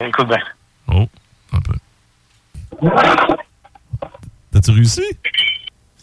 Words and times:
Écoute 0.00 0.28
bien. 0.28 0.38
Oh, 0.88 1.06
un 1.52 1.60
peu. 1.60 1.74
T'as-tu 4.52 4.70
réussi? 4.72 5.02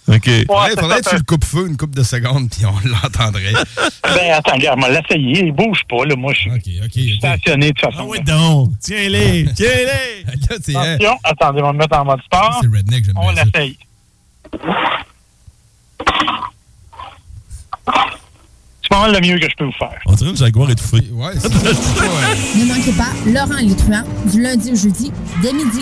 OK. 0.07 0.29
faudrait 0.47 0.69
faudrait 0.79 1.01
que 1.01 1.09
tu 1.09 1.15
le 1.17 1.23
coupes 1.23 1.43
feu 1.43 1.67
une 1.67 1.75
coupe 1.75 1.93
de 1.95 2.03
secondes, 2.03 2.49
puis 2.49 2.65
on 2.65 2.71
l'entendrait. 2.87 3.51
Ben, 4.03 4.31
attends, 4.33 4.53
regarde, 4.53 4.79
moi, 4.79 4.89
l'essayer. 4.89 5.45
Il 5.45 5.51
bouge 5.51 5.81
pas, 5.89 6.05
là. 6.05 6.15
Moi, 6.15 6.31
je 6.33 6.49
suis 6.91 7.17
stationné 7.17 7.71
de 7.71 7.73
toute 7.73 7.91
façon. 7.91 8.03
Ah 8.03 8.05
oui, 8.07 8.21
donc. 8.23 8.69
Tiens-les. 8.79 9.47
Tiens-les. 9.55 10.25
C'est 10.61 10.75
hein, 10.75 10.93
Attention, 10.95 11.17
attendez, 11.23 11.61
on 11.61 11.65
va 11.65 11.73
me 11.73 11.77
mettre 11.79 11.97
en 11.97 12.05
mode 12.05 12.21
sport. 12.23 12.59
c'est 12.61 12.67
redneck, 12.67 13.03
j'aime 13.03 13.17
On 13.17 13.31
bien 13.33 13.35
ça. 13.35 13.43
l'essaye. 13.53 13.77
C'est 18.89 18.95
pas 18.95 19.01
mal 19.01 19.21
le 19.21 19.27
mieux 19.27 19.37
que 19.37 19.49
je 19.49 19.55
peux 19.57 19.65
vous 19.65 19.71
faire. 19.73 19.99
On 20.05 20.13
dirait 20.13 20.29
une 20.29 20.37
jaguar 20.37 20.69
étouffée. 20.71 21.03
Ouais, 21.11 21.33
Ne 22.55 22.65
manquez 22.73 22.93
pas 22.93 23.09
Laurent 23.25 23.59
Létruant 23.59 24.03
du 24.31 24.41
lundi 24.41 24.71
au 24.71 24.75
jeudi 24.77 25.11
dès 25.41 25.51
midi. 25.51 25.81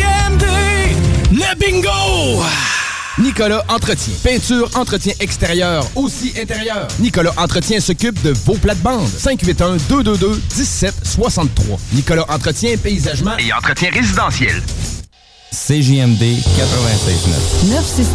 Nicolas 3.31 3.63
Entretien. 3.69 4.13
Peinture, 4.25 4.69
entretien 4.75 5.13
extérieur, 5.21 5.87
aussi 5.95 6.33
intérieur. 6.37 6.85
Nicolas 6.99 7.31
Entretien 7.37 7.79
s'occupe 7.79 8.21
de 8.23 8.33
vos 8.45 8.55
plates-bandes. 8.55 9.07
581-222-1763. 9.07 11.47
Nicolas 11.93 12.25
Entretien, 12.27 12.75
paysagement 12.75 13.37
et 13.37 13.53
entretien 13.53 13.89
résidentiel. 13.93 14.61
CJMD 15.49 16.21
96.9. 16.21 17.69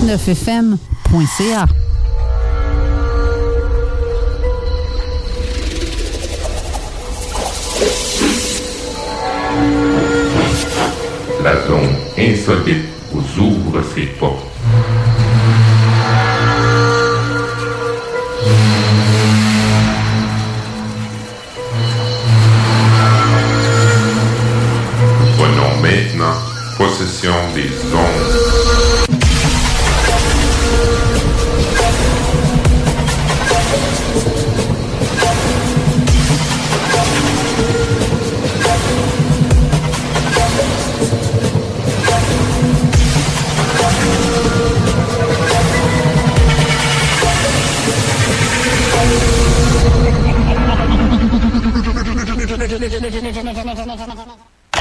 969fm.ca. 0.04 1.66
La 11.42 11.66
zone 11.66 11.96
insolite 12.18 12.84
vous 13.10 13.24
ouvre 13.40 13.82
ses 13.94 14.04
portes. 14.18 14.45
Possession 26.88 27.32
des 27.54 27.70
ondes. 27.92 28.36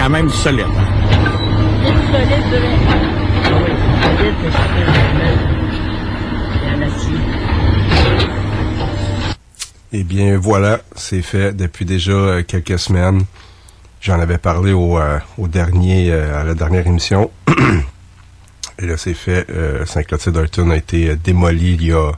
quand 0.00 0.08
même 0.08 0.30
solide. 0.30 0.64
Acier. 6.82 7.16
Eh 9.92 10.04
bien, 10.04 10.38
voilà, 10.38 10.80
c'est 10.96 11.20
fait 11.20 11.54
depuis 11.54 11.84
déjà 11.84 12.12
euh, 12.12 12.42
quelques 12.42 12.78
semaines. 12.78 13.24
J'en 14.00 14.18
avais 14.20 14.38
parlé 14.38 14.72
au, 14.72 14.98
euh, 14.98 15.18
dernier, 15.38 16.10
euh, 16.10 16.40
à 16.40 16.44
la 16.44 16.54
dernière 16.54 16.86
émission. 16.86 17.30
Et 18.78 18.86
là, 18.86 18.96
c'est 18.96 19.12
fait. 19.12 19.46
Saint-Clotilde 19.84 20.34
Dalton 20.34 20.70
a 20.70 20.76
été 20.76 21.14
démoli 21.16 21.74
il 21.74 21.84
y 21.84 21.92
a 21.92 22.08
un 22.08 22.12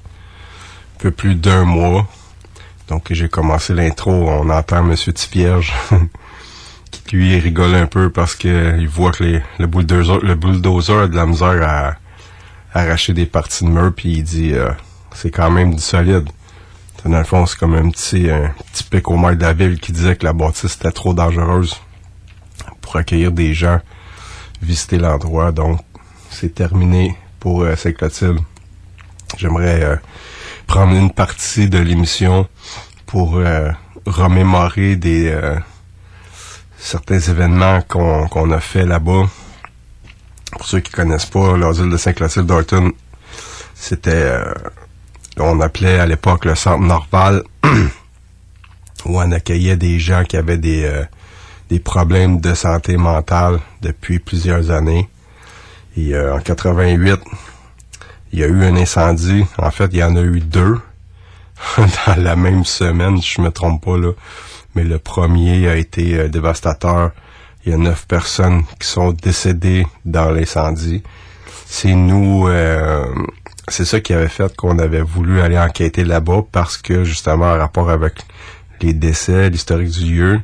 peu 0.98 1.10
plus 1.10 1.34
d'un 1.34 1.64
mois. 1.64 2.06
Donc, 2.86 3.08
j'ai 3.10 3.28
commencé 3.28 3.74
l'intro. 3.74 4.12
On 4.12 4.48
entend 4.48 4.88
M. 4.88 4.94
Tifierge 4.94 5.72
qui, 7.06 7.16
lui, 7.16 7.38
rigole 7.38 7.74
un 7.74 7.86
peu 7.86 8.10
parce 8.10 8.34
que 8.34 8.78
il 8.78 8.88
voit 8.88 9.12
que 9.12 9.40
le, 9.58 9.66
bulldozer, 9.66 10.20
le 10.22 10.34
bulldozer 10.34 11.02
a 11.02 11.08
de 11.08 11.16
la 11.16 11.26
misère 11.26 11.62
à, 11.62 11.96
arracher 12.78 13.12
des 13.12 13.26
parties 13.26 13.64
de 13.64 13.70
mur. 13.70 13.92
Puis 13.94 14.12
il 14.12 14.22
dit, 14.22 14.54
c'est 15.14 15.30
quand 15.30 15.50
même 15.50 15.74
du 15.74 15.80
solide. 15.80 16.28
Dans 17.04 17.18
le 17.18 17.24
fond, 17.24 17.46
c'est 17.46 17.58
comme 17.58 17.74
un 17.74 17.90
petit, 17.90 18.30
un 18.30 18.54
petit 18.72 18.84
pic 18.84 19.08
au 19.10 19.16
maire 19.16 19.36
de 19.36 19.42
la 19.42 19.52
ville 19.52 19.80
qui 19.80 19.90
disait 19.90 20.14
que 20.14 20.24
la 20.24 20.32
bâtisse 20.32 20.76
était 20.76 20.92
trop 20.92 21.12
dangereuse 21.12 21.80
pour 22.80 22.96
accueillir 22.96 23.32
des 23.32 23.54
gens, 23.54 23.80
visiter 24.62 24.98
l'endroit. 24.98 25.50
Donc, 25.50 25.80
c'est 26.30 26.54
terminé 26.54 27.16
pour 27.40 27.62
euh, 27.62 27.74
Saint-Clotilde. 27.74 28.38
J'aimerais 29.36 29.82
euh, 29.82 29.96
prendre 30.66 30.94
une 30.94 31.10
partie 31.10 31.68
de 31.68 31.78
l'émission 31.78 32.46
pour 33.06 33.36
euh, 33.36 33.70
remémorer 34.06 34.96
des 34.96 35.28
euh, 35.28 35.58
certains 36.82 37.20
événements 37.20 37.80
qu'on 37.82 38.50
a 38.50 38.60
fait 38.60 38.84
là-bas. 38.84 39.28
Pour 40.52 40.66
ceux 40.66 40.80
qui 40.80 40.92
connaissent 40.92 41.26
pas, 41.26 41.56
l'asile 41.56 41.88
de 41.90 41.96
Saint-Clotilde 41.96 42.46
d'Orton, 42.46 42.92
c'était 43.74 44.38
on 45.38 45.60
appelait 45.60 45.98
à 45.98 46.06
l'époque 46.06 46.44
le 46.44 46.54
centre 46.54 46.84
Norval, 46.84 47.42
où 47.64 49.18
on 49.18 49.32
accueillait 49.32 49.76
des 49.76 49.98
gens 49.98 50.24
qui 50.24 50.36
avaient 50.36 50.58
des, 50.58 50.84
euh, 50.84 51.04
des 51.70 51.80
problèmes 51.80 52.40
de 52.40 52.54
santé 52.54 52.96
mentale 52.96 53.60
depuis 53.80 54.18
plusieurs 54.18 54.70
années. 54.70 55.08
Et 55.96 56.14
euh, 56.14 56.36
en 56.36 56.40
88, 56.40 57.20
il 58.32 58.38
y 58.40 58.44
a 58.44 58.46
eu 58.46 58.64
un 58.64 58.76
incendie. 58.76 59.44
En 59.58 59.70
fait, 59.70 59.88
il 59.92 59.98
y 59.98 60.04
en 60.04 60.16
a 60.16 60.20
eu 60.20 60.40
deux 60.40 60.80
dans 61.78 62.16
la 62.16 62.36
même 62.36 62.64
semaine, 62.64 63.20
je 63.22 63.40
me 63.40 63.50
trompe 63.50 63.84
pas 63.84 63.96
là. 63.96 64.12
Mais 64.74 64.84
le 64.84 64.98
premier 64.98 65.68
a 65.68 65.76
été 65.76 66.18
euh, 66.18 66.28
dévastateur. 66.28 67.10
Il 67.64 67.72
y 67.72 67.74
a 67.74 67.78
neuf 67.78 68.06
personnes 68.06 68.64
qui 68.80 68.88
sont 68.88 69.12
décédées 69.12 69.86
dans 70.04 70.30
l'incendie. 70.30 71.02
C'est 71.66 71.94
nous, 71.94 72.48
c'est 73.68 73.84
ça 73.84 74.00
qui 74.00 74.12
avait 74.12 74.28
fait 74.28 74.54
qu'on 74.56 74.78
avait 74.78 75.00
voulu 75.00 75.40
aller 75.40 75.58
enquêter 75.58 76.04
là-bas 76.04 76.42
parce 76.50 76.76
que 76.76 77.04
justement 77.04 77.46
en 77.46 77.58
rapport 77.58 77.88
avec 77.88 78.14
les 78.80 78.92
décès, 78.92 79.48
l'historique 79.48 79.90
du 79.90 80.12
lieu 80.12 80.40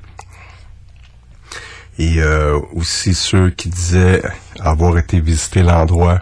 et 1.99 2.21
euh, 2.23 2.59
aussi 2.75 3.13
ceux 3.13 3.51
qui 3.51 3.69
disaient 3.69 4.23
avoir 4.61 4.97
été 4.99 5.21
visiter 5.21 5.63
l'endroit 5.63 6.21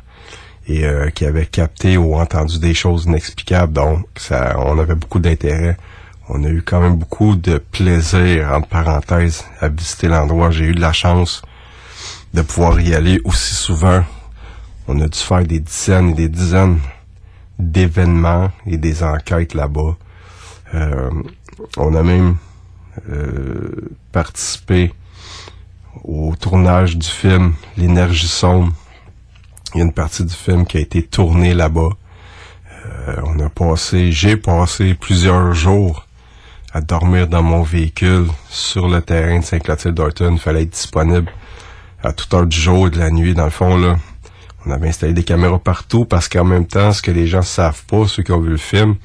et 0.66 0.84
euh, 0.84 1.10
qui 1.10 1.24
avaient 1.26 1.46
capté 1.46 1.96
ou 1.96 2.16
entendu 2.16 2.58
des 2.58 2.74
choses 2.74 3.04
inexplicables. 3.04 3.72
Donc 3.72 4.06
ça, 4.16 4.56
on 4.58 4.78
avait 4.78 4.94
beaucoup 4.94 5.18
d'intérêt. 5.20 5.76
On 6.28 6.42
a 6.44 6.48
eu 6.48 6.62
quand 6.62 6.80
même 6.80 6.96
beaucoup 6.96 7.36
de 7.36 7.58
plaisir 7.58 8.52
entre 8.52 8.68
parenthèses 8.68 9.44
à 9.60 9.68
visiter 9.68 10.08
l'endroit. 10.08 10.50
J'ai 10.50 10.64
eu 10.64 10.74
de 10.74 10.80
la 10.80 10.92
chance 10.92 11.42
de 12.34 12.42
pouvoir 12.42 12.80
y 12.80 12.94
aller 12.94 13.20
aussi 13.24 13.54
souvent 13.54 14.02
on 14.88 15.00
a 15.00 15.08
dû 15.08 15.18
faire 15.18 15.44
des 15.44 15.60
dizaines 15.60 16.10
et 16.10 16.14
des 16.14 16.28
dizaines 16.28 16.78
d'événements 17.58 18.50
et 18.66 18.76
des 18.76 19.02
enquêtes 19.02 19.54
là-bas. 19.54 19.96
Euh, 20.74 21.10
on 21.76 21.94
a 21.94 22.02
même 22.02 22.36
euh, 23.10 23.90
participé 24.12 24.92
au 26.04 26.34
tournage 26.38 26.96
du 26.96 27.08
film 27.08 27.54
L'énergie 27.76 28.28
sombre. 28.28 28.72
Il 29.74 29.78
y 29.78 29.80
a 29.80 29.84
une 29.84 29.92
partie 29.92 30.24
du 30.24 30.34
film 30.34 30.66
qui 30.66 30.76
a 30.76 30.80
été 30.80 31.02
tournée 31.02 31.54
là-bas. 31.54 31.90
Euh, 33.08 33.16
on 33.24 33.40
a 33.40 33.48
passé, 33.48 34.12
j'ai 34.12 34.36
passé 34.36 34.94
plusieurs 34.94 35.52
jours 35.52 36.05
à 36.76 36.82
dormir 36.82 37.26
dans 37.26 37.42
mon 37.42 37.62
véhicule 37.62 38.26
sur 38.50 38.86
le 38.86 39.00
terrain 39.00 39.38
de 39.38 39.44
Saint-Clotilde 39.44 39.94
d'Orton. 39.94 40.32
Il 40.32 40.38
fallait 40.38 40.64
être 40.64 40.72
disponible 40.72 41.32
à 42.02 42.12
toute 42.12 42.34
heure 42.34 42.44
du 42.44 42.60
jour 42.60 42.88
et 42.88 42.90
de 42.90 42.98
la 42.98 43.10
nuit. 43.10 43.32
Dans 43.32 43.46
le 43.46 43.50
fond, 43.50 43.78
là, 43.78 43.96
on 44.66 44.70
avait 44.70 44.88
installé 44.88 45.14
des 45.14 45.24
caméras 45.24 45.58
partout 45.58 46.04
parce 46.04 46.28
qu'en 46.28 46.44
même 46.44 46.66
temps, 46.66 46.92
ce 46.92 47.00
que 47.00 47.10
les 47.10 47.26
gens 47.26 47.40
savent 47.40 47.82
pas, 47.86 48.06
ceux 48.06 48.22
qui 48.22 48.30
ont 48.32 48.40
vu 48.40 48.50
le 48.50 48.58
film, 48.58 48.96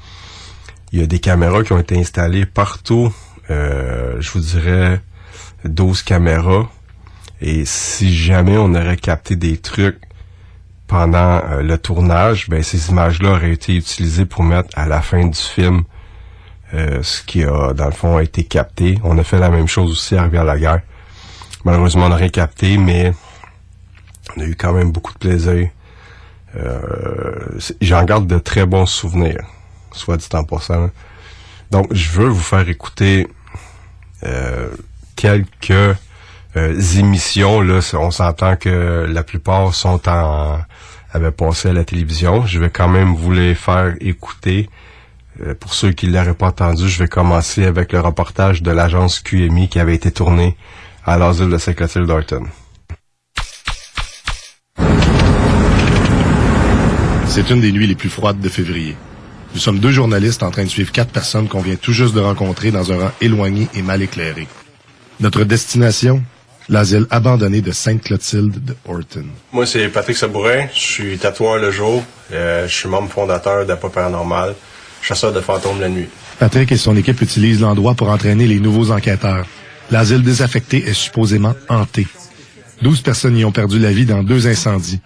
il 0.92 1.00
y 1.00 1.02
a 1.02 1.06
des 1.06 1.18
caméras 1.18 1.62
qui 1.62 1.72
ont 1.72 1.78
été 1.78 1.98
installées 1.98 2.44
partout. 2.44 3.10
Euh, 3.48 4.16
je 4.20 4.30
vous 4.32 4.40
dirais 4.40 5.00
12 5.64 6.02
caméras. 6.02 6.68
Et 7.40 7.64
si 7.64 8.14
jamais 8.14 8.58
on 8.58 8.74
aurait 8.74 8.98
capté 8.98 9.34
des 9.34 9.56
trucs 9.56 9.98
pendant 10.88 11.40
euh, 11.48 11.62
le 11.62 11.78
tournage, 11.78 12.50
ben 12.50 12.62
ces 12.62 12.90
images-là 12.90 13.30
auraient 13.30 13.52
été 13.52 13.74
utilisées 13.74 14.26
pour 14.26 14.42
mettre 14.42 14.68
à 14.74 14.86
la 14.86 15.00
fin 15.00 15.26
du 15.26 15.38
film 15.38 15.84
ce 16.72 17.22
qui 17.22 17.44
a, 17.44 17.72
dans 17.72 17.86
le 17.86 17.92
fond, 17.92 18.18
été 18.18 18.44
capté. 18.44 18.98
On 19.04 19.18
a 19.18 19.24
fait 19.24 19.38
la 19.38 19.50
même 19.50 19.68
chose 19.68 19.90
aussi 19.90 20.16
à 20.16 20.22
Rivière-la-Guerre. 20.22 20.80
Malheureusement, 21.64 22.06
on 22.06 22.08
n'a 22.08 22.16
rien 22.16 22.28
capté, 22.28 22.76
mais 22.76 23.12
on 24.36 24.40
a 24.40 24.44
eu 24.44 24.56
quand 24.56 24.72
même 24.72 24.90
beaucoup 24.90 25.12
de 25.12 25.18
plaisir. 25.18 25.68
Euh, 26.56 27.58
J'en 27.80 28.04
garde 28.04 28.26
de 28.26 28.38
très 28.38 28.66
bons 28.66 28.86
souvenirs, 28.86 29.44
soit 29.92 30.16
dit 30.16 30.28
en 30.32 30.44
passant. 30.44 30.90
Donc, 31.70 31.92
je 31.92 32.10
veux 32.10 32.28
vous 32.28 32.40
faire 32.40 32.68
écouter 32.68 33.28
euh, 34.24 34.68
quelques 35.16 35.70
euh, 35.70 36.80
émissions. 36.98 37.60
Là, 37.60 37.80
on 37.94 38.10
s'entend 38.10 38.56
que 38.56 39.06
la 39.08 39.22
plupart 39.22 39.74
sont 39.74 40.08
en 40.08 40.60
avaient 41.12 41.30
passé 41.30 41.68
à 41.68 41.72
la 41.72 41.84
télévision. 41.84 42.46
Je 42.46 42.58
vais 42.58 42.70
quand 42.70 42.88
même 42.88 43.14
vous 43.14 43.32
les 43.32 43.54
faire 43.54 43.94
écouter. 44.00 44.68
Euh, 45.40 45.54
pour 45.54 45.72
ceux 45.72 45.92
qui 45.92 46.08
ne 46.08 46.12
l'auraient 46.12 46.34
pas 46.34 46.48
entendu, 46.48 46.88
je 46.88 46.98
vais 46.98 47.08
commencer 47.08 47.64
avec 47.64 47.92
le 47.92 48.00
reportage 48.00 48.62
de 48.62 48.70
l'agence 48.70 49.20
QMI 49.20 49.68
qui 49.68 49.78
avait 49.78 49.94
été 49.94 50.10
tourné 50.10 50.56
à 51.04 51.16
l'asile 51.16 51.48
de 51.48 51.58
Saint-Clotilde 51.58 52.06
d'Orton. 52.06 52.44
C'est 57.26 57.48
une 57.48 57.62
des 57.62 57.72
nuits 57.72 57.86
les 57.86 57.94
plus 57.94 58.10
froides 58.10 58.40
de 58.40 58.48
février. 58.50 58.94
Nous 59.54 59.60
sommes 59.60 59.78
deux 59.78 59.90
journalistes 59.90 60.42
en 60.42 60.50
train 60.50 60.64
de 60.64 60.68
suivre 60.68 60.92
quatre 60.92 61.10
personnes 61.10 61.48
qu'on 61.48 61.60
vient 61.60 61.76
tout 61.76 61.92
juste 61.92 62.14
de 62.14 62.20
rencontrer 62.20 62.70
dans 62.70 62.92
un 62.92 62.98
rang 62.98 63.10
éloigné 63.20 63.68
et 63.74 63.82
mal 63.82 64.02
éclairé. 64.02 64.46
Notre 65.20 65.44
destination, 65.44 66.22
l'asile 66.68 67.06
abandonné 67.10 67.60
de 67.60 67.70
Sainte-Clotilde 67.72 68.64
de 68.64 68.76
Horton. 68.86 69.24
Moi, 69.52 69.66
c'est 69.66 69.88
Patrick 69.88 70.16
Sabourin. 70.16 70.66
Je 70.74 70.80
suis 70.80 71.18
tatoueur 71.18 71.56
le 71.56 71.70
jour. 71.70 72.02
Euh, 72.32 72.66
je 72.66 72.74
suis 72.74 72.88
membre 72.88 73.10
fondateur 73.10 73.66
d'Apa 73.66 73.88
Paranormal, 73.88 74.54
chasseur 75.02 75.32
de 75.32 75.40
fantômes 75.40 75.80
la 75.80 75.88
nuit. 75.88 76.06
Patrick 76.38 76.72
et 76.72 76.76
son 76.76 76.96
équipe 76.96 77.20
utilisent 77.20 77.60
l'endroit 77.60 77.94
pour 77.94 78.08
entraîner 78.08 78.46
les 78.46 78.60
nouveaux 78.60 78.90
enquêteurs. 78.90 79.46
L'asile 79.90 80.22
désaffecté 80.22 80.88
est 80.88 80.94
supposément 80.94 81.54
hanté. 81.68 82.06
Douze 82.80 83.02
personnes 83.02 83.36
y 83.36 83.44
ont 83.44 83.52
perdu 83.52 83.78
la 83.78 83.92
vie 83.92 84.06
dans 84.06 84.22
deux 84.22 84.46
incendies. 84.46 85.00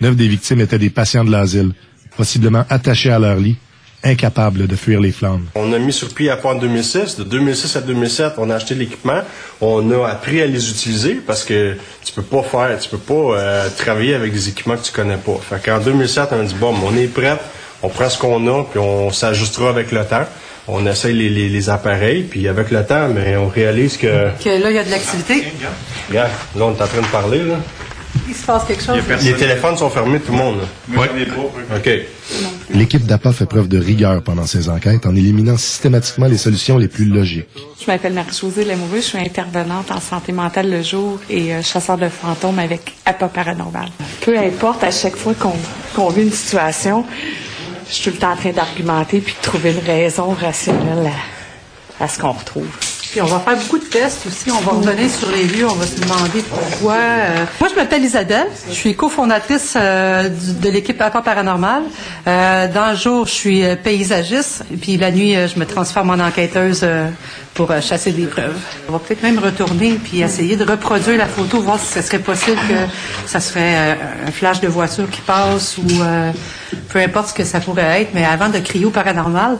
Neuf 0.00 0.16
des 0.16 0.28
victimes 0.28 0.60
étaient 0.60 0.78
des 0.78 0.88
patients 0.88 1.24
de 1.24 1.30
l'asile, 1.30 1.72
possiblement 2.16 2.64
attachés 2.70 3.10
à 3.10 3.18
leur 3.18 3.36
lit, 3.36 3.56
incapables 4.02 4.66
de 4.66 4.76
fuir 4.76 5.00
les 5.00 5.12
flammes. 5.12 5.46
On 5.54 5.72
a 5.72 5.78
mis 5.78 5.92
sur 5.92 6.08
pied 6.14 6.30
à 6.30 6.38
en 6.42 6.54
2006. 6.54 7.16
De 7.16 7.24
2006 7.24 7.76
à 7.76 7.80
2007, 7.82 8.32
on 8.38 8.48
a 8.50 8.54
acheté 8.54 8.74
l'équipement. 8.74 9.20
On 9.60 9.90
a 9.90 10.08
appris 10.08 10.40
à 10.40 10.46
les 10.46 10.70
utiliser 10.70 11.14
parce 11.14 11.44
que 11.44 11.76
tu 12.02 12.12
peux 12.12 12.22
pas 12.22 12.42
faire, 12.42 12.78
tu 12.78 12.88
peux 12.88 12.98
pas 12.98 13.36
euh, 13.36 13.68
travailler 13.76 14.14
avec 14.14 14.32
des 14.32 14.48
équipements 14.48 14.76
que 14.76 14.84
tu 14.84 14.92
connais 14.92 15.18
pas. 15.18 15.38
Fait 15.42 15.62
qu'en 15.62 15.80
2007, 15.80 16.28
on 16.32 16.40
a 16.40 16.44
dit 16.44 16.54
bon, 16.58 16.74
on 16.82 16.96
est 16.96 17.08
prêt, 17.08 17.38
on 17.82 17.88
prend 17.88 18.08
ce 18.08 18.18
qu'on 18.18 18.46
a, 18.46 18.64
puis 18.64 18.78
on 18.78 19.10
s'ajustera 19.10 19.70
avec 19.70 19.92
le 19.92 20.04
temps. 20.04 20.24
On 20.68 20.86
essaye 20.86 21.14
les, 21.14 21.70
appareils, 21.70 22.22
puis 22.22 22.46
avec 22.46 22.70
le 22.70 22.84
temps, 22.84 23.08
mais 23.08 23.36
on 23.36 23.48
réalise 23.48 23.96
que... 23.96 24.28
Que 24.42 24.50
là, 24.62 24.70
il 24.70 24.76
y 24.76 24.78
a 24.78 24.84
de 24.84 24.90
l'activité. 24.90 25.44
Regarde, 26.08 26.30
là, 26.56 26.64
on 26.64 26.70
est 26.70 26.82
en 26.82 26.86
train 26.86 27.00
de 27.00 27.06
parler, 27.06 27.38
là. 27.38 27.56
Il 28.28 28.34
se 28.34 28.44
passe 28.44 28.64
quelque 28.64 28.82
chose. 28.82 28.96
Les 29.22 29.34
téléphones 29.34 29.76
sont 29.76 29.90
fermés, 29.90 30.20
tout 30.20 30.32
le 30.32 30.38
monde. 30.38 30.60
Oui. 30.90 31.06
OK. 31.74 31.90
L'équipe 32.72 33.04
d'APA 33.04 33.32
fait 33.32 33.46
preuve 33.46 33.68
de 33.68 33.78
rigueur 33.78 34.22
pendant 34.22 34.46
ses 34.46 34.68
enquêtes 34.68 35.06
en 35.06 35.14
éliminant 35.14 35.56
systématiquement 35.56 36.26
les 36.26 36.36
solutions 36.36 36.78
les 36.78 36.88
plus 36.88 37.04
logiques. 37.06 37.48
Je 37.80 37.86
m'appelle 37.86 38.12
Marie-Josée 38.12 38.64
Lamoureux, 38.64 38.96
je 38.96 39.00
suis 39.00 39.18
intervenante 39.18 39.90
en 39.90 40.00
santé 40.00 40.32
mentale 40.32 40.70
le 40.70 40.82
jour 40.82 41.18
et 41.28 41.54
euh, 41.54 41.62
chasseur 41.62 41.98
de 41.98 42.08
fantômes 42.08 42.58
avec 42.58 42.94
APA 43.04 43.28
Paranormal. 43.28 43.88
Peu 44.20 44.38
importe, 44.38 44.84
à 44.84 44.90
chaque 44.90 45.16
fois 45.16 45.34
qu'on 45.94 46.08
vit 46.10 46.22
une 46.22 46.32
situation, 46.32 47.04
je 47.90 47.94
suis 47.96 48.04
tout 48.04 48.10
le 48.10 48.18
temps 48.18 48.32
en 48.32 48.36
train 48.36 48.52
d'argumenter 48.52 49.20
puis 49.20 49.34
de 49.34 49.42
trouver 49.42 49.72
une 49.72 49.84
raison 49.84 50.30
rationnelle 50.30 51.10
à, 51.98 52.04
à 52.04 52.08
ce 52.08 52.20
qu'on 52.20 52.30
retrouve. 52.32 52.68
Puis 53.10 53.20
on 53.20 53.26
va 53.26 53.40
faire 53.40 53.56
beaucoup 53.56 53.78
de 53.78 53.84
tests 53.84 54.24
aussi. 54.26 54.50
On 54.52 54.60
va 54.60 54.70
revenir 54.72 55.10
sur 55.10 55.28
les 55.30 55.42
lieux. 55.44 55.66
On 55.68 55.74
va 55.74 55.84
se 55.84 55.96
demander 56.00 56.42
pourquoi. 56.48 56.94
euh. 56.94 57.44
Moi, 57.58 57.68
je 57.68 57.74
m'appelle 57.74 58.04
Isabelle. 58.04 58.46
Je 58.68 58.72
suis 58.74 58.94
cofondatrice 58.94 59.74
euh, 59.76 60.28
de 60.28 60.68
l'équipe 60.70 61.00
Apport 61.00 61.22
Paranormal. 61.24 61.82
Euh, 62.28 62.68
dans 62.72 62.90
le 62.90 62.96
jour, 62.96 63.26
je 63.26 63.32
suis 63.32 63.62
paysagiste. 63.82 64.62
Et 64.72 64.76
puis 64.76 64.96
la 64.96 65.10
nuit, 65.10 65.34
je 65.34 65.58
me 65.58 65.66
transforme 65.66 66.10
en 66.10 66.24
enquêteuse 66.24 66.86
pour 67.54 67.72
chasser 67.82 68.12
des 68.12 68.26
preuves. 68.26 68.56
On 68.88 68.92
va 68.92 69.00
peut-être 69.00 69.24
même 69.24 69.40
retourner 69.40 69.98
puis 70.02 70.20
essayer 70.22 70.54
de 70.56 70.64
reproduire 70.64 71.18
la 71.18 71.26
photo, 71.26 71.60
voir 71.60 71.80
si 71.80 71.86
ce 71.94 72.02
serait 72.02 72.20
possible 72.20 72.58
que 72.68 72.74
ça 73.26 73.40
serait 73.40 73.98
un 74.26 74.30
flash 74.30 74.60
de 74.60 74.68
voiture 74.68 75.10
qui 75.10 75.20
passe 75.22 75.78
ou 75.78 75.82
peu 76.88 77.00
importe 77.00 77.30
ce 77.30 77.34
que 77.34 77.44
ça 77.44 77.58
pourrait 77.58 78.02
être. 78.02 78.10
Mais 78.14 78.24
avant 78.24 78.48
de 78.48 78.58
crier 78.60 78.84
au 78.86 78.90
paranormal, 78.90 79.58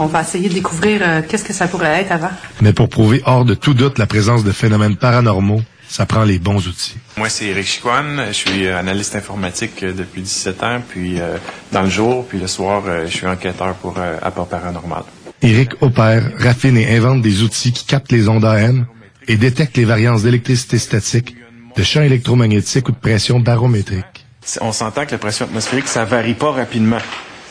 on 0.00 0.06
va 0.06 0.22
essayer 0.22 0.48
de 0.48 0.54
découvrir 0.54 1.00
euh, 1.02 1.22
qu'est-ce 1.26 1.44
que 1.44 1.52
ça 1.52 1.68
pourrait 1.68 2.00
être 2.00 2.10
avant. 2.12 2.30
Mais 2.60 2.72
pour 2.72 2.88
prouver 2.88 3.22
hors 3.26 3.44
de 3.44 3.54
tout 3.54 3.74
doute 3.74 3.98
la 3.98 4.06
présence 4.06 4.42
de 4.44 4.50
phénomènes 4.50 4.96
paranormaux, 4.96 5.62
ça 5.90 6.06
prend 6.06 6.22
les 6.22 6.38
bons 6.38 6.66
outils. 6.68 6.96
Moi, 7.16 7.28
c'est 7.28 7.46
Eric 7.46 7.66
Chicoine. 7.66 8.26
Je 8.28 8.32
suis 8.32 8.66
euh, 8.66 8.78
analyste 8.78 9.16
informatique 9.16 9.82
euh, 9.82 9.92
depuis 9.92 10.22
17 10.22 10.62
ans. 10.62 10.80
Puis 10.88 11.20
euh, 11.20 11.36
dans 11.72 11.82
le 11.82 11.90
jour, 11.90 12.26
puis 12.26 12.38
le 12.38 12.46
soir, 12.46 12.82
euh, 12.86 13.06
je 13.06 13.16
suis 13.16 13.26
enquêteur 13.26 13.74
pour 13.74 13.96
euh, 13.98 14.16
Apport 14.22 14.48
Paranormal. 14.48 15.02
Eric 15.42 15.70
opère, 15.82 16.30
raffine 16.38 16.76
et 16.76 16.96
invente 16.96 17.22
des 17.22 17.42
outils 17.42 17.72
qui 17.72 17.84
captent 17.86 18.12
les 18.12 18.28
ondes 18.28 18.44
AM 18.44 18.86
et 19.26 19.36
détectent 19.36 19.76
les 19.76 19.84
variances 19.84 20.22
d'électricité 20.22 20.78
statique, 20.78 21.34
de 21.76 21.82
champs 21.82 22.02
électromagnétiques 22.02 22.88
ou 22.88 22.92
de 22.92 22.96
pression 22.98 23.40
barométrique. 23.40 24.26
On 24.60 24.72
s'entend 24.72 25.06
que 25.06 25.12
la 25.12 25.18
pression 25.18 25.46
atmosphérique, 25.46 25.88
ça 25.88 26.04
varie 26.04 26.34
pas 26.34 26.52
rapidement. 26.52 26.98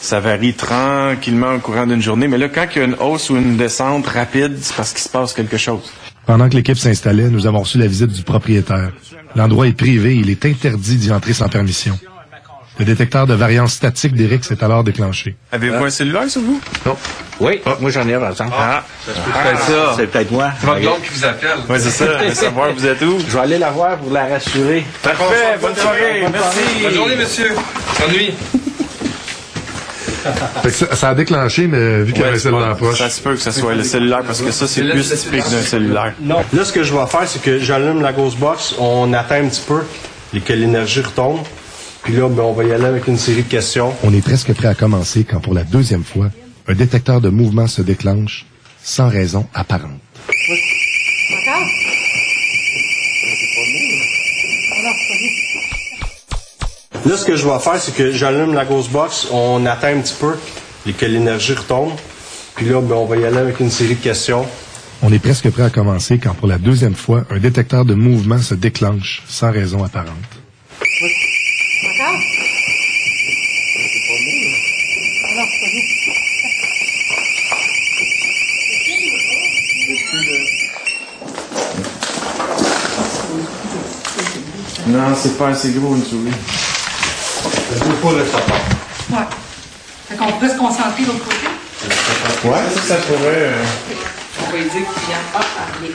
Ça 0.01 0.19
varie 0.19 0.53
tranquillement 0.53 1.55
au 1.55 1.59
courant 1.59 1.85
d'une 1.85 2.01
journée. 2.01 2.27
Mais 2.27 2.37
là, 2.37 2.47
quand 2.47 2.65
il 2.75 2.79
y 2.79 2.81
a 2.81 2.85
une 2.85 2.95
hausse 2.95 3.29
ou 3.29 3.35
une 3.35 3.57
descente 3.57 4.07
rapide, 4.07 4.57
c'est 4.61 4.75
parce 4.75 4.93
qu'il 4.93 5.01
se 5.01 5.09
passe 5.09 5.33
quelque 5.33 5.57
chose. 5.57 5.91
Pendant 6.25 6.47
que 6.49 6.55
l'équipe 6.55 6.77
s'installait, 6.77 7.29
nous 7.29 7.47
avons 7.47 7.59
reçu 7.59 7.77
la 7.77 7.87
visite 7.87 8.11
du 8.11 8.23
propriétaire. 8.23 8.91
L'endroit 9.35 9.67
est 9.67 9.73
privé, 9.73 10.15
il 10.15 10.29
est 10.29 10.45
interdit 10.45 10.95
d'y 10.95 11.11
entrer 11.11 11.33
sans 11.33 11.49
permission. 11.49 11.99
Le 12.79 12.85
détecteur 12.85 13.27
de 13.27 13.33
variance 13.33 13.73
statique 13.73 14.13
d'Eric 14.15 14.45
s'est 14.45 14.63
alors 14.63 14.85
déclenché. 14.85 15.35
Avez-vous 15.51 15.83
un 15.83 15.89
cellulaire 15.89 16.29
sur 16.29 16.41
vous? 16.41 16.61
Non. 16.85 16.95
Oui, 17.41 17.59
moi 17.81 17.91
j'en 17.91 18.07
ai 18.07 18.13
par 18.13 18.31
exemple. 18.31 18.53
Ah, 18.57 18.85
peut-être 19.05 19.61
ça. 19.63 19.93
C'est 19.97 20.07
peut-être 20.07 20.31
moi. 20.31 20.51
C'est 20.59 20.65
votre 20.65 20.79
blonde 20.79 21.01
qui 21.01 21.19
vous 21.19 21.25
appelle. 21.25 21.57
Oui, 21.67 21.77
c'est 21.79 21.89
ça. 21.89 22.19
Je 22.23 22.29
veux 22.29 22.33
savoir, 22.33 22.73
vous 22.73 22.85
êtes 22.85 23.01
où? 23.01 23.19
Je 23.19 23.33
vais 23.33 23.39
aller 23.39 23.57
la 23.57 23.71
voir 23.71 23.97
pour 23.97 24.13
la 24.13 24.27
rassurer. 24.27 24.85
Parfait. 25.03 25.57
Bonne 25.61 25.75
soirée. 25.75 26.21
Merci. 26.31 26.59
Bonne 26.83 26.93
journée, 26.93 27.15
monsieur. 27.17 27.49
Bonne 27.99 28.15
nuit. 28.15 28.33
Ça, 30.69 30.95
ça 30.95 31.09
a 31.09 31.15
déclenché, 31.15 31.67
mais 31.67 32.03
vu 32.03 32.13
qu'il 32.13 32.21
y 32.21 32.25
avait 32.25 32.39
celle 32.39 32.51
dans 32.51 32.59
la 32.59 32.75
poche. 32.75 32.97
Ça 32.97 33.09
se 33.09 33.21
peut 33.21 33.35
que 33.35 33.41
ce 33.41 33.51
soit 33.51 33.75
le 33.75 33.83
cellulaire 33.83 34.23
parce 34.23 34.41
que 34.41 34.51
ça, 34.51 34.67
c'est 34.67 34.83
plus 34.83 35.09
typique 35.09 35.49
d'un 35.49 35.61
cellulaire. 35.61 36.13
Non. 36.21 36.38
Là, 36.53 36.65
ce 36.65 36.73
que 36.73 36.83
je 36.83 36.93
vais 36.93 37.05
faire, 37.07 37.27
c'est 37.27 37.41
que 37.41 37.59
j'allume 37.59 38.01
la 38.01 38.13
Ghost 38.13 38.38
Box, 38.38 38.75
on 38.79 39.13
attend 39.13 39.35
un 39.35 39.47
petit 39.47 39.63
peu 39.67 39.81
et 40.33 40.41
que 40.41 40.53
l'énergie 40.53 41.01
retombe. 41.01 41.39
Puis 42.03 42.13
là, 42.13 42.29
ben, 42.29 42.43
on 42.43 42.53
va 42.53 42.63
y 42.63 42.71
aller 42.71 42.85
avec 42.85 43.07
une 43.07 43.17
série 43.17 43.43
de 43.43 43.49
questions. 43.49 43.93
On 44.03 44.13
est 44.13 44.23
presque 44.23 44.53
prêt 44.53 44.67
à 44.67 44.75
commencer 44.75 45.25
quand 45.25 45.39
pour 45.39 45.53
la 45.53 45.63
deuxième 45.63 46.03
fois, 46.03 46.29
un 46.67 46.73
détecteur 46.73 47.19
de 47.19 47.29
mouvement 47.29 47.67
se 47.67 47.81
déclenche 47.81 48.45
sans 48.81 49.09
raison 49.09 49.47
apparente. 49.53 49.99
Là, 57.05 57.17
ce 57.17 57.25
que 57.25 57.35
je 57.35 57.47
vais 57.47 57.59
faire, 57.59 57.79
c'est 57.79 57.95
que 57.95 58.11
j'allume 58.11 58.53
la 58.53 58.65
Ghost 58.65 58.91
Box, 58.91 59.27
on 59.31 59.65
attend 59.65 59.87
un 59.87 60.01
petit 60.01 60.15
peu 60.19 60.35
et 60.85 60.93
que 60.93 61.05
l'énergie 61.05 61.53
retombe. 61.53 61.93
Puis 62.55 62.67
là, 62.67 62.81
ben, 62.81 62.95
on 62.95 63.05
va 63.05 63.15
y 63.17 63.25
aller 63.25 63.37
avec 63.37 63.59
une 63.59 63.71
série 63.71 63.95
de 63.95 64.03
questions. 64.03 64.45
On 65.01 65.13
est 65.13 65.19
presque 65.19 65.49
prêt 65.49 65.63
à 65.63 65.69
commencer 65.69 66.17
quand 66.17 66.33
pour 66.33 66.47
la 66.47 66.57
deuxième 66.57 66.95
fois, 66.95 67.23
un 67.29 67.39
détecteur 67.39 67.85
de 67.85 67.93
mouvement 67.93 68.37
se 68.39 68.53
déclenche 68.53 69.23
sans 69.27 69.49
raison 69.51 69.83
apparente. 69.83 70.09
Encore? 71.85 72.19
Alors, 75.31 75.47
c'est 75.53 75.63
pas 75.67 75.73
nous. 84.87 84.97
Non, 84.97 85.15
c'est 85.15 85.37
pas 85.37 85.49
assez 85.49 85.71
gros 85.71 85.95
une 85.95 86.03
souris. 86.03 86.31
Je 87.89 87.96
veux 87.96 88.00
pas 88.01 88.12
le 88.19 88.25
sapin. 88.25 88.53
Ouais. 89.12 89.25
Fait 90.10 90.15
qu'on 90.15 90.31
pourrait 90.34 90.50
se 90.50 90.58
concentrer 90.58 91.03
de 91.03 91.08
l'autre 91.08 91.24
côté. 91.24 92.48
Ouais, 92.48 92.60
ça, 92.75 92.81
ça 92.81 92.96
pourrait. 92.96 93.19
euh, 93.24 93.63
On 94.48 94.51
va 94.51 94.58
lui 94.58 94.63
dire 94.63 94.72
qu'il 94.72 94.81
vient 95.08 95.17
pas 95.34 95.39
parler. 95.39 95.91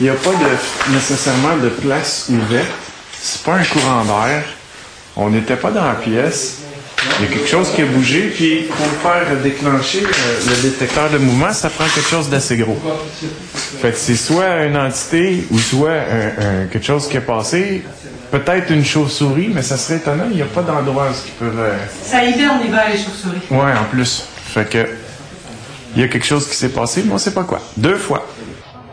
Il 0.00 0.04
n'y 0.04 0.10
a 0.10 0.14
pas 0.14 0.30
de, 0.30 0.92
nécessairement 0.94 1.56
de 1.62 1.68
place 1.68 2.26
ouverte. 2.30 2.66
C'est 3.20 3.42
pas 3.42 3.54
un 3.54 3.64
courant 3.64 4.04
d'air. 4.04 4.44
On 5.16 5.30
n'était 5.30 5.56
pas 5.56 5.70
dans 5.70 5.84
la 5.86 5.94
pièce. 5.94 6.56
Il 7.20 7.26
y 7.26 7.28
a 7.28 7.32
quelque 7.34 7.48
chose 7.48 7.68
qui 7.74 7.82
a 7.82 7.86
bougé, 7.86 8.32
puis 8.34 8.62
pour 8.76 8.86
faire 9.10 9.36
déclencher 9.42 10.02
euh, 10.02 10.40
le 10.48 10.56
détecteur 10.62 11.10
de 11.10 11.18
mouvement, 11.18 11.52
ça 11.52 11.68
prend 11.70 11.84
quelque 11.84 12.08
chose 12.08 12.28
d'assez 12.28 12.56
gros. 12.56 12.78
Fait 13.80 13.92
que 13.92 13.98
c'est 13.98 14.16
soit 14.16 14.64
une 14.64 14.76
entité 14.76 15.46
ou 15.50 15.58
soit 15.58 15.90
un- 15.92 16.62
un- 16.62 16.66
quelque 16.66 16.86
chose 16.86 17.06
qui 17.08 17.16
est 17.18 17.20
passé. 17.20 17.82
Peut-être 18.30 18.70
une 18.70 18.84
chauve-souris, 18.84 19.50
mais 19.54 19.62
ça 19.62 19.76
serait 19.76 19.98
étonnant. 19.98 20.24
Il 20.30 20.36
n'y 20.36 20.42
a 20.42 20.46
pas 20.46 20.62
d'endroit 20.62 21.08
où 21.10 21.14
ce 21.14 21.22
qui 21.26 21.30
peut. 21.32 21.50
euh, 21.56 21.76
Ça 22.02 22.24
hiberne 22.24 22.60
l'hiver, 22.62 22.82
les 22.90 22.98
chauves-souris. 22.98 23.40
Ouais, 23.50 23.72
en 23.78 23.84
plus. 23.90 24.24
Fait 24.46 24.68
que. 24.68 24.86
Il 25.94 26.02
y 26.02 26.04
a 26.04 26.08
quelque 26.08 26.26
chose 26.26 26.46
qui 26.48 26.54
s'est 26.54 26.68
passé, 26.70 27.02
mais 27.06 27.12
on 27.14 27.18
sait 27.18 27.32
pas 27.32 27.44
quoi. 27.44 27.60
Deux 27.76 27.96
fois. 27.96 28.26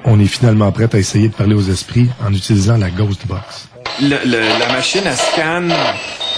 On 0.06 0.20
est 0.20 0.26
finalement 0.28 0.72
prêt 0.72 0.88
à 0.94 0.98
essayer 0.98 1.28
de 1.30 1.34
parler 1.34 1.56
aux 1.56 1.70
esprits 1.70 2.10
en 2.26 2.32
utilisant 2.34 2.78
la 2.78 2.90
Ghost 2.90 3.26
Box. 3.28 3.68
Le- 4.02 4.20
le- 4.26 4.60
la 4.60 4.72
machine, 4.72 5.02
elle 5.06 5.16
scanne 5.16 5.74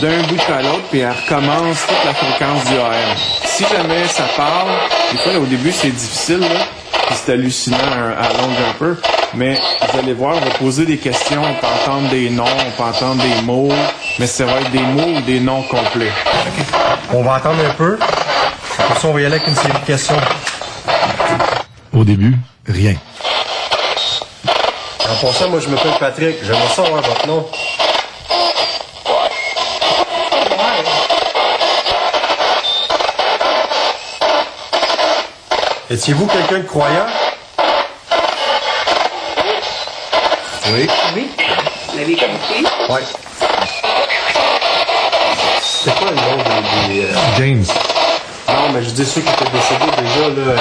d'un 0.01 0.21
bout 0.27 0.41
à 0.51 0.61
l'autre, 0.63 0.83
puis 0.89 0.99
elle 0.99 1.11
recommence 1.11 1.85
toute 1.87 2.05
la 2.05 2.13
fréquence 2.13 2.65
du 2.65 2.73
AM. 2.75 3.15
Si 3.45 3.63
jamais 3.63 4.07
ça 4.07 4.25
parle, 4.35 4.69
des 5.11 5.17
fois, 5.19 5.33
là, 5.33 5.39
au 5.39 5.45
début, 5.45 5.71
c'est 5.71 5.89
difficile, 5.91 6.39
là, 6.39 6.67
puis 7.07 7.15
c'est 7.15 7.33
hallucinant 7.33 7.77
à, 7.77 8.23
à 8.25 8.29
longue 8.33 8.55
un 8.69 8.73
peu, 8.77 8.97
mais 9.33 9.53
vous 9.91 9.99
allez 9.99 10.13
voir, 10.13 10.35
on 10.35 10.39
va 10.39 10.51
poser 10.57 10.85
des 10.85 10.97
questions, 10.97 11.41
on 11.41 11.53
peut 11.55 11.67
entendre 11.67 12.09
des 12.09 12.29
noms, 12.29 12.43
on 12.45 12.71
peut 12.71 12.83
entendre 12.83 13.21
des 13.21 13.41
mots, 13.43 13.69
mais 14.19 14.27
ça 14.27 14.45
va 14.45 14.61
être 14.61 14.71
des 14.71 14.79
mots 14.79 15.17
ou 15.17 15.21
des 15.21 15.39
noms 15.39 15.63
complets. 15.63 16.11
On 17.13 17.23
va 17.23 17.35
attendre 17.35 17.59
un 17.65 17.73
peu. 17.73 17.97
Après 18.77 18.99
ça, 18.99 19.07
on 19.07 19.13
va 19.13 19.21
y 19.21 19.25
aller 19.25 19.35
avec 19.35 19.47
une 19.47 19.55
série 19.55 19.73
de 19.73 19.85
questions. 19.85 20.17
Au 21.93 22.03
début, 22.03 22.35
rien. 22.67 22.95
En 25.09 25.15
passant, 25.25 25.49
moi, 25.49 25.59
je 25.59 25.69
m'appelle 25.69 25.93
Patrick. 25.99 26.35
J'aimerais 26.43 26.67
ça 26.75 26.81
avoir 26.83 27.01
votre 27.01 27.27
nom. 27.27 27.45
Étiez-vous 35.87 36.25
quelqu'un 36.25 36.57
de 36.59 36.63
croyant? 36.63 37.05
Oui. 40.73 40.89
Oui. 41.15 41.29
Vous 41.89 41.97
l'avez 41.97 42.15
compris? 42.15 42.65
Oui. 42.89 43.01
C'était 45.61 45.95
quoi 45.95 46.09
le 46.09 46.15
nom 46.15 46.43
des... 46.87 46.93
des, 46.93 47.05
euh, 47.05 47.13
James. 47.37 47.65
Non, 48.47 48.69
mais 48.73 48.83
je 48.83 48.89
dis 48.89 49.05
ceux 49.05 49.21
qui 49.21 49.29
étaient 49.29 49.51
décédés 49.51 49.91
déjà, 50.01 50.29
là... 50.29 50.53
Euh... 50.53 50.57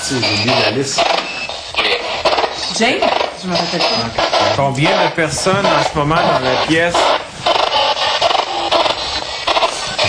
Si, 0.00 0.14
j'ai 0.22 0.34
oublié 0.34 0.54
la 0.62 0.70
liste. 0.70 1.00
Jane? 2.78 3.00
Je 3.42 3.48
me 3.48 3.56
rappelle 3.56 3.80
pas. 3.80 4.22
Combien 4.56 4.90
de 4.90 5.10
personnes 5.16 5.66
en 5.66 5.82
ce 5.82 5.98
moment 5.98 6.14
dans 6.14 6.38
la 6.48 6.56
pièce? 6.68 6.94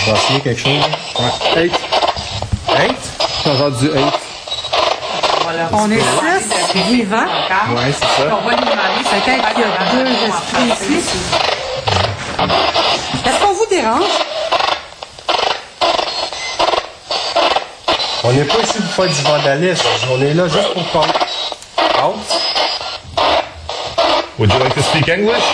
Je 0.06 0.34
vais 0.34 0.40
quelque 0.40 0.60
chose. 0.60 0.84
Ouais. 1.18 1.64
Eight. 1.64 1.77
On 5.72 5.90
est 5.90 6.00
six 6.70 6.82
vivants. 6.92 7.16
Ouais, 7.74 7.92
c'est 7.92 8.04
ça. 8.04 8.28
On 8.30 8.48
va 8.48 8.50
lui 8.50 8.64
demander 8.64 9.02
peut-être 9.04 9.48
qu'il 9.54 9.62
y 9.62 9.64
a 9.64 9.66
deux 9.92 10.10
esprits 10.26 10.68
ici. 10.68 10.98
Est-ce 13.26 13.38
qu'on 13.40 13.52
vous 13.52 13.66
dérange? 13.70 14.16
On 18.24 18.32
n'est 18.32 18.44
pas 18.44 18.60
ici 18.62 18.78
pour 18.80 18.92
faire 19.06 19.14
du 19.14 19.22
vandalisme. 19.22 19.86
On 20.10 20.20
est 20.20 20.34
là 20.34 20.48
juste 20.48 20.74
pour 20.74 20.84
parler. 20.88 21.12
Out. 22.02 22.16
Would 24.38 24.52
you 24.52 24.58
like 24.58 24.74
to 24.74 24.82
speak 24.82 25.08
English? 25.08 25.44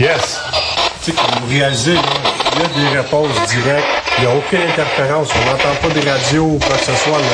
Yes. 0.00 0.40
Tu 1.04 1.10
sais, 1.10 1.16
comme 1.16 1.40
vous 1.42 1.50
réalisez, 1.50 1.94
là, 1.94 2.00
il 2.64 2.82
des 2.82 2.88
réponses 2.98 3.28
directes. 3.48 3.86
Il 4.18 4.24
n'y 4.24 4.26
a 4.30 4.36
aucune 4.36 4.60
interférence. 4.60 5.28
On 5.34 5.50
n'entend 5.50 5.74
pas 5.80 5.94
de 5.94 6.08
radio 6.08 6.42
ou 6.44 6.58
quoi 6.58 6.76
que 6.76 6.84
ce 6.84 6.92
soit. 6.94 7.18
là. 7.18 7.26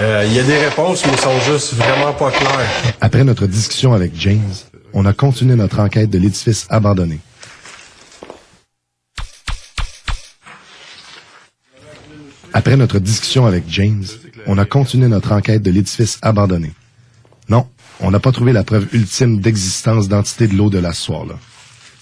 Euh, 0.00 0.24
Il 0.26 0.32
y 0.34 0.38
a 0.38 0.42
des 0.42 0.58
réponses, 0.58 1.04
mais 1.06 1.16
sont 1.16 1.38
juste 1.40 1.74
vraiment 1.74 2.12
pas 2.12 2.30
claires. 2.30 2.94
Après 3.00 3.24
notre 3.24 3.46
discussion 3.46 3.92
avec 3.92 4.12
James, 4.16 4.54
on 4.94 5.04
a 5.06 5.12
continué 5.12 5.54
notre 5.56 5.80
enquête 5.80 6.10
de 6.10 6.18
l'édifice 6.18 6.66
abandonné. 6.70 7.18
Après 12.54 12.76
notre 12.76 12.98
discussion 12.98 13.46
avec 13.46 13.64
James, 13.68 14.04
on 14.46 14.58
a 14.58 14.64
continué 14.64 15.08
notre 15.08 15.32
enquête 15.32 15.62
de 15.62 15.70
l'édifice 15.70 16.18
abandonné. 16.22 16.72
Non, 17.48 17.66
on 18.00 18.10
n'a 18.10 18.20
pas 18.20 18.32
trouvé 18.32 18.52
la 18.52 18.62
preuve 18.64 18.88
ultime 18.92 19.40
d'existence 19.40 20.08
d'entité 20.08 20.46
de 20.48 20.54
l'eau 20.54 20.68
de 20.70 20.78
la 20.78 20.92
soir-là. 20.92 21.34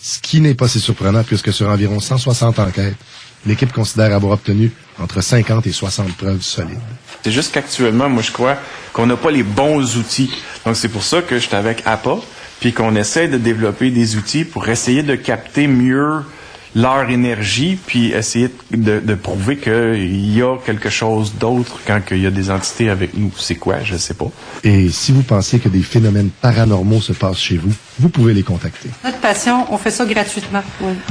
Ce 0.03 0.19
qui 0.19 0.41
n'est 0.41 0.55
pas 0.55 0.69
si 0.69 0.81
surprenant 0.81 1.25
puisque 1.25 1.53
sur 1.53 1.69
environ 1.69 2.01
160 2.01 2.59
enquêtes, 2.59 2.97
l'équipe 3.47 3.73
considère 3.73 4.15
avoir 4.15 4.33
obtenu 4.33 4.73
entre 4.99 5.21
50 5.21 5.67
et 5.67 5.73
60 5.73 6.17
preuves 6.17 6.43
solides. 6.43 6.79
C'est 7.23 7.31
juste 7.31 7.53
qu'actuellement, 7.53 8.09
moi, 8.09 8.23
je 8.23 8.33
crois 8.33 8.57
qu'on 8.93 9.07
n'a 9.07 9.17
pas 9.17 9.31
les 9.31 9.43
bons 9.43 9.97
outils. 9.97 10.31
Donc, 10.65 10.77
c'est 10.77 10.89
pour 10.89 11.03
ça 11.03 11.23
que 11.23 11.39
je 11.39 11.47
suis 11.47 11.57
avec 11.57 11.83
APA, 11.87 12.17
puis 12.61 12.73
qu'on 12.73 12.95
essaie 12.97 13.29
de 13.29 13.39
développer 13.39 13.91
des 13.91 14.17
outils 14.17 14.45
pour 14.45 14.69
essayer 14.69 15.03
de 15.03 15.15
capter 15.17 15.67
mieux 15.67 16.23
leur 16.75 17.11
énergie, 17.11 17.79
puis 17.85 18.13
essayer 18.13 18.51
de, 18.71 19.01
de 19.01 19.15
prouver 19.15 19.57
qu'il 19.57 20.37
y 20.37 20.43
a 20.43 20.57
quelque 20.65 20.89
chose 20.89 21.35
d'autre 21.39 21.79
quand 21.87 22.01
il 22.11 22.23
y 22.23 22.27
a 22.27 22.31
des 22.31 22.51
entités 22.51 22.89
avec 22.91 23.17
nous. 23.17 23.33
C'est 23.37 23.57
quoi? 23.57 23.77
Je 23.83 23.97
sais 23.97 24.15
pas. 24.15 24.31
Et 24.63 24.89
si 24.91 25.13
vous 25.13 25.23
pensez 25.23 25.59
que 25.59 25.69
des 25.69 25.83
phénomènes 25.83 26.31
paranormaux 26.41 27.01
se 27.01 27.13
passent 27.13 27.39
chez 27.39 27.57
vous, 27.57 27.73
vous 27.99 28.09
pouvez 28.09 28.35
les 28.35 28.43
contacter. 28.43 28.89
Notre 29.05 29.19
passion, 29.19 29.67
on 29.73 29.79
fait 29.79 29.91
ça 29.91 30.05
gratuitement. 30.05 30.63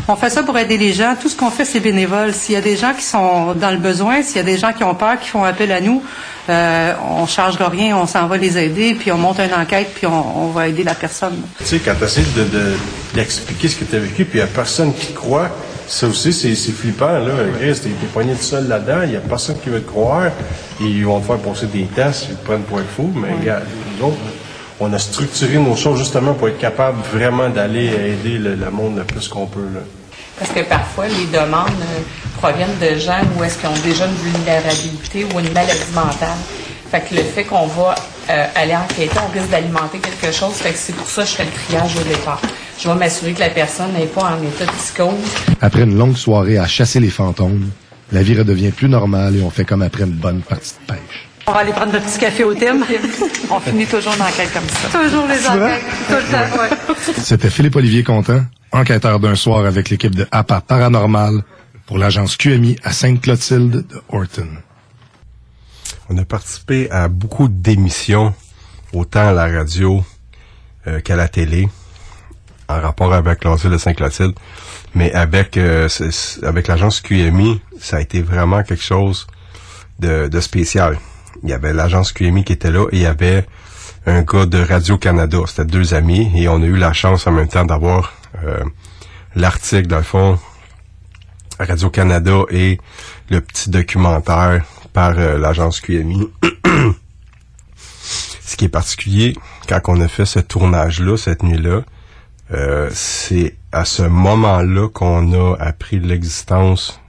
On 0.08 0.16
fait 0.16 0.30
ça 0.30 0.44
pour 0.44 0.58
aider 0.58 0.78
les 0.78 0.94
gens. 0.94 1.16
Tout 1.22 1.30
ce 1.30 1.36
qu'on 1.36 1.52
fait, 1.52 1.66
c'est 1.66 1.80
bénévole. 1.80 2.34
S'il 2.34 2.56
y 2.56 2.58
a 2.58 2.62
des 2.62 2.78
gens 2.78 2.94
qui 2.94 3.04
sont 3.04 3.54
dans 3.54 3.72
le 3.72 3.78
besoin, 3.78 4.24
s'il 4.24 4.38
y 4.38 4.40
a 4.40 4.44
des 4.44 4.58
gens 4.58 4.74
qui 4.74 4.84
ont 4.84 4.96
peur, 4.96 5.20
qui 5.20 5.30
font 5.30 5.44
appel 5.44 5.72
à 5.72 5.82
nous, 5.82 6.02
euh, 6.50 6.94
on 7.10 7.26
charge 7.26 7.58
rien, 7.58 7.96
on 7.98 8.08
s'en 8.08 8.28
va 8.28 8.38
les 8.38 8.58
aider, 8.58 8.96
puis 8.96 9.12
on 9.12 9.18
monte 9.18 9.40
une 9.40 9.54
enquête, 9.54 9.92
puis 9.96 10.08
on, 10.08 10.46
on 10.46 10.48
va 10.48 10.68
aider 10.68 10.84
la 10.84 10.94
personne. 10.96 11.42
Tu 11.60 11.66
sais, 11.66 11.80
quand 11.80 11.94
tu 11.98 12.04
essaies 12.06 12.24
de, 12.36 12.44
de, 12.44 12.74
d'expliquer 13.14 13.68
ce 13.68 13.76
que 13.76 13.86
tu 13.86 13.96
as 13.96 14.00
vécu, 14.00 14.26
puis 14.26 14.40
il 14.40 14.44
n'y 14.44 14.50
a 14.50 14.54
personne 14.54 14.94
qui 14.94 15.08
te 15.08 15.14
croit, 15.14 15.50
ça 15.88 16.08
aussi, 16.08 16.32
c'est, 16.34 16.54
c'est 16.56 16.72
flippant. 16.72 17.20
Là. 17.20 17.34
Chris, 17.60 17.80
t'es, 17.82 17.90
t'es 17.90 18.08
poigné 18.14 18.34
tout 18.34 18.44
seul 18.44 18.68
là-dedans, 18.68 19.02
il 19.04 19.10
n'y 19.12 19.16
a 19.16 19.22
personne 19.22 19.58
qui 19.64 19.70
veut 19.70 19.82
te 19.82 19.90
croire, 19.90 20.32
ils 20.80 21.06
vont 21.06 21.20
te 21.20 21.26
faire 21.26 21.38
passer 21.38 21.66
des 21.68 21.86
tests, 21.86 22.28
ils 22.30 22.36
te 22.36 22.46
prennent 22.46 22.62
pour 22.62 22.80
être 22.80 22.90
fou, 22.90 23.12
mais 23.16 23.34
regarde, 23.40 23.64
nous 23.98 24.08
autres, 24.08 24.18
on 24.80 24.94
a 24.94 25.00
structuré 25.00 25.58
nos 25.58 25.76
choses 25.76 25.98
justement 26.00 26.34
pour 26.34 26.48
être 26.48 26.60
capable 26.60 27.00
vraiment 27.14 27.50
d'aller 27.50 27.88
aider 27.88 28.38
le, 28.38 28.56
le 28.56 28.72
monde 28.72 28.98
le 28.98 29.04
plus 29.04 29.28
qu'on 29.28 29.46
peut. 29.46 29.60
Là. 29.74 29.82
Parce 30.40 30.52
que 30.52 30.62
parfois, 30.62 31.08
les 31.08 31.26
demandes 31.26 31.68
euh, 31.82 32.02
proviennent 32.38 32.78
de 32.80 32.98
gens 32.98 33.22
où 33.38 33.44
est-ce 33.44 33.58
qu'ils 33.58 33.70
ont 33.70 33.84
déjà 33.84 34.06
une 34.06 34.32
vulnérabilité 34.32 35.26
ou 35.26 35.40
une 35.40 35.52
maladie 35.52 35.92
mentale. 35.94 36.38
Fait 36.90 37.02
que 37.02 37.16
le 37.16 37.24
fait 37.24 37.44
qu'on 37.44 37.68
va 37.68 37.94
euh, 38.30 38.46
aller 38.56 38.76
enquêter, 38.76 39.12
on 39.24 39.32
risque 39.32 39.50
d'alimenter 39.50 40.00
quelque 40.00 40.34
chose. 40.34 40.54
Fait 40.54 40.72
que 40.72 40.78
c'est 40.78 40.96
pour 40.96 41.08
ça 41.08 41.24
que 41.24 41.30
je 41.30 41.36
fais 41.36 41.46
le 41.46 41.52
triage 41.52 41.96
au 41.98 42.04
départ. 42.04 42.42
Je 42.80 42.88
vais 42.88 42.96
m'assurer 42.96 43.34
que 43.34 43.42
la 43.42 43.50
personne 43.50 43.92
n'est 43.94 44.08
pas 44.08 44.24
en 44.24 44.42
état 44.42 44.72
psychose. 44.78 45.14
Après 45.62 45.84
une 45.84 45.98
longue 45.98 46.16
soirée 46.16 46.58
à 46.58 46.66
chasser 46.66 47.00
les 47.00 47.10
fantômes, 47.10 47.70
la 48.12 48.24
vie 48.24 48.38
redevient 48.38 48.72
plus 48.72 48.90
normale 48.90 49.36
et 49.36 49.42
on 49.44 49.50
fait 49.50 49.66
comme 49.66 49.82
après 49.82 50.04
une 50.04 50.12
bonne 50.12 50.42
partie 50.42 50.74
de 50.82 50.94
pêche. 50.94 51.29
On 51.50 51.52
va 51.52 51.62
aller 51.62 51.72
prendre 51.72 51.94
notre 51.94 52.06
petit 52.06 52.20
café 52.20 52.44
au 52.44 52.54
thème. 52.64 52.86
on 53.50 53.60
finit 53.60 53.88
toujours 53.88 54.14
une 54.14 54.22
enquête 54.22 54.54
comme 54.54 54.70
ça. 54.70 55.00
Toujours 55.00 55.26
les 55.26 55.48
enquêtes, 55.48 55.82
tout 56.08 56.14
le 56.14 56.32
temps, 56.32 56.62
ouais. 56.62 57.14
C'était 57.24 57.50
Philippe-Olivier 57.50 58.04
Contant, 58.04 58.44
enquêteur 58.72 59.20
d'un 59.20 59.34
soir 59.34 59.66
avec 59.66 59.90
l'équipe 59.90 60.14
de 60.14 60.28
APA 60.30 60.62
Paranormal 60.62 61.42
pour 61.88 61.98
l'agence 61.98 62.38
QMI 62.38 62.76
à 62.84 62.92
Sainte-Clotilde 62.92 63.88
de 63.88 64.02
Horton. 64.10 64.48
On 66.12 66.18
a 66.20 66.24
participé 66.24 66.88
à 66.92 67.08
beaucoup 67.08 67.48
d'émissions, 67.48 68.36
autant 68.94 69.30
à 69.30 69.34
la 69.34 69.48
radio 69.48 70.06
euh, 70.86 71.00
qu'à 71.00 71.16
la 71.16 71.28
télé, 71.30 71.68
en 72.68 72.80
rapport 72.80 73.12
avec 73.12 73.44
l'asile 73.44 73.72
de 73.72 73.80
Saint-Clotilde. 73.80 74.36
Mais 74.94 75.12
avec 75.14 75.58
euh, 75.58 75.90
avec 76.44 76.68
l'agence 76.68 77.02
QMI, 77.02 77.60
ça 77.80 77.98
a 77.98 78.02
été 78.02 78.22
vraiment 78.22 78.62
quelque 78.62 78.84
chose 78.84 79.26
de, 79.98 80.28
de 80.28 80.40
spécial. 80.42 81.00
Il 81.44 81.50
y 81.50 81.54
avait 81.54 81.74
l'agence 81.74 82.12
QMI 82.12 82.44
qui 82.44 82.54
était 82.54 82.72
là 82.72 82.86
et 82.92 82.98
il 82.98 83.02
y 83.02 83.06
avait 83.06 83.46
un 84.06 84.22
gars 84.24 84.46
de 84.46 84.60
Radio-Canada. 84.60 85.40
C'était 85.48 85.66
deux 85.66 85.94
amis 85.94 86.32
et 86.36 86.48
on 86.48 86.62
a 86.62 86.66
eu 86.66 86.78
la 86.78 86.94
chance 86.94 87.28
en 87.28 87.32
même 87.32 87.48
temps 87.48 87.66
d'avoir 87.66 88.14
euh, 88.44 88.64
l'article, 89.36 89.88
dans 89.88 89.98
le 89.98 90.04
fond, 90.04 90.40
Radio-Canada 91.60 92.44
et 92.50 92.80
le 93.30 93.42
petit 93.42 93.70
documentaire 93.70 94.64
par 94.94 95.18
euh, 95.18 95.38
l'agence 95.38 95.82
QMI. 95.82 96.30
Ce 97.76 98.56
qui 98.58 98.66
est 98.66 98.70
particulier, 98.70 99.36
quand 99.68 99.80
on 99.88 100.02
a 100.02 100.08
fait 100.08 100.26
ce 100.26 100.40
tournage-là, 100.40 101.18
cette 101.18 101.44
nuit-là, 101.44 101.84
euh, 102.52 102.90
c'est 102.92 103.56
à 103.72 103.86
ce 103.86 104.02
moment-là 104.02 104.90
qu'on 104.90 105.34
a 105.34 105.56
appris 105.60 106.00
l'existence 106.00 107.00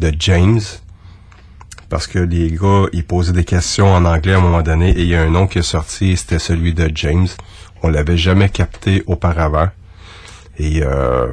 de 0.00 0.12
James. 0.18 0.60
Parce 1.88 2.06
que 2.06 2.18
les 2.18 2.50
gars, 2.50 2.84
ils 2.92 3.04
posaient 3.04 3.32
des 3.32 3.44
questions 3.44 3.92
en 3.92 4.04
anglais 4.04 4.34
à 4.34 4.38
un 4.38 4.40
moment 4.40 4.62
donné 4.62 4.90
et 4.90 5.02
il 5.02 5.08
y 5.08 5.14
a 5.14 5.22
un 5.22 5.30
nom 5.30 5.46
qui 5.46 5.60
est 5.60 5.62
sorti, 5.62 6.16
c'était 6.16 6.38
celui 6.38 6.74
de 6.74 6.90
James. 6.94 7.28
On 7.82 7.88
l'avait 7.88 8.16
jamais 8.16 8.48
capté 8.48 9.04
auparavant. 9.06 9.68
Et 10.58 10.82
euh, 10.82 11.28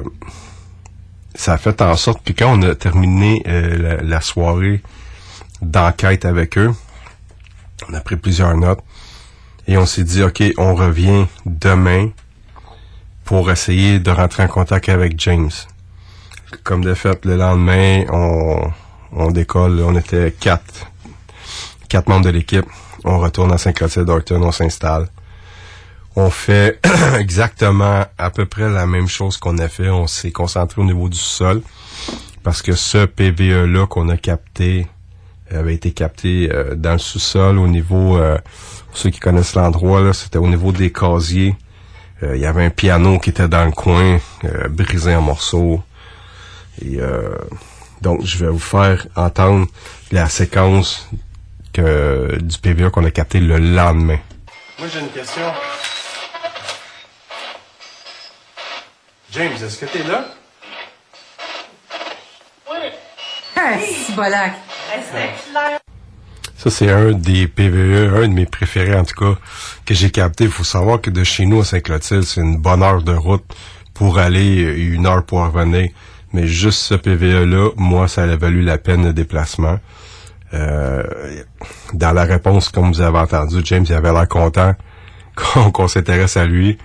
ça 1.34 1.54
a 1.54 1.58
fait 1.58 1.80
en 1.82 1.96
sorte 1.96 2.22
que 2.24 2.32
quand 2.32 2.58
on 2.58 2.62
a 2.62 2.74
terminé 2.74 3.42
euh, 3.48 3.96
la, 3.96 4.02
la, 4.02 4.20
soirée 4.20 4.82
d'enquête 5.62 6.24
avec 6.24 6.56
eux, 6.58 6.72
on 7.88 7.94
a 7.94 8.00
pris 8.00 8.16
plusieurs 8.16 8.56
notes 8.56 8.82
et 9.66 9.76
on 9.78 9.86
s'est 9.86 10.04
dit, 10.04 10.22
OK, 10.22 10.42
on 10.58 10.74
revient 10.74 11.26
demain 11.46 12.10
pour 13.24 13.50
essayer 13.50 13.98
de 13.98 14.10
rentrer 14.10 14.42
en 14.44 14.48
contact 14.48 14.88
avec 14.88 15.18
James. 15.20 15.50
Comme 16.62 16.84
de 16.84 16.94
fait, 16.94 17.24
le 17.24 17.36
lendemain, 17.36 18.04
on, 18.12 18.70
on 19.14 19.30
décolle, 19.30 19.80
on 19.80 19.96
était 19.96 20.32
quatre, 20.32 20.90
quatre 21.88 22.08
membres 22.08 22.24
de 22.26 22.30
l'équipe. 22.30 22.66
On 23.04 23.18
retourne 23.18 23.52
à 23.52 23.58
Saint-Clotilde 23.58 24.06
d'Orton, 24.06 24.42
on 24.42 24.52
s'installe. 24.52 25.08
On 26.16 26.30
fait 26.30 26.80
exactement 27.18 28.04
à 28.18 28.30
peu 28.30 28.46
près 28.46 28.68
la 28.68 28.86
même 28.86 29.08
chose 29.08 29.36
qu'on 29.36 29.58
a 29.58 29.68
fait. 29.68 29.90
On 29.90 30.06
s'est 30.06 30.30
concentré 30.30 30.80
au 30.80 30.84
niveau 30.84 31.08
du 31.08 31.18
sol 31.18 31.62
parce 32.42 32.62
que 32.62 32.74
ce 32.74 33.04
PVE-là 33.06 33.86
qu'on 33.86 34.08
a 34.08 34.16
capté 34.16 34.86
avait 35.50 35.74
été 35.74 35.92
capté 35.92 36.50
euh, 36.50 36.74
dans 36.74 36.92
le 36.92 36.98
sous-sol 36.98 37.58
au 37.58 37.68
niveau, 37.68 38.16
euh, 38.16 38.38
pour 38.88 38.96
ceux 38.96 39.10
qui 39.10 39.20
connaissent 39.20 39.54
l'endroit, 39.54 40.12
c'était 40.12 40.38
au 40.38 40.48
niveau 40.48 40.72
des 40.72 40.90
casiers. 40.90 41.54
Euh, 42.22 42.36
il 42.36 42.42
y 42.42 42.46
avait 42.46 42.64
un 42.64 42.70
piano 42.70 43.18
qui 43.18 43.30
était 43.30 43.48
dans 43.48 43.64
le 43.64 43.70
coin, 43.70 44.18
brisé 44.70 45.14
en 45.14 45.22
morceaux. 45.22 45.82
Et 46.82 46.98
donc, 48.00 48.24
je 48.24 48.38
vais 48.38 48.50
vous 48.50 48.58
faire 48.58 49.06
entendre 49.16 49.66
la 50.12 50.28
séquence 50.28 51.08
que, 51.72 52.38
du 52.40 52.58
PVE 52.58 52.90
qu'on 52.90 53.04
a 53.04 53.10
capté 53.10 53.40
le 53.40 53.58
lendemain. 53.58 54.18
Moi, 54.78 54.88
j'ai 54.92 55.00
une 55.00 55.08
question. 55.08 55.52
James, 59.32 59.52
est-ce 59.52 59.78
que 59.78 59.86
t'es 59.86 60.04
là? 60.04 60.26
Oui. 62.70 62.88
Ah, 63.56 63.72
c'est 63.80 64.14
bolac. 64.14 64.52
Ça, 66.56 66.70
c'est 66.70 66.90
un 66.90 67.12
des 67.12 67.48
PVE, 67.48 68.14
un 68.16 68.28
de 68.28 68.32
mes 68.32 68.46
préférés 68.46 68.96
en 68.96 69.04
tout 69.04 69.16
cas, 69.16 69.38
que 69.84 69.92
j'ai 69.92 70.10
capté. 70.10 70.44
Il 70.44 70.50
faut 70.50 70.64
savoir 70.64 71.00
que 71.00 71.10
de 71.10 71.24
chez 71.24 71.46
nous 71.46 71.60
à 71.60 71.64
Saint-Clotilde, 71.64 72.22
c'est 72.22 72.40
une 72.40 72.58
bonne 72.58 72.82
heure 72.82 73.02
de 73.02 73.12
route 73.12 73.44
pour 73.92 74.18
aller, 74.18 74.62
une 74.62 75.06
heure 75.06 75.24
pour 75.24 75.40
revenir. 75.40 75.90
Mais 76.34 76.48
juste 76.48 76.80
ce 76.80 76.94
PVE-là, 76.94 77.70
moi, 77.76 78.08
ça 78.08 78.24
a 78.24 78.36
valu 78.36 78.62
la 78.62 78.76
peine 78.76 79.04
de 79.04 79.12
déplacement. 79.12 79.78
Euh, 80.52 81.02
dans 81.92 82.12
la 82.12 82.24
réponse, 82.24 82.68
comme 82.68 82.92
vous 82.92 83.00
avez 83.00 83.18
entendu, 83.18 83.60
James 83.64 83.86
il 83.88 83.94
avait 83.94 84.12
l'air 84.12 84.28
content 84.28 84.74
qu'on 85.72 85.88
s'intéresse 85.88 86.36
à 86.36 86.44
lui. 86.44 86.76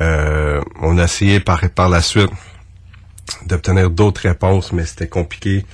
Euh, 0.00 0.60
on 0.82 0.98
a 0.98 1.04
essayé 1.04 1.38
par, 1.40 1.60
par 1.70 1.88
la 1.88 2.02
suite 2.02 2.30
d'obtenir 3.46 3.88
d'autres 3.88 4.22
réponses, 4.22 4.72
mais 4.72 4.84
c'était 4.84 5.08
compliqué. 5.08 5.64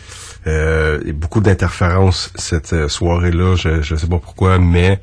Euh, 0.46 1.00
beaucoup 1.14 1.40
d'interférences 1.40 2.31
cette 2.37 2.88
soirée-là, 2.88 3.57
je 3.57 3.94
ne 3.94 3.98
sais 3.98 4.07
pas 4.07 4.18
pourquoi, 4.18 4.59
mais 4.59 5.00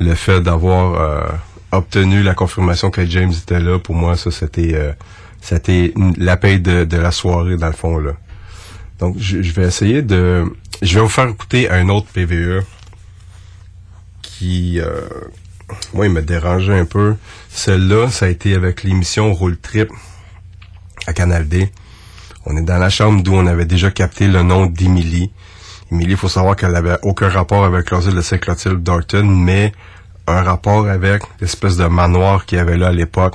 le 0.00 0.14
fait 0.14 0.40
d'avoir 0.40 0.94
euh, 0.94 1.28
obtenu 1.70 2.22
la 2.22 2.34
confirmation 2.34 2.90
que 2.90 3.04
James 3.06 3.32
était 3.32 3.60
là, 3.60 3.78
pour 3.78 3.94
moi, 3.94 4.16
ça 4.16 4.32
c'était 4.32 4.74
euh, 4.74 4.92
c'était 5.40 5.92
la 6.16 6.36
paix 6.36 6.58
de, 6.58 6.96
la 6.96 7.10
soirée 7.10 7.56
dans 7.56 7.66
le 7.66 7.72
fond 7.72 7.98
là. 7.98 8.12
Donc 8.98 9.16
je, 9.18 9.38
vais 9.52 9.64
essayer 9.64 10.02
de, 10.02 10.44
je 10.82 10.94
vais 10.94 11.00
vous 11.00 11.08
faire 11.08 11.28
écouter 11.28 11.70
un 11.70 11.88
autre 11.88 12.08
PVE 12.12 12.62
qui, 14.20 14.80
euh, 14.80 15.00
moi, 15.94 16.06
il 16.06 16.12
m'a 16.12 16.20
dérangé 16.20 16.72
un 16.72 16.84
peu. 16.84 17.16
Celle-là, 17.48 18.08
ça 18.10 18.26
a 18.26 18.28
été 18.28 18.54
avec 18.54 18.82
l'émission 18.82 19.32
Roule 19.32 19.58
Trip 19.58 19.90
à 21.06 21.12
Canal 21.12 21.48
D. 21.48 21.70
On 22.46 22.56
est 22.56 22.62
dans 22.62 22.78
la 22.78 22.90
chambre 22.90 23.22
d'où 23.22 23.34
on 23.34 23.46
avait 23.46 23.64
déjà 23.64 23.90
capté 23.90 24.28
le 24.28 24.42
nom 24.42 24.66
d'Emily. 24.66 25.30
Emily, 25.92 26.12
il 26.12 26.16
faut 26.16 26.28
savoir 26.28 26.56
qu'elle 26.56 26.76
avait 26.76 26.96
aucun 27.02 27.28
rapport 27.28 27.64
avec 27.64 27.90
l'asile 27.90 28.14
de 28.14 28.20
Saint-Clotilde 28.20 29.26
mais 29.26 29.72
un 30.26 30.42
rapport 30.42 30.86
avec 30.86 31.22
l'espèce 31.40 31.76
de 31.76 31.86
manoir 31.86 32.46
qu'il 32.46 32.58
y 32.58 32.60
avait 32.60 32.76
là 32.76 32.88
à 32.88 32.92
l'époque 32.92 33.34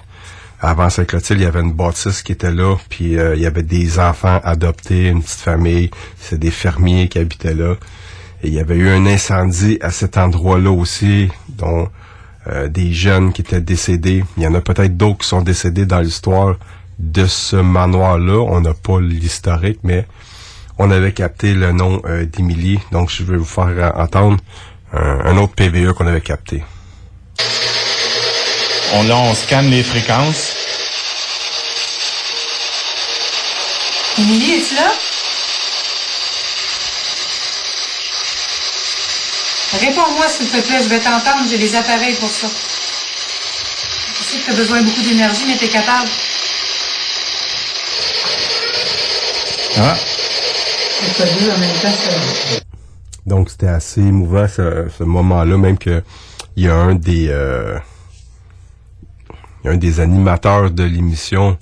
avant 0.62 0.90
Saint-Clotilde, 0.90 1.40
il 1.40 1.44
y 1.44 1.48
avait 1.48 1.62
une 1.62 1.74
bâtisse 1.74 2.24
qui 2.24 2.32
était 2.32 2.52
là, 2.52 2.76
puis 2.90 3.18
euh, 3.18 3.36
il 3.36 3.42
y 3.42 3.46
avait 3.46 3.64
des 3.64 4.00
enfants 4.00 4.40
adoptés, 4.44 5.08
une 5.10 5.22
petite 5.22 5.40
famille, 5.40 5.92
c'est 6.20 6.40
des 6.40 6.52
fermiers 6.52 7.08
qui 7.08 7.20
habitaient 7.20 7.54
là. 7.54 7.76
Il 8.44 8.54
y 8.54 8.60
avait 8.60 8.76
eu 8.76 8.90
un 8.90 9.06
incendie 9.06 9.78
à 9.82 9.92
cet 9.92 10.18
endroit-là 10.18 10.72
aussi, 10.72 11.30
dont 11.50 11.90
euh, 12.48 12.68
des 12.68 12.94
jeunes 12.94 13.34
qui 13.34 13.42
étaient 13.42 13.62
décédés. 13.62 14.24
Il 14.38 14.44
y 14.44 14.48
en 14.48 14.54
a 14.54 14.62
peut-être 14.62 14.96
d'autres 14.96 15.20
qui 15.20 15.28
sont 15.28 15.42
décédés 15.42 15.86
dans 15.86 16.00
l'histoire 16.00 16.56
de 17.00 17.26
ce 17.26 17.56
manoir-là. 17.56 18.40
On 18.40 18.62
n'a 18.62 18.74
pas 18.74 19.00
l'historique, 19.02 19.80
mais 19.84 20.06
on 20.78 20.92
avait 20.92 21.14
capté 21.14 21.54
le 21.54 21.72
nom 21.72 22.02
euh, 22.06 22.26
d'Émilie. 22.26 22.80
Donc, 22.92 23.10
je 23.10 23.24
vais 23.24 23.38
vous 23.38 23.46
faire 23.46 23.94
entendre 23.98 24.38
un, 24.94 25.20
un 25.26 25.38
autre 25.38 25.54
PVE 25.56 25.94
qu'on 25.94 26.06
avait 26.08 26.22
capté. 26.22 26.64
On, 28.98 29.04
là, 29.04 29.18
on 29.18 29.34
scanne 29.34 29.70
les 29.70 29.84
fréquences. 29.84 30.56
Émilie, 34.18 34.56
es-tu 34.56 34.76
là? 34.76 34.94
Réponds-moi, 39.82 40.28
s'il 40.30 40.50
te 40.50 40.62
plaît, 40.62 40.82
je 40.82 40.88
vais 40.88 41.00
t'entendre, 41.00 41.44
j'ai 41.50 41.58
les 41.58 41.76
appareils 41.76 42.16
pour 42.16 42.30
ça. 42.30 42.48
Je 44.18 44.24
sais 44.24 44.38
que 44.38 44.46
tu 44.46 44.52
as 44.52 44.54
besoin 44.54 44.82
de 44.82 44.86
beaucoup 44.86 45.02
d'énergie, 45.02 45.44
mais 45.46 45.58
tu 45.58 45.66
es 45.66 45.68
capable. 45.68 46.10
Ah. 49.78 49.98
C'est 51.02 51.18
pas 51.18 51.30
dur 51.34 51.54
en 51.54 51.58
même 51.58 51.78
temps, 51.82 51.92
ça. 51.92 52.60
Donc 53.26 53.50
c'était 53.50 53.68
assez 53.68 54.00
émouvant 54.00 54.48
ce, 54.48 54.86
ce 54.98 55.04
moment-là, 55.04 55.58
même 55.58 55.78
que 55.78 56.02
il 56.56 56.64
y 56.64 56.70
a 56.70 56.76
un 56.76 56.96
des 56.96 57.28
euh, 57.30 57.78
un 59.66 59.78
des 59.78 60.00
animateurs 60.00 60.72
de 60.72 60.84
l'émission 60.84 61.58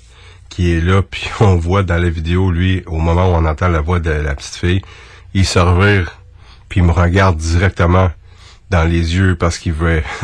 qui 0.48 0.72
est 0.72 0.80
là, 0.80 1.02
puis 1.10 1.28
on 1.40 1.56
voit 1.56 1.82
dans 1.82 2.00
la 2.00 2.08
vidéo, 2.08 2.50
lui, 2.50 2.82
au 2.86 2.98
moment 2.98 3.30
où 3.30 3.34
on 3.34 3.44
entend 3.44 3.68
la 3.68 3.80
voix 3.80 4.00
de 4.00 4.10
la 4.10 4.34
petite 4.34 4.54
fille, 4.56 4.82
il 5.34 5.44
se 5.46 5.58
revire, 5.58 6.20
puis 6.68 6.80
il 6.80 6.86
me 6.86 6.92
regarde 6.92 7.36
directement 7.36 8.10
dans 8.70 8.84
les 8.84 9.16
yeux 9.16 9.36
parce 9.36 9.58
qu'il 9.58 9.72
veut 9.72 10.02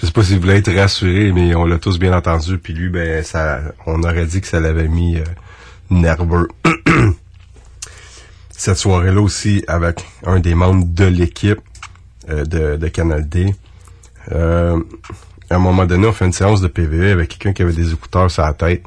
je 0.00 0.06
sais 0.06 0.12
pas 0.12 0.22
s'il 0.22 0.38
voulait 0.38 0.58
être 0.58 0.72
rassuré, 0.72 1.32
mais 1.32 1.54
on 1.54 1.64
l'a 1.64 1.78
tous 1.78 1.98
bien 1.98 2.12
entendu, 2.12 2.58
puis 2.58 2.72
lui, 2.72 2.88
ben 2.88 3.22
ça 3.24 3.60
on 3.86 4.02
aurait 4.02 4.26
dit 4.26 4.40
que 4.40 4.46
ça 4.46 4.60
l'avait 4.60 4.88
mis 4.88 5.16
euh, 5.16 5.24
nerveux. 5.90 6.48
Cette 8.50 8.76
soirée-là 8.76 9.20
aussi, 9.20 9.64
avec 9.68 10.04
un 10.24 10.40
des 10.40 10.54
membres 10.54 10.84
de 10.86 11.04
l'équipe 11.04 11.60
euh, 12.28 12.44
de, 12.44 12.76
de 12.76 12.88
Canal 12.88 13.28
D, 13.28 13.54
euh, 14.32 14.80
à 15.50 15.56
un 15.56 15.58
moment 15.58 15.86
donné, 15.86 16.06
on 16.06 16.12
fait 16.12 16.26
une 16.26 16.32
séance 16.32 16.60
de 16.60 16.68
PVE 16.68 17.12
avec 17.12 17.30
quelqu'un 17.30 17.52
qui 17.52 17.62
avait 17.62 17.72
des 17.72 17.92
écouteurs 17.92 18.30
sur 18.30 18.42
la 18.42 18.52
tête. 18.52 18.82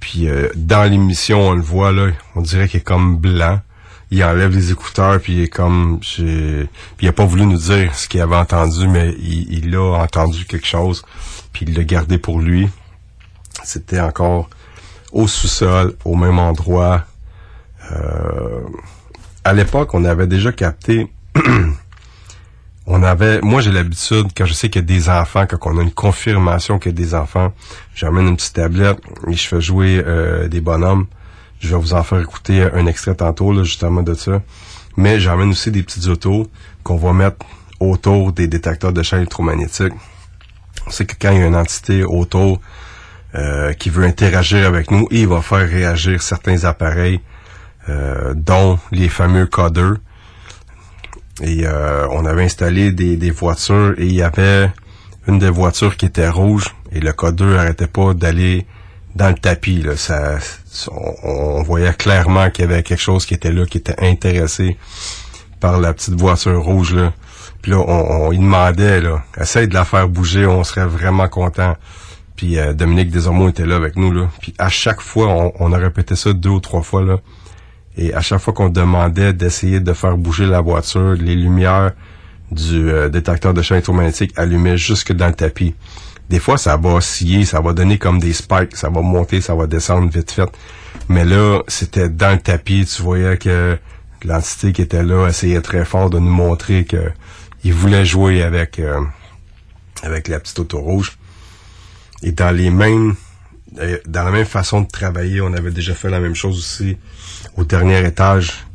Puis 0.00 0.28
euh, 0.28 0.48
dans 0.56 0.90
l'émission, 0.90 1.40
on 1.40 1.52
le 1.52 1.62
voit 1.62 1.92
là, 1.92 2.08
on 2.34 2.40
dirait 2.40 2.68
qu'il 2.68 2.80
est 2.80 2.84
comme 2.84 3.16
blanc. 3.18 3.60
Il 4.10 4.22
enlève 4.24 4.52
les 4.52 4.72
écouteurs, 4.72 5.18
puis 5.20 5.32
il 5.32 5.40
est 5.44 5.48
comme... 5.48 6.00
Puis 6.00 6.68
il 7.00 7.08
a 7.08 7.12
pas 7.12 7.24
voulu 7.24 7.46
nous 7.46 7.56
dire 7.56 7.94
ce 7.94 8.08
qu'il 8.08 8.20
avait 8.20 8.36
entendu, 8.36 8.86
mais 8.86 9.14
il, 9.18 9.64
il 9.64 9.74
a 9.74 10.02
entendu 10.02 10.44
quelque 10.44 10.66
chose, 10.66 11.02
puis 11.54 11.64
il 11.66 11.74
l'a 11.74 11.84
gardé 11.84 12.18
pour 12.18 12.38
lui. 12.38 12.68
C'était 13.64 14.00
encore 14.00 14.50
au 15.12 15.26
sous-sol, 15.26 15.94
au 16.04 16.14
même 16.14 16.38
endroit. 16.38 17.04
Euh, 17.90 18.60
à 19.44 19.52
l'époque, 19.52 19.94
on 19.94 20.04
avait 20.04 20.26
déjà 20.26 20.52
capté 20.52 21.10
on 22.86 23.02
avait, 23.02 23.40
moi 23.42 23.60
j'ai 23.60 23.70
l'habitude, 23.70 24.28
quand 24.36 24.44
je 24.44 24.52
sais 24.52 24.68
qu'il 24.68 24.82
y 24.82 24.84
a 24.84 24.86
des 24.86 25.08
enfants, 25.08 25.46
quand 25.46 25.58
on 25.62 25.78
a 25.78 25.82
une 25.82 25.92
confirmation 25.92 26.78
qu'il 26.78 26.92
y 26.92 26.94
a 26.94 26.96
des 26.96 27.14
enfants, 27.14 27.52
j'amène 27.94 28.28
une 28.28 28.36
petite 28.36 28.54
tablette 28.54 28.98
et 29.28 29.34
je 29.34 29.48
fais 29.48 29.60
jouer 29.60 30.02
euh, 30.04 30.48
des 30.48 30.60
bonhommes. 30.60 31.06
Je 31.60 31.68
vais 31.68 31.80
vous 31.80 31.94
en 31.94 32.02
faire 32.02 32.20
écouter 32.20 32.62
un 32.74 32.86
extrait 32.86 33.14
tantôt, 33.14 33.52
là, 33.52 33.62
justement, 33.62 34.02
de 34.02 34.14
ça. 34.14 34.42
Mais 34.96 35.20
j'amène 35.20 35.50
aussi 35.50 35.70
des 35.70 35.84
petites 35.84 36.06
autos 36.08 36.50
qu'on 36.82 36.96
va 36.96 37.12
mettre 37.12 37.46
autour 37.78 38.32
des 38.32 38.48
détecteurs 38.48 38.92
de 38.92 39.02
champs 39.02 39.16
électromagnétiques. 39.16 39.92
On 40.86 40.90
sait 40.90 41.06
que 41.06 41.14
quand 41.20 41.30
il 41.30 41.38
y 41.38 41.42
a 41.42 41.46
une 41.46 41.54
entité 41.54 42.02
autour 42.02 42.60
euh, 43.36 43.72
qui 43.74 43.90
veut 43.90 44.04
interagir 44.04 44.66
avec 44.66 44.90
nous, 44.90 45.06
il 45.12 45.28
va 45.28 45.40
faire 45.40 45.68
réagir 45.68 46.20
certains 46.20 46.64
appareils, 46.64 47.20
euh, 47.88 48.34
dont 48.34 48.78
les 48.90 49.08
fameux 49.08 49.46
codeurs. 49.46 49.96
Et 51.40 51.66
euh, 51.66 52.06
on 52.10 52.26
avait 52.26 52.44
installé 52.44 52.92
des, 52.92 53.16
des 53.16 53.30
voitures 53.30 53.94
et 53.98 54.04
il 54.04 54.14
y 54.14 54.22
avait 54.22 54.70
une 55.26 55.38
des 55.38 55.50
voitures 55.50 55.96
qui 55.96 56.06
était 56.06 56.28
rouge 56.28 56.74
et 56.92 57.00
le 57.00 57.12
codeur 57.12 57.58
arrêtait 57.58 57.86
pas 57.86 58.12
d'aller 58.12 58.66
dans 59.14 59.28
le 59.28 59.34
tapis. 59.34 59.82
Là. 59.82 59.96
Ça, 59.96 60.38
on, 60.90 61.62
voyait 61.62 61.92
clairement 61.94 62.50
qu'il 62.50 62.64
y 62.64 62.68
avait 62.68 62.82
quelque 62.82 63.00
chose 63.00 63.24
qui 63.24 63.34
était 63.34 63.52
là, 63.52 63.64
qui 63.66 63.78
était 63.78 63.98
intéressé 63.98 64.76
par 65.60 65.80
la 65.80 65.92
petite 65.94 66.14
voiture 66.14 66.62
rouge. 66.62 66.94
Là. 66.94 67.12
Puis 67.62 67.72
là, 67.72 67.78
on, 67.78 68.26
on 68.26 68.32
il 68.32 68.40
demandait, 68.40 69.00
là, 69.00 69.22
essaye 69.40 69.68
de 69.68 69.74
la 69.74 69.84
faire 69.84 70.08
bouger, 70.08 70.46
on 70.46 70.64
serait 70.64 70.86
vraiment 70.86 71.28
content. 71.28 71.76
Puis 72.36 72.58
euh, 72.58 72.72
Dominique 72.72 73.10
Desormeaux 73.10 73.48
était 73.48 73.66
là 73.66 73.76
avec 73.76 73.96
nous. 73.96 74.12
Là. 74.12 74.28
Puis 74.40 74.54
à 74.58 74.68
chaque 74.68 75.00
fois, 75.00 75.28
on, 75.28 75.52
on 75.60 75.72
a 75.72 75.78
répété 75.78 76.16
ça 76.16 76.32
deux 76.32 76.50
ou 76.50 76.60
trois 76.60 76.82
fois. 76.82 77.02
Là. 77.02 77.18
Et 77.96 78.14
à 78.14 78.20
chaque 78.20 78.40
fois 78.40 78.52
qu'on 78.54 78.68
demandait 78.68 79.32
d'essayer 79.32 79.80
de 79.80 79.92
faire 79.92 80.16
bouger 80.16 80.46
la 80.46 80.60
voiture, 80.60 81.12
les 81.12 81.34
lumières 81.34 81.92
du 82.50 82.90
euh, 82.90 83.08
détecteur 83.08 83.54
de 83.54 83.62
champ 83.62 83.74
électromagnétique 83.74 84.32
allumaient 84.36 84.76
jusque 84.76 85.12
dans 85.12 85.28
le 85.28 85.34
tapis. 85.34 85.74
Des 86.28 86.38
fois, 86.38 86.56
ça 86.56 86.76
va 86.76 86.90
osciller, 86.90 87.44
ça 87.44 87.60
va 87.60 87.72
donner 87.72 87.98
comme 87.98 88.18
des 88.18 88.32
spikes, 88.32 88.76
ça 88.76 88.88
va 88.88 89.02
monter, 89.02 89.40
ça 89.40 89.54
va 89.54 89.66
descendre 89.66 90.10
vite 90.10 90.30
fait. 90.30 90.48
Mais 91.08 91.24
là, 91.24 91.60
c'était 91.68 92.08
dans 92.08 92.32
le 92.32 92.40
tapis, 92.40 92.86
tu 92.86 93.02
voyais 93.02 93.36
que 93.36 93.76
l'entité 94.24 94.72
qui 94.72 94.82
était 94.82 95.02
là 95.02 95.28
essayait 95.28 95.60
très 95.60 95.84
fort 95.84 96.10
de 96.10 96.18
nous 96.18 96.30
montrer 96.30 96.84
que 96.84 97.10
il 97.64 97.74
voulait 97.74 98.04
jouer 98.04 98.42
avec 98.42 98.78
euh, 98.78 99.00
avec 100.02 100.28
la 100.28 100.40
petite 100.40 100.58
auto 100.58 100.78
rouge. 100.80 101.18
Et 102.22 102.32
dans 102.32 102.54
les 102.54 102.70
mêmes 102.70 103.14
dans 104.06 104.24
la 104.24 104.30
même 104.30 104.46
façon 104.46 104.82
de 104.82 104.88
travailler, 104.88 105.40
on 105.40 105.52
avait 105.54 105.70
déjà 105.70 105.94
fait 105.94 106.10
la 106.10 106.20
même 106.20 106.34
chose 106.34 106.58
aussi 106.58 106.96
au 107.56 107.64
dernier 107.64 108.06
étage. 108.06 108.66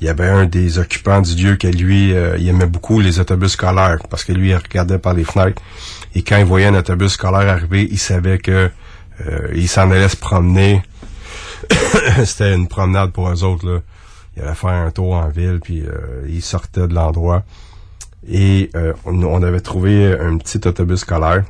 Il 0.00 0.06
y 0.06 0.10
avait 0.10 0.28
un 0.28 0.44
des 0.44 0.78
occupants 0.78 1.22
du 1.22 1.34
lieu 1.42 1.56
qui 1.56 1.70
lui, 1.70 2.14
euh, 2.14 2.36
il 2.38 2.48
aimait 2.48 2.66
beaucoup 2.66 3.00
les 3.00 3.18
autobus 3.18 3.52
scolaires 3.52 3.98
parce 4.10 4.24
que 4.24 4.32
lui, 4.32 4.50
il 4.50 4.56
regardait 4.56 4.98
par 4.98 5.14
les 5.14 5.24
fenêtres. 5.24 5.62
Et 6.14 6.22
quand 6.22 6.36
il 6.36 6.44
voyait 6.44 6.66
un 6.66 6.74
autobus 6.74 7.12
scolaire 7.12 7.48
arriver, 7.48 7.88
il 7.90 7.98
savait 7.98 8.38
que 8.38 8.70
euh, 9.26 9.48
il 9.54 9.68
s'en 9.68 9.90
allait 9.90 10.08
se 10.08 10.16
promener. 10.16 10.82
C'était 12.24 12.54
une 12.54 12.68
promenade 12.68 13.12
pour 13.12 13.30
eux 13.30 13.42
autres. 13.42 13.66
Là. 13.66 13.80
Il 14.36 14.42
allait 14.42 14.54
faire 14.54 14.70
un 14.70 14.90
tour 14.90 15.14
en 15.14 15.28
ville, 15.28 15.60
puis 15.62 15.80
euh, 15.80 16.26
il 16.28 16.42
sortait 16.42 16.86
de 16.86 16.94
l'endroit. 16.94 17.44
Et 18.28 18.70
euh, 18.74 18.92
on, 19.06 19.22
on 19.22 19.42
avait 19.42 19.60
trouvé 19.60 20.12
un 20.18 20.36
petit 20.36 20.66
autobus 20.68 21.00
scolaire 21.00 21.44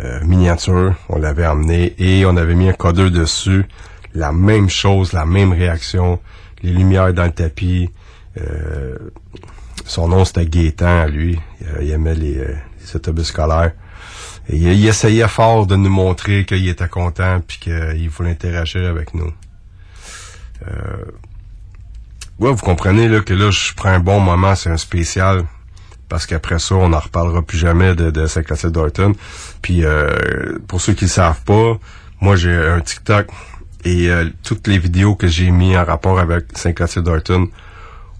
euh, 0.00 0.20
miniature, 0.24 0.94
on 1.08 1.18
l'avait 1.18 1.46
emmené 1.46 1.94
et 1.98 2.24
on 2.24 2.36
avait 2.36 2.54
mis 2.54 2.68
un 2.68 2.72
codeur 2.72 3.10
dessus. 3.10 3.64
La 4.14 4.32
même 4.32 4.68
chose, 4.68 5.12
la 5.12 5.26
même 5.26 5.52
réaction, 5.52 6.20
les 6.62 6.72
lumières 6.72 7.12
dans 7.12 7.24
le 7.24 7.32
tapis. 7.32 7.90
Euh, 8.40 8.96
son 9.84 10.08
nom 10.08 10.24
c'était 10.24 10.46
Gaétan, 10.46 11.06
lui. 11.06 11.38
Il, 11.60 11.86
il 11.86 11.90
aimait 11.90 12.14
les, 12.14 12.38
euh, 12.38 12.54
autobus 12.94 13.26
scolaires. 13.26 13.72
Et 14.48 14.56
il, 14.56 14.72
il 14.72 14.86
essayait 14.86 15.28
fort 15.28 15.66
de 15.66 15.76
nous 15.76 15.90
montrer 15.90 16.44
qu'il 16.44 16.68
était 16.68 16.88
content 16.88 17.40
puis 17.46 17.58
qu'il 17.58 18.08
voulait 18.08 18.30
interagir 18.30 18.88
avec 18.88 19.14
nous. 19.14 19.32
Euh, 20.68 21.04
ouais, 22.38 22.50
vous 22.50 22.64
comprenez 22.64 23.08
là 23.08 23.20
que 23.20 23.34
là, 23.34 23.50
je 23.50 23.74
prends 23.74 23.90
un 23.90 24.00
bon 24.00 24.20
moment, 24.20 24.54
c'est 24.54 24.70
un 24.70 24.76
spécial 24.76 25.44
parce 26.10 26.26
qu'après 26.26 26.58
ça, 26.58 26.74
on 26.74 26.90
n'en 26.90 26.98
reparlera 26.98 27.40
plus 27.40 27.56
jamais 27.56 27.94
de, 27.94 28.10
de 28.10 28.26
Saint-Clotilde 28.26 28.74
Dorton. 28.74 29.14
Puis 29.62 29.84
euh, 29.84 30.58
pour 30.66 30.82
ceux 30.82 30.92
qui 30.92 31.04
ne 31.04 31.10
savent 31.10 31.42
pas, 31.44 31.78
moi 32.20 32.36
j'ai 32.36 32.52
un 32.54 32.80
TikTok 32.80 33.28
et 33.84 34.10
euh, 34.10 34.26
toutes 34.42 34.66
les 34.66 34.78
vidéos 34.78 35.14
que 35.14 35.28
j'ai 35.28 35.50
mis 35.50 35.74
en 35.78 35.84
rapport 35.84 36.18
avec 36.18 36.46
Saint-Clotilde 36.54 37.06
Dorton, 37.06 37.48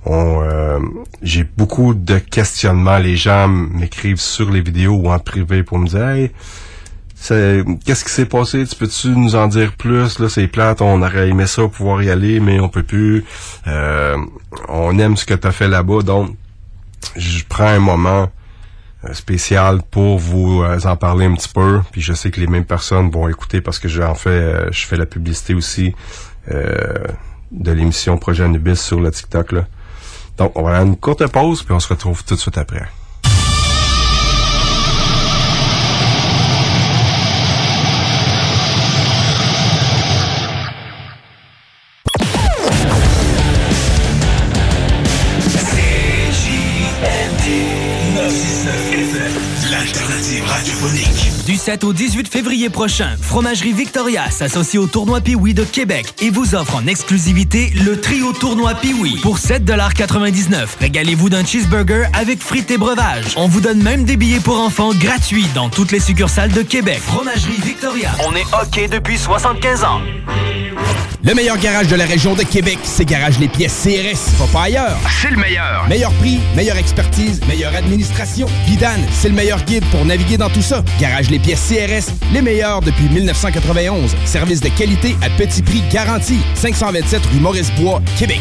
on, 0.07 0.40
euh, 0.42 0.79
j'ai 1.20 1.44
beaucoup 1.44 1.92
de 1.92 2.18
questionnements. 2.18 2.98
Les 2.98 3.16
gens 3.16 3.48
m'écrivent 3.48 4.20
sur 4.20 4.50
les 4.50 4.62
vidéos 4.62 4.94
ou 4.94 5.11
en 5.11 5.18
privé 5.18 5.62
pour 5.62 5.79
me 5.79 5.88
dire 5.88 6.07
Hey, 6.07 6.31
qu'est-ce 7.85 8.05
qui 8.05 8.12
s'est 8.12 8.24
passé? 8.24 8.64
Tu 8.64 8.76
peux-tu 8.76 9.09
nous 9.09 9.35
en 9.35 9.48
dire 9.48 9.72
plus? 9.72 10.18
Là, 10.20 10.29
c'est 10.29 10.46
plate, 10.46 10.81
on 10.81 11.03
aurait 11.03 11.29
aimé 11.29 11.46
ça 11.46 11.66
pouvoir 11.68 12.03
y 12.03 12.11
aller, 12.11 12.40
mais 12.40 12.61
on 12.61 12.68
peut 12.68 12.85
plus. 12.85 13.24
Euh, 13.66 14.16
on 14.68 14.96
aime 14.98 15.16
ce 15.16 15.26
que 15.26 15.35
tu 15.35 15.46
as 15.46 15.53
fait 15.53 15.68
là-bas, 15.68 16.03
donc 16.03 16.35
je 17.16 17.44
prends 17.48 17.66
un 17.66 17.78
moment 17.78 18.30
euh, 19.04 19.14
spécial 19.14 19.80
pour 19.90 20.18
vous 20.18 20.62
euh, 20.62 20.78
en 20.84 20.96
parler 20.96 21.26
un 21.26 21.34
petit 21.34 21.48
peu. 21.48 21.80
Puis 21.90 22.00
je 22.00 22.12
sais 22.12 22.30
que 22.30 22.40
les 22.40 22.46
mêmes 22.46 22.66
personnes 22.66 23.10
vont 23.10 23.28
écouter 23.28 23.60
parce 23.60 23.78
que 23.78 23.88
j'en 23.88 24.14
fais, 24.14 24.30
euh, 24.30 24.70
je 24.72 24.86
fais 24.86 24.96
la 24.96 25.06
publicité 25.06 25.54
aussi 25.54 25.94
euh, 26.50 26.94
de 27.50 27.72
l'émission 27.72 28.18
Projet 28.18 28.44
Anubis 28.44 28.76
sur 28.76 29.00
le 29.00 29.10
TikTok. 29.10 29.52
Là. 29.52 29.66
Donc 30.36 30.58
on 30.58 30.62
va 30.62 30.70
aller 30.70 30.78
à 30.80 30.82
une 30.82 30.96
courte 30.96 31.26
pause 31.28 31.62
puis 31.62 31.72
on 31.72 31.80
se 31.80 31.88
retrouve 31.88 32.24
tout 32.24 32.34
de 32.34 32.40
suite 32.40 32.58
après. 32.58 32.86
7 51.70 51.85
au 51.85 51.92
18 51.92 52.26
février 52.26 52.68
prochain, 52.68 53.16
Fromagerie 53.22 53.72
Victoria 53.72 54.28
s'associe 54.28 54.83
au 54.83 54.88
tournoi 54.88 55.20
Piwi 55.20 55.54
de 55.54 55.62
Québec 55.62 56.14
et 56.20 56.28
vous 56.28 56.56
offre 56.56 56.74
en 56.74 56.85
exclusivité 56.88 57.72
le 57.87 58.00
trio 58.00 58.33
tournoi 58.33 58.74
Piwi 58.74 59.20
pour 59.22 59.38
7,99 59.38 60.66
Régalez-vous 60.80 61.30
d'un 61.30 61.44
cheeseburger 61.44 62.09
avec 62.12 62.42
frites 62.42 62.72
et 62.72 62.76
breuvages. 62.76 63.35
On 63.37 63.46
vous 63.46 63.61
donne 63.61 63.85
même 63.85 64.02
des 64.02 64.16
billets 64.16 64.40
pour 64.40 64.59
enfants 64.59 64.92
gratuits 64.94 65.46
dans 65.54 65.68
toutes 65.68 65.92
les 65.92 66.00
succursales 66.00 66.50
de 66.50 66.62
Québec. 66.62 66.98
Fromagerie 66.98 67.61
Victoria. 67.62 68.11
On 68.28 68.35
est 68.35 68.46
OK 68.46 68.90
depuis 68.90 69.16
75 69.16 69.85
ans. 69.85 70.00
Le 71.22 71.35
meilleur 71.35 71.59
garage 71.59 71.87
de 71.88 71.96
la 71.96 72.06
région 72.06 72.35
de 72.35 72.42
Québec, 72.42 72.78
c'est 72.83 73.04
Garage 73.04 73.38
Les 73.38 73.48
Pièces 73.48 73.78
CRS. 73.85 74.38
Va 74.38 74.46
pas 74.46 74.62
ailleurs. 74.62 74.96
C'est 75.20 75.30
le 75.30 75.37
meilleur. 75.37 75.87
Meilleur 75.87 76.12
prix, 76.14 76.40
meilleure 76.56 76.78
expertise, 76.78 77.42
meilleure 77.46 77.74
administration. 77.74 78.46
Vidane, 78.64 79.02
c'est 79.12 79.28
le 79.28 79.35
meilleur 79.35 79.62
guide 79.64 79.85
pour 79.90 80.02
naviguer 80.06 80.38
dans 80.38 80.48
tout 80.48 80.62
ça. 80.62 80.83
Garage 80.98 81.28
Les 81.28 81.38
Pièces 81.38 81.59
CRS, 81.68 82.12
les 82.32 82.42
meilleurs 82.42 82.80
depuis 82.80 83.08
1991. 83.08 84.16
Service 84.24 84.60
de 84.60 84.68
qualité 84.70 85.16
à 85.22 85.28
petit 85.30 85.62
prix 85.62 85.82
garanti. 85.92 86.38
527 86.54 87.24
rue 87.26 87.40
Maurice-Bois, 87.40 88.00
Québec. 88.18 88.40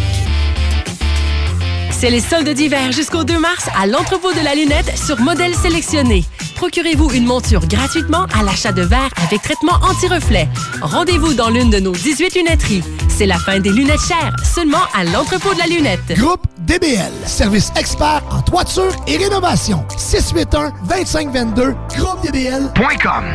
C'est 1.99 2.09
les 2.09 2.21
soldes 2.21 2.47
d'hiver 2.47 2.93
jusqu'au 2.93 3.25
2 3.25 3.37
mars 3.37 3.67
à 3.77 3.85
l'entrepôt 3.85 4.31
de 4.31 4.39
la 4.39 4.55
lunette 4.55 4.97
sur 4.97 5.19
modèle 5.19 5.53
sélectionné. 5.53 6.23
Procurez-vous 6.55 7.11
une 7.11 7.25
monture 7.25 7.67
gratuitement 7.67 8.25
à 8.33 8.41
l'achat 8.41 8.71
de 8.71 8.83
verres 8.83 9.09
avec 9.21 9.41
traitement 9.41 9.73
anti-reflet. 9.81 10.47
Rendez-vous 10.81 11.33
dans 11.33 11.49
l'une 11.49 11.69
de 11.69 11.81
nos 11.81 11.91
18 11.91 12.35
lunetteries. 12.35 12.83
C'est 13.09 13.25
la 13.25 13.37
fin 13.37 13.59
des 13.59 13.71
lunettes 13.71 13.99
chères, 13.99 14.33
seulement 14.45 14.85
à 14.95 15.03
l'entrepôt 15.03 15.53
de 15.53 15.59
la 15.59 15.67
lunette. 15.67 16.17
Groupe 16.17 16.47
DBL, 16.59 17.11
service 17.25 17.69
expert 17.75 18.23
en 18.31 18.41
toiture 18.43 18.95
et 19.05 19.17
rénovation. 19.17 19.83
681-2522, 19.97 21.75
groupedbl.com. 21.97 23.25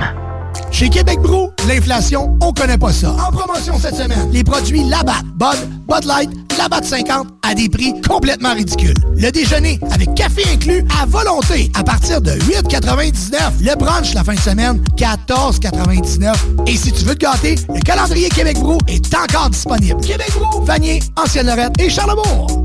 Chez 0.70 0.88
Québec 0.88 1.20
Brou, 1.20 1.52
l'inflation, 1.68 2.36
on 2.40 2.52
connaît 2.52 2.78
pas 2.78 2.92
ça. 2.92 3.10
En 3.10 3.30
promotion 3.30 3.78
cette 3.78 3.94
semaine, 3.94 4.30
les 4.32 4.42
produits 4.42 4.82
Labatt, 4.84 5.22
Bud, 5.34 5.68
Bud 5.86 6.04
Light, 6.04 6.30
Labatt 6.58 6.84
50 6.84 7.26
à 7.42 7.54
des 7.54 7.68
prix 7.68 7.94
complètement 8.02 8.54
ridicules. 8.54 8.96
Le 9.16 9.30
déjeuner 9.30 9.78
avec 9.90 10.14
café 10.14 10.42
inclus 10.52 10.84
à 11.00 11.06
volonté 11.06 11.70
à 11.74 11.82
partir 11.82 12.20
de 12.20 12.32
8,99. 12.32 13.60
Le 13.60 13.76
brunch 13.76 14.14
la 14.14 14.24
fin 14.24 14.34
de 14.34 14.40
semaine, 14.40 14.82
14,99. 14.96 16.34
Et 16.66 16.76
si 16.76 16.92
tu 16.92 17.04
veux 17.04 17.14
te 17.14 17.24
gâter, 17.24 17.56
le 17.68 17.80
calendrier 17.80 18.28
Québec 18.28 18.58
Brou 18.58 18.78
est 18.88 19.14
encore 19.14 19.50
disponible. 19.50 20.00
Québec 20.00 20.32
Brou, 20.34 20.64
Vanier, 20.64 21.00
Ancienne-Lorette 21.16 21.80
et 21.80 21.90
Charlebourg. 21.90 22.64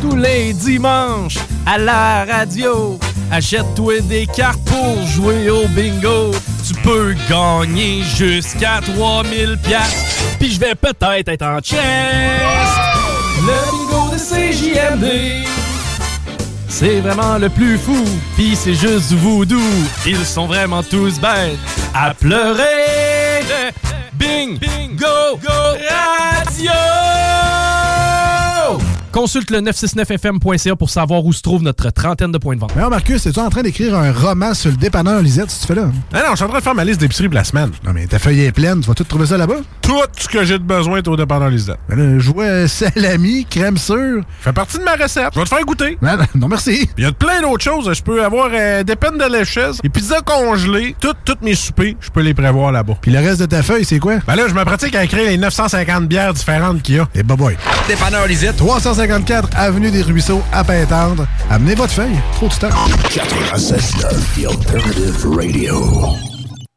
Tous 0.00 0.16
les 0.16 0.52
dimanches 0.52 1.38
à 1.66 1.78
la 1.78 2.24
radio, 2.24 2.98
achète-toi 3.30 4.00
des 4.02 4.26
cartes 4.26 4.60
pour 4.64 5.06
jouer 5.06 5.50
au 5.50 5.66
bingo. 5.68 6.32
Tu 6.66 6.74
peux 6.82 7.14
gagner 7.28 8.02
jusqu'à 8.16 8.80
3000 8.94 9.58
pièces. 9.62 10.36
Puis 10.38 10.52
je 10.52 10.60
vais 10.60 10.74
peut-être 10.74 11.28
être 11.28 11.42
en 11.44 11.58
chest. 11.60 11.80
Le 13.40 13.70
bingo 13.70 14.10
de 14.12 14.18
CJMD. 14.18 15.46
C'est 16.68 17.00
vraiment 17.00 17.38
le 17.38 17.48
plus 17.48 17.76
fou, 17.76 18.04
pis 18.36 18.54
c'est 18.54 18.74
juste 18.74 19.12
voodoo. 19.12 19.60
Ils 20.06 20.24
sont 20.24 20.46
vraiment 20.46 20.82
tous 20.82 21.18
bêtes 21.18 21.58
à 21.92 22.14
pleurer. 22.14 23.42
Bing, 24.12 24.58
bingo, 24.58 25.38
go, 25.42 25.76
radio! 25.88 27.07
Consulte 29.18 29.50
le 29.50 29.60
969fm.ca 29.62 30.76
pour 30.76 30.90
savoir 30.90 31.24
où 31.24 31.32
se 31.32 31.42
trouve 31.42 31.64
notre 31.64 31.90
trentaine 31.90 32.30
de 32.30 32.38
points 32.38 32.54
de 32.54 32.60
vente. 32.60 32.70
Alors 32.76 32.88
Marcus, 32.88 33.26
es-tu 33.26 33.40
en 33.40 33.50
train 33.50 33.62
d'écrire 33.62 33.96
un 33.96 34.12
roman 34.12 34.54
sur 34.54 34.70
le 34.70 34.76
dépanneur 34.76 35.20
Lisette, 35.22 35.50
si 35.50 35.62
tu 35.62 35.66
fais 35.66 35.74
là? 35.74 35.90
Ah 36.12 36.18
non, 36.18 36.30
je 36.30 36.36
suis 36.36 36.44
en 36.44 36.48
train 36.48 36.58
de 36.58 36.62
faire 36.62 36.74
ma 36.76 36.84
liste 36.84 37.00
d'épicerie 37.00 37.26
pour 37.26 37.34
la 37.34 37.42
semaine. 37.42 37.72
Non, 37.84 37.90
mais 37.92 38.06
ta 38.06 38.20
feuille 38.20 38.42
est 38.42 38.52
pleine, 38.52 38.80
tu 38.80 38.86
vas 38.86 38.94
tout 38.94 39.02
trouver 39.02 39.26
ça 39.26 39.36
là-bas? 39.36 39.56
Tout 39.82 39.98
ce 40.16 40.28
que 40.28 40.44
j'ai 40.44 40.56
de 40.56 40.62
besoin 40.62 40.98
est 40.98 41.08
au 41.08 41.16
dépanneur 41.16 41.48
Lisette. 41.50 41.80
Ben 41.88 41.98
là, 41.98 42.18
je 42.20 42.30
vois 42.30 42.68
salami, 42.68 43.44
crème 43.50 43.76
sûre. 43.76 44.22
Fait 44.38 44.52
partie 44.52 44.78
de 44.78 44.84
ma 44.84 44.94
recette. 44.94 45.30
Je 45.34 45.38
vais 45.40 45.44
te 45.46 45.48
faire 45.48 45.64
goûter. 45.64 45.98
Non, 46.00 46.16
non 46.36 46.46
merci. 46.46 46.88
Il 46.96 47.02
y 47.02 47.06
a 47.08 47.10
plein 47.10 47.40
d'autres 47.40 47.64
choses. 47.64 47.92
Je 47.92 48.02
peux 48.04 48.24
avoir 48.24 48.50
euh, 48.52 48.84
des 48.84 48.94
peines 48.94 49.18
de 49.18 49.24
lécheuse, 49.24 49.80
des 49.82 49.88
pizzas 49.88 50.20
congelées, 50.20 50.94
toutes 51.00 51.16
toutes 51.24 51.42
mes 51.42 51.56
soupers, 51.56 51.96
je 52.00 52.10
peux 52.10 52.20
les 52.22 52.34
prévoir 52.34 52.70
là-bas. 52.70 52.94
Puis 53.02 53.10
le 53.10 53.18
reste 53.18 53.40
de 53.40 53.46
ta 53.46 53.64
feuille, 53.64 53.84
c'est 53.84 53.98
quoi? 53.98 54.18
Ben 54.28 54.36
là, 54.36 54.44
je 54.46 54.54
me 54.54 54.64
pratique 54.64 54.94
à 54.94 55.02
écrire 55.02 55.28
les 55.28 55.38
950 55.38 56.06
bières 56.06 56.34
différentes 56.34 56.82
qu'il 56.82 56.94
y 56.94 56.98
a. 57.00 57.08
Et 57.16 57.24
bah 57.24 57.34
boy. 57.34 57.56
Dépanneur 57.88 58.28
Lisette. 58.28 58.60
354 59.08 59.48
Avenue 59.56 59.90
des 59.90 60.02
Ruisseaux, 60.02 60.42
à 60.52 60.62
Pintendre. 60.62 61.26
Amenez 61.50 61.74
votre 61.74 61.92
feuille. 61.92 62.18
Trop 62.34 62.48
de 62.48 62.54
temps. 62.54 62.68
96.9 62.68 64.34
The 64.34 64.46
Alternative 64.50 65.26
Radio. 65.34 66.37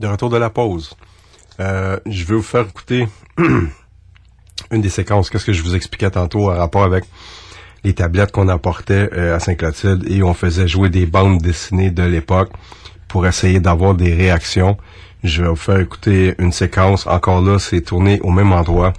De 0.00 0.06
retour 0.06 0.30
de 0.30 0.36
la 0.36 0.48
pause. 0.48 0.94
Euh, 1.60 1.98
je 2.06 2.24
vais 2.24 2.36
vous 2.36 2.42
faire 2.42 2.66
écouter 2.68 3.08
une 3.38 4.80
des 4.80 4.90
séquences. 4.90 5.28
Qu'est-ce 5.28 5.44
que 5.44 5.52
je 5.52 5.62
vous 5.62 5.74
expliquais 5.74 6.10
tantôt 6.10 6.50
en 6.50 6.56
rapport 6.56 6.84
avec 6.84 7.04
les 7.82 7.94
tablettes 7.94 8.30
qu'on 8.30 8.48
apportait 8.48 9.08
euh, 9.12 9.34
à 9.34 9.40
Saint-Clotilde 9.40 10.08
et 10.08 10.22
on 10.22 10.34
faisait 10.34 10.68
jouer 10.68 10.88
des 10.88 11.06
bandes 11.06 11.40
dessinées 11.40 11.90
de 11.90 12.04
l'époque 12.04 12.50
pour 13.08 13.26
essayer 13.26 13.58
d'avoir 13.58 13.94
des 13.94 14.14
réactions 14.14 14.76
Je 15.24 15.42
vais 15.42 15.48
vous 15.48 15.56
faire 15.56 15.80
écouter 15.80 16.34
une 16.38 16.52
séquence. 16.52 17.06
Encore 17.08 17.40
là, 17.40 17.58
c'est 17.58 17.80
tourné 17.80 18.20
au 18.20 18.30
même 18.30 18.52
endroit. 18.52 18.92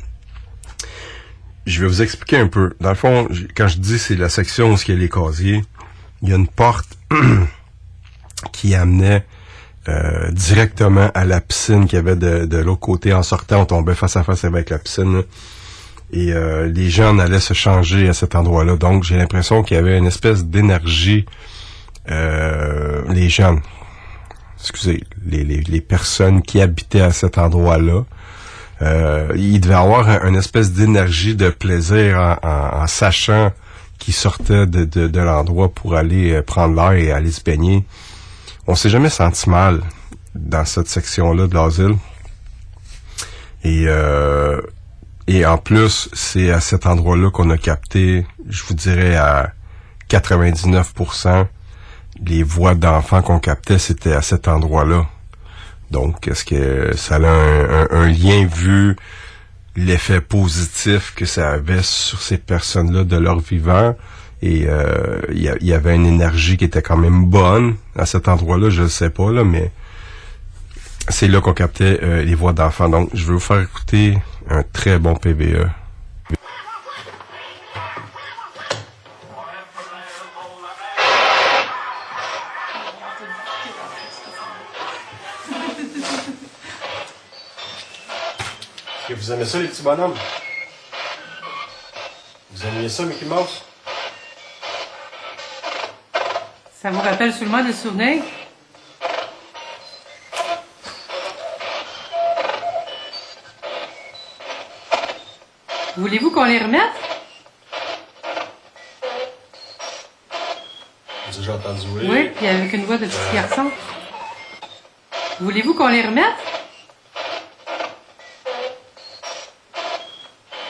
Je 1.65 1.81
vais 1.81 1.87
vous 1.87 2.01
expliquer 2.01 2.37
un 2.37 2.47
peu. 2.47 2.73
Dans 2.81 2.89
le 2.89 2.95
fond, 2.95 3.29
quand 3.55 3.67
je 3.69 3.77
dis 3.77 3.99
c'est 3.99 4.15
la 4.15 4.27
section 4.27 4.73
où 4.73 4.75
il 4.75 4.93
y 4.93 4.97
a 4.97 4.99
les 4.99 5.09
casiers, 5.09 5.61
il 6.23 6.29
y 6.29 6.33
a 6.33 6.35
une 6.35 6.47
porte 6.47 6.97
qui 8.51 8.75
amenait 8.75 9.25
euh, 9.89 10.31
directement 10.31 11.09
à 11.13 11.25
la 11.25 11.41
piscine 11.41 11.85
qu'il 11.87 11.97
y 11.97 11.99
avait 11.99 12.15
de, 12.15 12.45
de 12.45 12.57
l'autre 12.57 12.79
côté. 12.81 13.13
En 13.13 13.23
sortant, 13.23 13.61
on 13.61 13.65
tombait 13.65 13.95
face 13.95 14.15
à 14.15 14.23
face 14.23 14.43
avec 14.45 14.69
la 14.69 14.77
piscine. 14.77 15.23
Et 16.11 16.31
euh, 16.33 16.67
les 16.67 16.89
gens 16.89 17.09
en 17.15 17.19
allaient 17.19 17.39
se 17.39 17.53
changer 17.53 18.07
à 18.09 18.13
cet 18.13 18.35
endroit-là. 18.35 18.75
Donc, 18.77 19.03
j'ai 19.03 19.17
l'impression 19.17 19.63
qu'il 19.63 19.77
y 19.77 19.79
avait 19.79 19.97
une 19.97 20.07
espèce 20.07 20.45
d'énergie. 20.45 21.25
euh, 22.11 23.01
les 23.09 23.29
jeunes, 23.29 23.59
excusez, 24.59 25.03
les, 25.25 25.43
les, 25.43 25.81
personnes 25.81 26.41
qui 26.41 26.61
habitaient 26.61 27.01
à 27.01 27.11
cet 27.11 27.37
endroit-là, 27.37 28.03
il 29.35 29.59
devait 29.59 29.73
avoir 29.75 30.07
un, 30.09 30.27
une 30.27 30.35
espèce 30.35 30.71
d'énergie 30.71 31.35
de 31.35 31.49
plaisir 31.49 32.17
en, 32.41 32.81
en- 32.83 32.87
sachant 32.87 33.51
qu'ils 33.99 34.13
sortaient 34.13 34.65
de, 34.65 34.85
de, 34.85 35.07
de 35.07 35.19
l'endroit 35.19 35.69
pour 35.69 35.95
aller 35.95 36.41
prendre 36.41 36.73
l'air 36.75 36.93
et 36.93 37.11
aller 37.11 37.31
se 37.31 37.43
baigner. 37.43 37.83
On 38.71 38.75
s'est 38.75 38.91
jamais 38.91 39.09
senti 39.09 39.49
mal 39.49 39.81
dans 40.35 40.63
cette 40.63 40.87
section-là 40.87 41.47
de 41.47 41.55
l'asile. 41.55 41.95
Et, 43.63 43.85
euh, 43.87 44.61
et 45.25 45.43
en 45.43 45.57
plus, 45.57 46.07
c'est 46.13 46.51
à 46.51 46.59
cet 46.59 46.85
endroit-là 46.85 47.31
qu'on 47.31 47.49
a 47.49 47.57
capté, 47.57 48.27
je 48.47 48.63
vous 48.65 48.75
dirais 48.75 49.15
à 49.15 49.53
99%, 50.07 51.47
les 52.23 52.43
voix 52.43 52.75
d'enfants 52.75 53.23
qu'on 53.23 53.39
captait, 53.39 53.79
c'était 53.79 54.13
à 54.13 54.21
cet 54.21 54.47
endroit-là. 54.47 55.07
Donc, 55.89 56.27
est-ce 56.27 56.45
que 56.45 56.95
ça 56.95 57.15
a 57.15 57.27
un, 57.27 57.81
un- 57.81 57.87
un 57.89 58.07
lien 58.07 58.45
vu 58.45 58.95
l'effet 59.75 60.21
positif 60.21 61.15
que 61.15 61.25
ça 61.25 61.49
avait 61.53 61.81
sur 61.81 62.21
ces 62.21 62.37
personnes-là 62.37 63.03
de 63.03 63.17
leur 63.17 63.39
vivant? 63.39 63.95
Et 64.41 64.65
euh, 64.67 65.21
il 65.31 65.41
y, 65.41 65.49
a- 65.49 65.55
il 65.59 65.67
y 65.67 65.73
avait 65.73 65.95
une 65.95 66.05
énergie 66.05 66.55
qui 66.57 66.65
était 66.65 66.81
quand 66.81 66.95
même 66.97 67.25
bonne 67.25 67.75
à 67.95 68.05
cet 68.05 68.27
endroit-là, 68.29 68.69
je 68.69 68.83
ne 68.83 68.87
sais 68.87 69.09
pas, 69.09 69.31
là, 69.31 69.43
mais 69.43 69.71
c'est 71.09 71.27
là 71.27 71.41
qu'on 71.41 71.53
captait 71.53 71.99
euh, 72.03 72.23
les 72.23 72.35
voix 72.35 72.53
d'enfants. 72.53 72.87
Donc, 72.89 73.09
je 73.13 73.25
vais 73.25 73.33
vous 73.33 73.39
faire 73.39 73.59
écouter 73.61 74.17
un 74.49 74.63
très 74.63 74.97
bon. 74.99 75.15
PVE. 75.15 75.67
Est-ce 88.99 89.07
que 89.07 89.13
vous 89.13 89.31
aimez 89.31 89.45
ça, 89.45 89.59
les 89.59 89.67
petits 89.67 89.81
bonhommes? 89.81 90.13
Vous 92.51 92.65
aimiez 92.65 92.89
ça, 92.89 93.03
Mickey 93.05 93.25
Mouse? 93.25 93.63
Ça 96.81 96.91
vous 96.91 97.01
rappelle 97.01 97.33
seulement 97.33 97.61
des 97.61 97.73
souvenirs? 97.73 98.23
Voulez-vous 105.97 106.31
qu'on 106.31 106.45
les 106.45 106.59
remette? 106.59 106.81
J'ai 111.29 111.39
déjà 111.39 111.55
entendu 111.55 111.85
oui. 111.95 112.07
Oui, 112.09 112.29
puis 112.29 112.47
avec 112.47 112.71
une 112.71 112.85
voix 112.85 112.97
de 112.97 113.07
petit 113.07 113.33
garçon. 113.33 113.69
Voulez-vous 115.41 115.73
qu'on 115.73 115.89
les 115.89 116.03
remette? 116.03 116.37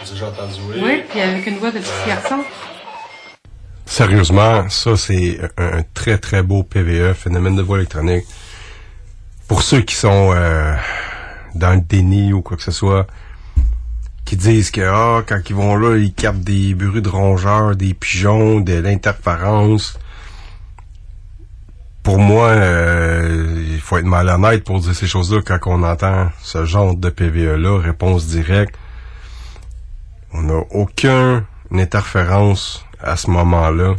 J'ai 0.03 0.13
déjà 0.13 0.29
entendu 0.29 0.59
oui. 0.69 0.81
Oui, 0.83 1.03
puis 1.07 1.21
avec 1.21 1.45
une 1.45 1.59
voix 1.59 1.69
de 1.69 1.77
petit 1.77 2.07
garçon. 2.07 2.43
Sérieusement, 3.99 4.69
ça 4.69 4.95
c'est 4.95 5.41
un, 5.57 5.83
très 5.93 6.17
très 6.17 6.41
beau 6.41 6.63
PVE, 6.63 7.13
phénomène 7.13 7.57
de 7.57 7.61
voix 7.61 7.79
électronique. 7.79 8.23
Pour 9.45 9.61
ceux 9.61 9.81
qui 9.81 9.93
sont 9.93 10.31
euh, 10.33 10.73
dans 11.53 11.73
le 11.73 11.81
déni 11.81 12.31
ou 12.31 12.41
quoi 12.41 12.55
que 12.55 12.63
ce 12.63 12.71
soit, 12.71 13.07
qui 14.23 14.37
disent 14.37 14.71
que 14.71 14.79
ah, 14.79 15.21
quand 15.27 15.41
ils 15.49 15.53
vont 15.53 15.75
là, 15.75 15.97
ils 15.97 16.13
captent 16.13 16.45
des 16.45 16.75
bruits 16.75 17.01
de 17.01 17.09
rongeurs, 17.09 17.75
des 17.75 17.93
pigeons, 17.93 18.61
de 18.61 18.75
l'interférence. 18.75 19.99
Pour 22.01 22.19
moi, 22.19 22.51
euh, 22.51 23.65
il 23.69 23.81
faut 23.81 23.97
être 23.97 24.05
malhonnête 24.05 24.63
pour 24.63 24.79
dire 24.79 24.95
ces 24.95 25.07
choses-là 25.07 25.41
quand 25.45 25.59
on 25.65 25.83
entend 25.83 26.29
ce 26.41 26.63
genre 26.63 26.95
de 26.95 27.09
PVE-là, 27.09 27.79
réponse 27.79 28.27
directe. 28.27 28.75
On 30.31 30.43
n'a 30.43 30.61
aucune 30.71 31.43
interférence 31.69 32.85
à 33.01 33.15
ce 33.15 33.29
moment-là. 33.31 33.95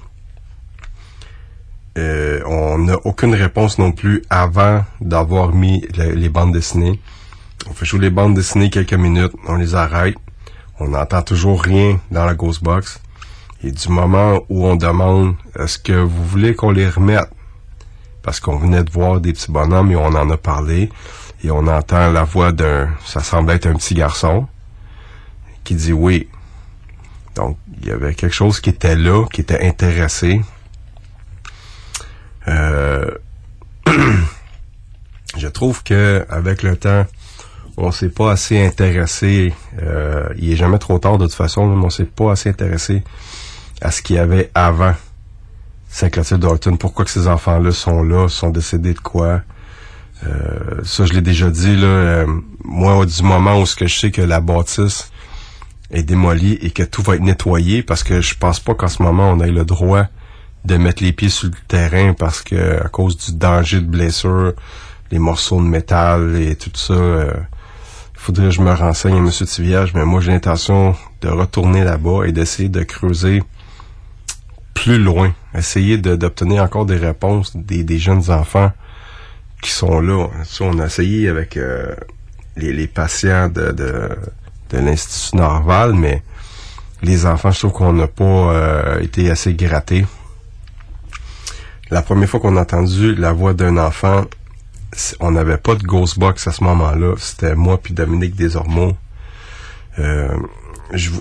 Euh, 1.98 2.40
on 2.46 2.78
n'a 2.78 2.96
aucune 3.04 3.34
réponse 3.34 3.78
non 3.78 3.92
plus 3.92 4.22
avant 4.30 4.84
d'avoir 5.00 5.52
mis 5.52 5.84
le- 5.96 6.12
les 6.12 6.28
bandes 6.28 6.52
dessinées. 6.52 7.00
On 7.68 7.72
fait 7.74 7.84
jouer 7.84 8.00
les 8.00 8.10
bandes 8.10 8.34
dessinées 8.34 8.70
quelques 8.70 8.94
minutes, 8.94 9.32
on 9.48 9.56
les 9.56 9.74
arrête. 9.74 10.14
On 10.78 10.88
n'entend 10.88 11.22
toujours 11.22 11.62
rien 11.62 12.00
dans 12.10 12.24
la 12.24 12.34
Ghost 12.34 12.62
Box. 12.62 13.00
Et 13.62 13.70
du 13.72 13.88
moment 13.90 14.40
où 14.48 14.66
on 14.66 14.76
demande 14.76 15.34
est-ce 15.58 15.78
que 15.78 15.92
vous 15.92 16.24
voulez 16.24 16.54
qu'on 16.54 16.70
les 16.70 16.88
remette? 16.88 17.28
Parce 18.22 18.40
qu'on 18.40 18.56
venait 18.56 18.84
de 18.84 18.90
voir 18.90 19.20
des 19.20 19.32
petits 19.32 19.50
bonhommes 19.50 19.90
et 19.90 19.96
on 19.96 20.06
en 20.06 20.30
a 20.30 20.36
parlé. 20.36 20.90
Et 21.42 21.50
on 21.50 21.66
entend 21.66 22.10
la 22.12 22.22
voix 22.22 22.52
d'un, 22.52 22.88
ça 23.04 23.20
semble 23.20 23.50
être 23.52 23.66
un 23.66 23.74
petit 23.74 23.94
garçon, 23.94 24.46
qui 25.64 25.74
dit 25.74 25.92
oui. 25.92 26.28
Donc, 27.40 27.56
il 27.80 27.88
y 27.88 27.90
avait 27.90 28.14
quelque 28.14 28.34
chose 28.34 28.60
qui 28.60 28.68
était 28.68 28.96
là, 28.96 29.24
qui 29.32 29.40
était 29.40 29.66
intéressé. 29.66 30.42
Euh, 32.48 33.10
je 35.38 35.48
trouve 35.48 35.82
que 35.82 36.26
avec 36.28 36.62
le 36.62 36.76
temps, 36.76 37.06
on 37.78 37.92
s'est 37.92 38.10
pas 38.10 38.30
assez 38.32 38.62
intéressé. 38.62 39.54
euh, 39.82 40.28
il 40.36 40.52
est 40.52 40.56
jamais 40.56 40.78
trop 40.78 40.98
tard 40.98 41.16
de 41.16 41.24
toute 41.24 41.34
façon, 41.34 41.66
mais 41.66 41.82
on 41.82 41.88
s'est 41.88 42.04
pas 42.04 42.32
assez 42.32 42.50
intéressé 42.50 43.02
à 43.80 43.90
ce 43.90 44.02
qu'il 44.02 44.16
y 44.16 44.18
avait 44.18 44.50
avant 44.54 44.94
Saint-Clotilde 45.88 46.40
Dalton. 46.40 46.76
Pourquoi 46.76 47.06
que 47.06 47.10
ces 47.10 47.26
enfants-là 47.26 47.72
sont 47.72 48.02
là, 48.02 48.28
sont 48.28 48.50
décédés 48.50 48.92
de 48.92 49.00
quoi? 49.00 49.40
Euh, 50.26 50.82
Ça, 50.84 51.06
je 51.06 51.14
l'ai 51.14 51.22
déjà 51.22 51.48
dit 51.48 51.74
moi, 52.64 53.06
du 53.06 53.22
moment 53.22 53.58
où 53.58 53.64
ce 53.64 53.76
que 53.76 53.86
je 53.86 53.98
sais 53.98 54.10
que 54.10 54.20
la 54.20 54.42
bâtisse 54.42 55.10
est 55.90 56.02
démolie 56.02 56.58
et 56.62 56.70
que 56.70 56.82
tout 56.82 57.02
va 57.02 57.16
être 57.16 57.22
nettoyé, 57.22 57.82
parce 57.82 58.02
que 58.02 58.20
je 58.20 58.34
pense 58.34 58.60
pas 58.60 58.74
qu'en 58.74 58.88
ce 58.88 59.02
moment 59.02 59.30
on 59.30 59.40
ait 59.40 59.50
le 59.50 59.64
droit 59.64 60.06
de 60.64 60.76
mettre 60.76 61.02
les 61.02 61.12
pieds 61.12 61.28
sur 61.28 61.48
le 61.48 61.54
terrain 61.68 62.12
parce 62.12 62.42
que 62.42 62.84
à 62.84 62.88
cause 62.88 63.16
du 63.16 63.36
danger 63.36 63.80
de 63.80 63.86
blessure, 63.86 64.52
les 65.10 65.18
morceaux 65.18 65.60
de 65.60 65.66
métal 65.66 66.36
et 66.36 66.54
tout 66.54 66.70
ça, 66.74 66.94
euh, 66.94 67.32
il 68.14 68.20
faudrait 68.20 68.46
que 68.46 68.50
je 68.50 68.60
me 68.60 68.72
renseigne, 68.72 69.16
M. 69.16 69.30
Tivillage, 69.30 69.94
mais 69.94 70.04
moi 70.04 70.20
j'ai 70.20 70.30
l'intention 70.30 70.94
de 71.22 71.28
retourner 71.28 71.84
là-bas 71.84 72.24
et 72.26 72.32
d'essayer 72.32 72.68
de 72.68 72.82
creuser 72.82 73.42
plus 74.74 74.98
loin, 74.98 75.34
essayer 75.54 75.98
d'obtenir 75.98 76.62
encore 76.62 76.86
des 76.86 76.96
réponses 76.96 77.56
des, 77.56 77.82
des 77.84 77.98
jeunes 77.98 78.30
enfants 78.30 78.72
qui 79.62 79.70
sont 79.70 80.00
là. 80.00 80.28
Ça, 80.44 80.64
on 80.64 80.78
a 80.78 80.86
essayé 80.86 81.28
avec 81.28 81.56
euh, 81.56 81.94
les, 82.56 82.72
les 82.72 82.86
patients 82.86 83.48
de, 83.48 83.72
de, 83.72 84.08
de 84.70 84.78
l'Institut 84.78 85.36
Norval, 85.36 85.94
mais 85.94 86.22
les 87.02 87.26
enfants, 87.26 87.50
je 87.50 87.60
trouve 87.60 87.72
qu'on 87.72 87.92
n'a 87.92 88.06
pas 88.06 88.24
euh, 88.24 89.00
été 89.00 89.30
assez 89.30 89.54
grattés. 89.54 90.06
La 91.90 92.02
première 92.02 92.28
fois 92.28 92.40
qu'on 92.40 92.56
a 92.56 92.62
entendu 92.62 93.14
la 93.14 93.32
voix 93.32 93.52
d'un 93.54 93.76
enfant, 93.76 94.24
on 95.20 95.32
n'avait 95.32 95.56
pas 95.56 95.74
de 95.74 95.82
ghost 95.82 96.18
box 96.18 96.46
à 96.46 96.52
ce 96.52 96.62
moment-là. 96.64 97.14
C'était 97.18 97.54
moi 97.54 97.78
puis 97.78 97.94
Dominique 97.94 98.36
Desormeaux. 98.36 98.96
Euh, 99.98 100.36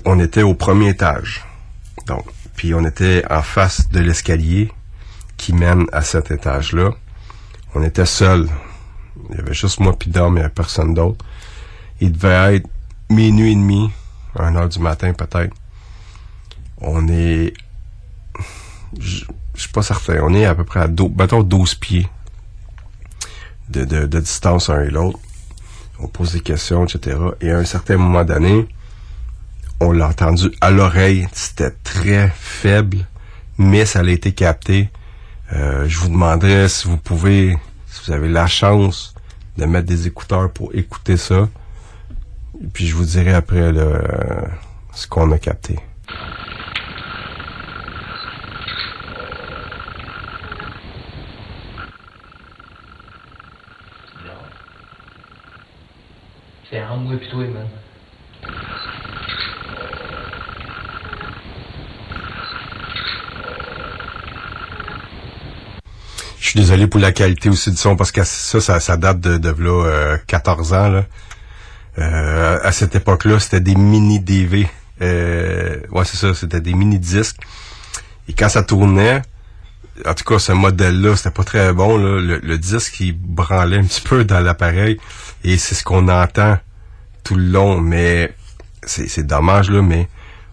on 0.05 0.19
était 0.19 0.43
au 0.43 0.53
premier 0.53 0.89
étage. 0.89 1.45
Donc, 2.07 2.25
puis 2.55 2.73
on 2.73 2.83
était 2.85 3.23
en 3.29 3.41
face 3.41 3.89
de 3.89 3.99
l'escalier 3.99 4.71
qui 5.37 5.53
mène 5.53 5.85
à 5.91 6.01
cet 6.01 6.31
étage-là. 6.31 6.91
On 7.73 7.83
était 7.83 8.05
seuls. 8.05 8.49
Il 9.29 9.37
y 9.37 9.39
avait 9.39 9.53
juste 9.53 9.79
moi 9.79 9.95
puis 9.97 10.09
Dom, 10.09 10.33
il 10.33 10.35
n'y 10.35 10.39
avait 10.41 10.49
personne 10.49 10.93
d'autre. 10.93 11.23
Il 12.01 12.11
devait 12.11 12.57
être 12.57 12.69
minuit 13.09 13.51
et 13.51 13.55
demi, 13.55 13.91
1 14.37 14.55
heure 14.55 14.69
du 14.69 14.79
matin 14.79 15.13
peut-être. 15.13 15.55
On 16.81 17.07
est... 17.07 17.53
Je 18.99 19.25
je 19.59 19.63
suis 19.63 19.73
pas 19.73 19.83
certain. 19.83 20.21
On 20.23 20.33
est 20.33 20.45
à 20.45 20.55
peu 20.55 20.63
près 20.63 20.79
à 20.79 20.87
12, 20.87 21.11
mettons 21.17 21.43
12 21.43 21.75
pieds 21.75 22.07
de, 23.67 23.83
de, 23.83 24.05
de 24.05 24.19
distance 24.21 24.69
un 24.69 24.81
et 24.83 24.89
l'autre. 24.89 25.19
On 25.99 26.07
pose 26.07 26.31
des 26.31 26.39
questions, 26.39 26.85
etc. 26.85 27.17
Et 27.41 27.51
à 27.51 27.57
un 27.57 27.65
certain 27.65 27.97
moment 27.97 28.23
donné, 28.23 28.69
on 29.81 29.91
l'a 29.91 30.07
entendu 30.07 30.49
à 30.61 30.71
l'oreille. 30.71 31.27
C'était 31.33 31.71
très 31.83 32.31
faible, 32.33 33.05
mais 33.57 33.85
ça 33.85 33.99
a 33.99 34.07
été 34.07 34.31
capté. 34.31 34.89
Euh, 35.51 35.85
je 35.89 35.99
vous 35.99 36.07
demanderais 36.07 36.69
si 36.69 36.87
vous 36.87 36.95
pouvez, 36.95 37.57
si 37.87 38.01
vous 38.05 38.13
avez 38.13 38.29
la 38.29 38.47
chance 38.47 39.13
de 39.57 39.65
mettre 39.65 39.87
des 39.87 40.07
écouteurs 40.07 40.49
pour 40.53 40.73
écouter 40.73 41.17
ça. 41.17 41.49
Puis 42.73 42.87
je 42.87 42.95
vous 42.95 43.05
dirai 43.05 43.33
après 43.33 43.61
euh, 43.61 43.99
ce 44.93 45.07
qu'on 45.07 45.31
a 45.31 45.37
capté. 45.37 45.79
C'est 56.69 56.83
entre 56.83 56.97
moi 57.01 57.17
pis 57.17 57.29
toi, 57.29 57.43
man. 57.45 57.67
Je 66.39 66.53
suis 66.53 66.59
désolé 66.59 66.87
pour 66.87 66.99
la 66.99 67.11
qualité 67.11 67.49
aussi 67.49 67.69
du 67.69 67.77
son 67.77 67.95
parce 67.95 68.11
que 68.11 68.23
ça, 68.23 68.59
ça, 68.59 68.79
ça 68.79 68.97
date 68.97 69.19
de, 69.19 69.37
de 69.37 69.49
là, 69.49 69.85
euh, 69.85 70.17
14 70.25 70.73
ans. 70.73 70.89
Là. 70.89 71.05
Euh, 71.97 72.59
à 72.61 72.71
cette 72.71 72.95
époque-là, 72.95 73.39
c'était 73.39 73.59
des 73.59 73.75
mini 73.75 74.19
DV. 74.19 74.67
Euh, 75.01 75.79
ouais, 75.91 76.05
c'est 76.05 76.17
ça, 76.17 76.33
c'était 76.33 76.61
des 76.61 76.73
mini 76.73 76.99
disques. 76.99 77.37
Et 78.27 78.33
quand 78.33 78.49
ça 78.49 78.63
tournait, 78.63 79.21
en 80.05 80.13
tout 80.13 80.23
cas, 80.23 80.39
ce 80.39 80.51
modèle-là, 80.51 81.15
c'était 81.15 81.31
pas 81.31 81.43
très 81.43 81.73
bon. 81.73 81.97
Là. 81.97 82.39
Le, 82.41 82.57
disque, 82.57 82.99
il 82.99 83.13
branlait 83.17 83.77
un 83.77 83.83
petit 83.83 84.01
peu 84.01 84.23
dans 84.23 84.39
l'appareil. 84.39 84.99
Et 85.43 85.57
c'est 85.57 85.75
ce 85.75 85.83
qu'on 85.83 86.07
entend 86.07 86.57
tout 87.23 87.35
le 87.35 87.43
long. 87.43 87.81
Mais 87.81 88.33
c'est 88.83 89.25
dommage, 89.25 89.69
là, 89.69 89.81
mais 89.81 90.07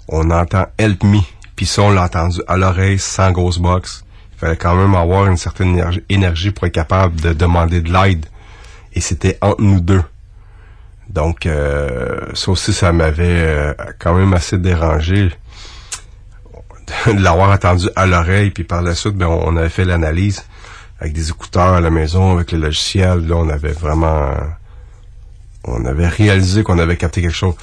on 0.09 0.31
entend 0.31 0.67
Help 0.79 1.05
Me. 1.05 1.21
Puis 1.55 1.67
ça, 1.67 1.83
on 1.83 1.91
l'a 1.91 2.05
entendu 2.05 2.41
à 2.49 2.57
l'oreille, 2.57 2.99
sans 2.99 3.31
grosse 3.33 3.59
box. 3.59 4.05
Il 4.35 4.41
fallait 4.41 4.57
quand 4.57 4.75
même 4.75 4.95
avoir 4.95 5.27
une 5.27 5.37
certaine 5.37 6.01
énergie 6.09 6.51
pour 6.51 6.67
être 6.67 6.75
capable 6.75 7.21
de 7.21 7.33
demander 7.33 7.81
de 7.81 7.93
l'aide. 7.93 8.27
Et 8.93 9.01
c'était 9.01 9.39
entre 9.41 9.63
nous 9.63 9.81
deux. 9.81 10.03
Donc, 11.09 11.47
euh, 11.47 12.21
ça 12.35 12.51
aussi, 12.51 12.73
ça 12.73 12.93
m'avait 12.93 13.25
euh, 13.25 13.75
quand 13.99 14.15
même 14.15 14.33
assez 14.35 14.59
dérangé 14.59 15.31
de 17.07 17.23
l'avoir 17.23 17.51
entendu 17.51 17.89
à 17.97 18.07
l'oreille. 18.07 18.51
Puis 18.51 18.65
par 18.65 18.83
la 18.83 18.95
suite, 18.95 19.15
ben, 19.15 19.27
on, 19.27 19.57
avait 19.57 19.69
fait 19.69 19.85
l'analyse 19.85 20.45
avec 21.01 21.13
des 21.13 21.31
écouteurs 21.31 21.75
à 21.75 21.81
la 21.81 21.91
maison, 21.91 22.33
avec 22.33 22.53
le 22.53 22.59
logiciel. 22.59 23.27
Là, 23.27 23.37
on 23.37 23.49
avait 23.49 23.73
vraiment... 23.73 24.33
On 25.65 25.85
avait 25.85 26.09
réalisé 26.09 26.63
qu'on 26.63 26.79
avait 26.79 26.97
capté 26.97 27.23
quelque 27.23 27.35
chose. 27.35 27.55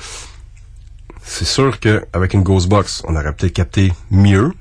C'est 1.23 1.45
sûr 1.45 1.79
qu'avec 1.79 2.33
une 2.33 2.43
Ghostbox, 2.43 3.03
on 3.07 3.15
aurait 3.15 3.33
peut-être 3.33 3.53
capté 3.53 3.93
mieux 4.11 4.51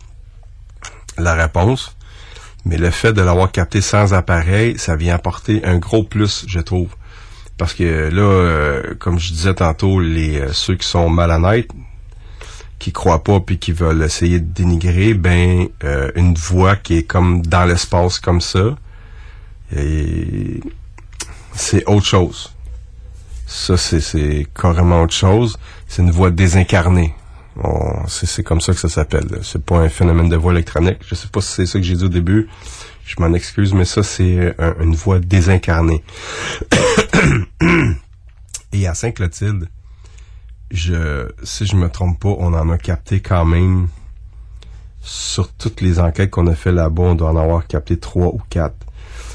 la 1.18 1.34
réponse. 1.34 1.96
Mais 2.64 2.76
le 2.78 2.90
fait 2.90 3.12
de 3.12 3.20
l'avoir 3.20 3.50
capté 3.50 3.80
sans 3.80 4.14
appareil, 4.14 4.78
ça 4.78 4.94
vient 4.94 5.16
apporter 5.16 5.64
un 5.64 5.78
gros 5.78 6.04
plus, 6.04 6.44
je 6.46 6.60
trouve. 6.60 6.90
Parce 7.58 7.74
que 7.74 8.08
là, 8.10 8.22
euh, 8.22 8.94
comme 8.98 9.18
je 9.18 9.32
disais 9.32 9.54
tantôt, 9.54 10.00
les 10.00 10.38
euh, 10.38 10.52
ceux 10.52 10.74
qui 10.74 10.86
sont 10.88 11.08
malhonnêtes, 11.08 11.68
qui 12.78 12.90
croient 12.92 13.22
pas 13.22 13.38
puis 13.40 13.58
qui 13.58 13.70
veulent 13.72 14.02
essayer 14.02 14.40
de 14.40 14.52
dénigrer, 14.52 15.14
ben 15.14 15.68
euh, 15.84 16.10
une 16.16 16.34
voix 16.34 16.74
qui 16.76 16.98
est 16.98 17.02
comme 17.04 17.42
dans 17.46 17.64
l'espace 17.64 18.18
comme 18.18 18.40
ça, 18.40 18.76
c'est 21.54 21.84
autre 21.86 22.06
chose. 22.06 22.52
Ça, 23.46 23.76
c'est, 23.76 24.46
carrément 24.58 25.02
autre 25.02 25.14
chose. 25.14 25.58
C'est 25.86 26.02
une 26.02 26.10
voix 26.10 26.30
désincarnée. 26.30 27.14
C'est, 28.08 28.42
comme 28.42 28.60
ça 28.62 28.72
que 28.72 28.78
ça 28.80 28.88
s'appelle. 28.88 29.28
C'est 29.42 29.62
pas 29.62 29.76
un 29.78 29.88
phénomène 29.90 30.28
de 30.30 30.36
voix 30.36 30.52
électronique. 30.52 30.98
Je 31.06 31.14
sais 31.14 31.28
pas 31.28 31.40
si 31.42 31.52
c'est 31.52 31.66
ça 31.66 31.78
que 31.78 31.84
j'ai 31.84 31.94
dit 31.96 32.04
au 32.04 32.08
début. 32.08 32.48
Je 33.04 33.14
m'en 33.18 33.32
excuse, 33.34 33.74
mais 33.74 33.84
ça, 33.84 34.02
c'est 34.02 34.54
un- 34.58 34.74
une 34.80 34.94
voix 34.94 35.18
désincarnée. 35.18 36.02
Et 38.72 38.86
à 38.86 38.94
Saint-Clotilde, 38.94 39.68
je, 40.70 41.28
si 41.42 41.66
je 41.66 41.76
me 41.76 41.88
trompe 41.90 42.20
pas, 42.20 42.34
on 42.38 42.54
en 42.54 42.70
a 42.70 42.78
capté 42.78 43.20
quand 43.20 43.44
même 43.44 43.88
sur 45.02 45.52
toutes 45.52 45.80
les 45.80 45.98
enquêtes 45.98 46.30
qu'on 46.30 46.46
a 46.46 46.54
fait 46.54 46.72
là-bas, 46.72 47.02
on 47.02 47.14
doit 47.14 47.30
en 47.30 47.36
avoir 47.36 47.66
capté 47.66 47.98
trois 47.98 48.28
ou 48.28 48.40
quatre. 48.48 48.76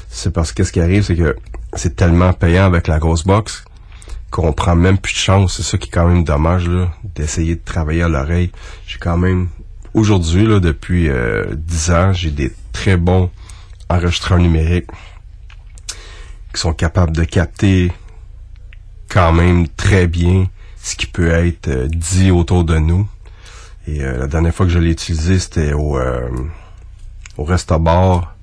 C'est 0.08 0.32
parce 0.32 0.52
que 0.52 0.64
ce 0.64 0.72
qui 0.72 0.80
arrive, 0.80 1.02
c'est 1.02 1.16
que 1.16 1.36
c'est 1.74 1.94
tellement 1.94 2.32
payant 2.32 2.64
avec 2.64 2.88
la 2.88 2.98
grosse 2.98 3.24
box 3.24 3.64
qu'on 4.30 4.52
prend 4.52 4.74
même 4.74 4.98
plus 4.98 5.12
de 5.12 5.18
chance. 5.18 5.56
C'est 5.56 5.62
ça 5.62 5.78
qui 5.78 5.88
est 5.88 5.92
quand 5.92 6.08
même 6.08 6.24
dommage, 6.24 6.68
là, 6.68 6.90
d'essayer 7.14 7.54
de 7.54 7.64
travailler 7.64 8.02
à 8.02 8.08
l'oreille. 8.08 8.50
J'ai 8.86 8.98
quand 8.98 9.16
même, 9.16 9.48
aujourd'hui, 9.94 10.46
là, 10.46 10.60
depuis 10.60 11.08
euh, 11.08 11.46
10 11.54 11.90
ans, 11.90 12.12
j'ai 12.12 12.30
des 12.30 12.52
très 12.72 12.96
bons 12.96 13.30
enregistreurs 13.88 14.38
numériques 14.38 14.90
qui 16.52 16.60
sont 16.60 16.72
capables 16.72 17.14
de 17.14 17.24
capter 17.24 17.92
quand 19.08 19.32
même 19.32 19.68
très 19.68 20.06
bien 20.06 20.46
ce 20.82 20.96
qui 20.96 21.06
peut 21.06 21.30
être 21.30 21.68
euh, 21.68 21.88
dit 21.88 22.30
autour 22.30 22.64
de 22.64 22.78
nous. 22.78 23.08
Et 23.86 24.02
euh, 24.02 24.18
la 24.18 24.26
dernière 24.26 24.54
fois 24.54 24.66
que 24.66 24.72
je 24.72 24.78
l'ai 24.78 24.90
utilisé, 24.90 25.38
c'était 25.38 25.72
au, 25.72 25.98
euh, 25.98 26.28
au 27.36 27.44
Resto-Bar. 27.44 28.36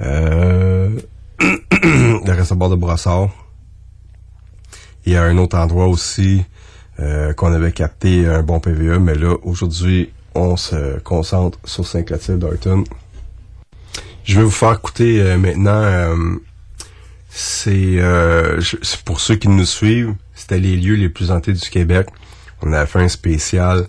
Euh, 0.00 0.90
le 1.40 2.32
Resto-Bar 2.32 2.70
de 2.70 2.76
Brossard. 2.76 3.28
Et 5.04 5.16
à 5.16 5.22
un 5.22 5.38
autre 5.38 5.56
endroit 5.56 5.86
aussi 5.86 6.44
euh, 6.98 7.32
qu'on 7.34 7.52
avait 7.52 7.72
capté 7.72 8.26
un 8.26 8.42
bon 8.42 8.58
PVE, 8.58 8.98
mais 8.98 9.14
là, 9.14 9.36
aujourd'hui, 9.42 10.10
on 10.34 10.56
se 10.56 10.98
concentre 11.00 11.58
sur 11.64 11.86
Saint-Clotilde 11.86 12.40
d'Arton. 12.40 12.84
Je 14.24 14.38
vais 14.38 14.44
vous 14.44 14.50
faire 14.50 14.72
écouter 14.72 15.36
maintenant, 15.36 16.16
c'est 17.36 17.98
euh, 17.98 18.62
c'est 18.80 19.02
pour 19.02 19.20
ceux 19.20 19.36
qui 19.36 19.48
nous 19.48 19.66
suivent, 19.66 20.14
c'était 20.34 20.58
les 20.58 20.74
lieux 20.74 20.94
les 20.94 21.10
plus 21.10 21.30
hantés 21.30 21.52
du 21.52 21.68
Québec. 21.68 22.06
On 22.62 22.72
avait 22.72 22.86
fait 22.86 23.00
un 23.00 23.08
spécial 23.08 23.88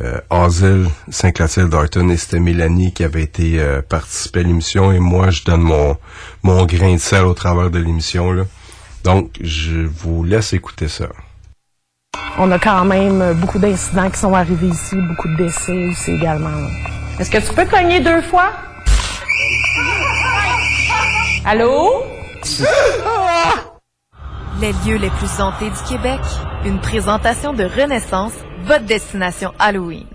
euh, 0.00 0.18
Asile 0.30 0.86
Saint-Clotilde 1.10 1.68
d'Arton 1.68 2.08
et 2.08 2.16
c'était 2.16 2.40
Mélanie 2.40 2.94
qui 2.94 3.04
avait 3.04 3.22
été 3.22 3.60
euh, 3.60 3.82
à 3.90 4.38
l'émission 4.38 4.92
et 4.92 4.98
moi 4.98 5.28
je 5.28 5.44
donne 5.44 5.60
mon 5.60 5.98
mon 6.42 6.64
grain 6.64 6.94
de 6.94 6.98
sel 6.98 7.24
au 7.24 7.34
travers 7.34 7.70
de 7.70 7.78
l'émission 7.78 8.32
là. 8.32 8.44
Donc 9.04 9.32
je 9.42 9.82
vous 9.82 10.24
laisse 10.24 10.54
écouter 10.54 10.88
ça. 10.88 11.08
On 12.38 12.50
a 12.50 12.58
quand 12.58 12.86
même 12.86 13.34
beaucoup 13.34 13.58
d'incidents 13.58 14.08
qui 14.08 14.18
sont 14.18 14.32
arrivés 14.32 14.68
ici, 14.68 14.96
beaucoup 15.06 15.28
de 15.28 15.36
décès 15.36 15.88
aussi 15.88 16.12
également. 16.12 16.48
Est-ce 17.18 17.30
que 17.30 17.46
tu 17.46 17.52
peux 17.52 17.66
cogner 17.66 18.00
deux 18.00 18.22
fois? 18.22 18.52
Allô? 21.44 22.02
Les 24.60 24.72
lieux 24.72 24.96
les 24.96 25.10
plus 25.10 25.40
hantés 25.40 25.70
du 25.70 25.82
Québec. 25.88 26.20
Une 26.64 26.80
présentation 26.80 27.52
de 27.52 27.64
Renaissance, 27.64 28.32
votre 28.64 28.84
destination 28.86 29.52
Halloween. 29.58 30.06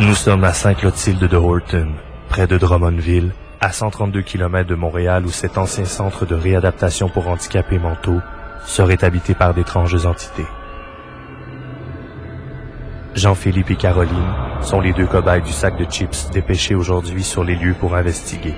Nous 0.00 0.14
sommes 0.14 0.42
à 0.42 0.52
Saint-Clotilde 0.52 1.28
de 1.28 1.36
Horton, 1.36 1.92
près 2.28 2.48
de 2.48 2.58
Drummondville, 2.58 3.32
à 3.62 3.70
132 3.70 4.22
km 4.22 4.68
de 4.68 4.74
Montréal 4.74 5.24
où 5.24 5.30
cet 5.30 5.56
ancien 5.56 5.84
centre 5.84 6.26
de 6.26 6.34
réadaptation 6.34 7.08
pour 7.08 7.28
handicapés 7.28 7.78
mentaux 7.78 8.20
serait 8.66 9.04
habité 9.04 9.34
par 9.34 9.54
d'étranges 9.54 10.04
entités. 10.04 10.46
Jean-Philippe 13.14 13.70
et 13.70 13.76
Caroline 13.76 14.34
sont 14.62 14.80
les 14.80 14.92
deux 14.92 15.06
cobayes 15.06 15.42
du 15.42 15.52
sac 15.52 15.76
de 15.76 15.84
chips 15.84 16.28
dépêchés 16.32 16.74
aujourd'hui 16.74 17.22
sur 17.22 17.44
les 17.44 17.54
lieux 17.54 17.76
pour 17.78 17.94
investiguer. 17.94 18.54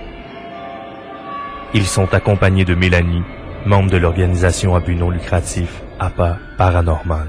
Ils 1.74 1.86
sont 1.86 2.14
accompagnés 2.14 2.64
de 2.64 2.74
Mélanie, 2.74 3.24
membre 3.66 3.90
de 3.90 3.98
l'organisation 3.98 4.74
à 4.74 4.80
but 4.80 4.94
non 4.94 5.10
lucratif 5.10 5.82
APA 6.00 6.38
Paranormal. 6.56 7.28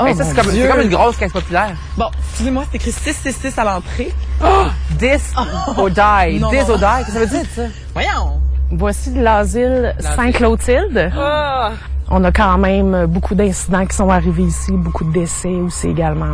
Oh, 0.00 0.06
ça, 0.14 0.24
comme, 0.34 0.50
c'est 0.50 0.68
comme 0.68 0.80
une 0.80 0.90
grosse 0.90 1.16
caisse 1.16 1.32
populaire. 1.32 1.76
Bon, 1.96 2.08
excusez-moi, 2.30 2.64
c'est 2.70 2.76
écrit 2.76 2.92
666 2.92 3.58
à 3.58 3.64
l'entrée. 3.64 4.12
Dis 4.98 5.34
or 5.76 5.90
die. 5.90 6.38
Non, 6.40 6.50
Dis 6.50 6.58
non. 6.68 6.70
or 6.74 6.78
die. 6.78 7.04
Qu'est-ce 7.04 7.06
que 7.06 7.12
ça 7.12 7.18
veut 7.20 7.26
dire, 7.26 7.46
ça? 7.54 7.62
Voyons. 7.94 8.40
Voici 8.70 9.14
l'asile 9.14 9.94
Saint-Clotilde. 9.98 11.10
Ah. 11.16 11.70
On 12.10 12.22
a 12.24 12.32
quand 12.32 12.58
même 12.58 13.06
beaucoup 13.06 13.34
d'incidents 13.34 13.84
qui 13.86 13.96
sont 13.96 14.08
arrivés 14.10 14.44
ici, 14.44 14.72
beaucoup 14.72 15.04
de 15.04 15.12
décès 15.12 15.48
aussi 15.54 15.88
également. 15.88 16.26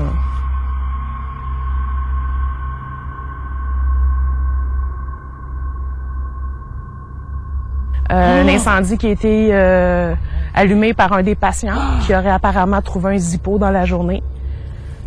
Euh, 8.12 8.42
Un 8.42 8.48
Ah. 8.48 8.52
incendie 8.52 8.98
qui 8.98 9.06
a 9.06 9.10
été 9.10 9.48
euh, 9.52 10.14
allumé 10.54 10.92
par 10.92 11.12
un 11.14 11.22
des 11.22 11.34
patients 11.34 11.74
qui 12.04 12.14
aurait 12.14 12.30
apparemment 12.30 12.82
trouvé 12.82 13.14
un 13.14 13.18
zippo 13.18 13.58
dans 13.58 13.70
la 13.70 13.86
journée. 13.86 14.22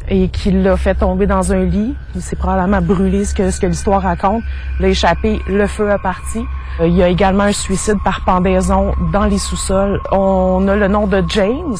Et 0.09 0.29
qui 0.29 0.51
l'a 0.51 0.77
fait 0.77 0.95
tomber 0.95 1.27
dans 1.27 1.51
un 1.53 1.63
lit. 1.63 1.95
Il 2.15 2.21
s'est 2.21 2.35
probablement 2.35 2.81
brûlé 2.81 3.25
ce 3.25 3.33
que, 3.33 3.51
ce 3.51 3.59
que 3.59 3.67
l'histoire 3.67 4.01
raconte. 4.01 4.43
L'a 4.79 4.89
échappé, 4.89 5.41
le 5.47 5.67
feu 5.67 5.91
a 5.91 5.97
parti. 5.97 6.39
Euh, 6.79 6.87
il 6.87 6.95
y 6.95 7.03
a 7.03 7.09
également 7.09 7.43
un 7.43 7.51
suicide 7.51 7.97
par 8.03 8.23
pendaison 8.23 8.93
dans 9.11 9.25
les 9.25 9.37
sous-sols. 9.37 9.99
On 10.11 10.67
a 10.67 10.75
le 10.75 10.87
nom 10.87 11.07
de 11.07 11.23
James 11.29 11.77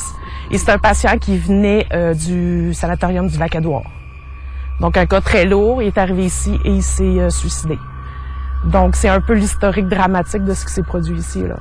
et 0.51 0.57
c'est 0.57 0.71
un 0.71 0.77
patient 0.77 1.17
qui 1.17 1.37
venait 1.37 1.85
euh, 1.93 2.13
du 2.13 2.73
sanatorium 2.73 3.27
du 3.27 3.37
Lac-Édouard. 3.37 3.83
Donc 4.79 4.97
un 4.97 5.05
cas 5.05 5.21
très 5.21 5.45
lourd, 5.45 5.81
il 5.81 5.87
est 5.87 5.97
arrivé 5.97 6.25
ici 6.25 6.59
et 6.63 6.71
il 6.71 6.83
s'est 6.83 7.03
euh, 7.03 7.29
suicidé. 7.29 7.77
Donc 8.65 8.95
c'est 8.95 9.09
un 9.09 9.21
peu 9.21 9.33
l'historique 9.33 9.87
dramatique 9.87 10.43
de 10.43 10.53
ce 10.53 10.65
qui 10.65 10.73
s'est 10.73 10.83
produit 10.83 11.17
ici. 11.17 11.43
Là. 11.43 11.55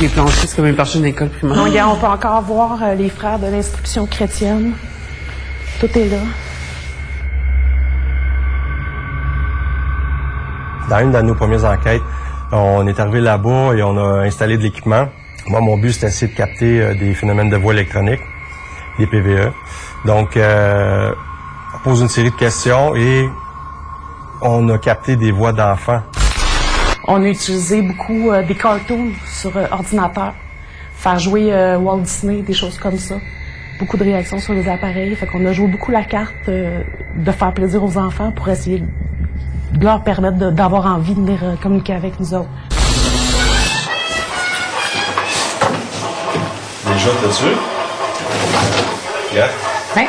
Les 0.00 0.08
planchers, 0.08 0.48
c'est 0.48 0.56
comme 0.56 0.64
un 0.64 0.72
plancher 0.72 0.98
d'une 0.98 1.06
école 1.06 1.28
primaire. 1.28 1.56
Non, 1.56 1.64
regarde, 1.64 1.96
on 1.96 2.00
peut 2.00 2.06
encore 2.06 2.42
voir 2.42 2.82
euh, 2.82 2.94
les 2.94 3.08
frères 3.08 3.38
de 3.38 3.46
l'instruction 3.46 4.06
chrétienne. 4.06 4.72
Tout 5.80 5.86
est 5.96 6.08
là. 6.08 6.18
Dans 10.90 10.98
une 10.98 11.12
de 11.12 11.20
nos 11.20 11.34
premières 11.34 11.64
enquêtes, 11.64 12.02
on 12.50 12.86
est 12.86 12.98
arrivé 12.98 13.20
là-bas 13.20 13.74
et 13.74 13.82
on 13.82 13.96
a 13.96 14.24
installé 14.24 14.58
de 14.58 14.62
l'équipement. 14.62 15.08
Moi, 15.46 15.60
mon 15.60 15.78
but, 15.78 15.92
c'était 15.92 16.08
essayer 16.08 16.32
de 16.32 16.36
capter 16.36 16.82
euh, 16.82 16.94
des 16.94 17.14
phénomènes 17.14 17.50
de 17.50 17.56
voix 17.56 17.72
électronique, 17.72 18.20
des 18.98 19.06
PVE. 19.06 19.52
Donc, 20.04 20.36
euh, 20.36 21.12
on 21.74 21.78
pose 21.78 22.00
une 22.00 22.08
série 22.08 22.30
de 22.30 22.36
questions 22.36 22.96
et 22.96 23.28
on 24.42 24.68
a 24.70 24.78
capté 24.78 25.16
des 25.16 25.30
voix 25.30 25.52
d'enfants. 25.52 26.02
On 27.06 27.22
a 27.22 27.28
utilisé 27.28 27.82
beaucoup 27.82 28.30
euh, 28.30 28.42
des 28.42 28.54
cartoons 28.54 29.12
sur 29.26 29.54
euh, 29.56 29.66
ordinateur, 29.70 30.32
faire 30.94 31.18
jouer 31.18 31.52
euh, 31.52 31.76
Walt 31.76 31.98
Disney, 31.98 32.40
des 32.40 32.54
choses 32.54 32.78
comme 32.78 32.96
ça. 32.96 33.16
Beaucoup 33.78 33.98
de 33.98 34.04
réactions 34.04 34.38
sur 34.38 34.54
les 34.54 34.66
appareils. 34.68 35.14
Fait 35.14 35.26
qu'on 35.26 35.44
a 35.44 35.52
joué 35.52 35.66
beaucoup 35.66 35.90
la 35.90 36.04
carte 36.04 36.48
de 36.48 37.32
faire 37.32 37.52
plaisir 37.52 37.82
aux 37.82 37.98
enfants 37.98 38.30
pour 38.30 38.48
essayer 38.48 38.82
de 39.72 39.84
leur 39.84 40.02
permettre 40.02 40.52
d'avoir 40.52 40.86
envie 40.86 41.14
de 41.14 41.20
venir 41.20 41.40
communiquer 41.60 41.94
avec 41.94 42.18
nous 42.20 42.32
autres. 42.34 42.48
Déjà, 46.86 47.10
t'as 47.20 47.32
tué? 47.32 47.50
Yeah. 49.34 49.48
Ouais. 49.96 50.08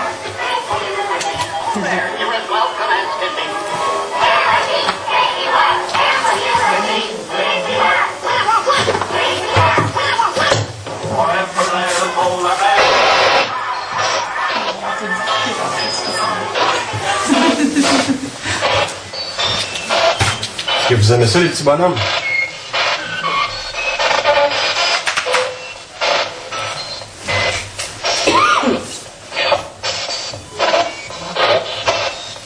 Que 20.88 20.94
vous 20.94 21.14
aimez 21.14 21.26
ça, 21.26 21.40
les 21.40 21.50
petits 21.50 21.64
bonhommes? 21.64 21.96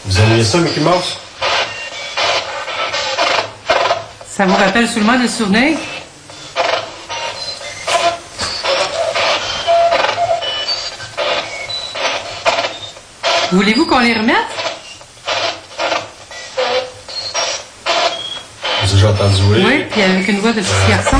Vous 0.05 0.19
aimiez 0.19 0.43
ça, 0.43 0.57
Mickey 0.59 0.79
Mouse? 0.79 1.17
Ça 4.29 4.45
vous 4.45 4.55
rappelle 4.55 4.87
seulement 4.87 5.19
des 5.19 5.27
souvenirs? 5.27 5.77
Voulez-vous 13.51 13.85
qu'on 13.85 13.99
les 13.99 14.13
remette? 14.13 14.68
Déjà 18.99 19.11
entendu 19.11 19.41
oui? 19.51 19.63
Oui, 19.65 19.85
puis 19.89 20.01
avec 20.01 20.27
une 20.27 20.39
voix 20.39 20.51
de 20.51 20.59
petit 20.59 20.89
garçon. 20.89 21.17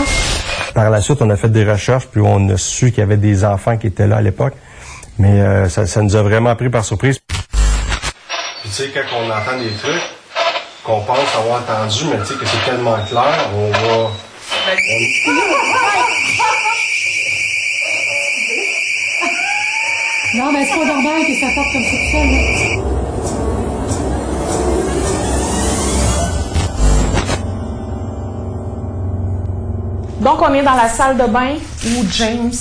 Par 0.74 0.90
la 0.90 1.02
suite, 1.02 1.22
on 1.22 1.30
a 1.30 1.38
fait 1.38 1.50
des 1.50 1.64
recherches, 1.64 2.08
puis 2.08 2.22
on 2.24 2.50
a 2.50 2.58
su 2.58 2.92
qu'il 2.92 3.00
y 3.00 3.04
avait 3.04 3.18
des 3.18 3.46
enfants 3.46 3.78
qui 3.78 3.88
étaient 3.88 4.08
là 4.08 4.18
à 4.18 4.22
l'époque. 4.22 4.54
Mais 5.18 5.40
euh, 5.42 5.70
ça, 5.70 5.86
ça 5.86 6.02
nous 6.02 6.16
a 6.16 6.22
vraiment 6.22 6.56
pris 6.56 6.70
par 6.70 6.84
surprise. 6.84 7.20
Puis 7.30 7.38
tu 8.64 8.70
sais, 8.70 8.90
quand 8.94 9.02
on 9.18 9.30
entend 9.30 9.58
des 9.58 9.72
trucs 9.72 10.02
qu'on 10.84 11.02
pense 11.02 11.20
avoir 11.38 11.62
entendu, 11.62 12.04
mais 12.12 12.20
tu 12.20 12.26
sais 12.26 12.34
que 12.34 12.46
c'est 12.46 12.70
tellement 12.70 12.98
clair, 13.10 13.48
on 13.56 13.72
va... 13.72 14.12
Non, 20.36 20.52
mais 20.52 20.66
c'est 20.66 20.80
pas 20.80 20.86
normal 20.86 21.22
que 21.26 21.34
ça 21.40 21.48
porte 21.56 21.72
comme 21.74 21.84
ça 21.84 21.90
tout 21.90 22.12
seul, 22.12 22.28
là. 22.28 23.09
Donc, 30.20 30.42
on 30.42 30.54
est 30.54 30.64
dans 30.64 30.76
la 30.76 30.90
salle 30.90 31.18
de 31.18 31.26
bain 31.26 31.56
où 31.86 32.06
James 32.12 32.52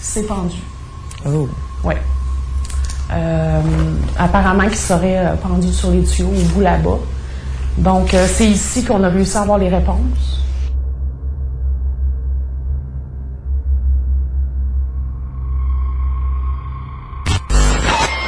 s'est 0.00 0.24
pendu. 0.24 0.56
Oh. 1.26 1.48
Oui. 1.82 1.94
Euh, 3.12 3.60
apparemment 4.18 4.64
qu'il 4.64 4.76
serait 4.76 5.18
euh, 5.18 5.34
pendu 5.36 5.72
sur 5.72 5.90
les 5.90 6.04
tuyaux 6.04 6.28
au 6.28 6.42
bout 6.54 6.60
là-bas. 6.60 6.98
Donc, 7.78 8.12
euh, 8.12 8.26
c'est 8.30 8.46
ici 8.46 8.84
qu'on 8.84 9.02
a 9.02 9.08
réussi 9.08 9.36
à 9.36 9.42
avoir 9.42 9.58
les 9.58 9.68
réponses. 9.68 10.40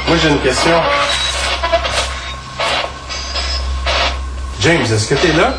Moi, 0.07 0.17
j'ai 0.21 0.29
une 0.29 0.41
question. 0.41 0.75
James, 4.61 4.81
est-ce 4.81 5.07
que 5.07 5.15
t'es 5.15 5.33
là? 5.33 5.53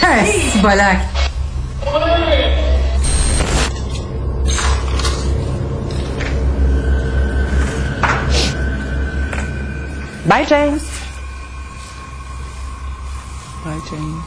C'est 0.00 0.62
bolac. 0.62 0.98
Bye, 10.26 10.44
James. 10.46 10.80
Bye, 13.64 13.80
James. 13.90 14.22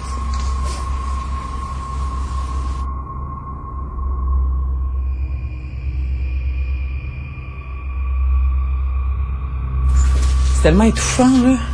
C'est 10.55 10.61
tellement 10.63 10.84
étouffant, 10.84 11.30
là. 11.43 11.72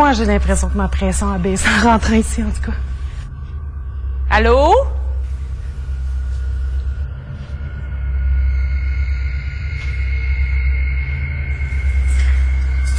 Moi, 0.00 0.14
j'ai 0.14 0.24
l'impression 0.24 0.70
que 0.70 0.78
ma 0.78 0.88
pression 0.88 1.30
a 1.30 1.36
baissé 1.36 1.68
en 1.68 1.90
rentrant 1.90 2.14
ici, 2.14 2.42
en 2.42 2.50
tout 2.50 2.70
cas. 2.70 2.76
Allô? 4.30 4.74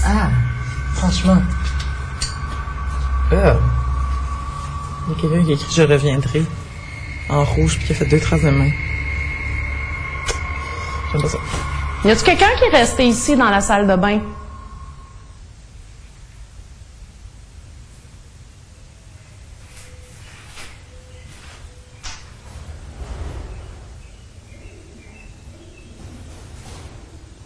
Ah, 0.06 0.30
franchement. 0.94 1.42
Euh. 3.32 3.56
Il 5.08 5.14
y 5.14 5.18
a 5.18 5.22
quelqu'un 5.22 5.44
qui 5.44 5.52
a 5.52 5.54
écrit 5.56 5.74
Je 5.74 5.82
reviendrai 5.82 6.46
en 7.32 7.44
rouge 7.44 7.80
puis 7.80 7.88
qui 7.88 7.94
a 7.94 7.96
fait 7.96 8.06
deux 8.06 8.20
traces 8.20 8.44
de 8.44 8.52
main. 8.52 8.70
J'aime 11.12 11.22
pas 11.24 11.30
ça. 11.30 11.40
Y 12.06 12.12
a-tu 12.12 12.24
quelqu'un 12.24 12.56
qui 12.60 12.66
est 12.66 12.78
resté 12.78 13.06
ici 13.08 13.36
dans 13.36 13.50
la 13.50 13.60
salle 13.60 13.88
de 13.88 13.96
bain? 13.96 14.20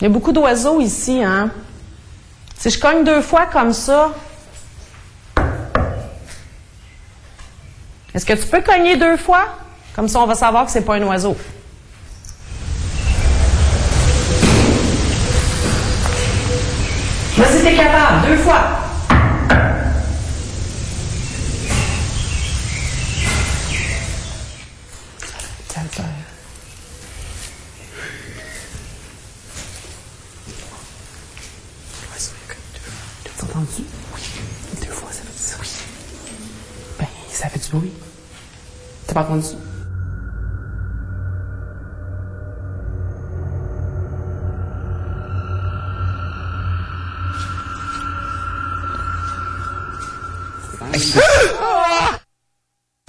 Il 0.05 0.09
y 0.09 0.11
a 0.11 0.13
beaucoup 0.13 0.31
d'oiseaux 0.31 0.79
ici, 0.81 1.23
hein? 1.23 1.49
Si 2.59 2.69
je 2.69 2.79
cogne 2.79 3.03
deux 3.03 3.23
fois 3.23 3.47
comme 3.47 3.73
ça, 3.73 4.11
est-ce 8.13 8.23
que 8.23 8.33
tu 8.33 8.45
peux 8.45 8.61
cogner 8.61 8.97
deux 8.97 9.17
fois? 9.17 9.57
Comme 9.95 10.07
ça, 10.07 10.19
on 10.19 10.27
va 10.27 10.35
savoir 10.35 10.65
que 10.65 10.71
c'est 10.71 10.81
pas 10.81 10.97
un 10.97 11.01
oiseau. 11.01 11.35
Vas-y, 17.37 17.63
t'es 17.63 17.75
capable. 17.75 18.27
Deux 18.27 18.37
fois. 18.37 18.61
T'as 33.37 33.43
entendu? 33.47 33.83
Oui. 34.15 34.21
Deux 34.81 34.91
fois, 34.91 35.09
ça 35.11 35.21
fait 35.23 35.37
ça. 35.37 35.57
Oui. 35.59 37.05
Ça 37.29 37.49
fait 37.49 37.59
du 37.59 37.69
bruit. 37.69 37.91
T'as 39.04 39.04
pas? 39.15 39.27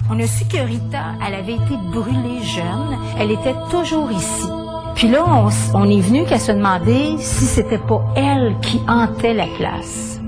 On 0.09 0.19
a 0.19 0.27
su 0.27 0.45
que 0.45 0.57
Rita, 0.57 1.15
elle 1.25 1.35
avait 1.35 1.55
été 1.55 1.75
brûlée 1.91 2.41
jeune. 2.41 2.97
Elle 3.19 3.31
était 3.31 3.55
toujours 3.69 4.09
ici. 4.11 4.47
Puis 4.95 5.09
là, 5.09 5.25
on, 5.73 5.89
est 5.89 5.99
venu 5.99 6.25
qu'à 6.25 6.39
se 6.39 6.53
demander 6.53 7.17
si 7.19 7.45
c'était 7.45 7.77
pas 7.77 8.01
elle 8.15 8.55
qui 8.61 8.79
hantait 8.87 9.33
la 9.33 9.45
place. 9.57 10.19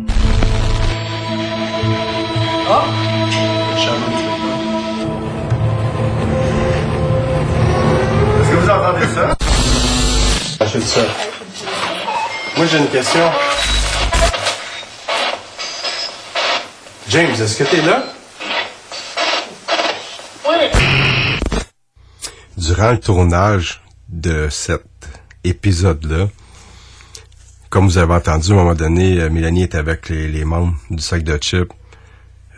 Ça. 10.70 11.02
Moi, 12.56 12.68
j'ai 12.68 12.78
une 12.78 12.90
question. 12.90 13.28
James, 17.10 17.32
est-ce 17.32 17.58
que 17.58 17.64
t'es 17.64 17.82
là? 17.82 18.04
Durant 22.56 22.92
le 22.92 23.00
tournage 23.00 23.82
de 24.10 24.48
cet 24.52 24.84
épisode-là, 25.44 26.28
comme 27.72 27.86
vous 27.86 27.98
avez 27.98 28.14
entendu, 28.14 28.52
à 28.52 28.54
un 28.54 28.58
moment 28.58 28.76
donné, 28.76 29.20
euh, 29.20 29.30
Mélanie 29.32 29.64
est 29.64 29.74
avec 29.74 30.08
les, 30.10 30.28
les 30.28 30.46
membres 30.46 30.76
du 30.92 31.02
sac 31.02 31.24
de 31.24 31.36
chips 31.38 31.72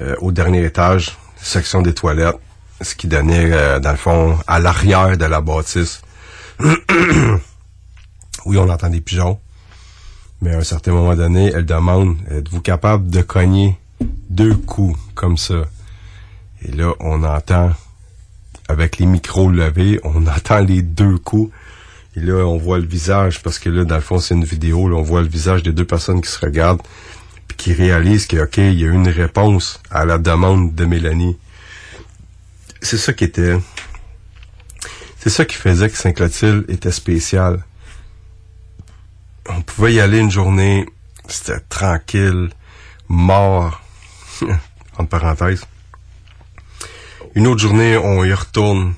euh, 0.01 0.15
au 0.19 0.33
dernier 0.33 0.65
étage, 0.65 1.17
section 1.41 1.81
des 1.81 1.93
toilettes, 1.93 2.39
ce 2.81 2.93
qui 2.93 3.07
donnait, 3.07 3.53
euh, 3.53 3.79
dans 3.79 3.91
le 3.91 3.97
fond, 3.97 4.37
à 4.47 4.59
l'arrière 4.59 5.15
de 5.15 5.25
la 5.25 5.39
bâtisse. 5.39 6.01
oui, 8.45 8.57
on 8.57 8.69
entend 8.69 8.89
des 8.89 9.01
pigeons, 9.01 9.39
mais 10.41 10.53
à 10.53 10.57
un 10.57 10.63
certain 10.63 10.91
moment 10.91 11.15
donné, 11.15 11.51
elle 11.53 11.65
demande, 11.65 12.17
êtes-vous 12.29 12.61
capable 12.61 13.09
de 13.09 13.21
cogner 13.21 13.77
deux 14.29 14.55
coups 14.55 14.99
comme 15.13 15.37
ça? 15.37 15.65
Et 16.63 16.71
là, 16.71 16.93
on 16.99 17.23
entend 17.23 17.71
avec 18.67 18.97
les 18.97 19.05
micros 19.05 19.49
levés, 19.49 19.99
on 20.03 20.25
entend 20.27 20.59
les 20.59 20.81
deux 20.81 21.17
coups. 21.17 21.53
Et 22.15 22.19
là, 22.19 22.45
on 22.45 22.57
voit 22.57 22.79
le 22.79 22.85
visage, 22.85 23.41
parce 23.41 23.57
que 23.59 23.69
là, 23.69 23.85
dans 23.85 23.95
le 23.95 24.01
fond, 24.01 24.19
c'est 24.19 24.33
une 24.33 24.43
vidéo, 24.43 24.89
là, 24.89 24.97
on 24.97 25.01
voit 25.01 25.21
le 25.21 25.29
visage 25.29 25.63
des 25.63 25.71
deux 25.71 25.85
personnes 25.85 26.21
qui 26.21 26.29
se 26.29 26.39
regardent, 26.39 26.81
puis 27.47 27.55
qui 27.55 27.73
réalisent 27.73 28.25
que, 28.25 28.37
OK, 28.43 28.57
il 28.57 28.79
y 28.79 28.85
a 28.85 28.89
une 28.89 29.07
réponse 29.07 29.79
à 29.89 30.03
la 30.03 30.17
demande 30.17 30.75
de 30.75 30.85
Mélanie. 30.85 31.37
C'est 32.81 32.97
ça 32.97 33.13
qui 33.13 33.23
était... 33.23 33.57
C'est 35.19 35.29
ça 35.29 35.45
qui 35.45 35.55
faisait 35.55 35.87
que 35.87 35.95
Saint-Clotilde 35.95 36.65
était 36.67 36.91
spécial. 36.91 37.63
On 39.53 39.61
pouvait 39.61 39.93
y 39.93 39.99
aller 39.99 40.19
une 40.19 40.31
journée, 40.31 40.85
c'était 41.27 41.59
tranquille, 41.67 42.49
mort, 43.09 43.81
entre 44.97 45.09
parenthèses. 45.09 45.65
Une 47.35 47.47
autre 47.47 47.59
journée, 47.59 47.97
on 47.97 48.23
y 48.23 48.33
retourne. 48.33 48.93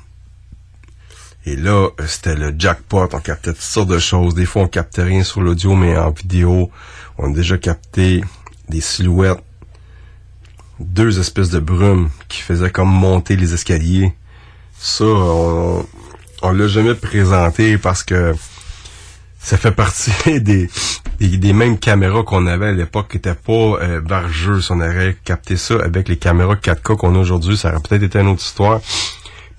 Et 1.45 1.55
là, 1.55 1.89
c'était 2.07 2.35
le 2.35 2.53
jackpot. 2.57 3.09
On 3.13 3.19
captait 3.19 3.51
toutes 3.51 3.61
sortes 3.61 3.89
de 3.89 3.99
choses. 3.99 4.35
Des 4.35 4.45
fois, 4.45 4.63
on 4.63 4.67
captait 4.67 5.03
rien 5.03 5.23
sur 5.23 5.41
l'audio, 5.41 5.75
mais 5.75 5.97
en 5.97 6.11
vidéo, 6.11 6.71
on 7.17 7.31
a 7.31 7.35
déjà 7.35 7.57
capté 7.57 8.23
des 8.69 8.81
silhouettes. 8.81 9.43
Deux 10.79 11.19
espèces 11.19 11.49
de 11.49 11.59
brumes 11.59 12.09
qui 12.27 12.41
faisaient 12.41 12.71
comme 12.71 12.89
monter 12.89 13.35
les 13.35 13.53
escaliers. 13.53 14.13
Ça, 14.77 15.05
on, 15.05 15.85
on 16.41 16.51
l'a 16.51 16.67
jamais 16.67 16.95
présenté 16.95 17.77
parce 17.77 18.03
que 18.03 18.35
ça 19.43 19.57
fait 19.57 19.71
partie 19.71 20.11
des, 20.39 20.69
des, 21.19 21.37
des 21.37 21.53
mêmes 21.53 21.77
caméras 21.77 22.23
qu'on 22.23 22.47
avait 22.47 22.67
à 22.67 22.71
l'époque 22.71 23.09
qui 23.09 23.17
n'étaient 23.17 23.35
pas 23.35 23.51
euh, 23.81 24.01
on 24.69 24.79
aurait 24.81 25.17
capté 25.25 25.57
ça 25.57 25.75
avec 25.83 26.07
les 26.07 26.17
caméras 26.17 26.55
4K 26.55 26.95
qu'on 26.95 27.15
a 27.15 27.19
aujourd'hui, 27.19 27.57
ça 27.57 27.69
aurait 27.69 27.81
peut-être 27.81 28.03
été 28.03 28.19
une 28.19 28.29
autre 28.29 28.41
histoire. 28.41 28.79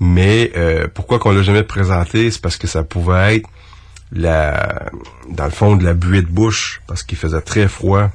Mais 0.00 0.50
euh, 0.56 0.88
pourquoi 0.92 1.18
qu'on 1.18 1.30
l'a 1.32 1.42
jamais 1.42 1.62
présenté, 1.62 2.30
c'est 2.30 2.40
parce 2.40 2.56
que 2.56 2.66
ça 2.66 2.82
pouvait 2.82 3.36
être 3.36 3.48
la 4.10 4.90
dans 5.30 5.44
le 5.44 5.50
fond 5.50 5.76
de 5.76 5.84
la 5.84 5.94
buée 5.94 6.22
de 6.22 6.26
bouche, 6.28 6.80
parce 6.86 7.02
qu'il 7.02 7.16
faisait 7.18 7.40
très 7.40 7.68
froid, 7.68 8.10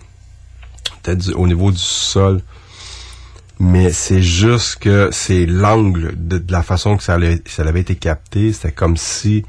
peut-être 1.04 1.32
au 1.36 1.48
niveau 1.48 1.72
du 1.72 1.78
sol. 1.78 2.42
Mais 3.60 3.92
c'est 3.92 4.22
juste 4.22 4.78
que 4.78 5.10
c'est 5.12 5.46
l'angle 5.46 6.14
de, 6.16 6.38
de 6.38 6.52
la 6.52 6.64
façon 6.64 6.96
que 6.98 7.04
ça, 7.04 7.16
allait- 7.16 7.42
ça 7.46 7.64
avait 7.64 7.82
été 7.82 7.96
capté. 7.96 8.54
C'était 8.54 8.72
comme 8.72 8.96
si 8.98 9.44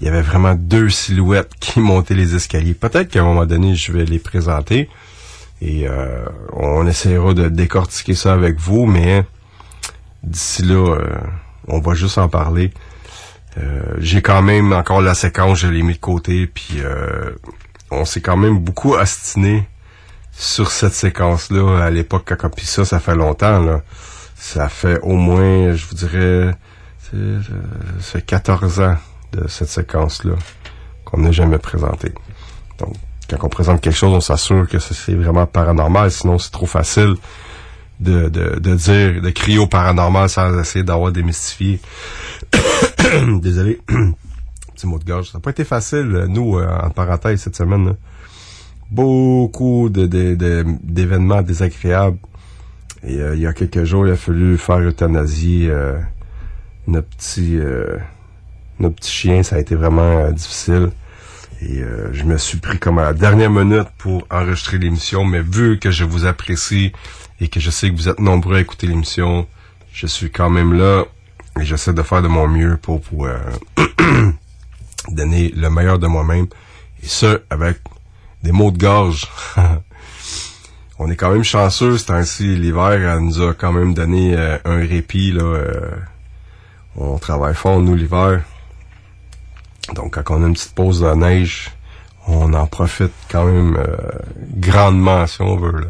il 0.00 0.06
y 0.06 0.08
avait 0.08 0.22
vraiment 0.22 0.54
deux 0.54 0.88
silhouettes 0.90 1.52
qui 1.60 1.80
montaient 1.80 2.14
les 2.14 2.34
escaliers. 2.34 2.74
Peut-être 2.74 3.08
qu'à 3.08 3.20
un 3.20 3.24
moment 3.24 3.46
donné, 3.46 3.74
je 3.74 3.92
vais 3.92 4.04
les 4.04 4.18
présenter 4.18 4.88
et 5.62 5.88
euh, 5.88 6.24
on 6.52 6.86
essaiera 6.86 7.32
de 7.32 7.48
décortiquer 7.48 8.14
ça 8.14 8.34
avec 8.34 8.58
vous, 8.60 8.84
mais 8.84 9.24
d'ici 10.22 10.62
là, 10.62 10.96
euh, 10.96 11.16
on 11.68 11.80
va 11.80 11.94
juste 11.94 12.18
en 12.18 12.28
parler. 12.28 12.72
Euh, 13.58 13.82
J'ai 13.98 14.20
quand 14.20 14.42
même 14.42 14.72
encore 14.72 15.00
la 15.00 15.14
séquence, 15.14 15.60
je 15.60 15.68
l'ai 15.68 15.82
mis 15.82 15.94
de 15.94 15.98
côté, 15.98 16.46
puis 16.46 16.80
euh, 16.80 17.30
on 17.90 18.04
s'est 18.04 18.20
quand 18.20 18.36
même 18.36 18.58
beaucoup 18.58 18.96
astiné 18.96 19.66
sur 20.32 20.70
cette 20.70 20.92
séquence-là 20.92 21.82
à 21.82 21.90
l'époque 21.90 22.30
puis 22.54 22.66
ça, 22.66 22.84
ça 22.84 23.00
fait 23.00 23.14
longtemps. 23.14 23.60
Là. 23.60 23.80
Ça 24.34 24.68
fait 24.68 24.98
au 25.00 25.14
moins, 25.14 25.72
je 25.72 25.86
vous 25.86 25.94
dirais, 25.94 26.54
euh, 27.14 27.40
ça 28.00 28.18
fait 28.18 28.22
14 28.22 28.80
ans 28.80 28.96
de 29.32 29.46
cette 29.48 29.68
séquence-là 29.68 30.34
qu'on 31.04 31.18
n'a 31.18 31.32
jamais 31.32 31.58
présentée. 31.58 32.12
Donc, 32.78 32.94
quand 33.28 33.38
on 33.42 33.48
présente 33.48 33.80
quelque 33.80 33.94
chose, 33.96 34.12
on 34.12 34.20
s'assure 34.20 34.68
que 34.68 34.78
c'est 34.78 35.14
vraiment 35.14 35.46
paranormal, 35.46 36.10
sinon 36.10 36.38
c'est 36.38 36.50
trop 36.52 36.66
facile 36.66 37.14
de, 37.98 38.28
de, 38.28 38.58
de 38.60 38.74
dire, 38.74 39.22
de 39.22 39.30
crier 39.30 39.58
au 39.58 39.66
paranormal 39.66 40.28
sans 40.28 40.58
essayer 40.60 40.84
d'avoir 40.84 41.10
démystifié. 41.12 41.80
Désolé. 43.40 43.80
Petit 44.74 44.86
mot 44.86 44.98
de 44.98 45.04
gorge. 45.04 45.30
Ça 45.30 45.38
n'a 45.38 45.42
pas 45.42 45.50
été 45.50 45.64
facile, 45.64 46.26
nous, 46.28 46.58
euh, 46.58 46.68
en 46.82 46.90
parenthèse, 46.90 47.40
cette 47.40 47.56
semaine. 47.56 47.86
là. 47.86 47.92
Beaucoup 48.90 49.88
de, 49.88 50.06
de- 50.06 50.34
de- 50.34 50.64
d'événements 50.82 51.42
désagréables. 51.42 52.18
Et 53.02 53.18
euh, 53.18 53.34
il 53.34 53.40
y 53.40 53.46
a 53.46 53.52
quelques 53.52 53.84
jours, 53.84 54.06
il 54.06 54.12
a 54.12 54.16
fallu 54.16 54.58
faire 54.58 54.78
euthanasie 54.80 55.68
euh, 55.68 55.98
notre 56.86 57.08
petit 57.08 57.56
euh, 57.56 57.96
notre 58.80 58.96
petit 58.96 59.10
chien. 59.10 59.42
Ça 59.42 59.56
a 59.56 59.58
été 59.58 59.74
vraiment 59.74 60.18
euh, 60.18 60.32
difficile. 60.32 60.90
Et 61.62 61.78
euh, 61.78 62.12
je 62.12 62.24
me 62.24 62.36
suis 62.36 62.58
pris 62.58 62.78
comme 62.78 62.98
à 62.98 63.04
la 63.04 63.12
dernière 63.14 63.50
minute 63.50 63.88
pour 63.98 64.26
enregistrer 64.30 64.78
l'émission, 64.78 65.24
mais 65.24 65.40
vu 65.40 65.78
que 65.78 65.90
je 65.90 66.04
vous 66.04 66.26
apprécie 66.26 66.92
et 67.40 67.48
que 67.48 67.60
je 67.60 67.70
sais 67.70 67.90
que 67.90 67.96
vous 67.96 68.08
êtes 68.08 68.20
nombreux 68.20 68.56
à 68.56 68.60
écouter 68.60 68.86
l'émission, 68.86 69.46
je 69.92 70.06
suis 70.06 70.30
quand 70.30 70.50
même 70.50 70.74
là 70.74 71.04
et 71.58 71.64
j'essaie 71.64 71.94
de 71.94 72.02
faire 72.02 72.20
de 72.20 72.28
mon 72.28 72.46
mieux 72.46 72.76
pour 72.76 73.00
pouvoir 73.00 73.38
donner 75.08 75.52
le 75.56 75.70
meilleur 75.70 75.98
de 75.98 76.06
moi-même. 76.06 76.46
Et 77.02 77.06
ça, 77.06 77.38
avec 77.48 77.78
des 78.42 78.52
mots 78.52 78.70
de 78.70 78.78
gorge. 78.78 79.26
On 80.98 81.10
est 81.10 81.16
quand 81.16 81.30
même 81.30 81.44
chanceux 81.44 81.98
ce 81.98 82.06
temps-ci. 82.06 82.56
L'hiver 82.56 83.20
nous 83.20 83.42
a 83.42 83.52
quand 83.52 83.72
même 83.72 83.92
donné 83.92 84.34
euh, 84.34 84.56
un 84.64 84.78
répit. 84.78 85.30
Là, 85.30 85.42
euh, 85.42 85.90
on 86.96 87.18
travaille 87.18 87.54
fort, 87.54 87.80
nous, 87.80 87.94
l'hiver. 87.94 88.42
Donc, 89.94 90.22
quand 90.22 90.36
on 90.36 90.44
a 90.44 90.46
une 90.46 90.54
petite 90.54 90.74
pause 90.74 91.00
de 91.00 91.14
neige, 91.14 91.70
on 92.26 92.52
en 92.54 92.66
profite 92.66 93.12
quand 93.30 93.44
même 93.44 93.76
euh, 93.76 93.96
grandement, 94.56 95.26
si 95.26 95.40
on 95.42 95.56
veut. 95.56 95.86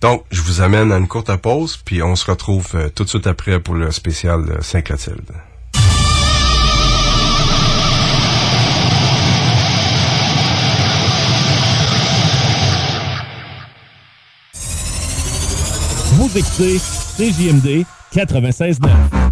Donc, 0.00 0.24
je 0.30 0.40
vous 0.42 0.60
amène 0.60 0.90
à 0.90 0.96
une 0.96 1.06
courte 1.06 1.34
pause, 1.36 1.76
puis 1.76 2.02
on 2.02 2.16
se 2.16 2.30
retrouve 2.30 2.66
euh, 2.74 2.88
tout 2.88 3.04
de 3.04 3.08
suite 3.08 3.26
après 3.26 3.60
pour 3.60 3.74
le 3.74 3.90
spécial 3.90 4.44
de 4.44 4.60
Saint-Clotilde. 4.60 5.32
Vous 16.14 16.38
écoutez 16.38 16.78
CJMD 17.16 17.84
96.9. 18.12 19.31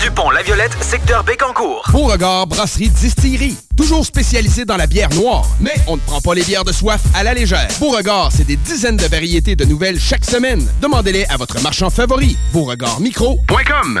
du 0.00 0.10
pont 0.10 0.30
La 0.30 0.42
Violette, 0.42 0.76
secteur 0.82 1.22
Bécancourt. 1.24 1.84
Beauregard 1.92 2.46
Brasserie 2.46 2.88
Distillerie. 2.88 3.56
Toujours 3.76 4.04
spécialisé 4.04 4.64
dans 4.64 4.76
la 4.76 4.86
bière 4.86 5.10
noire. 5.10 5.46
Mais 5.60 5.74
on 5.86 5.96
ne 5.96 6.00
prend 6.00 6.20
pas 6.20 6.34
les 6.34 6.42
bières 6.42 6.64
de 6.64 6.72
soif 6.72 7.00
à 7.14 7.22
la 7.22 7.34
légère. 7.34 7.68
Beauregard, 7.78 8.30
c'est 8.32 8.46
des 8.46 8.56
dizaines 8.56 8.96
de 8.96 9.06
variétés 9.06 9.56
de 9.56 9.64
nouvelles 9.64 10.00
chaque 10.00 10.24
semaine. 10.24 10.66
Demandez-les 10.80 11.26
à 11.26 11.36
votre 11.36 11.60
marchand 11.62 11.90
favori. 11.90 12.36
Beauregardmicro.com 12.52 14.00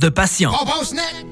de 0.00 0.08
patients. 0.08 0.52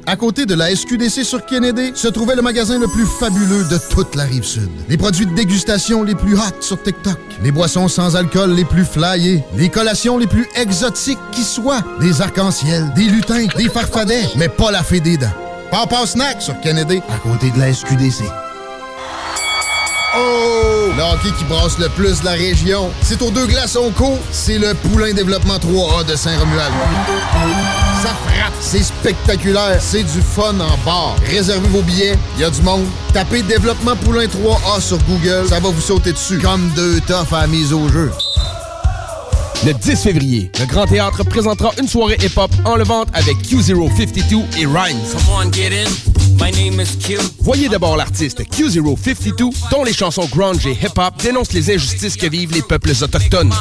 À 0.06 0.16
côté 0.16 0.44
de 0.44 0.54
la 0.54 0.74
SQDC 0.74 1.24
sur 1.24 1.44
Kennedy 1.46 1.92
se 1.94 2.06
trouvait 2.08 2.36
le 2.36 2.42
magasin 2.42 2.78
le 2.78 2.86
plus 2.86 3.06
fabuleux 3.06 3.64
de 3.64 3.78
toute 3.90 4.14
la 4.14 4.24
rive 4.24 4.44
sud. 4.44 4.68
Les 4.88 4.98
produits 4.98 5.26
de 5.26 5.34
dégustation 5.34 6.02
les 6.02 6.14
plus 6.14 6.34
hot 6.34 6.60
sur 6.60 6.80
TikTok, 6.80 7.18
les 7.42 7.50
boissons 7.50 7.88
sans 7.88 8.14
alcool 8.14 8.52
les 8.52 8.66
plus 8.66 8.84
flyées, 8.84 9.42
les 9.56 9.70
collations 9.70 10.18
les 10.18 10.26
plus 10.26 10.46
exotiques 10.54 11.18
qui 11.32 11.42
soient, 11.42 11.82
des 12.00 12.20
arcs-en-ciel, 12.20 12.92
des 12.94 13.04
lutins, 13.04 13.46
des 13.56 13.70
farfadets, 13.70 14.28
mais 14.36 14.48
pas 14.48 14.70
la 14.70 14.82
fée 14.82 15.00
des 15.00 15.16
dents. 15.16 15.26
Papa 15.70 16.06
Snack 16.06 16.42
sur 16.42 16.60
Kennedy, 16.60 17.00
à 17.08 17.18
côté 17.18 17.50
de 17.50 17.58
la 17.58 17.72
SQDC. 17.72 18.24
Oh! 20.16 20.58
Le 20.98 21.36
qui 21.38 21.44
brasse 21.44 21.78
le 21.78 21.88
plus 21.90 22.24
la 22.24 22.32
région. 22.32 22.90
C'est 23.02 23.22
aux 23.22 23.30
deux 23.30 23.46
glaçons 23.46 23.92
co. 23.96 24.18
C'est 24.32 24.58
le 24.58 24.74
Poulain 24.74 25.12
Développement 25.12 25.58
3A 25.58 26.04
de 26.06 26.16
Saint-Romuald. 26.16 26.74
Ça 28.02 28.14
frappe, 28.14 28.52
c'est 28.60 28.84
spectaculaire, 28.84 29.78
c'est 29.80 30.04
du 30.04 30.20
fun 30.20 30.54
en 30.60 30.78
bar. 30.84 31.16
Réservez 31.26 31.66
vos 31.66 31.82
billets, 31.82 32.16
il 32.36 32.42
y 32.42 32.44
a 32.44 32.50
du 32.50 32.62
monde. 32.62 32.86
Tapez 33.12 33.42
Développement 33.42 33.96
Poulain 33.96 34.26
3A 34.26 34.80
sur 34.80 34.98
Google, 34.98 35.48
ça 35.48 35.58
va 35.58 35.68
vous 35.68 35.80
sauter 35.80 36.12
dessus. 36.12 36.38
Comme 36.38 36.70
deux 36.76 37.00
toffes 37.00 37.32
à 37.32 37.40
la 37.40 37.46
mise 37.48 37.72
au 37.72 37.88
jeu. 37.88 38.12
Le 39.66 39.72
10 39.72 39.96
février, 39.96 40.52
le 40.60 40.66
Grand 40.66 40.86
Théâtre 40.86 41.24
présentera 41.24 41.72
une 41.80 41.88
soirée 41.88 42.18
hip-hop 42.22 42.52
en 42.64 42.76
levante 42.76 43.08
avec 43.14 43.36
Q052 43.38 44.44
et 44.60 44.66
Rhymes. 44.66 46.27
Voyez 47.40 47.68
d'abord 47.68 47.96
l'artiste 47.96 48.42
Q052, 48.42 49.52
dont 49.70 49.84
les 49.84 49.92
chansons 49.92 50.26
grunge 50.26 50.66
et 50.66 50.72
hip-hop 50.72 51.14
dénoncent 51.22 51.52
les 51.52 51.74
injustices 51.74 52.16
que 52.16 52.28
vivent 52.28 52.52
les 52.52 52.62
peuples 52.62 52.92
autochtones. 53.02 53.52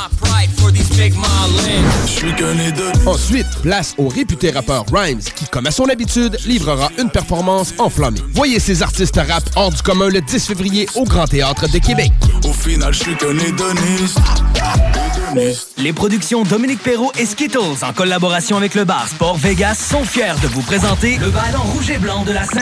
Ensuite, 3.05 3.47
place 3.61 3.95
au 3.97 4.07
réputé 4.07 4.51
rappeur 4.51 4.85
Rhymes, 4.91 5.21
qui, 5.35 5.45
comme 5.45 5.67
à 5.67 5.71
son 5.71 5.85
habitude, 5.85 6.37
livrera 6.45 6.89
une 6.97 7.09
performance 7.09 7.73
enflammée. 7.77 8.19
Voyez 8.33 8.59
ces 8.59 8.83
artistes 8.83 9.15
rap 9.15 9.43
hors 9.55 9.71
du 9.71 9.81
commun 9.81 10.09
le 10.09 10.21
10 10.21 10.47
février 10.47 10.87
au 10.95 11.03
Grand 11.03 11.27
Théâtre 11.27 11.69
de 11.69 11.79
Québec. 11.79 12.11
Au 12.43 12.53
final, 12.53 12.93
je 12.93 12.99
suis 12.99 13.15
qu'un 13.15 13.37
hédoniste. 13.37 14.19
Les 15.77 15.93
productions 15.93 16.43
Dominique 16.43 16.81
Perrault 16.81 17.11
et 17.19 17.25
Skittles, 17.25 17.83
en 17.83 17.93
collaboration 17.93 18.57
avec 18.57 18.75
le 18.75 18.85
bar 18.85 19.07
Sport 19.07 19.37
Vegas, 19.37 19.75
sont 19.75 20.03
fiers 20.03 20.33
de 20.41 20.47
vous 20.47 20.61
présenter 20.61 21.17
le 21.17 21.29
ballon 21.29 21.61
rouge 21.63 21.89
et 21.89 21.97
blanc 21.97 22.23
de 22.23 22.31
la 22.31 22.45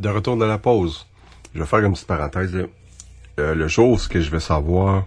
De 0.00 0.08
retour 0.08 0.38
de 0.38 0.46
la 0.46 0.56
pause, 0.56 1.06
je 1.54 1.60
vais 1.60 1.66
faire 1.66 1.80
une 1.80 1.92
petite 1.92 2.06
parenthèse. 2.06 2.56
Euh, 3.38 3.54
le 3.54 3.68
ce 3.68 4.08
que 4.08 4.22
je 4.22 4.30
vais 4.30 4.40
savoir 4.40 5.04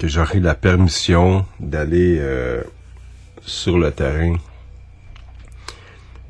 que 0.00 0.08
j'aurai 0.08 0.40
la 0.40 0.56
permission 0.56 1.46
d'aller 1.60 2.18
euh, 2.18 2.60
sur 3.40 3.78
le 3.78 3.92
terrain 3.92 4.34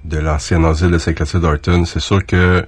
de 0.04 0.18
l'ancien 0.18 0.62
asile 0.64 0.90
de 0.90 0.98
Saint-Clotilde 0.98 1.42
d'Orton, 1.42 1.86
c'est 1.86 2.00
sûr 2.00 2.26
que 2.26 2.66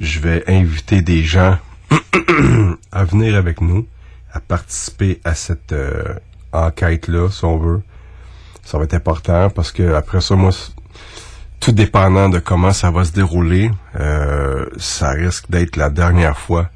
je 0.00 0.18
vais 0.18 0.42
inviter 0.48 1.00
des 1.00 1.22
gens 1.22 1.56
à 2.90 3.04
venir 3.04 3.36
avec 3.36 3.60
nous, 3.60 3.86
à 4.32 4.40
participer 4.40 5.20
à 5.22 5.36
cette 5.36 5.70
euh, 5.70 6.14
enquête-là, 6.52 7.30
si 7.30 7.44
on 7.44 7.56
veut. 7.56 7.82
Ça 8.64 8.78
va 8.78 8.84
être 8.84 8.94
important 8.94 9.48
parce 9.48 9.70
que 9.70 9.94
après 9.94 10.20
ça, 10.20 10.34
moi, 10.34 10.50
tout 11.60 11.72
dépendant 11.72 12.30
de 12.30 12.38
comment 12.38 12.72
ça 12.72 12.90
va 12.90 13.04
se 13.04 13.12
dérouler, 13.12 13.70
euh, 13.98 14.66
ça 14.78 15.10
risque 15.10 15.50
d'être 15.50 15.76
la 15.76 15.90
dernière 15.90 16.38
fois. 16.38 16.70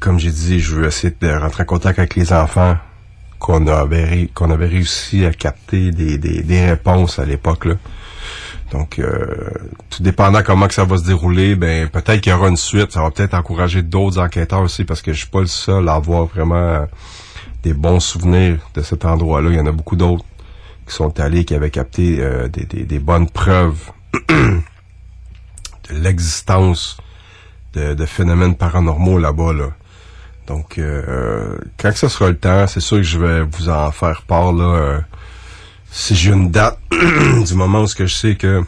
Comme 0.00 0.18
j'ai 0.18 0.30
dit, 0.30 0.58
je 0.58 0.74
veux 0.74 0.86
essayer 0.86 1.14
de 1.20 1.28
rentrer 1.30 1.62
en 1.62 1.66
contact 1.66 1.98
avec 1.98 2.16
les 2.16 2.32
enfants 2.32 2.76
qu'on 3.38 3.66
avait, 3.66 4.28
avait 4.40 4.66
réussi 4.66 5.24
à 5.26 5.32
capter 5.32 5.90
des, 5.90 6.16
des, 6.16 6.42
des 6.42 6.64
réponses 6.64 7.18
à 7.18 7.24
l'époque. 7.24 7.66
là. 7.66 7.74
Donc, 8.70 8.98
euh, 8.98 9.50
tout 9.90 10.02
dépendant 10.02 10.42
comment 10.42 10.66
que 10.66 10.74
ça 10.74 10.84
va 10.84 10.96
se 10.96 11.04
dérouler, 11.04 11.56
ben 11.56 11.88
peut-être 11.88 12.22
qu'il 12.22 12.32
y 12.32 12.34
aura 12.34 12.48
une 12.48 12.56
suite. 12.56 12.90
Ça 12.92 13.02
va 13.02 13.10
peut-être 13.10 13.34
encourager 13.34 13.82
d'autres 13.82 14.18
enquêteurs 14.18 14.60
aussi 14.62 14.84
parce 14.84 15.02
que 15.02 15.12
je 15.12 15.18
suis 15.18 15.28
pas 15.28 15.40
le 15.40 15.46
seul 15.46 15.88
à 15.90 15.94
avoir 15.94 16.24
vraiment 16.24 16.86
des 17.62 17.74
bons 17.74 18.00
souvenirs 18.00 18.58
de 18.74 18.80
cet 18.80 19.04
endroit-là. 19.04 19.50
Il 19.50 19.56
y 19.56 19.60
en 19.60 19.66
a 19.66 19.72
beaucoup 19.72 19.96
d'autres 19.96 20.24
qui 20.86 20.94
sont 20.94 21.20
allés, 21.20 21.44
qui 21.44 21.54
avaient 21.54 21.70
capté 21.70 22.16
euh, 22.20 22.48
des, 22.48 22.98
bonnes 22.98 23.28
preuves 23.28 23.90
de 24.28 24.60
l'existence 25.90 26.96
de, 27.74 28.06
phénomènes 28.06 28.54
paranormaux 28.54 29.18
là-bas. 29.18 29.52
Là. 29.52 29.68
Donc, 30.46 30.78
euh, 30.78 31.56
quand 31.78 31.94
ce 31.94 32.08
sera 32.08 32.30
le 32.30 32.36
temps, 32.36 32.66
c'est 32.66 32.80
sûr 32.80 32.98
que 32.98 33.02
je 33.02 33.18
vais 33.18 33.42
vous 33.42 33.68
en 33.68 33.90
faire 33.92 34.22
part. 34.22 34.52
Là, 34.52 34.64
euh, 34.64 35.00
si 35.90 36.14
j'ai 36.14 36.32
une 36.32 36.50
date 36.50 36.78
du 37.46 37.54
moment 37.54 37.82
où 37.82 37.86
ce 37.86 37.94
que 37.94 38.06
je 38.06 38.14
sais 38.14 38.34
que 38.34 38.62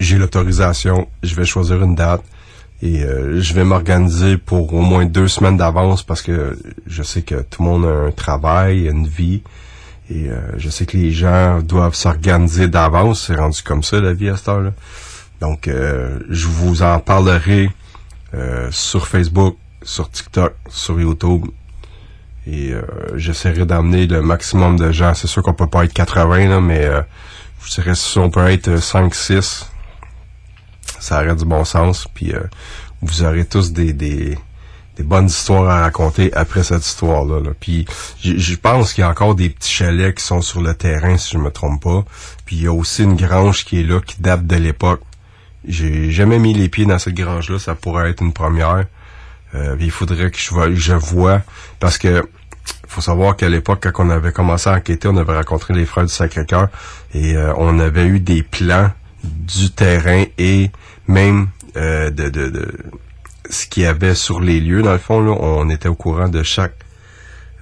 j'ai 0.00 0.18
l'autorisation, 0.18 1.08
je 1.22 1.34
vais 1.34 1.44
choisir 1.44 1.82
une 1.82 1.94
date 1.94 2.22
et 2.82 3.04
je 3.04 3.54
vais 3.54 3.62
m'organiser 3.62 4.36
pour 4.36 4.74
au 4.74 4.80
moins 4.80 5.04
deux 5.04 5.28
semaines 5.28 5.56
d'avance 5.56 6.02
parce 6.02 6.20
que 6.20 6.58
je 6.84 7.04
sais 7.04 7.22
que 7.22 7.36
tout 7.36 7.62
le 7.62 7.68
monde 7.68 7.84
a 7.84 8.08
un 8.08 8.10
travail, 8.10 8.88
une 8.88 9.06
vie 9.06 9.42
et 10.12 10.28
euh, 10.28 10.40
je 10.58 10.68
sais 10.68 10.84
que 10.84 10.96
les 10.96 11.10
gens 11.10 11.60
doivent 11.62 11.94
s'organiser 11.94 12.68
d'avance. 12.68 13.26
C'est 13.26 13.36
rendu 13.36 13.62
comme 13.62 13.82
ça 13.82 13.98
la 14.00 14.12
vie 14.12 14.28
à 14.28 14.36
cette 14.36 14.48
heure-là. 14.48 14.72
Donc, 15.40 15.68
euh, 15.68 16.18
je 16.28 16.46
vous 16.46 16.82
en 16.82 17.00
parlerai 17.00 17.70
euh, 18.34 18.68
sur 18.70 19.06
Facebook, 19.08 19.56
sur 19.82 20.10
TikTok, 20.10 20.54
sur 20.68 21.00
YouTube. 21.00 21.46
Et 22.46 22.72
euh, 22.72 22.82
j'essaierai 23.14 23.64
d'amener 23.64 24.06
le 24.06 24.20
maximum 24.20 24.78
de 24.78 24.92
gens. 24.92 25.14
C'est 25.14 25.28
sûr 25.28 25.42
qu'on 25.42 25.54
peut 25.54 25.68
pas 25.68 25.84
être 25.84 25.92
80, 25.92 26.48
là, 26.48 26.60
mais 26.60 26.84
euh, 26.84 27.00
je 27.64 27.74
dirais 27.74 27.94
si 27.94 28.18
on 28.18 28.30
peut 28.30 28.46
être 28.48 28.70
5-6, 28.70 29.66
ça 30.98 31.22
aurait 31.22 31.36
du 31.36 31.44
bon 31.44 31.64
sens. 31.64 32.06
Puis 32.12 32.34
euh, 32.34 32.40
vous 33.00 33.22
aurez 33.22 33.44
tous 33.44 33.72
des, 33.72 33.92
des, 33.92 34.36
des 35.02 35.08
bonnes 35.08 35.26
histoires 35.26 35.68
à 35.68 35.80
raconter 35.80 36.32
après 36.32 36.62
cette 36.62 36.86
histoire-là. 36.86 37.40
là. 37.40 37.50
Puis 37.58 37.86
je 38.22 38.54
pense 38.54 38.92
qu'il 38.92 39.02
y 39.02 39.04
a 39.04 39.10
encore 39.10 39.34
des 39.34 39.50
petits 39.50 39.72
chalets 39.72 40.14
qui 40.14 40.24
sont 40.24 40.40
sur 40.40 40.62
le 40.62 40.74
terrain, 40.74 41.16
si 41.16 41.32
je 41.32 41.38
me 41.38 41.50
trompe 41.50 41.82
pas. 41.82 42.04
Puis 42.46 42.56
il 42.56 42.62
y 42.62 42.66
a 42.66 42.72
aussi 42.72 43.02
une 43.02 43.16
grange 43.16 43.64
qui 43.64 43.80
est 43.80 43.84
là, 43.84 44.00
qui 44.00 44.20
date 44.20 44.46
de 44.46 44.56
l'époque. 44.56 45.02
J'ai 45.66 46.10
jamais 46.10 46.38
mis 46.38 46.54
les 46.54 46.68
pieds 46.68 46.86
dans 46.86 46.98
cette 46.98 47.14
grange-là, 47.14 47.58
ça 47.58 47.74
pourrait 47.74 48.10
être 48.10 48.22
une 48.22 48.32
première. 48.32 48.86
Euh, 49.54 49.76
il 49.80 49.90
faudrait 49.90 50.30
que 50.30 50.38
je 50.38 50.74
je 50.74 50.94
vois 50.94 51.42
parce 51.78 51.98
que 51.98 52.22
faut 52.86 53.00
savoir 53.00 53.36
qu'à 53.36 53.48
l'époque, 53.48 53.88
quand 53.92 54.06
on 54.06 54.10
avait 54.10 54.32
commencé 54.32 54.68
à 54.68 54.74
enquêter, 54.74 55.08
on 55.08 55.16
avait 55.16 55.36
rencontré 55.36 55.74
les 55.74 55.86
frères 55.86 56.04
du 56.04 56.12
Sacré-Cœur 56.12 56.68
et 57.14 57.36
euh, 57.36 57.52
on 57.56 57.78
avait 57.78 58.06
eu 58.06 58.20
des 58.20 58.42
plans 58.42 58.90
du 59.24 59.70
terrain 59.70 60.24
et 60.38 60.70
même 61.08 61.48
euh, 61.76 62.10
de, 62.10 62.28
de, 62.28 62.50
de 62.50 62.68
ce 63.50 63.66
qu'il 63.66 63.82
y 63.82 63.86
avait 63.86 64.14
sur 64.14 64.40
les 64.40 64.60
lieux. 64.60 64.82
Dans 64.82 64.92
le 64.92 64.98
fond, 64.98 65.20
là, 65.20 65.32
on 65.38 65.68
était 65.70 65.88
au 65.88 65.94
courant 65.94 66.28
de 66.28 66.42
chaque 66.42 66.74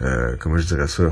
euh, 0.03 0.35
comment 0.39 0.57
je 0.59 0.67
dirais 0.67 0.89
ça? 0.89 1.05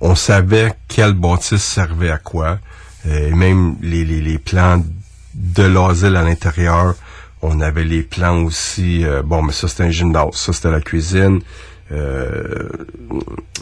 On 0.00 0.14
savait 0.14 0.72
quelle 0.88 1.12
bâtisse 1.12 1.62
servait 1.62 2.10
à 2.10 2.18
quoi. 2.18 2.58
Euh, 3.06 3.28
et 3.28 3.34
même 3.34 3.76
les, 3.82 4.04
les, 4.04 4.20
les 4.20 4.38
plans 4.38 4.82
de 5.34 5.62
l'asile 5.62 6.16
à 6.16 6.22
l'intérieur. 6.22 6.94
On 7.42 7.60
avait 7.60 7.84
les 7.84 8.02
plans 8.02 8.42
aussi. 8.44 9.04
euh, 9.04 9.22
bon, 9.22 9.42
mais 9.42 9.52
ça 9.52 9.66
c'était 9.68 9.84
un 9.84 9.90
gymnase, 9.90 10.34
ça 10.34 10.52
c'était 10.52 10.70
la 10.70 10.80
cuisine, 10.80 11.40
euh, 11.90 12.68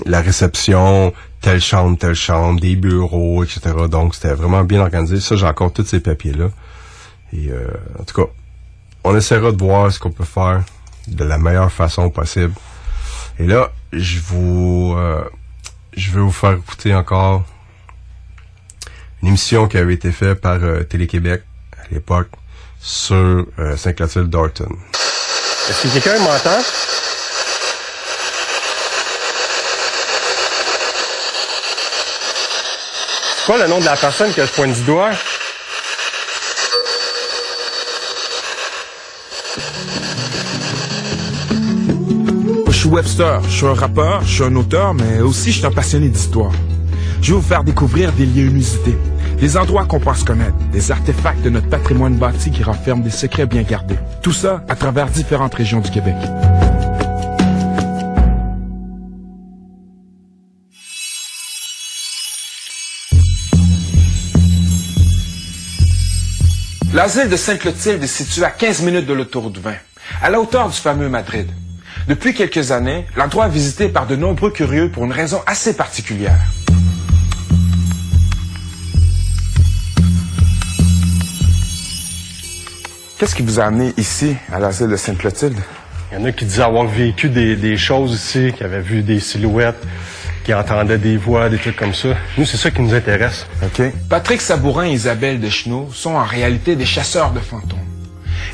la 0.04 0.20
réception, 0.20 1.12
telle 1.40 1.60
chambre, 1.60 1.96
telle 1.96 2.14
chambre, 2.14 2.60
des 2.60 2.76
bureaux, 2.76 3.44
etc. 3.44 3.60
Donc 3.90 4.14
c'était 4.14 4.34
vraiment 4.34 4.64
bien 4.64 4.80
organisé. 4.80 5.20
Ça, 5.20 5.36
j'ai 5.36 5.46
encore 5.46 5.72
tous 5.72 5.84
ces 5.84 6.00
papiers 6.00 6.32
là. 6.32 6.50
Et 7.32 7.50
euh, 7.50 7.68
en 7.98 8.04
tout 8.04 8.20
cas, 8.22 8.28
on 9.08 9.16
essaiera 9.16 9.52
de 9.52 9.56
voir 9.56 9.90
ce 9.90 9.98
qu'on 9.98 10.10
peut 10.10 10.24
faire 10.24 10.62
de 11.06 11.24
la 11.24 11.38
meilleure 11.38 11.72
façon 11.72 12.10
possible. 12.10 12.52
Et 13.38 13.46
là, 13.46 13.70
je 13.90 14.18
vous, 14.20 14.94
euh, 14.98 15.24
je 15.96 16.10
vais 16.10 16.20
vous 16.20 16.30
faire 16.30 16.52
écouter 16.52 16.94
encore 16.94 17.42
une 19.22 19.28
émission 19.28 19.66
qui 19.66 19.78
avait 19.78 19.94
été 19.94 20.12
faite 20.12 20.42
par 20.42 20.58
euh, 20.62 20.82
Télé-Québec 20.82 21.42
à 21.78 21.88
l'époque 21.90 22.28
sur 22.80 23.16
euh, 23.58 23.76
Saint-Clotilde 23.78 24.28
d'Orton. 24.28 24.68
Est-ce 25.70 25.84
que 25.84 25.92
quelqu'un 25.94 26.18
m'entend? 26.18 26.60
C'est 33.38 33.46
quoi 33.46 33.56
le 33.56 33.68
nom 33.68 33.80
de 33.80 33.86
la 33.86 33.96
personne 33.96 34.34
que 34.34 34.44
je 34.44 34.52
pointe 34.52 34.74
du 34.74 34.82
doigt? 34.82 35.12
Je 42.78 42.84
suis 42.84 42.90
Webster, 42.90 43.42
je 43.42 43.48
suis 43.48 43.66
un 43.66 43.74
rappeur, 43.74 44.22
je 44.22 44.34
suis 44.34 44.44
un 44.44 44.54
auteur, 44.54 44.94
mais 44.94 45.18
aussi 45.18 45.50
je 45.50 45.58
suis 45.58 45.66
un 45.66 45.72
passionné 45.72 46.08
d'histoire. 46.10 46.52
Je 47.20 47.32
vais 47.32 47.40
vous 47.40 47.44
faire 47.44 47.64
découvrir 47.64 48.12
des 48.12 48.24
lieux 48.24 48.46
inusités, 48.46 48.96
des 49.40 49.56
endroits 49.56 49.84
qu'on 49.84 49.98
pense 49.98 50.22
connaître, 50.22 50.54
des 50.70 50.92
artefacts 50.92 51.42
de 51.42 51.50
notre 51.50 51.68
patrimoine 51.68 52.14
bâti 52.14 52.52
qui 52.52 52.62
renferment 52.62 53.02
des 53.02 53.10
secrets 53.10 53.46
bien 53.46 53.62
gardés. 53.62 53.96
Tout 54.22 54.30
ça 54.30 54.62
à 54.68 54.76
travers 54.76 55.06
différentes 55.06 55.56
régions 55.56 55.80
du 55.80 55.90
Québec. 55.90 56.14
L'asile 66.94 67.28
de 67.28 67.36
Sainte-Clotilde 67.36 68.04
est 68.04 68.06
situé 68.06 68.44
à 68.44 68.50
15 68.50 68.82
minutes 68.82 69.06
de 69.06 69.14
l'autoroute 69.14 69.58
20, 69.58 69.72
à 70.22 70.30
la 70.30 70.40
hauteur 70.40 70.68
du 70.68 70.76
fameux 70.76 71.08
Madrid. 71.08 71.48
Depuis 72.08 72.32
quelques 72.32 72.72
années, 72.72 73.04
l'endroit 73.16 73.48
est 73.48 73.50
visité 73.50 73.90
par 73.90 74.06
de 74.06 74.16
nombreux 74.16 74.50
curieux 74.50 74.90
pour 74.90 75.04
une 75.04 75.12
raison 75.12 75.42
assez 75.46 75.76
particulière. 75.76 76.40
Qu'est-ce 83.18 83.34
qui 83.34 83.42
vous 83.42 83.60
a 83.60 83.64
amené 83.64 83.92
ici, 83.98 84.36
à 84.50 84.58
l'asile 84.58 84.88
de 84.88 84.96
Sainte-Clotilde? 84.96 85.58
Il 86.10 86.18
y 86.18 86.22
en 86.22 86.24
a 86.24 86.32
qui 86.32 86.46
disaient 86.46 86.62
avoir 86.62 86.86
vécu 86.86 87.28
des, 87.28 87.56
des 87.56 87.76
choses 87.76 88.14
ici, 88.14 88.54
qui 88.56 88.64
avaient 88.64 88.80
vu 88.80 89.02
des 89.02 89.20
silhouettes, 89.20 89.86
qui 90.44 90.54
entendaient 90.54 90.96
des 90.96 91.18
voix, 91.18 91.50
des 91.50 91.58
trucs 91.58 91.76
comme 91.76 91.92
ça. 91.92 92.16
Nous, 92.38 92.46
c'est 92.46 92.56
ça 92.56 92.70
qui 92.70 92.80
nous 92.80 92.94
intéresse. 92.94 93.46
OK. 93.62 93.82
Patrick 94.08 94.40
Sabourin 94.40 94.86
et 94.86 94.92
Isabelle 94.92 95.40
Deschenaux 95.40 95.90
sont 95.92 96.14
en 96.14 96.24
réalité 96.24 96.74
des 96.74 96.86
chasseurs 96.86 97.32
de 97.32 97.40
fantômes. 97.40 97.78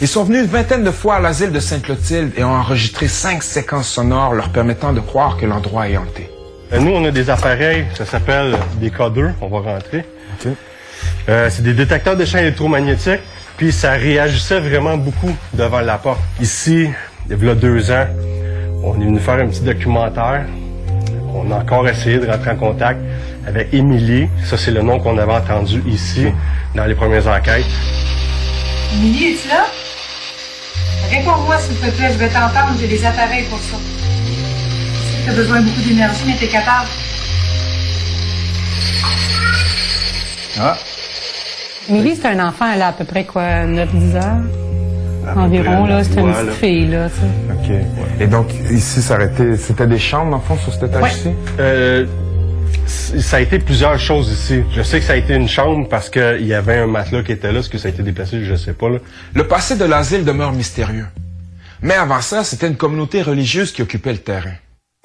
Ils 0.05 0.09
sont 0.09 0.25
venus 0.25 0.43
une 0.43 0.49
vingtaine 0.49 0.85
de 0.85 0.91
fois 0.91 1.15
à 1.15 1.19
l'asile 1.19 1.51
de 1.51 1.61
Sainte-Clotilde 1.61 2.33
et 2.37 2.45
ont 2.45 2.53
enregistré 2.53 3.09
cinq 3.09 3.43
séquences 3.43 3.89
sonores 3.89 4.35
leur 4.35 4.51
permettant 4.51 4.93
de 4.93 5.01
croire 5.01 5.39
que 5.39 5.47
l'endroit 5.47 5.89
est 5.89 5.97
hanté. 5.97 6.29
Euh, 6.75 6.79
Nous, 6.79 6.91
on 6.91 7.03
a 7.07 7.11
des 7.11 7.31
appareils, 7.31 7.87
ça 7.95 8.05
s'appelle 8.05 8.55
des 8.79 8.91
codeurs. 8.91 9.33
On 9.41 9.49
va 9.49 9.61
rentrer. 9.61 10.05
Euh, 11.31 11.49
c'est 11.49 11.63
des 11.63 11.73
détecteurs 11.73 12.19
de 12.19 12.27
champs 12.27 12.37
électromagnétiques, 12.37 13.23
puis 13.57 13.73
ça 13.73 13.93
réagissait 13.93 14.61
vraiment 14.61 14.99
beaucoup 14.99 15.35
devant 15.55 15.81
la 15.81 15.97
porte. 15.97 16.21
Ici, 16.39 16.91
il 17.31 17.43
y 17.43 17.49
a 17.49 17.55
deux 17.55 17.91
ans, 17.91 18.05
on 18.83 19.01
est 19.01 19.05
venu 19.07 19.19
faire 19.19 19.37
un 19.37 19.47
petit 19.47 19.63
documentaire. 19.63 20.45
On 21.35 21.51
a 21.51 21.55
encore 21.55 21.89
essayé 21.89 22.19
de 22.19 22.27
rentrer 22.27 22.51
en 22.51 22.57
contact 22.57 23.01
avec 23.47 23.73
Émilie. 23.73 24.29
Ça, 24.45 24.59
c'est 24.59 24.71
le 24.71 24.83
nom 24.83 25.01
qu'on 25.01 25.17
avait 25.17 25.33
entendu 25.33 25.83
ici 25.87 26.27
dans 26.75 26.85
les 26.85 26.95
premières 26.95 27.27
enquêtes. 27.27 27.65
Émilie, 28.93 29.33
es-tu 29.33 29.49
là? 29.49 29.65
Réponds-moi, 31.17 31.59
s'il 31.59 31.77
te 31.77 31.91
plaît, 31.97 32.11
je 32.13 32.19
vais 32.19 32.29
t'entendre, 32.29 32.75
j'ai 32.81 32.89
des 32.89 33.05
appareils 33.05 33.45
pour 33.45 33.59
ça. 33.61 33.77
Je 33.77 35.01
sais 35.13 35.23
que 35.23 35.27
t'as 35.31 35.37
besoin 35.37 35.61
de 35.61 35.67
beaucoup 35.67 35.81
d'énergie, 35.83 36.23
mais 36.27 36.37
t'es 36.37 36.49
capable. 36.49 36.89
Ah. 40.61 40.77
Émilie, 41.89 42.17
c'est 42.21 42.29
un 42.29 42.49
enfant, 42.49 42.67
elle 42.75 42.83
a 42.83 42.89
à 42.89 42.93
peu 42.93 43.05
près 43.05 43.25
quoi, 43.25 43.65
9-10 43.67 44.17
heures? 44.17 45.37
Environ, 45.37 45.87
là, 45.87 46.03
c'est 46.05 46.21
une 46.21 46.33
petite 46.33 46.53
fille, 46.55 46.87
là, 46.89 47.09
tu 47.09 47.21
sais. 47.71 47.75
OK. 47.77 48.21
Et 48.21 48.27
donc, 48.27 48.49
ici, 48.71 49.01
ça 49.01 49.15
aurait 49.15 49.27
été- 49.27 49.57
c'était 49.57 49.87
des 49.87 49.99
chambres, 49.99 50.31
dans 50.33 50.37
le 50.39 50.43
fond, 50.43 50.57
sur 50.59 50.73
cet 50.73 50.83
étage-ci? 50.85 51.31
Euh, 51.61 52.07
ça 52.87 53.37
a 53.37 53.41
été 53.41 53.59
plusieurs 53.59 53.99
choses 53.99 54.31
ici. 54.31 54.63
Je 54.75 54.83
sais 54.83 55.01
que 55.01 55.05
ça 55.05 55.15
a 55.15 55.17
été 55.17 55.35
une 55.35 55.49
chambre 55.49 55.89
parce 55.89 56.11
qu'il 56.11 56.47
y 56.47 56.55
avait 56.55 56.79
un 56.79 56.87
matelas 56.87 57.23
qui 57.23 57.33
était 57.33 57.53
là. 57.53 57.61
Est-ce 57.61 57.71
que 57.71 57.79
ça 57.79 57.89
a 57.89 57.91
été 57.91 58.03
déplacé? 58.03 58.45
Je 58.45 58.55
sais 58.55 58.73
pas. 58.73 58.89
Là. 58.89 58.99
Le 59.35 59.47
passé 59.47 59.77
de 59.77 59.85
l'asile 59.85 60.25
demeure 60.25 60.53
mystérieux. 60.53 61.07
Mais 61.83 61.95
avant 61.95 62.21
ça, 62.21 62.45
c'était 62.45 62.67
une 62.67 62.77
communauté 62.77 63.23
religieuse 63.23 63.73
qui 63.73 63.83
occupait 63.83 64.13
le 64.13 64.19
terrain. 64.19 64.55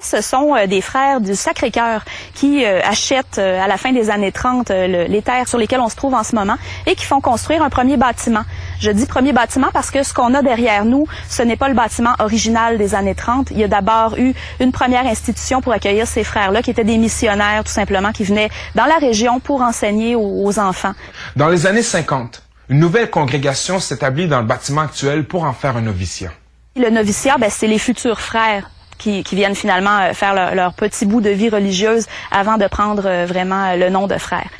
Ce 0.02 0.22
sont 0.22 0.54
euh, 0.56 0.66
des 0.66 0.80
frères 0.80 1.20
du 1.20 1.34
Sacré-Cœur 1.34 2.04
qui 2.34 2.64
euh, 2.64 2.80
achètent 2.82 3.38
euh, 3.38 3.62
à 3.62 3.66
la 3.68 3.76
fin 3.76 3.92
des 3.92 4.08
années 4.08 4.32
30 4.32 4.70
euh, 4.70 4.86
le- 4.86 5.04
les 5.12 5.20
terres 5.20 5.46
sur 5.46 5.58
lesquelles 5.58 5.80
on 5.80 5.90
se 5.90 5.96
trouve 5.96 6.14
en 6.14 6.24
ce 6.24 6.34
moment 6.34 6.56
et 6.86 6.94
qui 6.94 7.04
font 7.04 7.20
construire 7.20 7.62
un 7.62 7.68
premier 7.68 7.98
bâtiment. 7.98 8.42
Je 8.80 8.90
dis 8.90 9.04
premier 9.04 9.32
bâtiment 9.34 9.68
parce 9.72 9.90
que 9.90 10.02
ce 10.02 10.14
qu'on 10.14 10.32
a 10.34 10.40
derrière 10.42 10.86
nous, 10.86 11.06
ce 11.28 11.42
n'est 11.42 11.56
pas 11.56 11.68
le 11.68 11.74
bâtiment 11.74 12.14
original 12.18 12.78
des 12.78 12.94
années 12.94 13.14
30. 13.14 13.48
Il 13.50 13.58
y 13.58 13.64
a 13.64 13.68
d'abord 13.68 14.16
eu 14.18 14.32
une 14.58 14.72
première 14.72 15.06
institution 15.06 15.60
pour 15.60 15.72
accueillir 15.74 16.06
ces 16.06 16.24
frères-là 16.24 16.62
qui 16.62 16.70
étaient 16.70 16.82
des 16.84 16.96
missionnaires 16.96 17.62
tout 17.64 17.72
simplement 17.72 18.12
qui 18.12 18.24
venaient 18.24 18.48
dans 18.74 18.86
la 18.86 18.96
région 18.96 19.38
pour 19.38 19.60
enseigner 19.60 20.16
aux, 20.16 20.44
aux 20.46 20.58
enfants. 20.58 20.94
Dans 21.36 21.48
les 21.48 21.66
années 21.66 21.82
50, 21.82 22.42
une 22.70 22.78
nouvelle 22.78 23.10
congrégation 23.10 23.78
s'établit 23.80 24.28
dans 24.28 24.40
le 24.40 24.46
bâtiment 24.46 24.80
actuel 24.80 25.24
pour 25.26 25.44
en 25.44 25.52
faire 25.52 25.76
un 25.76 25.82
noviciat. 25.82 26.30
Le 26.76 26.88
noviciat, 26.88 27.36
ben, 27.36 27.50
c'est 27.50 27.66
les 27.66 27.78
futurs 27.78 28.20
frères 28.20 28.70
qui, 29.00 29.24
qui 29.24 29.34
viennent 29.34 29.56
finalement 29.56 29.98
euh, 29.98 30.12
faire 30.12 30.34
leur, 30.34 30.54
leur 30.54 30.74
petit 30.74 31.06
bout 31.06 31.20
de 31.20 31.30
vie 31.30 31.48
religieuse 31.48 32.06
avant 32.30 32.58
de 32.58 32.66
prendre 32.68 33.06
euh, 33.06 33.26
vraiment 33.26 33.64
euh, 33.64 33.76
le 33.76 33.90
nom 33.90 34.06
de 34.06 34.18
frère. 34.18 34.50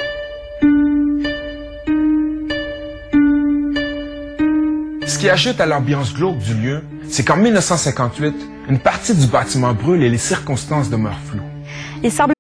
Ce 5.07 5.19
qui 5.19 5.29
ajoute 5.29 5.61
à 5.61 5.67
l'ambiance 5.67 6.15
glauque 6.15 6.39
du 6.39 6.55
lieu, 6.55 6.83
c'est 7.09 7.25
qu'en 7.25 7.37
1958, 7.37 8.35
une 8.69 8.79
partie 8.79 9.15
du 9.15 9.27
bâtiment 9.27 9.75
brûle 9.75 10.03
et 10.03 10.09
les 10.09 10.19
circonstances 10.19 10.89
demeurent 10.89 11.21
floues. 11.27 11.43
Il 12.03 12.11
semble 12.11 12.33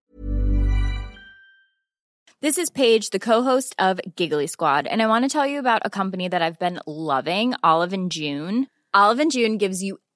This 2.43 2.57
is 2.57 2.71
Paige, 2.71 3.11
the 3.11 3.19
co-host 3.19 3.75
of 3.79 4.01
Giggly 4.17 4.47
Squad, 4.47 4.87
and 4.87 5.03
I 5.03 5.07
want 5.07 5.25
to 5.25 5.29
tell 5.29 5.47
you 5.47 5.59
about 5.59 5.83
a 5.85 5.91
company 5.91 6.27
that 6.27 6.41
I've 6.41 6.59
been 6.59 6.81
loving, 6.87 7.53
Olive 7.63 7.93
and 7.93 8.11
June. 8.11 8.67
Olive 8.95 9.21
and 9.21 9.31
June 9.31 9.59
gives 9.59 9.83
you 9.83 9.99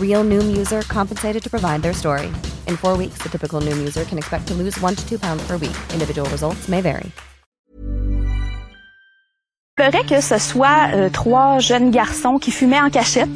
Real 0.00 0.24
Noom 0.24 0.56
user 0.56 0.80
compensated 0.88 1.42
to 1.42 1.50
provide 1.50 1.82
their 1.82 1.92
story. 1.94 2.28
In 2.68 2.76
four 2.76 2.96
weeks, 2.96 3.18
the 3.22 3.28
typical 3.28 3.60
Noom 3.60 3.80
user 3.84 4.04
can 4.04 4.16
expect 4.18 4.46
to 4.48 4.54
lose 4.54 4.80
one 4.80 4.94
to 4.94 5.02
two 5.08 5.18
pounds 5.18 5.42
per 5.46 5.56
week. 5.58 5.76
Individual 5.92 6.28
results 6.30 6.68
may 6.68 6.80
vary. 6.80 7.10
Il 9.78 9.84
semblerait 9.84 10.04
que 10.06 10.20
ce 10.20 10.38
soit 10.38 10.90
euh, 10.94 11.08
trois 11.08 11.58
jeunes 11.58 11.90
garçons 11.90 12.38
qui 12.38 12.50
fumaient 12.50 12.80
en 12.80 12.90
cachette. 12.90 13.30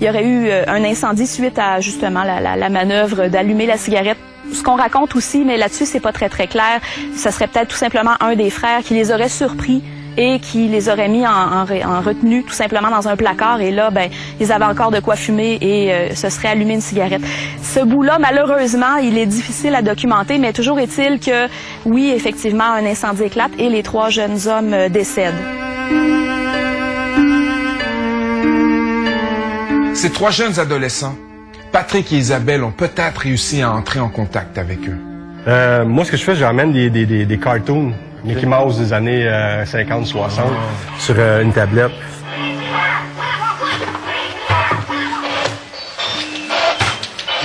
Il 0.00 0.06
y 0.06 0.08
aurait 0.08 0.24
eu 0.24 0.46
euh, 0.48 0.64
un 0.66 0.82
incendie 0.82 1.26
suite 1.26 1.58
à 1.58 1.80
justement 1.80 2.22
la, 2.24 2.40
la- 2.40 2.56
la 2.56 2.68
manœuvre 2.70 3.28
d'allumer 3.28 3.66
la 3.66 3.76
cigarette. 3.76 4.16
Ce 4.52 4.62
qu'on 4.62 4.76
raconte 4.76 5.14
aussi, 5.14 5.44
mais 5.44 5.58
là-dessus 5.58 5.84
c'est 5.84 6.00
pas 6.00 6.12
très 6.12 6.30
très 6.30 6.46
clair, 6.46 6.80
ce 7.14 7.30
serait 7.30 7.46
peut-être 7.46 7.68
tout 7.68 7.76
simplement 7.76 8.14
un 8.20 8.34
des 8.34 8.48
frères 8.50 8.80
qui 8.82 8.94
les 8.94 9.12
aurait 9.12 9.28
surpris 9.28 9.82
et 10.16 10.38
qui 10.40 10.68
les 10.68 10.88
aurait 10.88 11.08
mis 11.08 11.26
en, 11.26 11.30
en 11.30 11.64
re- 11.64 11.86
en 11.86 12.00
retenue 12.00 12.42
tout 12.44 12.52
simplement 12.52 12.90
dans 12.90 13.08
un 13.08 13.16
placard 13.16 13.60
et 13.60 13.70
là 13.70 13.90
ben 13.90 14.10
ils 14.40 14.50
avaient 14.52 14.64
encore 14.64 14.90
de 14.90 15.00
quoi 15.00 15.16
fumer 15.16 15.58
et 15.60 15.92
euh, 15.92 16.14
se 16.14 16.28
serait 16.28 16.48
allumé 16.48 16.74
une 16.74 16.80
cigarette. 16.80 17.22
Ce 17.62 17.80
bout-là 17.80 18.18
malheureusement 18.18 18.96
il 18.96 19.16
est 19.18 19.26
difficile 19.26 19.74
à 19.74 19.82
documenter 19.82 20.38
mais 20.38 20.52
toujours 20.52 20.78
est-il 20.78 21.20
que 21.20 21.48
oui 21.86 22.12
effectivement 22.14 22.64
un 22.64 22.84
incendie 22.86 23.24
éclate 23.24 23.52
et 23.58 23.68
les 23.68 23.82
trois 23.82 24.10
jeunes 24.10 24.38
hommes 24.46 24.74
euh, 24.74 24.88
décèdent. 24.88 25.34
Ces 29.94 30.10
trois 30.10 30.30
jeunes 30.30 30.58
adolescents, 30.58 31.14
Patrick 31.72 32.10
et 32.12 32.16
Isabelle, 32.16 32.64
ont 32.64 32.70
peut-être 32.70 33.18
réussi 33.18 33.60
à 33.60 33.70
entrer 33.70 34.00
en 34.00 34.08
contact 34.08 34.56
avec 34.56 34.88
eux. 34.88 34.96
Euh, 35.46 35.84
moi, 35.84 36.04
ce 36.06 36.10
que 36.10 36.16
je 36.16 36.24
fais, 36.24 36.34
des, 36.34 36.88
des, 36.88 37.04
des, 37.06 37.26
des 37.26 37.38
cartoons 37.38 37.92
Mickey 38.24 38.46
Mouse 38.46 38.78
des 38.78 38.92
années 38.92 39.24
50-60 39.64 40.40
sur 40.98 41.14
euh, 41.18 41.42
une 41.42 41.52
tablette. 41.52 41.92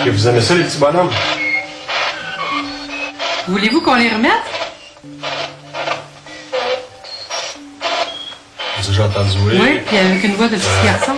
Et 0.06 0.10
vous 0.10 0.28
aimez 0.28 0.42
ça, 0.42 0.56
les 0.56 0.64
petits 0.64 0.78
bonhommes? 0.78 1.10
Voulez-vous 3.48 3.82
qu'on 3.82 3.96
les 3.96 4.10
remette? 4.10 4.32
Ça, 8.82 8.92
j'ai 8.92 9.02
entendu, 9.02 9.38
oui. 9.48 9.58
Oui, 9.60 9.82
puis 9.86 9.98
avec 9.98 10.24
une 10.24 10.34
voix 10.34 10.48
de 10.48 10.56
petit 10.58 10.68
garçon. 10.84 11.14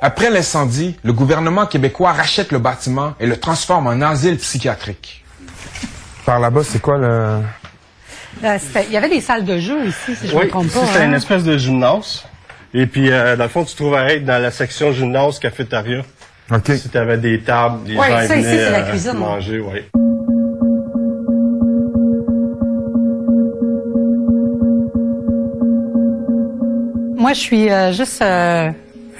Après 0.00 0.28
l'incendie, 0.28 0.96
le 1.02 1.12
gouvernement 1.12 1.66
québécois 1.66 2.12
rachète 2.12 2.52
le 2.52 2.58
bâtiment 2.58 3.14
et 3.18 3.26
le 3.26 3.38
transforme 3.40 3.86
en 3.86 4.02
asile 4.02 4.36
psychiatrique. 4.36 5.23
Par 6.24 6.40
là-bas, 6.40 6.62
c'est 6.64 6.80
quoi 6.80 6.98
le... 6.98 7.06
Euh, 8.42 8.58
c'était- 8.58 8.86
Il 8.88 8.92
y 8.92 8.96
avait 8.96 9.08
des 9.08 9.20
salles 9.20 9.44
de 9.44 9.58
jeu 9.58 9.84
ici, 9.86 10.16
si 10.16 10.26
je 10.28 10.32
ne 10.34 10.38
Oui, 10.38 10.44
me 10.46 10.50
trompe 10.50 10.66
ici, 10.66 10.78
pas. 10.78 10.86
c'est 10.92 11.00
hein. 11.00 11.06
une 11.06 11.14
espèce 11.14 11.44
de 11.44 11.56
gymnase. 11.56 12.24
Et 12.72 12.86
puis, 12.86 13.10
euh, 13.10 13.36
dans 13.36 13.44
le 13.44 13.50
fond, 13.50 13.64
tu 13.64 13.74
trouverais 13.76 14.16
être 14.16 14.24
dans 14.24 14.42
la 14.42 14.50
section 14.50 14.92
gymnase, 14.92 15.38
cafétéria. 15.38 16.02
OK. 16.50 16.72
Si 16.76 16.88
tu 16.88 16.98
avais 16.98 17.18
des 17.18 17.40
tables, 17.40 17.80
les 17.86 17.96
Ouais, 17.96 18.08
gens 18.10 18.16
ça, 18.28 18.36
ici, 18.36 18.46
venaient 18.48 18.56
c'est 18.64 18.70
la 18.70 18.78
euh, 18.86 18.90
cuisine, 18.90 19.10
hein. 19.14 19.18
manger, 19.18 19.60
oui. 19.60 19.80
Moi, 27.16 27.32
je 27.32 27.40
suis 27.40 27.70
euh, 27.70 27.92
juste 27.92 28.20
euh, 28.22 28.68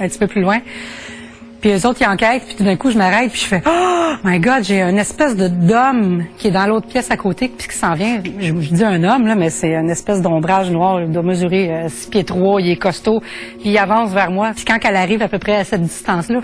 un 0.00 0.08
petit 0.08 0.18
peu 0.18 0.26
plus 0.26 0.42
loin. 0.42 0.58
Puis 1.64 1.72
eux 1.72 1.86
autres, 1.86 1.98
ils 2.02 2.06
enquêtent, 2.06 2.42
puis 2.44 2.56
tout 2.56 2.62
d'un 2.64 2.76
coup, 2.76 2.90
je 2.90 2.98
m'arrête, 2.98 3.30
puis 3.32 3.40
je 3.40 3.46
fais 3.46 3.62
«Oh 3.66 4.12
my 4.22 4.38
God, 4.38 4.64
j'ai 4.64 4.82
une 4.82 4.98
espèce 4.98 5.34
de 5.34 5.48
d'homme 5.48 6.24
qui 6.36 6.48
est 6.48 6.50
dans 6.50 6.66
l'autre 6.66 6.86
pièce 6.86 7.10
à 7.10 7.16
côté, 7.16 7.48
puis 7.56 7.66
qui 7.68 7.74
s'en 7.74 7.94
vient. 7.94 8.20
Je, 8.38 8.48
je 8.48 8.74
dis 8.74 8.84
un 8.84 9.02
homme, 9.02 9.26
là, 9.26 9.34
mais 9.34 9.48
c'est 9.48 9.74
une 9.74 9.88
espèce 9.88 10.20
d'ombrage 10.20 10.70
noir. 10.70 11.00
Il 11.00 11.10
doit 11.10 11.22
mesurer 11.22 11.70
euh, 11.72 11.88
6 11.88 12.08
pieds 12.10 12.24
3, 12.24 12.60
il 12.60 12.68
est 12.72 12.76
costaud, 12.76 13.22
puis 13.60 13.70
il 13.70 13.78
avance 13.78 14.10
vers 14.12 14.30
moi. 14.30 14.50
Puis 14.54 14.66
quand 14.66 14.76
elle 14.86 14.96
arrive 14.96 15.22
à 15.22 15.28
peu 15.28 15.38
près 15.38 15.56
à 15.56 15.64
cette 15.64 15.80
distance-là, 15.80 16.40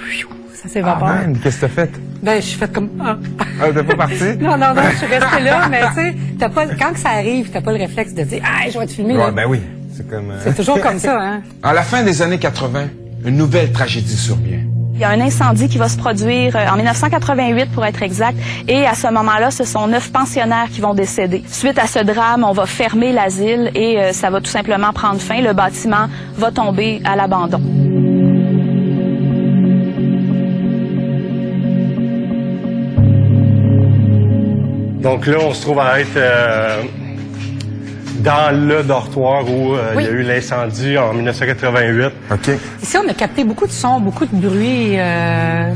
ça 0.54 0.70
s'évapore. 0.70 1.08
Ah, 1.08 1.18
qu'est-ce 1.42 1.56
que 1.56 1.60
t'as 1.66 1.68
fait? 1.68 1.90
ben, 2.22 2.36
je 2.36 2.46
suis 2.46 2.58
faite 2.58 2.72
comme... 2.72 2.88
Ah. 2.98 3.18
Ah, 3.60 3.66
t'es 3.74 3.82
pas 3.84 3.96
parti? 3.96 4.24
Non, 4.40 4.56
non, 4.56 4.72
non, 4.74 4.82
je 4.90 4.96
suis 4.96 5.06
restée 5.06 5.42
là, 5.42 5.68
mais 5.70 5.80
tu 5.88 5.94
sais, 5.96 6.14
t'as 6.38 6.48
pas, 6.48 6.64
quand 6.64 6.92
que 6.94 6.98
ça 6.98 7.10
arrive, 7.10 7.50
t'as 7.50 7.60
pas 7.60 7.72
le 7.72 7.78
réflexe 7.78 8.14
de 8.14 8.22
dire, 8.22 8.42
ah, 8.42 8.70
je 8.72 8.78
vais 8.78 8.86
te 8.86 8.92
filmer. 8.92 9.18
là. 9.18 9.26
Ouais, 9.26 9.32
ben 9.32 9.44
oui. 9.46 9.60
C'est 9.94 10.08
comme. 10.08 10.30
euh, 10.30 10.38
C'est 10.42 10.56
toujours 10.56 10.80
comme 10.80 10.98
ça, 10.98 11.20
hein. 11.20 11.42
À 11.62 11.74
la 11.74 11.82
fin 11.82 12.02
des 12.04 12.22
années 12.22 12.38
80, 12.38 12.86
une 13.26 13.36
nouvelle 13.36 13.70
tragédie 13.70 14.16
survient. 14.16 14.60
Il 15.00 15.04
y 15.04 15.06
a 15.06 15.10
un 15.12 15.20
incendie 15.22 15.66
qui 15.66 15.78
va 15.78 15.88
se 15.88 15.96
produire 15.96 16.54
euh, 16.54 16.68
en 16.68 16.76
1988 16.76 17.72
pour 17.72 17.86
être 17.86 18.02
exact. 18.02 18.36
Et 18.68 18.84
à 18.84 18.92
ce 18.92 19.06
moment-là, 19.10 19.50
ce 19.50 19.64
sont 19.64 19.86
neuf 19.86 20.12
pensionnaires 20.12 20.68
qui 20.70 20.82
vont 20.82 20.92
décéder. 20.92 21.42
Suite 21.48 21.78
à 21.78 21.86
ce 21.86 22.00
drame, 22.00 22.44
on 22.44 22.52
va 22.52 22.66
fermer 22.66 23.10
l'asile 23.10 23.70
et 23.74 23.98
euh, 23.98 24.12
ça 24.12 24.28
va 24.28 24.42
tout 24.42 24.50
simplement 24.50 24.92
prendre 24.92 25.18
fin. 25.18 25.40
Le 25.40 25.54
bâtiment 25.54 26.06
va 26.36 26.50
tomber 26.50 27.00
à 27.06 27.16
l'abandon. 27.16 27.62
Donc 35.00 35.26
là, 35.26 35.38
on 35.40 35.54
se 35.54 35.62
trouve 35.62 35.78
à 35.78 35.98
être 35.98 36.08
euh, 36.16 36.82
dans 38.22 38.54
le 38.54 38.82
dortoir 38.82 39.48
où 39.48 39.74
euh, 39.74 39.94
il 39.96 40.02
y 40.02 40.06
a 40.06 40.10
eu 40.10 40.22
l'incendie 40.22 40.96
en 40.98 41.12
1988. 41.14 42.06
OK. 42.32 42.50
Ici, 42.82 42.96
on 42.98 43.08
a 43.08 43.14
capté 43.14 43.44
beaucoup 43.44 43.66
de 43.66 43.72
sons, 43.72 44.00
beaucoup 44.00 44.26
de 44.26 44.36
bruit, 44.36 44.98
euh, 44.98 45.72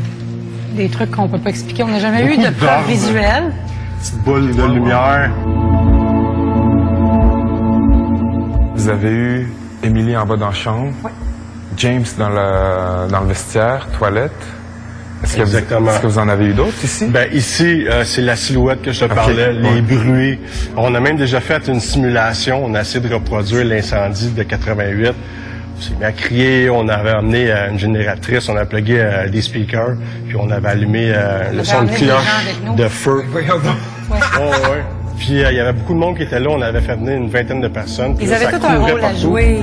des 0.75 0.89
trucs 0.89 1.11
qu'on 1.11 1.29
peut 1.29 1.39
pas 1.39 1.51
expliquer. 1.51 1.83
On 1.83 1.89
n'a 1.89 1.99
jamais 1.99 2.23
eu 2.25 2.37
Beaucoup 2.37 2.43
de 2.43 2.47
de 2.49 2.55
preuves 2.55 2.87
visuelles. 2.87 3.53
Petite 4.01 4.19
boule 4.23 4.55
de 4.55 4.63
lumière. 4.63 5.31
Vous 8.75 8.89
avez 8.89 9.11
eu 9.11 9.53
Émilie 9.83 10.17
en 10.17 10.27
bas 10.27 10.37
dans 10.37 10.49
la 10.49 10.53
chambre. 10.53 10.93
James 11.77 12.05
dans 12.19 12.29
le, 12.29 13.11
dans 13.11 13.21
le 13.21 13.27
vestiaire, 13.29 13.89
toilette. 13.99 14.33
Est-ce 15.25 15.37
que, 15.37 15.43
vous, 15.43 15.57
Exactement. 15.57 15.91
est-ce 15.91 16.01
que 16.01 16.07
vous 16.07 16.19
en 16.19 16.29
avez 16.29 16.47
eu 16.47 16.53
d'autres 16.53 16.85
ici? 16.85 17.07
Ben 17.09 17.27
ici, 17.33 17.87
euh, 17.89 18.05
c'est 18.05 18.21
la 18.23 18.37
silhouette 18.37 18.83
que 18.83 18.93
je 18.93 19.05
te 19.05 19.13
parlais, 19.13 19.53
les 19.53 19.69
ouais. 19.69 19.81
bruits. 19.81 20.39
On 20.77 20.95
a 20.95 21.01
même 21.01 21.17
déjà 21.17 21.41
fait 21.41 21.67
une 21.69 21.81
simulation. 21.81 22.63
On 22.65 22.75
a 22.75 22.83
essayé 22.83 23.01
de 23.07 23.13
reproduire 23.13 23.65
l'incendie 23.65 24.31
de 24.31 24.43
88. 24.43 25.13
On 25.77 25.81
s'est 25.81 25.95
mis 25.99 26.05
à 26.05 26.13
crier. 26.13 26.71
On 26.71 26.87
avait 26.89 27.11
amené 27.11 27.51
euh, 27.51 27.71
une 27.71 27.79
génératrice. 27.79 28.49
On 28.49 28.57
a 28.57 28.65
plugué 28.65 28.99
euh, 29.01 29.29
des 29.29 29.41
speakers. 29.43 29.97
Puis 30.29 30.37
on 30.39 30.51
avait 30.51 30.69
allumé 30.69 31.13
euh, 31.15 31.51
le 31.53 31.65
son 31.65 31.83
de 31.85 31.89
cloche 31.91 32.11
avec 32.11 32.65
nous? 32.65 32.75
de 32.77 32.89
feu. 32.89 33.25
Ouais, 33.35 34.19
ouais. 34.19 34.83
Puis 35.19 35.43
euh, 35.45 35.51
il 35.53 35.57
y 35.57 35.61
avait 35.61 35.73
beaucoup 35.73 35.95
de 35.95 35.99
monde 35.99 36.17
qui 36.17 36.25
était 36.25 36.41
là. 36.41 36.49
On 36.51 36.61
avait 36.61 36.81
fait 36.81 36.97
venir 36.97 37.15
une 37.17 37.29
vingtaine 37.31 37.61
de 37.61 37.69
personnes. 37.69 38.15
Puis 38.17 38.27
Ils 38.27 38.31
là, 38.31 38.37
avaient 38.37 38.45
ça 38.47 38.59
tout 38.59 38.67
un 38.67 38.79
rôle 38.79 39.05
à 39.05 39.15
jouer. 39.15 39.61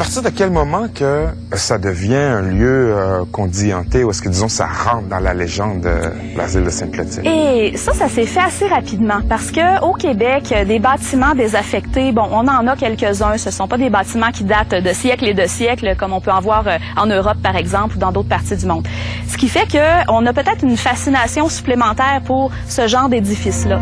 Partir 0.00 0.22
de 0.22 0.30
quel 0.30 0.50
moment 0.50 0.86
que 0.88 1.26
ça 1.52 1.76
devient 1.76 2.14
un 2.14 2.40
lieu 2.40 2.94
euh, 2.96 3.22
qu'on 3.30 3.46
dit 3.46 3.74
hanté 3.74 4.02
ou 4.02 4.08
est-ce 4.08 4.22
que, 4.22 4.30
disons, 4.30 4.48
ça 4.48 4.66
rentre 4.66 5.08
dans 5.08 5.18
la 5.18 5.34
légende 5.34 5.82
de 5.82 6.38
l'asile 6.38 6.64
de 6.64 6.70
Sainte-Clotilde? 6.70 7.26
Et 7.26 7.76
ça, 7.76 7.92
ça 7.92 8.08
s'est 8.08 8.24
fait 8.24 8.40
assez 8.40 8.66
rapidement 8.66 9.20
parce 9.28 9.50
que 9.50 9.84
au 9.84 9.92
Québec, 9.92 10.54
euh, 10.56 10.64
des 10.64 10.78
bâtiments 10.78 11.34
désaffectés, 11.34 12.12
bon, 12.12 12.26
on 12.32 12.48
en 12.48 12.66
a 12.66 12.76
quelques-uns. 12.76 13.36
Ce 13.36 13.50
sont 13.50 13.68
pas 13.68 13.76
des 13.76 13.90
bâtiments 13.90 14.30
qui 14.32 14.44
datent 14.44 14.70
de 14.70 14.92
siècles 14.94 15.28
et 15.28 15.34
de 15.34 15.46
siècles, 15.46 15.94
comme 15.98 16.14
on 16.14 16.22
peut 16.22 16.32
en 16.32 16.40
voir 16.40 16.66
euh, 16.66 16.78
en 16.96 17.04
Europe, 17.04 17.36
par 17.42 17.56
exemple, 17.56 17.96
ou 17.96 17.98
dans 17.98 18.10
d'autres 18.10 18.30
parties 18.30 18.56
du 18.56 18.64
monde. 18.64 18.88
Ce 19.28 19.36
qui 19.36 19.50
fait 19.50 19.70
que 19.70 20.10
on 20.10 20.24
a 20.24 20.32
peut-être 20.32 20.64
une 20.64 20.78
fascination 20.78 21.50
supplémentaire 21.50 22.22
pour 22.24 22.50
ce 22.66 22.88
genre 22.88 23.10
d'édifice-là. 23.10 23.78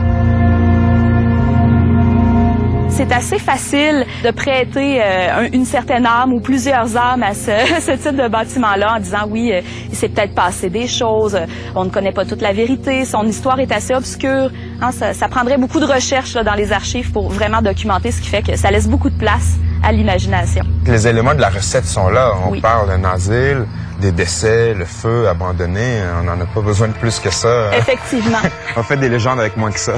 C'est 2.99 3.13
assez 3.13 3.39
facile 3.39 4.05
de 4.25 4.31
prêter 4.33 5.01
euh, 5.01 5.43
un- 5.47 5.53
une 5.53 5.65
certaine 5.65 6.05
âme 6.05 6.33
ou 6.33 6.41
plusieurs 6.41 6.97
âmes 6.97 7.23
à 7.23 7.33
ce, 7.33 7.53
ce 7.81 7.93
type 7.93 8.17
de 8.21 8.27
bâtiment-là 8.27 8.97
en 8.97 8.99
disant 8.99 9.25
oui, 9.31 9.53
euh, 9.53 9.61
il 9.89 9.95
s'est 9.95 10.09
peut-être 10.09 10.35
passé 10.35 10.69
des 10.69 10.89
choses, 10.89 11.37
euh, 11.37 11.47
on 11.77 11.85
ne 11.85 11.91
connaît 11.91 12.11
pas 12.11 12.25
toute 12.25 12.43
la 12.43 12.53
vérité, 12.53 13.05
son 13.05 13.23
histoire 13.25 13.61
est 13.61 13.71
assez 13.71 13.95
obscure. 13.95 14.51
Hein, 14.83 14.91
ça, 14.91 15.15
ça 15.15 15.29
prendrait 15.29 15.59
beaucoup 15.59 15.79
de 15.79 15.85
recherches 15.87 16.35
là, 16.35 16.43
dans 16.43 16.55
les 16.55 16.73
archives 16.73 17.13
pour 17.13 17.31
vraiment 17.31 17.63
documenter, 17.63 18.11
ce 18.11 18.21
qui 18.21 18.29
fait 18.31 18.43
que 18.43 18.57
ça 18.57 18.73
laisse 18.73 18.89
beaucoup 18.89 19.11
de 19.11 19.17
place 19.19 19.59
à 19.85 19.93
l'imagination. 19.93 20.65
Les 20.85 21.07
éléments 21.07 21.35
de 21.37 21.41
la 21.41 21.51
recette 21.51 21.85
sont 21.85 22.09
là. 22.09 22.33
On 22.47 22.51
Oui. 22.51 22.61
parle 22.61 22.89
d'un 22.89 23.05
asile, 23.09 23.65
des 23.99 24.13
décès, 24.13 24.75
le 24.75 24.85
feu 24.85 25.29
abandonné. 25.29 26.01
On 26.21 26.25
n'en 26.25 26.41
a 26.41 26.47
pas 26.47 26.61
besoin 26.61 26.89
de 26.89 26.93
plus 26.95 27.19
que 27.19 27.31
ça. 27.31 27.71
Effectivement. 27.77 28.39
On 28.77 28.83
fait 28.83 28.97
des 28.97 29.09
légendes 29.09 29.41
avec 29.41 29.57
moins 29.57 29.73
que 29.73 29.81
ça. 29.81 29.95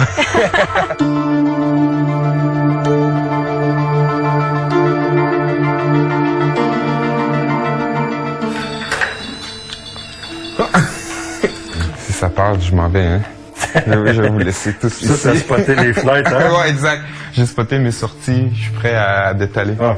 si 11.98 12.12
ça 12.12 12.28
parle, 12.28 12.61
je 12.61 12.74
m'en 12.74 12.88
vais, 12.88 13.05
hein. 13.07 13.20
Oui, 13.86 14.12
je 14.14 14.22
vais 14.22 14.28
vous 14.28 14.38
laisser 14.38 14.72
tous 14.72 14.88
Ça, 14.90 15.14
t'as 15.22 15.32
ici. 15.34 15.40
spoté 15.44 15.74
les 15.76 15.92
fenêtres, 15.92 16.32
hein? 16.34 16.59
ouais, 16.61 16.70
exact. 16.70 17.03
J'ai 17.32 17.46
spoté 17.46 17.78
mes 17.78 17.92
sorties. 17.92 18.51
Je 18.53 18.62
suis 18.62 18.72
prêt 18.72 18.96
à 18.96 19.32
détaler. 19.32 19.74
Ah. 19.80 19.96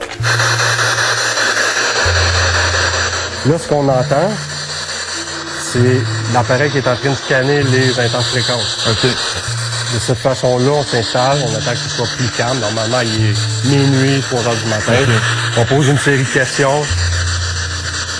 Là, 3.47 3.59
ce 3.59 3.67
qu'on 3.69 3.89
entend, 3.89 4.31
c'est 5.61 6.01
l'appareil 6.33 6.71
qui 6.71 6.79
est 6.79 6.87
en 6.89 6.95
train 6.97 7.11
de 7.11 7.15
scanner 7.17 7.63
les 7.65 7.99
intenses 7.99 8.29
fréquences. 8.29 8.87
OK. 8.89 9.11
De 9.95 9.99
cette 9.99 10.19
façon-là, 10.19 10.71
on 10.71 10.83
s'installe, 10.85 11.39
on 11.47 11.55
attend 11.55 11.73
que 11.73 11.77
ce 11.79 11.89
soit 11.89 12.07
plus 12.17 12.29
calme. 12.29 12.59
Normalement, 12.61 13.01
il 13.01 13.27
est 13.27 13.77
minuit, 13.77 14.21
3 14.31 14.47
heures 14.47 14.55
du 14.55 14.67
matin. 14.71 14.93
On 15.59 15.65
pose 15.65 15.89
une 15.89 15.99
série 15.99 16.23
de 16.23 16.29
questions. 16.29 16.83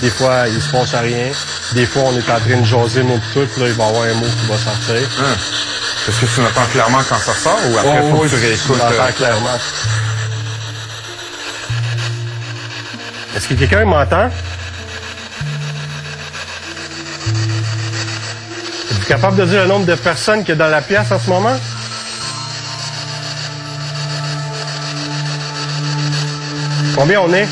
Des 0.01 0.09
fois, 0.09 0.47
il 0.49 0.61
se 0.61 0.69
passe 0.69 0.93
rien. 0.95 1.31
Des 1.73 1.85
fois, 1.85 2.03
on 2.07 2.13
est 2.17 2.29
en 2.29 2.39
train 2.39 2.59
de 2.59 2.65
jaser 2.65 3.03
notre 3.03 3.27
truc, 3.31 3.49
là, 3.57 3.67
il 3.67 3.73
va 3.73 3.85
y 3.85 3.87
avoir 3.87 4.03
un 4.03 4.13
mot 4.15 4.25
qui 4.27 4.45
va 4.51 4.57
sortir. 4.57 4.95
Est-ce 6.07 6.19
que 6.19 6.25
tu 6.25 6.41
entends 6.41 6.67
clairement 6.71 7.01
quand 7.07 7.17
ça 7.17 7.33
sort 7.33 7.57
ou 7.71 7.77
après, 7.77 8.01
Oh, 8.03 8.09
faut 8.17 8.23
oui, 8.23 8.29
que 8.29 8.35
tu 8.35 8.41
réécoutes? 8.41 8.77
l'entends 8.77 9.03
euh, 9.07 9.11
clairement. 9.13 9.57
Est-ce 13.35 13.47
que 13.47 13.53
quelqu'un 13.55 13.85
m'entend? 13.85 14.29
Êtes-vous 19.03 19.15
capable 19.15 19.35
de 19.35 19.45
dire 19.45 19.63
le 19.63 19.67
nombre 19.67 19.85
de 19.85 19.95
personnes 19.95 20.45
qu'il 20.45 20.55
y 20.55 20.57
dans 20.57 20.69
la 20.69 20.81
pièce 20.81 21.11
en 21.11 21.19
ce 21.19 21.29
moment? 21.29 21.59
Combien 26.95 27.19
on 27.19 27.33
est? 27.33 27.45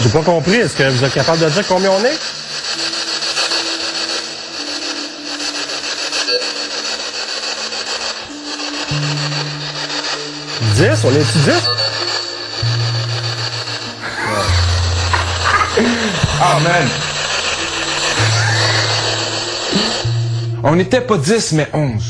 J'ai 0.00 0.08
pas 0.08 0.22
compris. 0.22 0.54
Est-ce 0.54 0.74
que 0.74 0.88
vous 0.88 1.04
êtes 1.04 1.12
capable 1.12 1.40
de 1.40 1.50
dire 1.50 1.64
combien 1.68 1.90
on 1.90 2.02
est? 2.02 2.43
Dix? 10.84 11.02
On 11.02 11.10
est-tu 11.12 11.38
dix? 11.38 11.62
Ah, 16.38 16.58
man! 16.62 16.88
On 20.62 20.76
n'était 20.76 21.00
pas 21.00 21.16
10, 21.16 21.52
mais 21.52 21.68
11. 21.72 22.02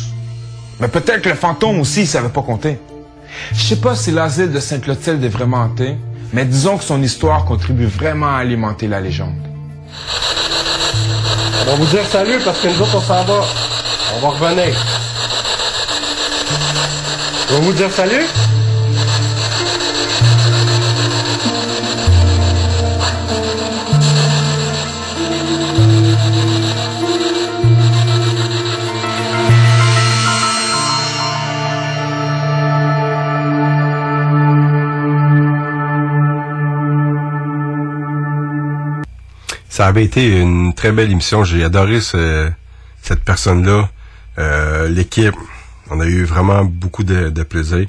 Mais 0.81 0.89
peut-être 0.89 1.23
que 1.23 1.29
le 1.29 1.37
fantôme 1.37 1.79
aussi, 1.81 2.01
il 2.01 2.09
savait 2.09 2.31
pas 2.31 2.43
compter. 2.43 2.81
Je 3.53 3.63
sais 3.63 3.77
pas 3.77 3.95
si 3.95 4.11
l'asile 4.11 4.51
de 4.51 4.59
Sainte-Clotilde 4.59 5.23
est 5.23 5.29
vraiment 5.29 5.59
hanté, 5.59 5.97
mais 6.33 6.45
disons 6.45 6.77
que 6.77 6.85
son 6.85 7.01
histoire 7.01 7.45
contribue 7.45 7.87
vraiment 7.87 8.35
à 8.35 8.39
alimenter 8.39 8.89
la 8.89 9.01
légende. 9.01 9.39
On 11.61 11.65
va 11.65 11.75
vous 11.77 11.87
dire 11.87 12.05
salut 12.07 12.41
parce 12.45 12.59
que 12.59 12.69
nous 12.69 12.81
autres, 12.81 12.97
on 12.97 13.01
s'en 13.01 13.25
va. 13.25 13.45
On 14.17 14.21
va 14.21 14.29
revenir. 14.31 14.75
On 17.51 17.53
va 17.53 17.61
vous 17.61 17.73
dire 17.73 17.91
salut? 17.93 18.27
Ça 39.75 39.89
avait 39.89 40.05
été 40.05 40.39
une 40.41 40.73
très 40.73 40.93
belle 40.93 41.11
émission. 41.11 41.43
J'ai 41.43 41.65
adoré 41.65 42.01
ce- 42.01 42.49
cette 43.03 43.25
personne-là, 43.25 43.91
euh, 44.39 44.89
l'équipe. 44.89 45.35
On 45.91 45.99
a 45.99 46.07
eu 46.07 46.23
vraiment 46.23 46.65
beaucoup 46.65 47.03
de, 47.03 47.29
de 47.29 47.43
plaisir. 47.43 47.85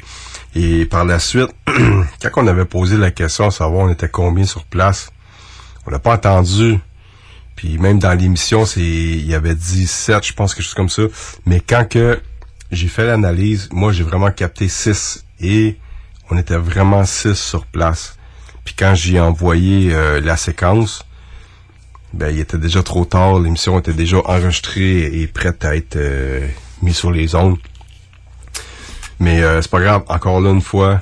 Et 0.55 0.85
par 0.87 1.05
la 1.05 1.19
suite, 1.19 1.51
quand 1.67 2.29
on 2.37 2.47
avait 2.47 2.65
posé 2.65 2.97
la 2.97 3.11
question 3.11 3.45
à 3.45 3.51
savoir 3.51 3.85
on 3.85 3.91
était 3.91 4.09
combien 4.09 4.45
sur 4.45 4.63
place, 4.63 5.11
on 5.85 5.91
n'a 5.91 5.99
pas 5.99 6.15
entendu. 6.15 6.79
Puis 7.55 7.77
même 7.77 7.99
dans 7.99 8.17
l'émission, 8.17 8.65
c'est 8.65 8.81
il 8.81 9.27
y 9.27 9.35
avait 9.35 9.53
17, 9.53 10.25
je 10.25 10.33
pense, 10.33 10.55
quelque 10.55 10.65
chose 10.65 10.73
comme 10.73 10.89
ça. 10.89 11.03
Mais 11.45 11.59
quand 11.59 11.87
que 11.87 12.19
j'ai 12.71 12.87
fait 12.87 13.05
l'analyse, 13.05 13.69
moi 13.71 13.91
j'ai 13.91 14.03
vraiment 14.03 14.31
capté 14.31 14.67
6 14.69 15.23
et 15.39 15.77
on 16.31 16.37
était 16.39 16.57
vraiment 16.57 17.05
6 17.05 17.35
sur 17.35 17.67
place. 17.67 18.17
Puis 18.63 18.73
quand 18.73 18.95
j'ai 18.95 19.19
envoyé 19.19 19.93
euh, 19.93 20.19
la 20.19 20.35
séquence, 20.35 21.04
ben 22.15 22.29
il 22.33 22.39
était 22.39 22.57
déjà 22.57 22.81
trop 22.81 23.05
tard, 23.05 23.39
l'émission 23.39 23.77
était 23.77 23.93
déjà 23.93 24.17
enregistrée 24.25 25.21
et 25.21 25.27
prête 25.27 25.63
à 25.65 25.75
être 25.75 25.97
euh, 25.97 26.47
mise 26.81 26.95
sur 26.95 27.11
les 27.11 27.35
ondes. 27.35 27.57
Mais 29.19 29.41
euh, 29.43 29.61
c'est 29.61 29.71
pas 29.71 29.81
grave, 29.81 30.03
encore 30.07 30.41
là 30.41 30.49
une 30.51 30.61
fois, 30.61 31.01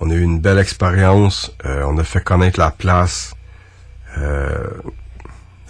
on 0.00 0.10
a 0.10 0.14
eu 0.14 0.20
une 0.22 0.40
belle 0.40 0.58
expérience, 0.58 1.52
euh, 1.64 1.84
on 1.86 1.98
a 1.98 2.04
fait 2.04 2.22
connaître 2.22 2.58
la 2.60 2.70
place 2.70 3.34
euh, 4.18 4.68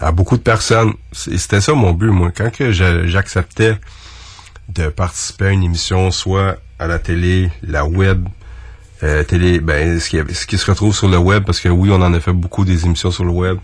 à 0.01 0.13
beaucoup 0.13 0.37
de 0.37 0.43
personnes. 0.43 0.93
C'était 1.13 1.61
ça 1.61 1.73
mon 1.75 1.93
but, 1.93 2.11
moi. 2.11 2.31
Quand 2.37 2.51
que 2.53 2.73
j'a- 2.73 3.07
j'acceptais 3.07 3.77
de 4.69 4.89
participer 4.89 5.47
à 5.47 5.51
une 5.51 5.63
émission, 5.63 6.11
soit 6.11 6.57
à 6.79 6.87
la 6.87 6.99
télé, 6.99 7.51
la 7.63 7.85
web, 7.87 8.27
euh, 9.03 9.23
télé, 9.25 9.61
ben 9.61 10.01
ce 10.01 10.47
qui 10.47 10.59
se 10.59 10.67
retrouve 10.71 10.95
sur 10.95 11.09
le 11.09 11.19
web, 11.19 11.45
parce 11.45 11.61
que 11.61 11.69
oui, 11.69 11.91
on 11.93 12.01
en 12.03 12.13
a 12.13 12.21
fait 12.21 12.33
beaucoup 12.33 12.65
des 12.65 12.85
émissions 12.87 13.11
sur 13.11 13.25
le 13.25 13.31
web, 13.31 13.59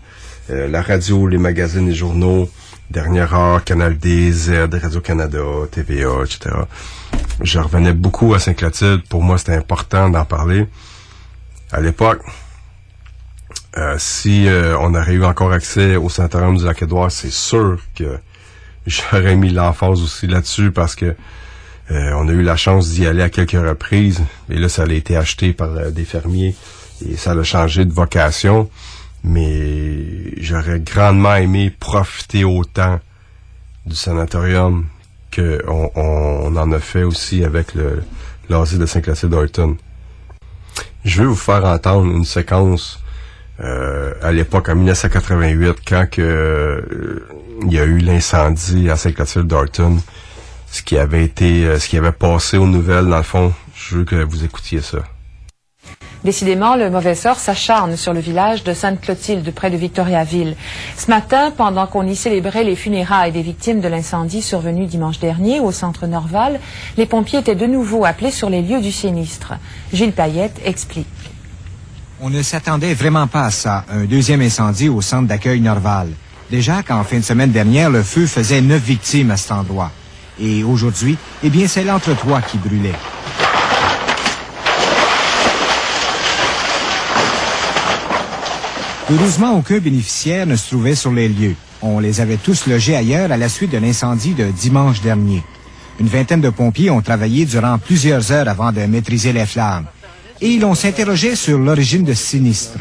euh, 0.49 0.67
la 0.67 0.81
radio, 0.81 1.27
les 1.27 1.37
magazines, 1.37 1.87
les 1.87 1.95
journaux, 1.95 2.49
Dernière 2.89 3.33
Heure, 3.33 3.63
Canal 3.63 3.97
D, 3.97 4.31
Z, 4.31 4.69
Radio-Canada, 4.71 5.39
TVA, 5.71 6.23
etc. 6.25 6.55
Je 7.41 7.59
revenais 7.59 7.93
beaucoup 7.93 8.33
à 8.33 8.39
Saint-Clotilde. 8.39 9.03
Pour 9.07 9.23
moi, 9.23 9.37
c'était 9.37 9.55
important 9.55 10.09
d'en 10.09 10.25
parler. 10.25 10.67
À 11.71 11.79
l'époque, 11.79 12.21
euh, 13.77 13.95
si 13.97 14.47
euh, 14.47 14.77
on 14.79 14.93
aurait 14.93 15.13
eu 15.13 15.23
encore 15.23 15.53
accès 15.53 15.95
au 15.95 16.09
Sanatorium 16.09 16.57
du 16.57 16.65
Lac-Édouard, 16.65 17.11
c'est 17.11 17.31
sûr 17.31 17.79
que 17.95 18.17
j'aurais 18.85 19.35
mis 19.35 19.51
l'emphase 19.51 20.01
aussi 20.01 20.27
là-dessus 20.27 20.71
parce 20.71 20.95
que 20.95 21.15
on 21.93 22.29
a 22.29 22.31
eu 22.31 22.41
la 22.41 22.55
chance 22.55 22.91
d'y 22.91 23.05
aller 23.05 23.21
à 23.21 23.29
quelques 23.29 23.51
reprises. 23.51 24.23
Et 24.49 24.55
là, 24.55 24.69
ça 24.69 24.83
a 24.83 24.87
été 24.87 25.17
acheté 25.17 25.51
par 25.51 25.91
des 25.91 26.05
fermiers 26.05 26.55
et 27.05 27.17
ça 27.17 27.31
a 27.31 27.43
changé 27.43 27.83
de 27.83 27.91
vocation. 27.91 28.69
Mais 29.23 30.39
j'aurais 30.41 30.79
grandement 30.79 31.35
aimé 31.35 31.69
profiter 31.69 32.43
autant 32.43 32.99
du 33.85 33.95
sanatorium 33.95 34.85
que 35.29 35.63
on, 35.67 36.55
en 36.55 36.71
a 36.71 36.79
fait 36.79 37.03
aussi 37.03 37.43
avec 37.43 37.73
le 37.73 38.03
l'asile 38.49 38.79
de 38.79 38.85
Saint-Clotilde 38.85 39.31
d'Orton. 39.31 39.77
Je 41.05 41.21
vais 41.21 41.27
vous 41.27 41.35
faire 41.35 41.63
entendre 41.65 42.11
une 42.11 42.25
séquence 42.25 43.01
euh, 43.59 44.13
à 44.21 44.31
l'époque, 44.31 44.69
en 44.69 44.75
1988, 44.75 45.77
quand 45.87 46.19
euh, 46.19 46.81
il 47.63 47.73
y 47.73 47.79
a 47.79 47.83
eu 47.83 47.99
l'incendie 47.99 48.89
à 48.89 48.95
Saint-Clotilde 48.95 49.47
d'Orton, 49.47 49.97
ce 50.71 50.81
qui 50.81 50.97
avait 50.97 51.23
été, 51.23 51.65
euh, 51.65 51.79
ce 51.79 51.87
qui 51.87 51.97
avait 51.97 52.11
passé 52.11 52.57
aux 52.57 52.67
nouvelles, 52.67 53.07
dans 53.07 53.17
le 53.17 53.23
fond, 53.23 53.53
je 53.75 53.97
veux 53.97 54.03
que 54.03 54.15
vous 54.15 54.43
écoutiez 54.43 54.81
ça. 54.81 54.99
Décidément, 56.23 56.75
le 56.75 56.91
mauvais 56.91 57.15
sort 57.15 57.39
s'acharne 57.39 57.97
sur 57.97 58.13
le 58.13 58.19
village 58.19 58.63
de 58.63 58.73
Sainte-Clotilde, 58.73 59.51
près 59.53 59.71
de 59.71 59.77
Victoriaville. 59.77 60.55
Ce 60.95 61.09
matin, 61.09 61.51
pendant 61.55 61.87
qu'on 61.87 62.05
y 62.05 62.15
célébrait 62.15 62.63
les 62.63 62.75
funérailles 62.75 63.31
des 63.31 63.41
victimes 63.41 63.81
de 63.81 63.87
l'incendie 63.87 64.43
survenu 64.43 64.85
dimanche 64.85 65.19
dernier 65.19 65.59
au 65.59 65.71
centre 65.71 66.05
Norval, 66.05 66.59
les 66.95 67.07
pompiers 67.07 67.39
étaient 67.39 67.55
de 67.55 67.65
nouveau 67.65 68.05
appelés 68.05 68.29
sur 68.29 68.51
les 68.51 68.61
lieux 68.61 68.81
du 68.81 68.91
sinistre. 68.91 69.53
Gilles 69.91 70.13
Payette 70.13 70.61
explique. 70.63 71.07
On 72.19 72.29
ne 72.29 72.43
s'attendait 72.43 72.93
vraiment 72.93 73.25
pas 73.25 73.45
à 73.45 73.51
ça, 73.51 73.83
un 73.89 74.05
deuxième 74.05 74.41
incendie 74.41 74.89
au 74.89 75.01
centre 75.01 75.27
d'accueil 75.27 75.59
Norval. 75.59 76.09
Déjà 76.51 76.83
qu'en 76.83 77.03
fin 77.03 77.17
de 77.17 77.23
semaine 77.23 77.51
dernière, 77.51 77.89
le 77.89 78.03
feu 78.03 78.27
faisait 78.27 78.61
neuf 78.61 78.83
victimes 78.83 79.31
à 79.31 79.37
cet 79.37 79.53
endroit. 79.53 79.89
Et 80.39 80.63
aujourd'hui, 80.63 81.17
eh 81.43 81.49
bien, 81.49 81.67
c'est 81.67 81.83
l'entretoit 81.83 82.41
qui 82.41 82.59
brûlait. 82.59 82.93
Heureusement, 89.13 89.57
aucun 89.57 89.79
bénéficiaire 89.79 90.47
ne 90.47 90.55
se 90.55 90.69
trouvait 90.69 90.95
sur 90.95 91.11
les 91.11 91.27
lieux. 91.27 91.55
On 91.81 91.99
les 91.99 92.21
avait 92.21 92.37
tous 92.37 92.65
logés 92.67 92.95
ailleurs 92.95 93.29
à 93.29 93.35
la 93.35 93.49
suite 93.49 93.71
de 93.71 93.77
l'incendie 93.77 94.33
de 94.33 94.45
dimanche 94.51 95.01
dernier. 95.01 95.43
Une 95.99 96.07
vingtaine 96.07 96.39
de 96.39 96.49
pompiers 96.49 96.89
ont 96.89 97.01
travaillé 97.01 97.45
durant 97.45 97.77
plusieurs 97.77 98.31
heures 98.31 98.47
avant 98.47 98.71
de 98.71 98.79
maîtriser 98.85 99.33
les 99.33 99.45
flammes. 99.45 99.85
Et 100.39 100.57
l'on 100.59 100.75
s'interrogeait 100.75 101.35
sur 101.35 101.59
l'origine 101.59 102.05
de 102.05 102.13
ce 102.13 102.23
sinistre. 102.23 102.79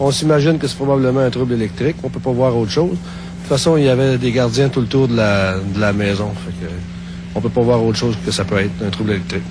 On 0.00 0.10
s'imagine 0.10 0.58
que 0.58 0.66
c'est 0.66 0.76
probablement 0.76 1.20
un 1.20 1.30
trouble 1.30 1.52
électrique. 1.52 1.96
On 2.02 2.08
peut 2.08 2.20
pas 2.20 2.32
voir 2.32 2.56
autre 2.56 2.70
chose. 2.70 2.92
De 2.92 2.96
toute 2.96 3.48
façon, 3.48 3.76
il 3.76 3.84
y 3.84 3.88
avait 3.90 4.16
des 4.16 4.32
gardiens 4.32 4.70
tout 4.70 4.80
le 4.80 4.86
tour 4.86 5.08
de 5.08 5.16
la, 5.16 5.58
de 5.58 5.78
la 5.78 5.92
maison. 5.92 6.32
Fait 6.46 6.52
que, 6.52 6.72
on 7.34 7.42
peut 7.42 7.50
pas 7.50 7.60
voir 7.60 7.84
autre 7.84 7.98
chose 7.98 8.16
que 8.24 8.32
ça 8.32 8.44
peut 8.44 8.58
être 8.58 8.82
un 8.82 8.88
trouble 8.88 9.10
électrique. 9.10 9.42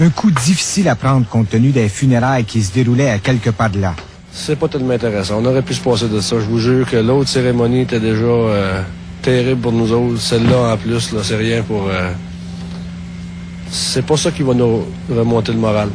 Un 0.00 0.10
coup 0.10 0.32
difficile 0.32 0.88
à 0.88 0.96
prendre 0.96 1.26
compte 1.28 1.48
tenu 1.48 1.70
des 1.70 1.88
funérailles 1.88 2.44
qui 2.44 2.60
se 2.60 2.72
déroulaient 2.72 3.10
à 3.10 3.20
quelques 3.20 3.52
pas 3.52 3.68
de 3.68 3.80
là. 3.80 3.94
C'est 4.30 4.56
pas 4.56 4.68
tellement 4.68 4.94
intéressant. 4.94 5.40
On 5.40 5.44
aurait 5.46 5.62
pu 5.62 5.74
se 5.74 5.80
passer 5.80 6.08
de 6.08 6.20
ça. 6.20 6.36
Je 6.38 6.44
vous 6.44 6.58
jure 6.58 6.88
que 6.88 6.96
l'autre 6.96 7.28
cérémonie 7.28 7.82
était 7.82 8.00
déjà 8.00 8.24
euh, 8.24 8.82
terrible 9.22 9.60
pour 9.60 9.72
nous 9.72 9.92
autres. 9.92 10.20
Celle-là, 10.20 10.72
en 10.72 10.76
plus, 10.76 11.12
là, 11.12 11.20
c'est 11.22 11.36
rien 11.36 11.62
pour... 11.62 11.88
euh, 11.88 12.12
c'est 13.70 14.06
pas 14.06 14.16
ça 14.16 14.30
qui 14.30 14.42
va 14.42 14.54
nous 14.54 14.86
remonter 15.10 15.52
le 15.52 15.58
moral. 15.58 15.88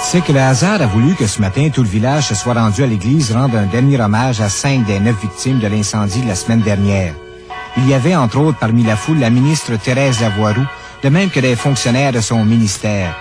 C'est 0.00 0.24
que 0.24 0.32
le 0.32 0.40
hasard 0.40 0.80
a 0.80 0.86
voulu 0.86 1.14
que 1.14 1.26
ce 1.26 1.38
matin, 1.38 1.68
tout 1.68 1.82
le 1.82 1.88
village 1.88 2.28
se 2.28 2.34
soit 2.34 2.54
rendu 2.54 2.82
à 2.82 2.86
l'église 2.86 3.30
rendre 3.32 3.58
un 3.58 3.66
dernier 3.66 4.00
hommage 4.00 4.40
à 4.40 4.48
cinq 4.48 4.86
des 4.86 5.00
neuf 5.00 5.20
victimes 5.20 5.58
de 5.58 5.66
l'incendie 5.66 6.22
de 6.22 6.28
la 6.28 6.34
semaine 6.34 6.62
dernière. 6.62 7.12
Il 7.76 7.86
y 7.86 7.92
avait, 7.92 8.16
entre 8.16 8.38
autres, 8.38 8.58
parmi 8.58 8.84
la 8.84 8.96
foule, 8.96 9.18
la 9.18 9.28
ministre 9.28 9.76
Thérèse 9.76 10.22
Lavoie-Roux, 10.22 10.66
de 11.02 11.08
même 11.08 11.30
que 11.30 11.40
des 11.40 11.56
fonctionnaires 11.56 12.12
de 12.12 12.20
son 12.20 12.44
ministère. 12.44 13.14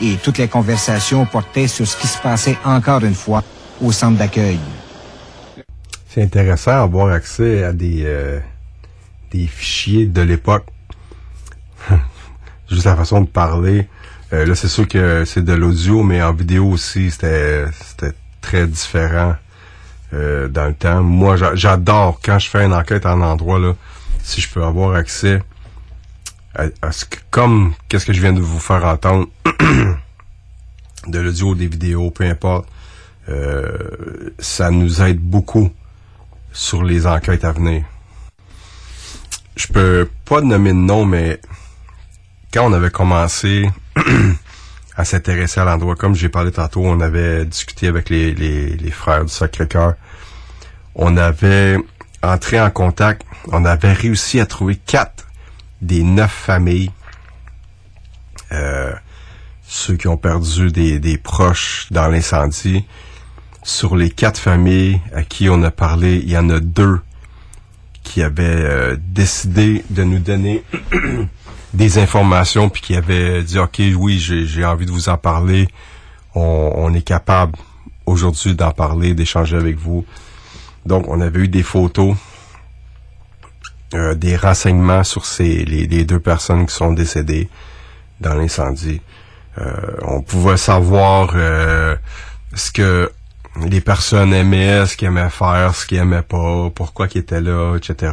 Et 0.00 0.14
toutes 0.22 0.38
les 0.38 0.48
conversations 0.48 1.26
portaient 1.26 1.66
sur 1.66 1.86
ce 1.86 1.96
qui 1.96 2.06
se 2.06 2.18
passait 2.18 2.56
encore 2.64 3.02
une 3.04 3.14
fois 3.14 3.42
au 3.82 3.90
centre 3.92 4.16
d'accueil. 4.18 4.58
C'est 6.08 6.22
intéressant 6.22 6.72
d'avoir 6.72 7.12
accès 7.12 7.64
à 7.64 7.72
des, 7.72 8.02
euh, 8.04 8.38
des 9.30 9.46
fichiers 9.46 10.06
de 10.06 10.22
l'époque. 10.22 10.66
Juste 12.70 12.84
la 12.84 12.96
façon 12.96 13.22
de 13.22 13.26
parler. 13.26 13.88
Euh, 14.32 14.46
là, 14.46 14.54
c'est 14.54 14.68
sûr 14.68 14.86
que 14.86 15.24
c'est 15.24 15.44
de 15.44 15.52
l'audio, 15.52 16.02
mais 16.02 16.22
en 16.22 16.32
vidéo 16.32 16.66
aussi, 16.70 17.10
c'était 17.10 17.64
très 18.40 18.66
différent 18.66 19.34
euh, 20.12 20.48
dans 20.48 20.66
le 20.66 20.74
temps. 20.74 21.02
Moi, 21.02 21.36
j'a- 21.36 21.54
j'adore 21.54 22.20
quand 22.24 22.38
je 22.38 22.48
fais 22.48 22.64
une 22.64 22.74
enquête 22.74 23.06
en 23.06 23.20
endroit, 23.20 23.58
là, 23.58 23.74
si 24.22 24.40
je 24.40 24.48
peux 24.50 24.62
avoir 24.62 24.94
accès 24.94 25.42
comme 27.30 27.74
qu'est-ce 27.88 28.06
que 28.06 28.12
je 28.12 28.20
viens 28.20 28.32
de 28.32 28.40
vous 28.40 28.58
faire 28.58 28.84
entendre, 28.84 29.28
de 31.06 31.18
l'audio, 31.18 31.54
des 31.54 31.66
vidéos, 31.66 32.10
peu 32.10 32.24
importe, 32.24 32.68
euh, 33.28 34.30
ça 34.38 34.70
nous 34.70 35.02
aide 35.02 35.20
beaucoup 35.20 35.70
sur 36.52 36.82
les 36.82 37.06
enquêtes 37.06 37.44
à 37.44 37.52
venir. 37.52 37.84
Je 39.56 39.66
peux 39.68 40.08
pas 40.24 40.40
nommer 40.40 40.70
de 40.70 40.78
nom, 40.78 41.04
mais 41.04 41.40
quand 42.52 42.66
on 42.66 42.72
avait 42.72 42.90
commencé 42.90 43.68
à 44.96 45.04
s'intéresser 45.04 45.60
à 45.60 45.64
l'endroit, 45.64 45.96
comme 45.96 46.14
j'ai 46.14 46.28
parlé 46.28 46.52
tantôt, 46.52 46.84
on 46.84 47.00
avait 47.00 47.44
discuté 47.44 47.88
avec 47.88 48.08
les 48.08 48.90
frères 48.90 49.24
du 49.24 49.32
Sacré-Cœur. 49.32 49.94
On 50.94 51.16
avait 51.16 51.76
entré 52.22 52.60
en 52.60 52.70
contact, 52.70 53.22
on 53.52 53.64
avait 53.64 53.92
réussi 53.92 54.40
à 54.40 54.46
trouver 54.46 54.76
quatre 54.76 55.27
des 55.80 56.02
neuf 56.02 56.32
familles, 56.32 56.90
euh, 58.52 58.92
ceux 59.66 59.96
qui 59.96 60.08
ont 60.08 60.16
perdu 60.16 60.70
des, 60.70 60.98
des 60.98 61.18
proches 61.18 61.86
dans 61.90 62.08
l'incendie. 62.08 62.84
Sur 63.62 63.96
les 63.96 64.10
quatre 64.10 64.40
familles 64.40 65.00
à 65.12 65.22
qui 65.22 65.48
on 65.50 65.62
a 65.62 65.70
parlé, 65.70 66.16
il 66.16 66.30
y 66.30 66.38
en 66.38 66.48
a 66.48 66.58
deux 66.60 67.00
qui 68.02 68.22
avaient 68.22 68.44
euh, 68.44 68.96
décidé 68.98 69.84
de 69.90 70.04
nous 70.04 70.20
donner 70.20 70.64
des 71.74 71.98
informations 71.98 72.70
puis 72.70 72.80
qui 72.80 72.94
avaient 72.94 73.42
dit 73.42 73.58
ok 73.58 73.82
oui 73.96 74.18
j'ai 74.18 74.64
envie 74.64 74.86
de 74.86 74.90
vous 74.90 75.10
en 75.10 75.18
parler. 75.18 75.68
On, 76.34 76.72
on 76.76 76.94
est 76.94 77.02
capable 77.02 77.58
aujourd'hui 78.06 78.54
d'en 78.54 78.70
parler 78.70 79.14
d'échanger 79.14 79.56
avec 79.56 79.76
vous 79.76 80.06
donc 80.86 81.06
on 81.08 81.20
avait 81.20 81.40
eu 81.40 81.48
des 81.48 81.62
photos 81.62 82.16
euh, 83.94 84.14
des 84.14 84.36
renseignements 84.36 85.04
sur 85.04 85.24
ces 85.24 85.64
les, 85.64 86.04
deux 86.04 86.20
personnes 86.20 86.66
qui 86.66 86.74
sont 86.74 86.92
décédées 86.92 87.48
dans 88.20 88.34
l'incendie 88.34 89.00
Euh, 89.60 89.96
on 90.02 90.22
pouvait 90.22 90.56
savoir 90.56 91.30
euh, 91.34 91.96
ce 92.54 92.70
que 92.70 93.10
les 93.68 93.80
personnes 93.80 94.32
aimaient, 94.32 94.86
ce 94.86 94.96
qu'ils 94.96 95.08
aimaient 95.08 95.30
faire, 95.30 95.74
ce 95.74 95.86
qu'ils 95.86 95.98
aimaient 95.98 96.22
pas, 96.22 96.70
pourquoi 96.74 97.08
qu'ils 97.08 97.22
étaient 97.22 97.40
là, 97.40 97.76
etc. 97.76 98.12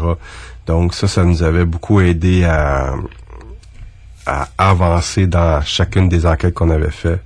Donc 0.66 0.94
ça, 0.96 1.08
ça 1.08 1.24
nous 1.24 1.44
avait 1.44 1.66
beaucoup 1.66 2.02
aidé 2.02 2.46
à, 2.46 2.96
à 4.26 4.48
avancer 4.58 5.28
dans 5.28 5.62
chacune 5.62 6.10
des 6.10 6.26
enquêtes 6.26 6.54
qu'on 6.54 6.72
avait 6.72 6.92
fait. 6.92 7.22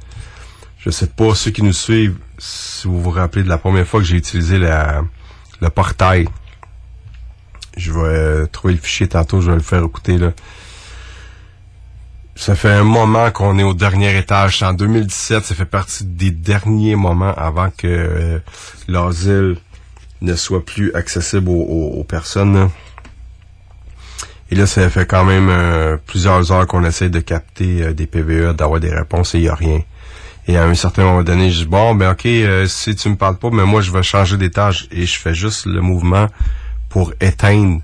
Je 0.80 0.90
sais 0.90 1.08
pas, 1.08 1.34
ceux 1.36 1.52
qui 1.52 1.64
nous 1.64 1.74
suivent, 1.74 2.18
si 2.38 2.88
vous 2.88 3.02
vous 3.02 3.12
rappelez 3.12 3.44
de 3.44 3.50
la 3.50 3.58
première 3.58 3.86
fois 3.88 4.00
que 4.02 4.06
j'ai 4.06 4.18
utilisé 4.18 4.58
la, 4.58 5.02
le 5.62 5.70
portail, 5.70 6.28
je 7.80 7.92
vais 7.92 8.00
euh, 8.02 8.46
trouver 8.46 8.74
le 8.74 8.80
fichier 8.80 9.08
tantôt, 9.08 9.42
je 9.42 9.50
vais 9.50 9.58
le 9.58 9.64
faire 9.64 9.84
écouter 9.84 10.18
là. 10.18 10.32
Ça 12.36 12.56
fait 12.56 12.70
un 12.72 12.84
moment 12.84 13.32
qu'on 13.32 13.60
est 13.60 13.64
au 13.64 13.74
dernier 13.74 14.18
étage. 14.18 14.64
En 14.64 14.72
2017, 14.74 15.44
ça 15.44 15.56
fait 15.56 15.66
partie 15.66 16.06
des 16.06 16.32
derniers 16.32 16.96
moments 16.96 17.34
avant 17.36 17.70
que 17.70 17.86
euh, 17.88 18.40
l'asile 18.88 19.58
ne 20.22 20.36
soit 20.36 20.64
plus 20.66 20.94
accessible 20.94 21.50
aux, 21.50 21.54
aux- 21.64 22.00
aux 22.00 22.04
personnes. 22.06 22.70
Et 24.52 24.56
là, 24.56 24.66
ça 24.66 24.90
fait 24.90 25.06
quand 25.06 25.26
même 25.26 25.50
euh, 25.50 25.98
plusieurs 26.06 26.52
heures 26.54 26.66
qu'on 26.66 26.84
essaie 26.86 27.10
de 27.10 27.20
capter 27.20 27.84
euh, 27.84 27.94
des 27.94 28.08
PVE, 28.08 28.54
d'avoir 28.56 28.80
des 28.80 28.94
réponses 28.94 29.36
et 29.36 29.40
il 29.40 29.42
n'y 29.42 29.50
a 29.50 29.56
rien. 29.56 29.82
Et 30.48 30.58
à 30.58 30.64
un 30.64 30.74
certain 30.76 31.04
moment 31.04 31.24
donné, 31.24 31.52
je 31.52 31.60
dis, 31.60 31.66
bon, 31.66 31.94
ben 31.94 32.12
ok, 32.14 32.26
euh, 32.26 32.66
si 32.68 32.96
tu 32.96 33.10
me 33.10 33.16
parles 33.16 33.38
pas, 33.38 33.50
mais 33.52 33.66
moi, 33.66 33.82
je 33.82 33.92
vais 33.92 34.02
changer 34.02 34.38
d'étage. 34.38 34.88
Et 34.92 35.06
je 35.06 35.20
fais 35.20 35.36
juste 35.36 35.66
le 35.66 35.82
mouvement 35.82 36.28
pour 36.90 37.14
éteindre 37.22 37.82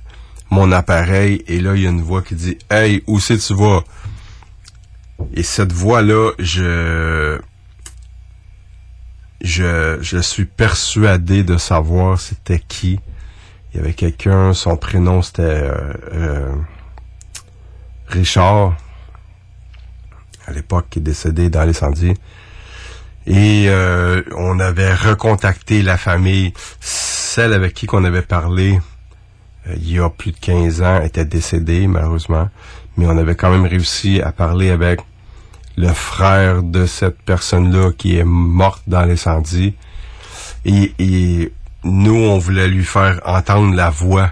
mon 0.49 0.71
appareil. 0.71 1.43
Et 1.47 1.59
là, 1.59 1.75
il 1.75 1.83
y 1.83 1.87
a 1.87 1.89
une 1.89 2.01
voix 2.01 2.21
qui 2.21 2.35
dit, 2.35 2.57
hey, 2.69 3.03
où 3.07 3.19
c'est 3.19 3.37
tu 3.37 3.53
vas? 3.53 3.83
Et 5.33 5.43
cette 5.43 5.71
voix-là, 5.71 6.31
je, 6.39 7.39
je, 9.41 9.97
je 10.01 10.17
suis 10.17 10.45
persuadé 10.45 11.43
de 11.43 11.57
savoir 11.57 12.19
c'était 12.19 12.59
qui. 12.59 12.99
Il 13.73 13.77
y 13.77 13.79
avait 13.79 13.93
quelqu'un, 13.93 14.53
son 14.53 14.77
prénom 14.77 15.21
c'était 15.21 15.41
euh, 15.41 15.93
euh, 16.13 16.55
Richard, 18.07 18.75
à 20.47 20.51
l'époque 20.51 20.87
qui 20.89 20.99
est 20.99 21.01
décédé 21.01 21.49
dans 21.49 21.63
l'incendie. 21.63 22.13
Et 23.27 23.65
euh, 23.67 24.21
on 24.35 24.59
avait 24.59 24.93
recontacté 24.93 25.81
la 25.81 25.97
famille, 25.97 26.53
celle 26.79 27.53
avec 27.53 27.73
qui 27.73 27.87
qu'on 27.87 28.03
avait 28.03 28.21
parlé 28.21 28.79
il 29.75 29.91
y 29.93 29.99
a 29.99 30.09
plus 30.09 30.31
de 30.31 30.37
15 30.37 30.81
ans 30.81 31.01
était 31.01 31.25
décédée 31.25 31.87
malheureusement, 31.87 32.49
mais 32.97 33.05
on 33.07 33.17
avait 33.17 33.35
quand 33.35 33.49
même 33.49 33.65
réussi 33.65 34.21
à 34.21 34.31
parler 34.31 34.69
avec 34.69 34.99
le 35.77 35.89
frère 35.89 36.63
de 36.63 36.85
cette 36.85 37.21
personne-là 37.23 37.91
qui 37.97 38.17
est 38.17 38.23
morte 38.23 38.83
dans 38.87 39.01
l'incendie. 39.05 39.73
Et, 40.63 40.93
et 40.99 41.51
nous, 41.83 42.15
on 42.15 42.37
voulait 42.37 42.67
lui 42.67 42.85
faire 42.85 43.19
entendre 43.25 43.75
la 43.75 43.89
voix 43.89 44.31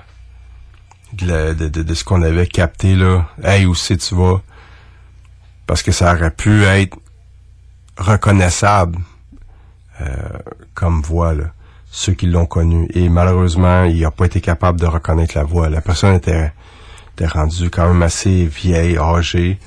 de- 1.13 1.53
de- 1.53 1.83
de 1.83 1.93
ce 1.93 2.03
qu'on 2.03 2.21
avait 2.23 2.47
capté 2.47 2.95
là. 2.95 3.27
Hey, 3.43 3.65
où 3.65 3.75
c'est 3.75 3.97
tu 3.97 4.15
vas? 4.15 4.41
Parce 5.67 5.83
que 5.83 5.91
ça 5.91 6.13
aurait 6.13 6.31
pu 6.31 6.63
être 6.63 6.97
reconnaissable 7.97 8.97
euh, 10.01 10.05
comme 10.73 11.01
voix, 11.01 11.33
là, 11.33 11.45
ceux 11.95 12.13
qui 12.13 12.25
l'ont 12.25 12.47
connu. 12.47 12.87
Et 12.95 13.07
malheureusement, 13.07 13.83
il 13.83 14.01
n'a 14.01 14.09
pas 14.09 14.25
été 14.25 14.41
capable 14.41 14.79
de 14.79 14.87
reconnaître 14.87 15.37
la 15.37 15.43
voix. 15.43 15.69
La 15.69 15.79
personne 15.79 16.15
était, 16.15 16.51
était 17.13 17.27
rendue 17.27 17.69
quand 17.69 17.87
même 17.87 18.01
assez 18.01 18.45
vieille, 18.47 18.97
âgée. 18.97 19.59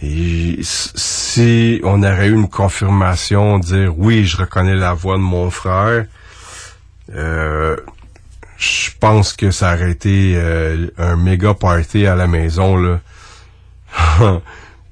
Et 0.00 0.60
si 0.62 1.80
on 1.82 2.04
aurait 2.04 2.28
eu 2.28 2.34
une 2.34 2.48
confirmation, 2.48 3.58
dire 3.58 3.92
oui, 3.98 4.24
je 4.24 4.36
reconnais 4.36 4.76
la 4.76 4.94
voix 4.94 5.16
de 5.16 5.22
mon 5.22 5.50
frère, 5.50 6.06
euh, 7.12 7.76
je 8.56 8.90
pense 9.00 9.32
que 9.32 9.50
ça 9.50 9.74
aurait 9.74 9.90
été 9.90 10.34
euh, 10.36 10.86
un 10.96 11.16
méga 11.16 11.54
party 11.54 12.06
à 12.06 12.14
la 12.14 12.28
maison 12.28 12.76
là. 12.76 13.00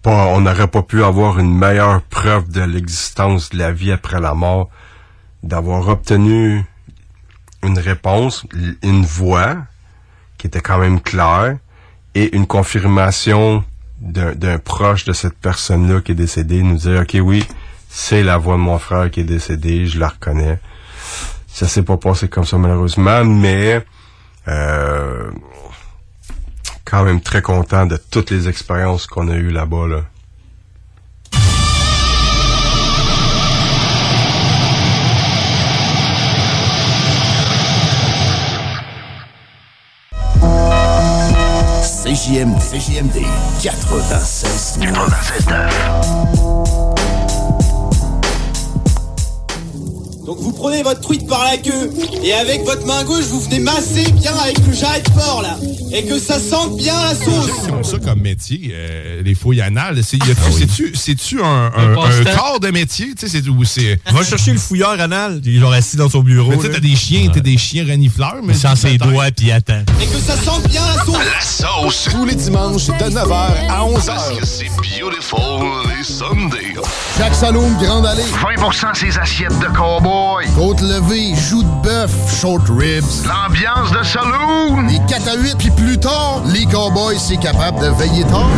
pas, 0.03 0.27
on 0.27 0.41
n'aurait 0.41 0.67
pas 0.67 0.83
pu 0.83 1.05
avoir 1.05 1.39
une 1.39 1.57
meilleure 1.57 2.03
preuve 2.03 2.51
de 2.51 2.63
l'existence 2.63 3.51
de 3.51 3.59
la 3.59 3.71
vie 3.71 3.93
après 3.93 4.21
la 4.21 4.35
mort, 4.35 4.69
d'avoir 5.43 5.89
obtenu 5.89 6.65
une 7.63 7.79
réponse, 7.79 8.47
une 8.83 9.05
voix 9.05 9.57
qui 10.39 10.47
était 10.47 10.61
quand 10.61 10.79
même 10.79 11.01
claire 11.01 11.57
et 12.15 12.35
une 12.35 12.47
confirmation 12.47 13.65
d'un 14.01 14.59
proche 14.59 15.05
de 15.05 15.13
cette 15.13 15.37
personne-là 15.37 16.01
qui 16.01 16.13
est 16.13 16.15
décédée, 16.15 16.63
nous 16.63 16.77
dire 16.77 17.03
ok 17.03 17.17
oui, 17.23 17.47
c'est 17.89 18.23
la 18.23 18.39
voix 18.39 18.55
de 18.55 18.61
mon 18.61 18.79
frère 18.79 19.11
qui 19.11 19.21
est 19.21 19.25
décédé, 19.25 19.87
je 19.87 19.99
la 19.99 20.09
reconnais. 20.09 20.59
Ça 21.49 21.69
s'est 21.69 21.83
pas 21.83 21.99
passé 21.99 22.29
comme 22.29 22.47
ça 22.47 22.57
malheureusement, 22.57 23.25
mais 23.25 23.85
euh, 24.49 25.31
quand 26.85 27.05
même 27.05 27.21
très 27.21 27.43
content 27.43 27.87
de 27.87 27.97
toutes 27.97 28.31
les 28.31 28.49
expériences 28.49 29.07
qu'on 29.07 29.29
a 29.29 29.35
eues 29.35 29.51
là-bas. 29.51 29.87
Là. 29.87 30.05
CJMD. 42.11 42.59
CJMD 42.59 43.23
96. 43.61 44.79
96 44.81 45.45
Donc 45.47 45.55
vous 50.41 50.53
prenez 50.53 50.83
votre 50.83 51.01
truite 51.01 51.27
par 51.29 51.45
la 51.45 51.57
queue 51.57 51.91
et 52.23 52.33
avec 52.33 52.65
votre 52.65 52.87
main 52.87 53.05
gauche 53.05 53.25
vous 53.31 53.41
venez 53.41 53.59
masser 53.61 54.05
bien 54.13 54.33
avec 54.43 54.59
le 54.67 54.73
jarret 54.73 55.01
de 55.03 55.11
porc 55.11 55.43
là 55.43 55.57
et 55.93 56.05
que 56.05 56.19
ça 56.19 56.39
sente 56.39 56.77
bien 56.77 56.95
la 57.03 57.15
sauce. 57.15 57.51
comme 57.69 57.83
ça 57.85 57.99
comme 57.99 58.21
métier, 58.21 58.71
euh, 58.73 59.23
les 59.25 59.35
fouilles 59.35 59.61
anales. 59.61 60.01
C'est, 60.05 60.19
Ah 60.23 60.27
oui. 60.49 60.55
c'est-tu, 60.61 60.95
c'est-tu 60.95 61.43
un, 61.43 61.45
un, 61.45 61.73
Un 61.77 61.93
un 61.93 61.95
passe-temps. 61.97 62.37
corps 62.39 62.61
de 62.61 62.69
métier? 62.71 63.09
Tu 63.19 63.27
sais, 63.29 63.41
c'est, 63.43 63.49
ou 63.49 63.65
c'est... 63.65 63.99
Va 64.13 64.23
chercher 64.23 64.53
le 64.53 64.59
fouilleur 64.59 65.01
anal, 65.01 65.41
il 65.45 65.57
est 65.57 65.59
genre 65.61 65.73
assis 65.73 65.97
dans 65.97 66.09
son 66.09 66.21
bureau. 66.21 66.51
Mais 66.51 66.57
tu 66.59 66.63
sais, 66.67 66.71
t'as 66.71 66.79
des 66.79 66.95
chiens, 66.95 67.29
t'as 67.35 67.41
des 67.41 67.59
chiens 67.59 67.85
renifleurs, 67.85 68.37
mais... 68.43 68.55
Sans 68.55 68.77
ses 68.77 68.99
doigts, 68.99 69.31
puis 69.37 69.47
il 69.47 69.53
attend. 69.53 69.83
Et 70.01 70.07
que 70.07 70.19
ça 70.19 70.37
sente 70.37 70.69
bien 70.69 70.81
la 70.97 71.05
sauce. 71.05 71.17
La 71.17 71.41
sauce. 71.41 72.09
Tous 72.13 72.25
les 72.25 72.37
dimanches 72.37 72.87
de 72.87 72.93
9h 72.93 73.33
à 73.69 73.81
11h. 73.85 74.07
Parce 74.07 74.31
que 74.39 74.47
c'est 74.47 74.69
beautiful 74.77 75.89
les 75.99 76.05
Sundays. 76.05 76.81
Chaque 77.19 77.35
saloon 77.35 77.73
Grande 77.83 78.07
Allée. 78.07 78.23
20% 78.23 78.95
ses 78.95 79.19
assiettes 79.19 79.59
de 79.59 79.67
cowboy. 79.77 80.30
Côte 80.55 80.81
levée, 80.81 81.35
joues 81.35 81.63
de 81.63 81.83
bœuf, 81.83 82.11
short 82.41 82.63
ribs. 82.69 83.27
L'ambiance 83.27 83.91
de 83.91 84.03
saloon. 84.05 84.87
Les 84.89 84.99
4 85.09 85.29
à 85.29 85.37
8, 85.37 85.57
puis 85.59 85.71
plus 85.71 85.99
tard, 85.99 86.43
les 86.47 86.67
cowboys, 86.67 87.19
c'est 87.19 87.37
capable 87.37 87.81
de 87.81 87.89
veiller 87.99 88.25
tard. 88.25 88.51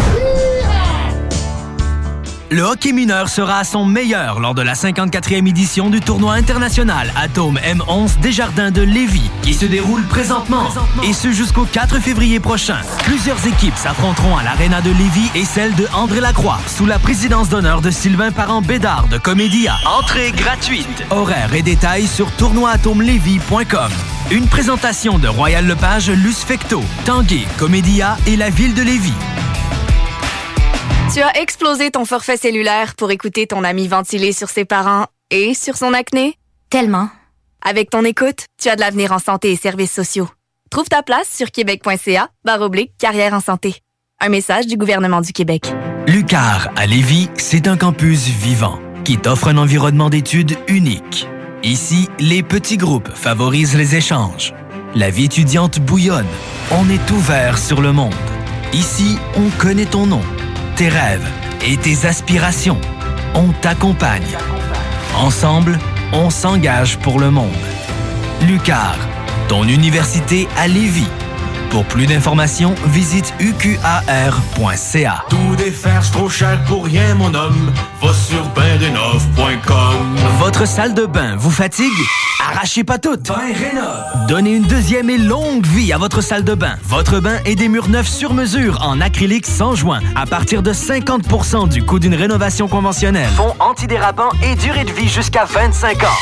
Le 2.53 2.61
hockey 2.65 2.93
mineur 2.93 3.31
sera 3.31 3.61
à 3.61 3.65
son 3.65 3.87
meilleur 3.87 4.39
lors 4.39 4.55
de 4.55 4.61
la 4.61 4.75
54e 4.75 5.49
édition 5.49 5.89
du 5.89 6.03
tournoi 6.03 6.35
international 6.35 7.11
Atome 7.17 7.59
M11 7.59 8.21
Desjardins 8.21 8.71
de 8.71 8.83
Lévis, 8.83 9.31
qui 9.41 9.55
se 9.55 9.65
déroule 9.65 10.03
présentement, 10.03 10.69
et 11.03 11.15
ce 11.15 11.33
jusqu'au 11.33 11.65
4 11.65 11.99
février 11.99 12.41
prochain. 12.41 12.77
Plusieurs 13.05 13.47
équipes 13.47 13.79
s'affronteront 13.79 14.37
à 14.37 14.43
l'Arena 14.43 14.83
de 14.83 14.91
Lévis 14.91 15.31
et 15.35 15.47
celle 15.47 15.75
de 15.77 15.87
André 15.95 16.21
Lacroix, 16.21 16.61
sous 16.67 16.85
la 16.85 16.99
présidence 16.99 17.49
d'honneur 17.49 17.81
de 17.81 17.91
Sylvain 17.91 18.33
Parent-Bédard 18.33 19.09
de 19.09 19.17
Comédia. 19.17 19.77
Entrée 19.87 20.33
gratuite. 20.33 21.07
Horaires 21.09 21.55
et 21.55 21.63
détails 21.63 22.07
sur 22.07 22.31
tournoi-atomelévis.com. 22.33 23.91
Une 24.31 24.47
présentation 24.47 25.19
de 25.19 25.27
Royal 25.27 25.67
Lepage, 25.67 26.11
Luce 26.11 26.45
Fecto, 26.45 26.85
Tanguay, 27.07 27.47
Comédia 27.57 28.19
et 28.27 28.37
la 28.37 28.51
ville 28.51 28.75
de 28.75 28.83
Lévis. 28.83 29.15
Tu 31.13 31.21
as 31.21 31.43
explosé 31.43 31.91
ton 31.91 32.07
forfait 32.07 32.39
cellulaire 32.39 32.95
pour 32.95 33.11
écouter 33.11 33.47
ton 33.47 33.65
ami 33.65 33.87
ventiler 33.87 34.33
sur 34.33 34.49
ses 34.49 34.65
parents 34.65 35.05
et 35.31 35.53
sur 35.53 35.77
son 35.77 35.93
acné? 35.93 36.39
Tellement. 36.71 37.11
Avec 37.63 37.91
ton 37.91 38.03
écoute, 38.03 38.47
tu 38.59 38.71
as 38.71 38.77
de 38.77 38.81
l'avenir 38.81 39.13
en 39.13 39.19
santé 39.19 39.53
et 39.53 39.57
services 39.57 39.93
sociaux. 39.93 40.31
Trouve 40.71 40.89
ta 40.89 41.03
place 41.03 41.29
sur 41.29 41.51
québec.ca 41.51 42.31
barre 42.47 42.63
oblique 42.63 42.93
carrière 42.99 43.35
en 43.35 43.41
santé. 43.41 43.77
Un 44.23 44.31
message 44.31 44.67
du 44.67 44.79
gouvernement 44.79 45.21
du 45.21 45.35
Québec. 45.35 45.71
Lucar 46.07 46.71
à 46.77 46.87
Lévis, 46.87 47.29
c'est 47.37 47.69
un 47.69 47.77
campus 47.77 48.29
vivant 48.29 48.79
qui 49.05 49.19
t'offre 49.19 49.49
un 49.49 49.59
environnement 49.59 50.09
d'études 50.09 50.57
unique. 50.67 51.29
Ici, 51.63 52.09
les 52.21 52.43
petits 52.43 52.79
groupes 52.79 53.11
favorisent 53.15 53.77
les 53.77 53.97
échanges. 53.97 54.55
La 54.95 55.11
vie 55.11 55.25
étudiante 55.27 55.79
bouillonne. 55.79 56.25
On 56.71 56.89
est 56.89 57.11
ouvert 57.11 57.59
sur 57.59 57.83
le 57.83 57.93
monde. 57.93 58.15
Ici, 58.73 59.19
on 59.37 59.51
connaît 59.61 59.85
ton 59.85 60.07
nom, 60.07 60.23
tes 60.83 60.89
rêves 60.89 61.29
et 61.65 61.77
tes 61.77 62.09
aspirations. 62.09 62.81
On 63.35 63.53
t'accompagne. 63.53 64.37
Ensemble, 65.17 65.79
on 66.13 66.29
s'engage 66.29 66.99
pour 66.99 67.21
le 67.21 67.31
monde. 67.31 67.55
Lucar, 68.49 68.97
ton 69.49 69.63
université 69.63 70.49
à 70.57 70.67
Lévis. 70.67 71.07
Pour 71.73 71.87
plus 71.87 72.07
d'informations, 72.07 72.75
visite 72.89 73.33
uqar.ca. 73.41 75.25
Tout 75.31 75.57
défaire, 75.57 76.05
c'est 76.05 76.13
trop 76.13 76.29
cher 76.29 76.63
pour 76.65 76.85
rien, 76.85 77.15
mon 77.15 77.33
homme. 77.33 77.73
Va 78.03 78.13
sur 78.13 78.47
baindenov.com. 78.51 80.17
Votre 80.39 80.69
salle 80.69 80.93
de 80.93 81.07
bain 81.07 81.35
vous 81.39 81.51
fatigue? 81.51 81.89
Arrachez 82.47 82.85
pas 82.85 82.99
toutes. 82.99 83.29
Bain 83.29 83.55
Rénov. 83.55 84.27
Donnez 84.29 84.53
une 84.57 84.65
deuxième 84.65 85.09
et 85.09 85.17
longue 85.17 85.65
vie 85.65 85.95
à 85.95 85.99
votre 85.99 86.21
salle 86.21 86.45
de 86.45 86.55
bain. 86.55 86.77
Votre 86.85 87.21
bain 87.21 87.39
et 87.47 87.55
des 87.55 87.69
murs 87.69 87.89
neufs 87.89 88.09
sur 88.09 88.35
mesure 88.35 88.79
en 88.83 89.01
acrylique 89.01 89.47
sans 89.47 89.75
joint 89.75 90.01
à 90.15 90.27
partir 90.27 90.63
de 90.63 90.75
50% 90.75 91.71
du 91.71 91.83
coût 91.83 91.99
d'une 91.99 92.15
rénovation 92.15 92.69
conventionnelle. 92.69 93.31
Fond 93.35 93.55
antidérapant 93.61 94.29
et 94.43 94.57
durée 94.57 94.85
de 94.85 94.93
vie 94.93 95.09
jusqu'à 95.09 95.47
25 95.47 96.03
ans. 96.03 96.19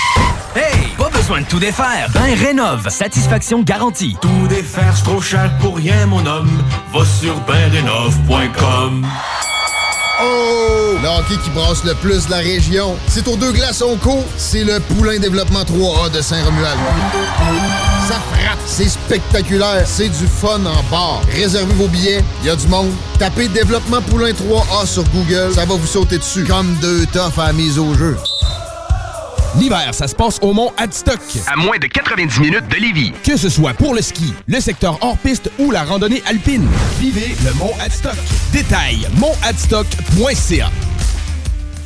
Hey, 0.57 0.89
pas 0.99 1.09
besoin 1.11 1.43
de 1.43 1.47
tout 1.47 1.61
défaire. 1.61 2.09
Bain 2.13 2.35
Rénov. 2.37 2.89
Satisfaction 2.89 3.63
garantie. 3.63 4.17
Tout 4.21 4.49
défaire, 4.49 4.97
c'est 4.97 5.05
trop 5.05 5.21
cher 5.23 5.40
pour 5.61 5.77
rien, 5.77 6.07
mon 6.07 6.25
homme. 6.27 6.63
Va 6.93 7.05
sur 7.05 7.39
baindenov.com. 7.41 9.07
Oh! 10.23 10.97
Le 11.03 11.09
hockey 11.09 11.37
qui 11.43 11.51
brasse 11.51 11.83
le 11.85 11.95
plus 11.95 12.29
la 12.29 12.39
région. 12.39 12.97
C'est 13.09 13.27
aux 13.27 13.37
deux 13.37 13.53
glaçons 13.53 13.97
co. 13.97 14.23
C'est 14.37 14.65
le 14.65 14.79
Poulain 14.81 15.19
Développement 15.19 15.63
3A 15.63 16.11
de 16.11 16.21
Saint-Romuald. 16.21 16.79
Ça 18.07 18.17
frappe, 18.33 18.59
c'est 18.67 18.89
spectaculaire, 18.89 19.85
c'est 19.87 20.09
du 20.09 20.27
fun 20.27 20.61
en 20.67 20.83
bar. 20.91 21.23
Réservez 21.33 21.73
vos 21.75 21.89
billets, 21.89 22.23
il 22.43 22.49
y 22.49 22.51
a 22.51 22.57
du 22.57 22.67
monde. 22.69 22.91
Tapez 23.19 23.49
Développement 23.49 24.03
Poulain 24.03 24.33
3A 24.33 24.87
sur 24.87 25.05
Google, 25.05 25.55
ça 25.55 25.65
va 25.65 25.75
vous 25.75 25.87
sauter 25.87 26.19
dessus. 26.19 26.45
Comme 26.45 26.75
deux 26.83 27.07
toffes 27.07 27.39
à 27.39 27.47
la 27.47 27.53
mise 27.53 27.79
au 27.79 27.95
jeu. 27.95 28.17
L'hiver, 29.59 29.93
ça 29.93 30.07
se 30.07 30.15
passe 30.15 30.39
au 30.43 30.53
Mont 30.53 30.71
Adstock. 30.77 31.21
À 31.53 31.57
moins 31.57 31.79
de 31.79 31.87
90 31.87 32.41
minutes 32.41 32.69
de 32.69 32.77
Lévis. 32.77 33.13
Que 33.25 33.37
ce 33.37 33.49
soit 33.49 33.75
pour 33.75 33.95
le 33.95 34.03
ski, 34.03 34.33
le 34.47 34.61
secteur 34.61 34.99
hors-piste 35.01 35.51
ou 35.59 35.71
la 35.71 35.83
randonnée 35.83 36.23
alpine. 36.27 36.69
Vivez 37.01 37.35
le 37.45 37.53
Mont 37.55 37.73
Adstock. 37.81 38.17
Détail, 38.53 39.07
montadstock.ca. 39.17 40.71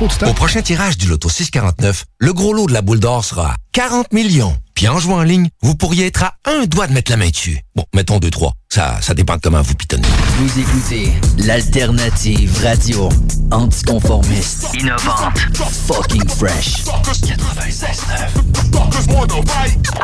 Au 0.00 0.32
prochain 0.32 0.62
tirage 0.62 0.96
du 0.96 1.08
loto 1.08 1.28
649, 1.28 2.04
le 2.18 2.32
gros 2.32 2.52
lot 2.52 2.68
de 2.68 2.72
la 2.72 2.82
boule 2.82 3.00
d'or 3.00 3.24
sera 3.24 3.50
à 3.50 3.56
40 3.72 4.12
millions. 4.12 4.56
Puis 4.74 4.86
en 4.86 5.00
jouant 5.00 5.18
en 5.18 5.22
ligne, 5.24 5.48
vous 5.60 5.74
pourriez 5.74 6.06
être 6.06 6.22
à 6.22 6.34
un 6.44 6.66
doigt 6.66 6.86
de 6.86 6.92
mettre 6.92 7.10
la 7.10 7.16
main 7.16 7.28
dessus. 7.30 7.58
Bon, 7.74 7.84
mettons 7.92 8.18
2-3. 8.18 8.52
Ça, 8.70 8.98
ça 9.00 9.14
dépend 9.14 9.36
de 9.36 9.40
comment 9.40 9.62
vous 9.62 9.74
pitonnez. 9.74 10.06
Vous 10.36 10.60
écoutez 10.60 11.10
l'alternative 11.38 12.54
radio 12.62 13.08
anticonformiste, 13.50 14.66
innovante, 14.78 15.38
fucking 15.86 16.28
fresh. 16.28 16.84
96.9. 16.84 18.48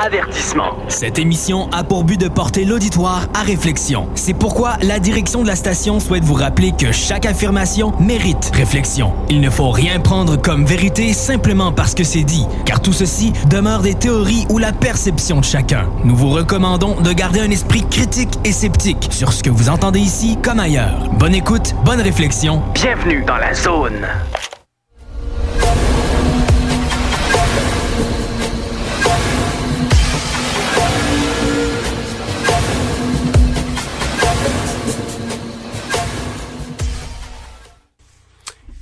Avertissement. 0.03 0.73
Cette 0.89 1.19
émission 1.19 1.71
a 1.73 1.85
pour 1.85 2.05
but 2.05 2.19
de 2.19 2.29
porter 2.29 2.65
l'auditoire 2.65 3.29
à 3.35 3.43
réflexion. 3.43 4.09
C'est 4.15 4.33
pourquoi 4.33 4.79
la 4.81 4.99
direction 4.99 5.43
de 5.43 5.47
la 5.47 5.57
station 5.57 6.01
souhaite 6.01 6.25
vous 6.25 6.35
rappeler 6.35 6.73
que 6.73 6.91
chaque 6.91 7.27
affirmation 7.27 7.93
mérite 8.01 8.51
réflexion. 8.55 9.13
Il 9.29 9.43
ne 9.43 9.51
faut 9.51 9.71
rien 9.71 10.01
prendre 10.01 10.37
comme 10.37 10.65
vérité 10.65 11.13
simplement 11.13 11.71
parce 11.71 11.95
que 11.95 12.03
c'est 12.03 12.25
dit, 12.25 12.47
car 12.65 12.81
tout 12.81 12.95
ceci 12.95 13.35
demeure 13.51 13.83
des 13.83 13.95
théories 13.95 14.47
ou 14.49 14.59
la 14.59 14.73
perception 14.73 15.41
de 15.41 15.45
chacun. 15.45 15.87
Nous 16.05 16.17
vous 16.17 16.31
recommandons 16.31 16.99
de 17.01 17.13
garder 17.13 17.41
un 17.41 17.51
esprit 17.51 17.85
critique 17.89 18.33
et 18.45 18.53
sceptique 18.55 19.09
sur 19.11 19.33
ce 19.33 19.43
que 19.43 19.51
vous 19.51 19.69
entendez 19.69 20.01
ici 20.01 20.39
comme 20.43 20.61
ailleurs. 20.61 21.09
Bonne 21.19 21.35
écoute, 21.35 21.75
bonne 21.85 22.01
réflexion. 22.01 22.63
Bienvenue 22.75 23.25
dans 23.27 23.37
la 23.37 23.53
zone. 23.53 24.07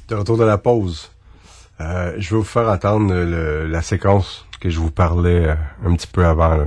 De 0.08 0.14
retour 0.14 0.36
de 0.36 0.44
la 0.44 0.58
pause. 0.58 1.10
Euh, 1.80 2.14
je 2.18 2.30
vais 2.30 2.36
vous 2.36 2.42
faire 2.44 2.68
attendre 2.68 3.12
le- 3.14 3.66
la 3.66 3.82
séquence 3.82 4.46
que 4.60 4.68
je 4.70 4.78
vous 4.78 4.90
parlais 4.90 5.46
euh, 5.48 5.54
un 5.86 5.94
petit 5.94 6.06
peu 6.06 6.24
avant. 6.24 6.54
là. 6.56 6.64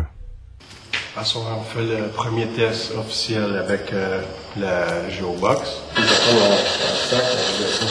À 1.17 1.23
ce 1.23 1.37
moment, 1.37 1.61
on 1.61 1.63
fait 1.63 1.81
le 1.83 2.07
premier 2.09 2.45
test 2.47 2.91
officiel 2.97 3.55
avec 3.57 3.93
euh, 3.93 4.21
la 4.57 5.09
Geobox. 5.09 5.61
Puis 5.95 6.03
après, 6.03 6.33
on- 6.33 6.51
on 6.51 6.95
stack, 7.07 7.23
on 7.23 7.37
regarde 7.55 7.71
ça. 7.71 7.85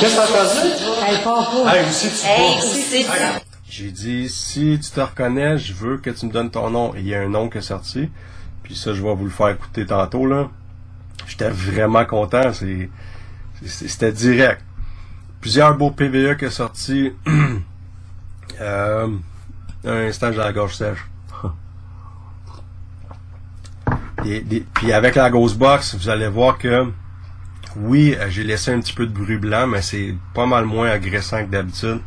Qu'est-ce 0.00 0.16
que 0.16 0.20
t'as 1.22 1.30
entendu? 1.30 1.70
Hey, 1.70 1.88
aussi, 1.88 2.08
tu 2.08 2.26
Hey, 2.26 2.58
aussi. 2.58 3.06
J'ai 3.70 3.90
dit, 3.92 4.28
si 4.28 4.80
tu 4.82 4.90
te 4.90 5.00
reconnais, 5.00 5.58
je 5.58 5.72
veux 5.74 5.98
que 5.98 6.10
tu 6.10 6.26
me 6.26 6.32
donnes 6.32 6.50
ton 6.50 6.68
nom. 6.70 6.94
Et 6.96 7.00
il 7.00 7.06
y 7.06 7.14
a 7.14 7.20
un 7.20 7.28
nom 7.28 7.48
qui 7.48 7.58
est 7.58 7.62
sorti. 7.62 8.08
Puis 8.64 8.74
ça, 8.74 8.92
je 8.94 9.02
vais 9.02 9.14
vous 9.14 9.24
le 9.24 9.30
faire 9.30 9.50
écouter 9.50 9.86
tantôt, 9.86 10.26
là. 10.26 10.48
J'étais 11.28 11.50
vraiment 11.50 12.04
content. 12.04 12.50
C'était 13.64 14.12
direct. 14.12 14.60
Plusieurs 15.40 15.76
beaux 15.76 15.92
PVE 15.92 16.36
qui 16.36 16.46
est 16.46 16.50
sorti. 16.50 17.12
euh, 18.60 19.08
un 19.84 20.06
instant, 20.06 20.32
j'ai 20.32 20.38
la 20.38 20.52
gorge 20.52 20.74
sèche. 20.74 21.06
Puis 24.74 24.92
avec 24.92 25.14
la 25.14 25.30
Ghostbox, 25.30 25.94
vous 25.94 26.08
allez 26.08 26.28
voir 26.28 26.58
que 26.58 26.86
oui, 27.76 28.16
j'ai 28.28 28.44
laissé 28.44 28.72
un 28.72 28.80
petit 28.80 28.92
peu 28.92 29.06
de 29.06 29.12
bruit 29.12 29.38
blanc, 29.38 29.66
mais 29.66 29.82
c'est 29.82 30.14
pas 30.34 30.46
mal 30.46 30.64
moins 30.64 30.90
agressant 30.90 31.44
que 31.44 31.50
d'habitude. 31.50 32.00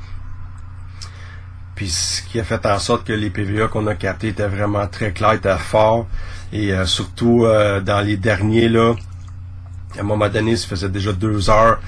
Puis 1.76 1.90
ce 1.90 2.22
qui 2.24 2.40
a 2.40 2.44
fait 2.44 2.66
en 2.66 2.78
sorte 2.80 3.08
que 3.08 3.14
les 3.14 3.30
PVA 3.30 3.68
qu'on 3.68 3.88
a 3.88 3.96
captés 3.96 4.30
étaient 4.30 4.48
vraiment 4.48 4.88
très 4.88 5.14
clairs, 5.14 5.34
étaient 5.34 5.58
forts. 5.58 6.08
Et 6.52 6.74
euh, 6.74 6.86
surtout 6.86 7.46
euh, 7.46 7.80
dans 7.80 8.02
les 8.02 8.18
derniers, 8.18 8.68
là, 8.68 8.94
à 9.98 10.02
un 10.02 10.04
moment 10.04 10.30
donné, 10.30 10.58
ça 10.58 10.68
faisait 10.68 10.90
déjà 10.90 11.14
deux 11.14 11.50
heures 11.50 11.80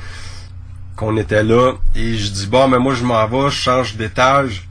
qu'on 0.95 1.17
était 1.17 1.43
là. 1.43 1.73
Et 1.95 2.15
je 2.15 2.31
dis, 2.31 2.47
bon, 2.47 2.67
mais 2.67 2.79
moi 2.79 2.93
je 2.93 3.03
m'en 3.03 3.25
vais, 3.27 3.49
je 3.49 3.55
change 3.55 3.95
d'étage. 3.95 4.67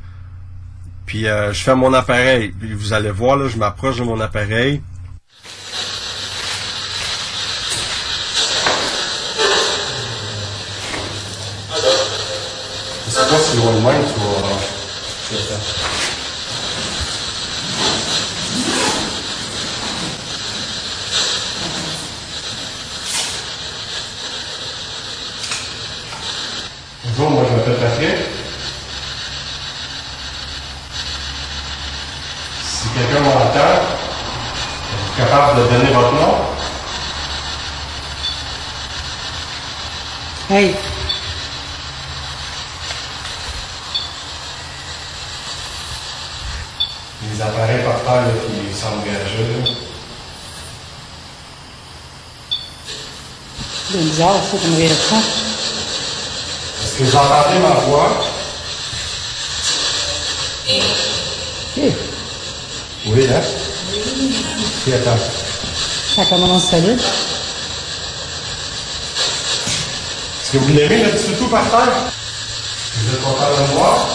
Puis 1.07 1.27
euh, 1.27 1.53
je 1.53 1.63
fais 1.63 1.75
mon 1.75 1.93
appareil. 1.93 2.53
Puis 2.59 2.73
vous 2.73 2.93
allez 2.93 3.11
voir, 3.11 3.37
là, 3.37 3.49
je 3.49 3.57
m'approche 3.57 3.99
de 3.99 4.05
mon 4.05 4.21
appareil 4.21 4.83
tu 13.53 15.35
vas 15.35 15.43
faire. 15.43 15.93
Votre 35.79 36.13
nom? 36.13 36.35
Hey, 40.51 40.75
Les 47.23 47.41
appareils 47.41 47.85
par 47.85 48.03
terre 48.03 48.23
là, 48.23 48.33
qui 48.47 48.75
s'engageaient. 48.79 49.65
là. 49.65 49.73
c'est 53.91 53.99
bizarre, 53.99 54.35
ça, 54.51 54.57
comme 54.59 54.77
réaction. 54.77 55.17
Est-ce 56.83 56.99
que 56.99 57.03
vous 57.05 57.17
entendez 57.17 57.59
ma 57.61 57.75
voix? 57.87 58.25
Eh, 61.77 61.93
Oui, 63.07 63.27
hein? 63.33 63.41
Puis 64.85 64.95
attends. 64.95 65.19
Ça 66.15 66.27
commence 66.27 66.65
salut. 66.65 66.93
Est-ce 70.43 70.53
que 70.53 70.59
vous 70.59 70.75
l'aimez, 70.75 71.05
le 71.05 71.11
petit 71.13 71.29
toutou 71.29 71.49
par 71.49 71.71
terre? 71.71 72.13
Vous 72.97 73.15
êtes 73.15 73.23
content 73.23 73.51
de 73.57 73.63
me 73.63 73.67
voir? 73.69 74.09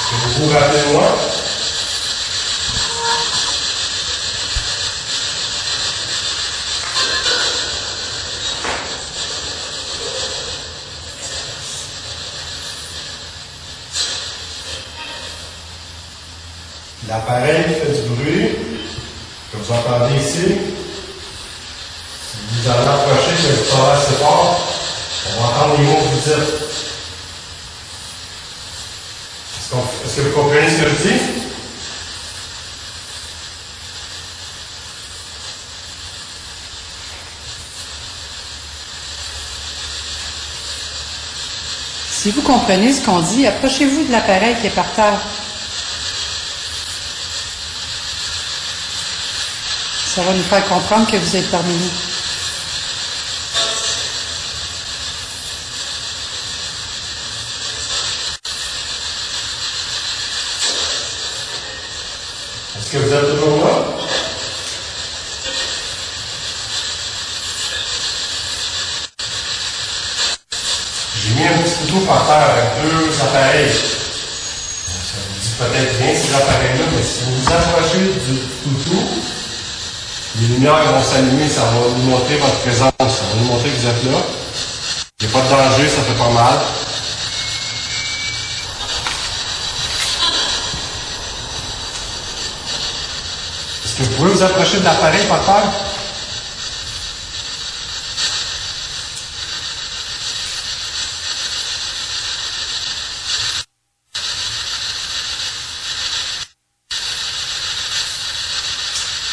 Est-ce 0.00 0.10
que 0.10 0.40
vous 0.40 0.46
vous 0.46 0.52
rappelez 0.58 0.80
de 0.80 0.92
moi? 0.92 1.27
L'appareil 17.08 17.62
fait 17.62 18.02
du 18.02 18.08
bruit 18.10 18.50
que 19.50 19.56
vous 19.56 19.72
entendez 19.72 20.14
ici. 20.16 20.58
Si 22.20 22.36
vous 22.52 22.68
en 22.68 22.72
approchez, 22.72 23.34
que 23.34 23.54
vous 23.54 23.76
parlez 23.76 23.98
assez 23.98 24.14
fort, 24.16 24.60
on 25.26 25.40
va 25.40 25.48
entendre 25.48 25.78
les 25.78 25.84
mots 25.86 25.94
que 25.94 26.02
vous 26.04 26.20
dites. 26.20 26.34
Est-ce, 29.56 29.74
est-ce 30.04 30.16
que 30.16 30.20
vous 30.20 30.34
comprenez 30.38 30.68
ce 30.68 30.82
que 30.82 30.88
je 30.90 31.08
dis? 31.08 31.20
Si 42.10 42.30
vous 42.32 42.42
comprenez 42.42 42.92
ce 42.92 43.02
qu'on 43.02 43.20
dit, 43.20 43.46
approchez-vous 43.46 44.04
de 44.08 44.12
l'appareil 44.12 44.56
qui 44.60 44.66
est 44.66 44.70
par 44.70 44.92
terre. 44.92 45.18
Va 50.18 50.34
nous 50.34 50.42
faire 50.42 50.68
comprendre 50.68 51.08
que 51.08 51.16
vous 51.16 51.36
êtes 51.36 51.50
parmi 51.50 51.72
nous. 51.72 51.90
Est-ce 62.76 62.90
que 62.90 62.98
vous 62.98 63.12
êtes 63.14 63.30
toujours 63.30 63.64
là? 63.64 63.74
J'ai 71.22 71.30
mis 71.34 71.46
un 71.46 71.58
petit 71.62 71.74
couteau 71.76 72.00
par 72.06 72.26
terre 72.26 72.50
avec 72.50 72.66
deux 72.82 73.20
appareils. 73.22 73.70
Ça 73.70 75.16
vous 75.26 75.38
dit 75.40 75.54
peut-être 75.58 75.96
rien 76.00 76.14
ces 76.14 76.34
appareils-là, 76.34 76.84
mais 76.94 77.02
si 77.02 77.24
vous 77.24 77.34
vous 77.40 77.52
approchez 77.52 77.98
du 77.98 78.34
toutou, 78.64 79.00
les 80.40 80.46
lumières 80.46 80.92
vont 80.92 81.02
s'allumer, 81.02 81.46
ça 81.58 81.64
va 81.64 81.88
nous 81.96 82.04
montrer 82.04 82.36
votre 82.36 82.60
présence, 82.60 82.92
ça 82.98 83.04
va 83.04 83.34
nous 83.40 83.46
montrer 83.46 83.70
que 83.70 83.76
vous 83.78 83.86
êtes 83.88 84.04
là. 84.04 84.18
Il 85.20 85.26
n'y 85.26 85.34
a 85.34 85.36
pas 85.36 85.44
de 85.44 85.50
danger, 85.50 85.88
ça 85.88 86.02
fait 86.02 86.14
pas 86.14 86.30
mal. 86.30 86.58
Est-ce 93.84 93.94
que 93.96 94.02
vous 94.04 94.16
pouvez 94.16 94.30
vous 94.30 94.42
approcher 94.42 94.78
de 94.78 94.84
l'appareil 94.84 95.26
par 95.26 95.44
terre? 95.44 95.72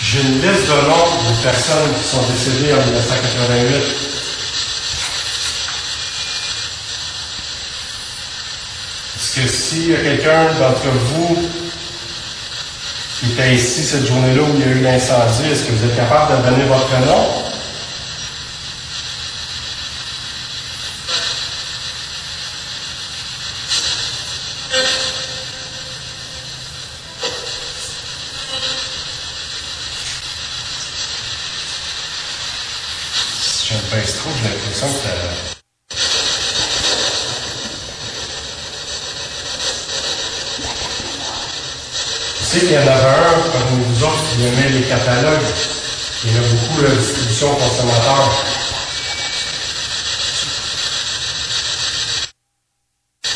J'ai 0.01 0.21
une 0.21 0.41
liste 0.41 0.67
de 0.67 0.73
noms 0.87 1.23
de 1.23 1.33
personnes 1.45 1.93
qui 1.93 2.03
sont 2.09 2.23
décédées 2.23 2.73
en 2.73 2.77
1988. 2.77 3.75
Est-ce 9.15 9.31
que 9.39 9.47
s'il 9.47 9.91
y 9.91 9.95
a 9.95 9.99
quelqu'un 9.99 10.45
d'entre 10.59 10.89
vous 10.89 11.37
qui 13.19 13.31
était 13.31 13.53
ici 13.53 13.83
cette 13.83 14.07
journée-là 14.07 14.41
où 14.41 14.55
il 14.55 14.61
y 14.61 14.63
a 14.63 14.67
eu 14.71 14.81
l'incendie, 14.81 15.51
est-ce 15.51 15.65
que 15.65 15.71
vous 15.71 15.85
êtes 15.85 15.95
capable 15.95 16.41
de 16.41 16.49
donner 16.49 16.65
votre 16.65 16.97
nom? 17.05 17.43
Si 33.41 33.73
je 33.73 33.77
me 33.77 33.81
pèse 33.89 34.13
trop, 34.17 34.29
j'ai 34.37 34.49
l'impression 34.49 34.87
que 34.87 34.99
ça... 34.99 35.09
Je 42.39 42.43
sais 42.45 42.59
qu'il 42.59 42.73
y 42.73 42.77
en 42.77 42.81
avait 42.81 42.91
un 42.91 43.37
parmi 43.51 43.83
vous 43.83 44.03
autres 44.03 44.23
qui 44.29 44.45
aimait 44.45 44.69
les 44.69 44.83
catalogues. 44.83 45.49
Il 46.23 46.31
y 46.31 46.33
en 46.35 46.39
a 46.39 46.45
beaucoup 46.47 46.81
la 46.83 46.89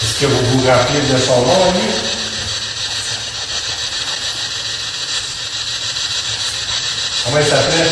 Est-ce 0.02 0.20
que 0.22 0.26
vous 0.28 0.46
vous 0.60 0.66
rappelez 0.68 1.02
de 1.02 1.18
son 1.18 1.42
nom, 1.42 1.72
lui? 1.74 1.90
Comment 7.26 7.38
il 7.40 7.46
s'appelait? 7.46 7.90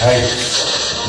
Hey, 0.00 0.22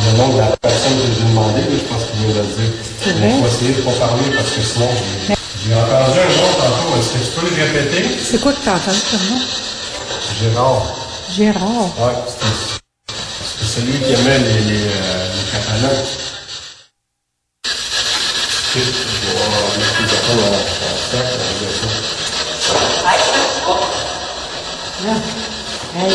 le 0.03 0.17
nom 0.17 0.29
de 0.29 0.39
la 0.39 0.57
personne 0.57 0.97
que 0.97 1.13
j'ai 1.13 1.23
demandé, 1.29 1.61
je 1.71 1.77
pense 1.85 2.05
qu'il 2.05 2.25
vient 2.25 2.41
de 2.41 2.47
le 2.47 2.53
dire. 2.55 2.71
C'est 3.03 3.11
Il 3.11 3.17
vrai? 3.17 3.29
faut 3.39 3.45
essayer 3.47 3.73
de 3.73 3.77
ne 3.77 3.83
pas 3.83 4.07
parler 4.07 4.31
parce 4.35 4.49
que 4.49 4.61
sinon, 4.61 4.89
j'ai 5.27 5.35
j'ai 5.63 5.75
entendu 5.75 6.19
un 6.19 6.25
nom 6.25 6.51
tantôt. 6.57 6.97
Est-ce 6.99 7.13
que 7.13 7.19
tu 7.23 7.31
peux 7.39 7.45
le 7.55 7.63
répéter? 7.63 8.17
C'est 8.29 8.39
quoi 8.39 8.53
que 8.53 8.59
t'as 8.63 8.75
entendu 8.75 8.99
comme 9.09 9.27
nom? 9.27 9.41
Gérard. 10.39 10.83
Gérard. 11.31 11.89
Ouais, 11.97 12.13
c'était 12.27 12.45
c'était 13.41 13.65
celui 13.65 13.99
qui 14.03 14.11
aimait 14.13 14.37
les, 14.37 14.59
les, 14.65 14.85
euh, 14.85 15.33
les 15.33 15.45
ça. 15.49 15.89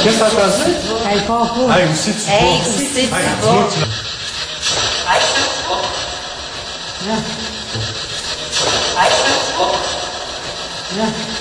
Qu'est-ce 0.04 0.18
que 0.18 0.30
t'as? 0.36 1.10
Hey, 1.10 1.20
pas. 1.26 1.42
Hey, 1.76 1.88
tu 1.98 3.80
vas. 7.10 7.16
Hey, 9.02 9.10
tu 11.26 11.33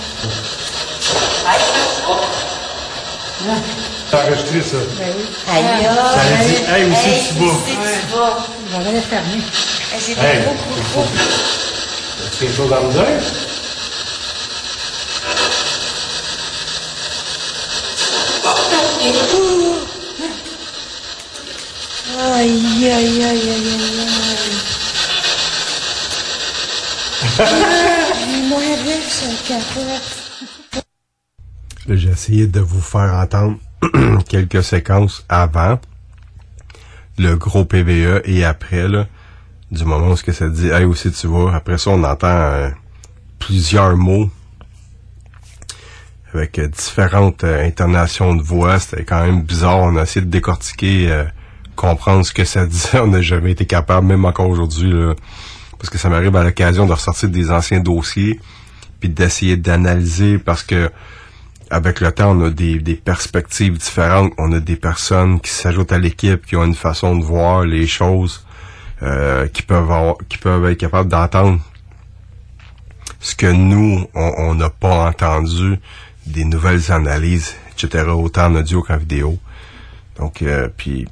ça. 4.64 4.78
Ben 4.98 5.14
oui. 5.18 5.26
Aïe, 5.52 5.66
aïe. 5.66 5.86
Ça 5.86 6.22
a 6.22 6.44
dit, 6.44 6.58
hey, 6.70 6.84
où 6.86 6.94
c'est 6.96 7.10
que 7.10 7.24
tu 7.28 7.40
vas? 7.40 7.56
Ouais. 7.82 8.00
J'avais 8.72 8.92
les 8.92 9.02
fermer. 9.02 9.42
Hey, 9.94 10.38
As-tu 12.26 12.38
quelque 12.40 12.56
chose 12.56 12.74
à 12.74 12.80
me 12.82 12.92
dire? 12.92 13.04
Aïe, 22.36 22.92
aïe, 22.92 23.24
aïe, 23.24 23.54
j'ai 31.88 32.10
essayé 32.10 32.48
de 32.48 32.60
vous 32.60 32.82
faire 32.82 33.14
entendre 33.14 33.58
quelques 34.30 34.64
séquences 34.64 35.26
avant 35.30 35.80
le 37.18 37.36
gros 37.36 37.66
PVE 37.66 38.22
et 38.26 38.44
après, 38.44 38.88
là, 38.88 39.08
du 39.72 39.86
moment 39.86 40.12
où 40.12 40.18
ce 40.18 40.24
que 40.24 40.32
ça 40.32 40.50
dit, 40.50 40.70
hey, 40.70 40.86
aussi 40.86 41.12
tu 41.12 41.28
vois. 41.28 41.54
Après 41.56 41.78
ça, 41.78 41.92
on 41.92 42.04
entend 42.04 42.28
euh, 42.28 42.70
plusieurs 43.40 43.98
mots 43.98 44.30
avec 46.34 46.58
euh, 46.60 46.68
différentes 46.68 47.44
euh, 47.44 47.66
intonations 47.66 48.36
de 48.36 48.42
voix. 48.42 48.80
C'était 48.80 49.04
quand 49.04 49.24
même 49.26 49.42
bizarre. 49.42 49.80
On 49.80 49.98
a 49.98 50.04
essayé 50.04 50.26
de 50.26 50.32
décortiquer, 50.32 51.26
comprendre 51.76 52.26
ce 52.26 52.34
que 52.34 52.46
ça 52.46 52.66
disait. 52.68 53.00
On 53.00 53.08
n'a 53.08 53.22
jamais 53.22 53.52
été 53.52 53.66
capable, 53.66 54.08
même 54.08 54.26
encore 54.26 54.50
aujourd'hui, 54.50 54.92
là, 54.92 55.16
parce 55.78 55.90
que 55.90 55.98
ça 55.98 56.10
m'arrive 56.10 56.36
à 56.36 56.44
l'occasion 56.44 56.86
de 56.86 56.94
ressortir 56.94 57.30
des 57.30 57.52
anciens 57.52 57.80
dossiers, 57.80 58.40
puis 59.00 59.10
d'essayer 59.10 59.58
d'analyser, 59.58 60.38
parce 60.38 60.64
que 60.64 60.90
avec 61.74 62.02
le 62.02 62.12
temps, 62.12 62.38
on 62.38 62.46
a 62.46 62.50
des, 62.52 63.02
perspectives 63.04 63.80
différentes. 63.80 64.32
On 64.38 64.52
a 64.52 64.60
des 64.60 64.76
personnes 64.76 65.40
qui 65.40 65.50
s'ajoutent 65.50 65.92
à 65.92 65.98
l'équipe, 65.98 66.46
qui 66.46 66.56
ont 66.56 66.64
une 66.64 66.76
façon 66.76 67.16
de 67.16 67.24
voir 67.24 67.64
les 67.64 67.88
choses, 67.88 68.46
euh, 69.02 69.48
qui 69.48 69.64
peuvent 69.64 69.92
avoir, 69.92 70.18
qui 70.30 70.38
peuvent 70.38 70.64
être 70.66 70.78
capables 70.78 71.10
d'entendre 71.10 71.60
ce 73.20 73.36
que 73.36 73.48
nous, 73.48 74.08
on 74.14 74.54
n'a 74.54 74.70
pas 74.70 75.08
entendu, 75.08 75.80
des 76.28 76.46
nouvelles 76.46 76.92
analyses, 76.92 77.56
etc., 77.72 78.06
autant 78.10 78.52
en 78.52 78.56
audio 78.58 78.84
qu'en 78.84 78.98
vidéo. 78.98 79.40
Donc, 80.18 80.44
euh, 80.44 80.70
puis, 80.78 81.08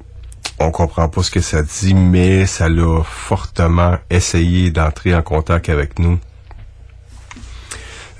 on 0.60 0.70
comprend 0.70 1.08
pas 1.08 1.24
ce 1.24 1.32
que 1.32 1.40
ça 1.40 1.62
dit, 1.62 1.94
mais 1.94 2.46
ça 2.46 2.68
l'a 2.68 3.02
fortement 3.02 3.98
essayé 4.10 4.70
d'entrer 4.70 5.12
en 5.12 5.22
contact 5.22 5.68
avec 5.70 5.98
nous. 5.98 6.20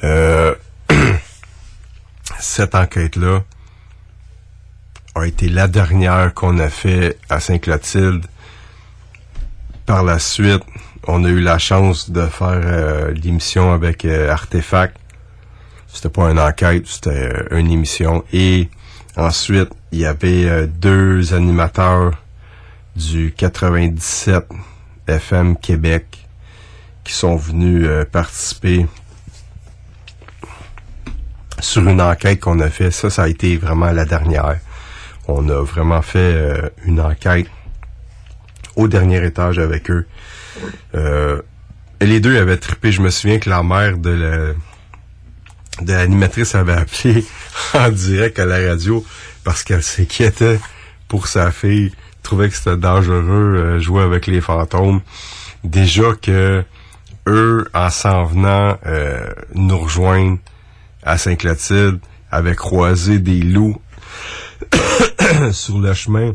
Euh, 0.03 0.57
cette 2.43 2.75
enquête-là 2.75 3.45
a 5.15 5.27
été 5.27 5.49
la 5.49 5.69
dernière 5.69 6.35
qu'on 6.35 6.59
a 6.59 6.69
fait 6.69 7.19
à 7.31 7.39
Saint-Clotilde. 7.39 8.27
Par 9.87 10.03
la 10.03 10.19
suite, 10.19 10.63
on 11.07 11.25
a 11.25 11.29
eu 11.29 11.41
la 11.41 11.59
chance 11.59 12.11
de 12.11 12.27
faire 12.27 12.61
euh, 12.65 13.13
l'émission 13.13 13.73
avec 13.73 14.05
euh, 14.05 14.31
Artefact. 14.31 14.97
C'était 15.87 16.09
pas 16.09 16.31
une 16.31 16.41
enquête, 16.41 16.87
c'était 16.87 17.11
euh, 17.11 17.59
une 17.59 17.71
émission. 17.71 18.25
Et 18.33 18.69
ensuite, 19.17 19.71
il 19.93 20.01
y 20.01 20.07
avait 20.07 20.67
deux 20.67 21.35
animateurs 21.35 22.13
du 22.97 23.33
97 23.37 24.47
FM 25.07 25.57
Québec 25.57 26.27
qui 27.05 27.13
sont 27.13 27.37
venus 27.37 27.87
participer 28.11 28.87
sur 31.63 31.89
une 31.89 32.01
enquête 32.01 32.41
qu'on 32.41 32.61
a 32.61 32.69
fait. 32.69 32.91
Ça, 32.91 33.11
ça 33.11 33.23
a 33.25 33.29
été 33.29 33.57
vraiment 33.57 33.91
la 33.91 34.05
dernière. 34.05 34.59
On 35.29 35.49
a 35.49 35.63
vraiment 35.63 36.03
fait 36.03 36.19
euh, 36.19 36.69
une 36.85 37.01
enquête 37.01 37.47
au 38.77 38.89
dernier 38.89 39.25
étage 39.25 39.59
avec 39.59 39.91
eux. 39.91 40.07
Euh, 40.95 41.41
les 42.01 42.21
deux 42.21 42.37
avaient 42.39 42.57
trippé. 42.57 42.93
Je 42.93 43.01
me 43.01 43.11
souviens 43.11 43.39
que 43.39 43.49
la 43.49 43.63
mère 43.63 43.99
de 43.99 44.11
la 44.11 44.55
de 45.81 45.93
l'animatrice 45.93 46.55
avait 46.55 46.75
appelé 46.75 47.25
en 47.75 47.89
direct 47.89 48.39
à 48.39 48.45
la 48.45 48.69
radio 48.69 49.05
parce 49.43 49.63
qu'elle 49.65 49.83
s'inquiétait 49.83 50.61
pour 51.09 51.27
sa 51.27 51.51
fille, 51.51 51.93
trouvait 52.23 52.49
que 52.49 52.55
c'était 52.55 52.77
dangereux 52.77 53.57
euh, 53.57 53.81
jouer 53.81 54.03
avec 54.03 54.27
les 54.27 54.41
fantômes. 54.41 55.01
Déjà 55.65 56.13
que 56.21 56.63
eux, 57.27 57.69
en 57.75 57.91
s'en 57.91 58.25
venant 58.25 58.77
euh, 58.87 59.27
nous 59.55 59.79
rejoindre 59.79 60.39
à 61.03 61.19
Saint-Clotilde, 61.19 62.01
avaient 62.31 62.57
croisé 62.57 63.19
des 63.19 63.41
loups 63.43 63.81
sur 65.53 65.79
le 65.79 65.93
chemin. 65.95 66.33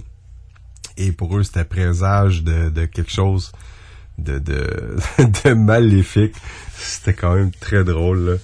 Et 0.98 1.12
pour 1.12 1.38
eux, 1.38 1.44
c'était 1.44 1.64
présage 1.64 2.44
de, 2.44 2.86
quelque 2.86 3.12
chose 3.12 3.52
de 4.18 5.54
maléfique. 5.54 6.36
C'était 6.76 7.14
quand 7.14 7.36
même 7.36 7.52
très 7.52 7.84
drôle. 7.84 8.30
Là. 8.30 8.38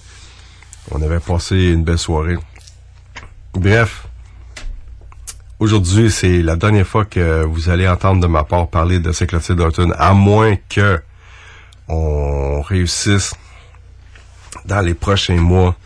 On 0.90 1.02
avait 1.02 1.20
passé 1.20 1.56
une 1.56 1.82
belle 1.84 1.98
soirée. 1.98 2.36
Bref, 3.54 4.06
aujourd'hui, 5.58 6.10
c'est 6.10 6.42
la 6.42 6.56
dernière 6.56 6.86
fois 6.86 7.04
que 7.04 7.44
vous 7.44 7.70
allez 7.70 7.88
entendre 7.88 8.20
de 8.20 8.26
ma 8.26 8.44
part 8.44 8.68
parler 8.68 8.98
de 8.98 9.12
Saint-Clotilde 9.12 9.58
d'automne, 9.58 9.94
à 9.98 10.12
moins 10.12 10.56
que 10.68 11.00
on 11.88 12.62
réussisse 12.62 13.34
dans 14.64 14.80
les 14.80 14.94
prochains 14.94 15.36
mois 15.36 15.76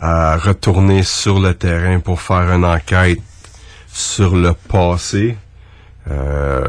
à 0.00 0.36
retourner 0.36 1.02
sur 1.02 1.40
le 1.40 1.54
terrain 1.54 2.00
pour 2.00 2.20
faire 2.20 2.52
une 2.52 2.64
enquête 2.64 3.20
sur 3.88 4.36
le 4.36 4.52
passé. 4.52 5.36
Euh, 6.10 6.64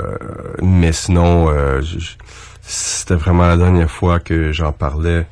mais 0.62 0.92
sinon, 0.92 1.50
euh, 1.50 1.82
c'était 2.62 3.16
vraiment 3.16 3.48
la 3.48 3.58
dernière 3.58 3.90
fois 3.90 4.20
que 4.20 4.52
j'en 4.52 4.72
parlais 4.72 5.26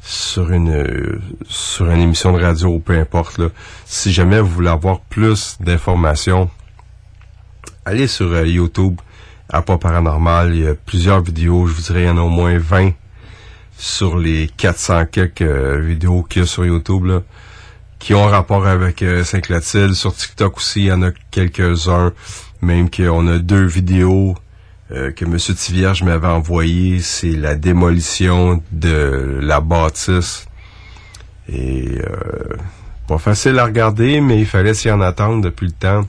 sur 0.00 0.50
une 0.50 1.20
sur 1.48 1.88
une 1.90 2.00
émission 2.00 2.32
de 2.32 2.42
radio 2.42 2.68
ou 2.68 2.78
peu 2.78 2.98
importe. 2.98 3.38
Là. 3.38 3.48
Si 3.84 4.12
jamais 4.12 4.40
vous 4.40 4.48
voulez 4.48 4.68
avoir 4.68 5.00
plus 5.00 5.58
d'informations, 5.60 6.50
allez 7.84 8.06
sur 8.06 8.32
euh, 8.32 8.46
YouTube, 8.46 9.00
à 9.48 9.62
pas 9.62 9.78
paranormal. 9.78 10.54
Il 10.54 10.62
y 10.62 10.66
a 10.66 10.74
plusieurs 10.74 11.22
vidéos. 11.22 11.66
Je 11.66 11.74
vous 11.74 11.82
dirais, 11.82 12.02
il 12.02 12.06
y 12.06 12.10
en 12.10 12.18
a 12.18 12.22
au 12.22 12.28
moins 12.28 12.56
20 12.58 12.92
sur 13.82 14.16
les 14.16 14.48
400 14.56 15.06
quelques 15.06 15.42
euh, 15.42 15.80
vidéos 15.80 16.22
qu'il 16.22 16.42
y 16.42 16.44
a 16.44 16.46
sur 16.46 16.64
YouTube. 16.64 17.04
Là 17.04 17.22
qui 17.98 18.14
ont 18.14 18.26
rapport 18.26 18.66
avec 18.66 19.02
euh, 19.02 19.22
Saint-Clotilde. 19.22 19.94
Sur 19.94 20.14
TikTok 20.14 20.56
aussi, 20.56 20.80
il 20.80 20.86
y 20.86 20.92
en 20.92 21.02
a 21.02 21.10
quelques-uns. 21.30 22.12
Même 22.60 22.90
qu'on 22.90 23.26
a 23.28 23.38
deux 23.38 23.64
vidéos 23.64 24.36
euh, 24.90 25.10
que 25.12 25.24
M. 25.24 25.36
Tivierge 25.36 26.02
m'avait 26.04 26.28
envoyées. 26.28 27.00
C'est 27.00 27.32
la 27.32 27.54
démolition 27.56 28.62
de 28.70 29.38
la 29.42 29.60
bâtisse. 29.60 30.46
Et 31.48 31.98
pas 33.08 33.18
facile 33.18 33.58
à 33.58 33.64
regarder, 33.64 34.20
mais 34.20 34.38
il 34.38 34.46
fallait 34.46 34.74
s'y 34.74 34.90
en 34.92 35.00
attendre 35.00 35.42
depuis 35.42 35.66
le 35.66 35.72
temps. 35.72 36.06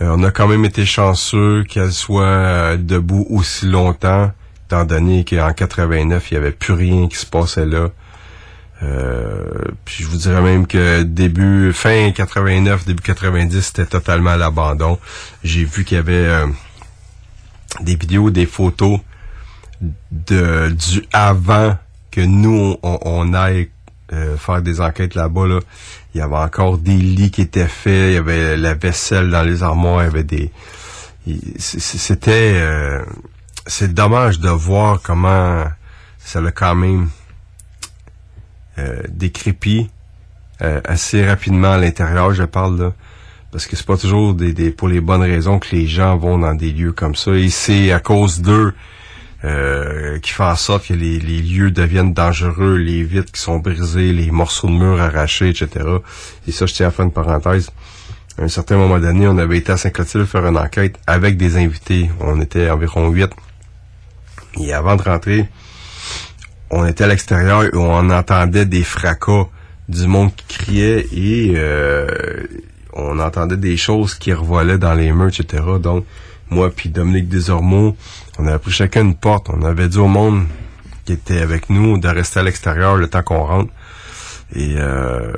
On 0.00 0.22
a 0.22 0.30
quand 0.30 0.48
même 0.48 0.66
été 0.66 0.84
chanceux 0.84 1.64
qu'elle 1.64 1.92
soit 1.92 2.76
debout 2.76 3.26
aussi 3.30 3.66
longtemps, 3.66 4.30
étant 4.68 4.84
donné 4.84 5.24
qu'en 5.24 5.50
89, 5.54 6.30
il 6.30 6.34
n'y 6.34 6.38
avait 6.38 6.52
plus 6.52 6.74
rien 6.74 7.08
qui 7.08 7.16
se 7.16 7.24
passait 7.24 7.64
là. 7.64 7.88
Euh, 8.82 9.46
puis 9.86 10.04
je 10.04 10.08
vous 10.08 10.18
dirais 10.18 10.42
même 10.42 10.66
que 10.66 11.02
début, 11.02 11.72
fin 11.72 12.12
89, 12.12 12.84
début 12.84 13.02
90, 13.02 13.62
c'était 13.62 13.86
totalement 13.86 14.30
à 14.30 14.36
l'abandon. 14.36 14.98
J'ai 15.42 15.64
vu 15.64 15.84
qu'il 15.84 15.96
y 15.96 15.98
avait 15.98 16.12
euh, 16.12 16.46
des 17.80 17.96
vidéos, 17.96 18.28
des 18.28 18.44
photos 18.44 19.00
de 20.10 20.70
du 20.70 21.02
avant 21.14 21.78
que 22.10 22.20
nous 22.20 22.76
on, 22.82 22.98
on 23.02 23.32
aille 23.32 23.70
euh, 24.12 24.36
faire 24.36 24.60
des 24.60 24.82
enquêtes 24.82 25.14
là-bas. 25.14 25.46
Là. 25.46 25.60
Il 26.14 26.18
y 26.18 26.20
avait 26.20 26.36
encore 26.36 26.76
des 26.76 26.96
lits 26.96 27.30
qui 27.30 27.40
étaient 27.40 27.66
faits, 27.66 28.10
il 28.10 28.14
y 28.14 28.18
avait 28.18 28.58
la 28.58 28.74
vaisselle 28.74 29.30
dans 29.30 29.42
les 29.42 29.62
armoires, 29.62 30.02
il 30.02 30.04
y 30.04 30.08
avait 30.08 30.24
des. 30.24 30.52
C'était. 31.58 32.62
C'est 33.68 33.94
dommage 33.94 34.40
de 34.40 34.48
voir 34.48 35.00
comment 35.02 35.64
ça 36.18 36.40
l'a 36.40 36.50
quand 36.50 36.74
même 36.74 37.08
euh, 38.78 39.02
décrépit 39.08 39.88
euh, 40.62 40.80
assez 40.84 41.24
rapidement 41.26 41.72
à 41.72 41.78
l'intérieur, 41.78 42.32
je 42.34 42.42
parle 42.44 42.80
là. 42.80 42.92
Parce 43.52 43.66
que 43.66 43.76
c'est 43.76 43.86
pas 43.86 43.96
toujours 43.96 44.34
des, 44.34 44.52
des- 44.52 44.70
pour 44.70 44.88
les 44.88 45.00
bonnes 45.00 45.22
raisons 45.22 45.58
que 45.58 45.68
les 45.74 45.86
gens 45.86 46.16
vont 46.16 46.38
dans 46.38 46.54
des 46.54 46.70
lieux 46.72 46.92
comme 46.92 47.14
ça. 47.14 47.32
Et 47.32 47.48
c'est 47.48 47.92
à 47.92 48.00
cause 48.00 48.40
d'eux 48.42 48.74
euh, 49.44 50.18
qui 50.18 50.32
fait 50.32 50.42
en 50.44 50.56
sorte 50.56 50.88
que 50.88 50.94
les, 50.94 51.18
les 51.20 51.40
lieux 51.40 51.70
deviennent 51.70 52.12
dangereux, 52.12 52.76
les 52.76 53.04
vitres 53.04 53.32
qui 53.32 53.40
sont 53.40 53.58
brisées, 53.58 54.12
les 54.12 54.30
morceaux 54.30 54.66
de 54.68 54.72
murs 54.72 55.00
arrachés, 55.00 55.48
etc. 55.50 55.68
Et 56.46 56.52
ça, 56.52 56.66
je 56.66 56.74
tiens 56.74 56.88
à 56.88 56.90
faire 56.90 57.04
une 57.06 57.12
parenthèse. 57.12 57.70
À 58.38 58.42
un 58.42 58.48
certain 58.48 58.76
moment 58.76 58.98
donné, 58.98 59.26
on 59.26 59.38
avait 59.38 59.58
été 59.58 59.72
à 59.72 59.76
Saint-Clotilde 59.76 60.26
faire 60.26 60.46
une 60.46 60.58
enquête 60.58 60.96
avec 61.06 61.36
des 61.36 61.56
invités. 61.56 62.10
On 62.20 62.40
était 62.40 62.68
environ 62.70 63.08
huit. 63.10 63.30
Et 64.60 64.72
avant 64.72 64.96
de 64.96 65.02
rentrer, 65.02 65.48
on 66.70 66.86
était 66.86 67.04
à 67.04 67.06
l'extérieur 67.06 67.64
et 67.64 67.70
on 67.74 68.10
entendait 68.10 68.66
des 68.66 68.82
fracas 68.82 69.46
du 69.88 70.06
monde 70.06 70.34
qui 70.34 70.58
criait 70.58 71.06
et 71.12 71.54
euh, 71.56 72.06
on 72.92 73.18
entendait 73.18 73.56
des 73.56 73.76
choses 73.76 74.14
qui 74.14 74.32
revolaient 74.32 74.78
dans 74.78 74.94
les 74.94 75.12
murs, 75.12 75.28
etc. 75.28 75.62
Donc, 75.80 76.04
moi 76.50 76.70
puis 76.70 76.88
Dominique 76.88 77.28
Desormeaux, 77.28 77.96
on 78.38 78.46
avait 78.46 78.58
pris 78.58 78.72
chacun 78.72 79.02
une 79.02 79.14
porte. 79.14 79.48
On 79.50 79.62
avait 79.62 79.88
dit 79.88 79.98
au 79.98 80.08
monde 80.08 80.44
qui 81.04 81.12
était 81.12 81.40
avec 81.40 81.70
nous 81.70 81.98
de 81.98 82.08
rester 82.08 82.40
à 82.40 82.42
l'extérieur 82.42 82.96
le 82.96 83.08
temps 83.08 83.22
qu'on 83.22 83.44
rentre. 83.44 83.72
Et 84.54 84.74
euh, 84.76 85.32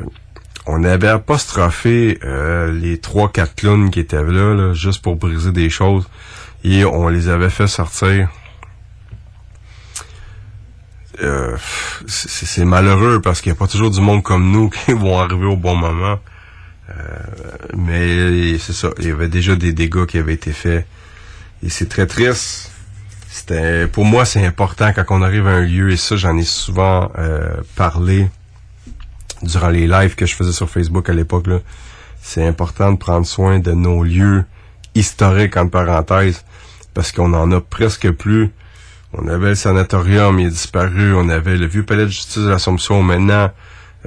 on 0.67 0.85
avait 0.85 1.09
apostrophé 1.09 2.19
euh, 2.25 2.73
les 2.73 2.99
trois 2.99 3.31
quatre 3.31 3.55
clowns 3.55 3.91
qui 3.91 4.01
étaient 4.01 4.23
là, 4.23 4.55
là, 4.55 4.73
juste 4.73 5.03
pour 5.03 5.17
briser 5.17 5.53
des 5.53 5.71
choses, 5.71 6.09
et 6.65 6.85
on 6.85 7.09
les 7.09 7.29
avait 7.29 7.51
fait 7.51 7.67
sortir. 7.67 8.29
Euh, 11.23 11.57
c'est 12.07 12.65
malheureux 12.65 13.21
parce 13.21 13.41
qu'il 13.41 13.53
n'y 13.53 13.57
a 13.57 13.59
pas 13.59 13.67
toujours 13.67 13.91
du 13.91 14.01
monde 14.01 14.23
comme 14.23 14.51
nous 14.51 14.71
qui 14.87 14.93
vont 14.93 15.19
arriver 15.19 15.47
au 15.47 15.57
bon 15.57 15.75
moment. 15.75 16.19
Euh, 16.89 16.95
mais 17.77 18.59
c'est 18.59 18.73
ça, 18.73 18.91
il 18.99 19.09
y 19.09 19.11
avait 19.11 19.29
déjà 19.29 19.55
des 19.55 19.73
dégâts 19.73 20.07
qui 20.07 20.19
avaient 20.19 20.35
été 20.35 20.53
faits. 20.53 20.87
Et 21.63 21.69
c'est 21.69 21.89
très 21.89 22.07
triste. 22.07 22.73
C'était 23.29 23.87
pour 23.87 24.05
moi 24.05 24.25
c'est 24.25 24.45
important 24.45 24.93
quand 24.93 25.05
on 25.11 25.23
arrive 25.23 25.47
à 25.47 25.51
un 25.51 25.61
lieu 25.61 25.91
et 25.93 25.97
ça 25.97 26.17
j'en 26.17 26.37
ai 26.37 26.43
souvent 26.43 27.13
euh, 27.17 27.49
parlé 27.77 28.29
durant 29.43 29.69
les 29.69 29.87
lives 29.87 30.17
que 30.17 30.27
je 30.27 30.35
faisais 30.35 30.53
sur 30.53 30.69
Facebook 30.69 31.09
à 31.09 31.13
l'époque. 31.13 31.47
C'est 32.21 32.45
important 32.45 32.93
de 32.93 32.99
prendre 32.99 33.27
soin 33.27 33.61
de 33.61 33.73
nos 33.73 34.03
lieux 34.03 34.45
historiques 34.95 35.57
en 35.57 35.69
parenthèse 35.69 36.45
parce 36.93 37.13
qu'on 37.13 37.33
en 37.35 37.53
a 37.53 37.61
presque 37.61 38.11
plus. 38.11 38.51
On 39.13 39.27
avait 39.29 39.51
le 39.51 39.55
sanatorium, 39.55 40.39
il 40.39 40.47
est 40.47 40.51
disparu. 40.51 41.15
On 41.15 41.29
avait 41.29 41.57
le 41.57 41.67
vieux 41.67 41.85
palais 41.85 42.05
de 42.05 42.11
justice 42.11 42.43
de 42.43 42.49
l'Assomption. 42.49 43.03
Maintenant, 43.03 43.51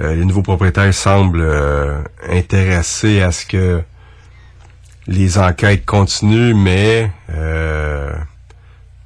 euh, 0.00 0.14
les 0.14 0.24
nouveaux 0.24 0.42
propriétaires 0.42 0.92
semblent 0.94 1.42
euh, 1.42 2.00
intéressés 2.28 3.20
à 3.20 3.30
ce 3.30 3.46
que 3.46 3.82
les 5.06 5.38
enquêtes 5.38 5.84
continuent, 5.84 6.54
mais 6.54 7.10
euh, 7.34 8.12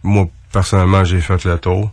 moi, 0.02 0.28
personnellement, 0.52 1.04
j'ai 1.04 1.20
fait 1.20 1.44
le 1.44 1.58
tour. 1.58 1.92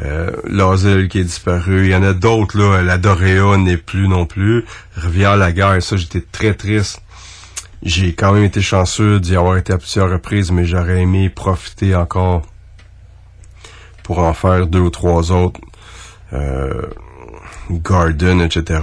Euh, 0.00 1.08
qui 1.08 1.18
est 1.18 1.24
disparu. 1.24 1.86
Il 1.86 1.90
y 1.90 1.94
en 1.94 2.04
a 2.04 2.12
d'autres, 2.12 2.56
là. 2.56 2.82
La 2.82 2.98
Doréa 2.98 3.56
n'est 3.56 3.76
plus 3.76 4.06
non 4.06 4.26
plus. 4.26 4.64
Rivière-la-Guerre, 4.94 5.82
ça, 5.82 5.96
j'étais 5.96 6.20
très 6.20 6.54
triste. 6.54 7.02
J'ai 7.82 8.12
quand 8.12 8.32
même 8.32 8.44
été 8.44 8.60
chanceux 8.60 9.18
d'y 9.18 9.34
avoir 9.36 9.56
été 9.56 9.72
à 9.72 9.78
plusieurs 9.78 10.10
reprises, 10.10 10.52
mais 10.52 10.64
j'aurais 10.64 11.00
aimé 11.00 11.28
profiter 11.30 11.96
encore 11.96 12.42
pour 14.08 14.20
en 14.20 14.32
faire 14.32 14.66
deux 14.66 14.80
ou 14.80 14.88
trois 14.88 15.32
autres. 15.32 15.60
Euh, 16.32 16.80
Garden, 17.70 18.40
etc. 18.40 18.80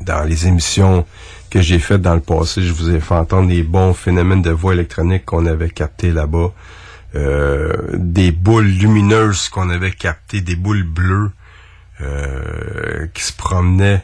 Dans 0.00 0.24
les 0.26 0.46
émissions 0.46 1.04
que 1.50 1.60
j'ai 1.60 1.78
faites 1.78 2.00
dans 2.00 2.14
le 2.14 2.22
passé, 2.22 2.62
je 2.62 2.72
vous 2.72 2.88
ai 2.94 2.98
fait 2.98 3.14
entendre 3.14 3.50
les 3.50 3.62
bons 3.62 3.92
phénomènes 3.92 4.40
de 4.40 4.48
voix 4.48 4.72
électronique 4.72 5.26
qu'on 5.26 5.44
avait 5.44 5.68
captés 5.68 6.12
là-bas. 6.12 6.50
Euh, 7.14 7.74
des 7.92 8.32
boules 8.32 8.64
lumineuses 8.64 9.50
qu'on 9.50 9.68
avait 9.68 9.92
captées, 9.92 10.40
des 10.40 10.56
boules 10.56 10.84
bleues 10.84 11.30
euh, 12.00 13.06
qui 13.12 13.22
se 13.22 13.34
promenaient 13.34 14.02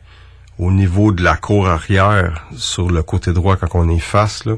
au 0.58 0.70
niveau 0.70 1.10
de 1.10 1.24
la 1.24 1.36
cour 1.36 1.68
arrière, 1.68 2.46
sur 2.54 2.90
le 2.90 3.02
côté 3.02 3.32
droit 3.32 3.56
quand 3.56 3.70
on 3.72 3.88
est 3.88 3.98
face. 3.98 4.44
Là. 4.44 4.56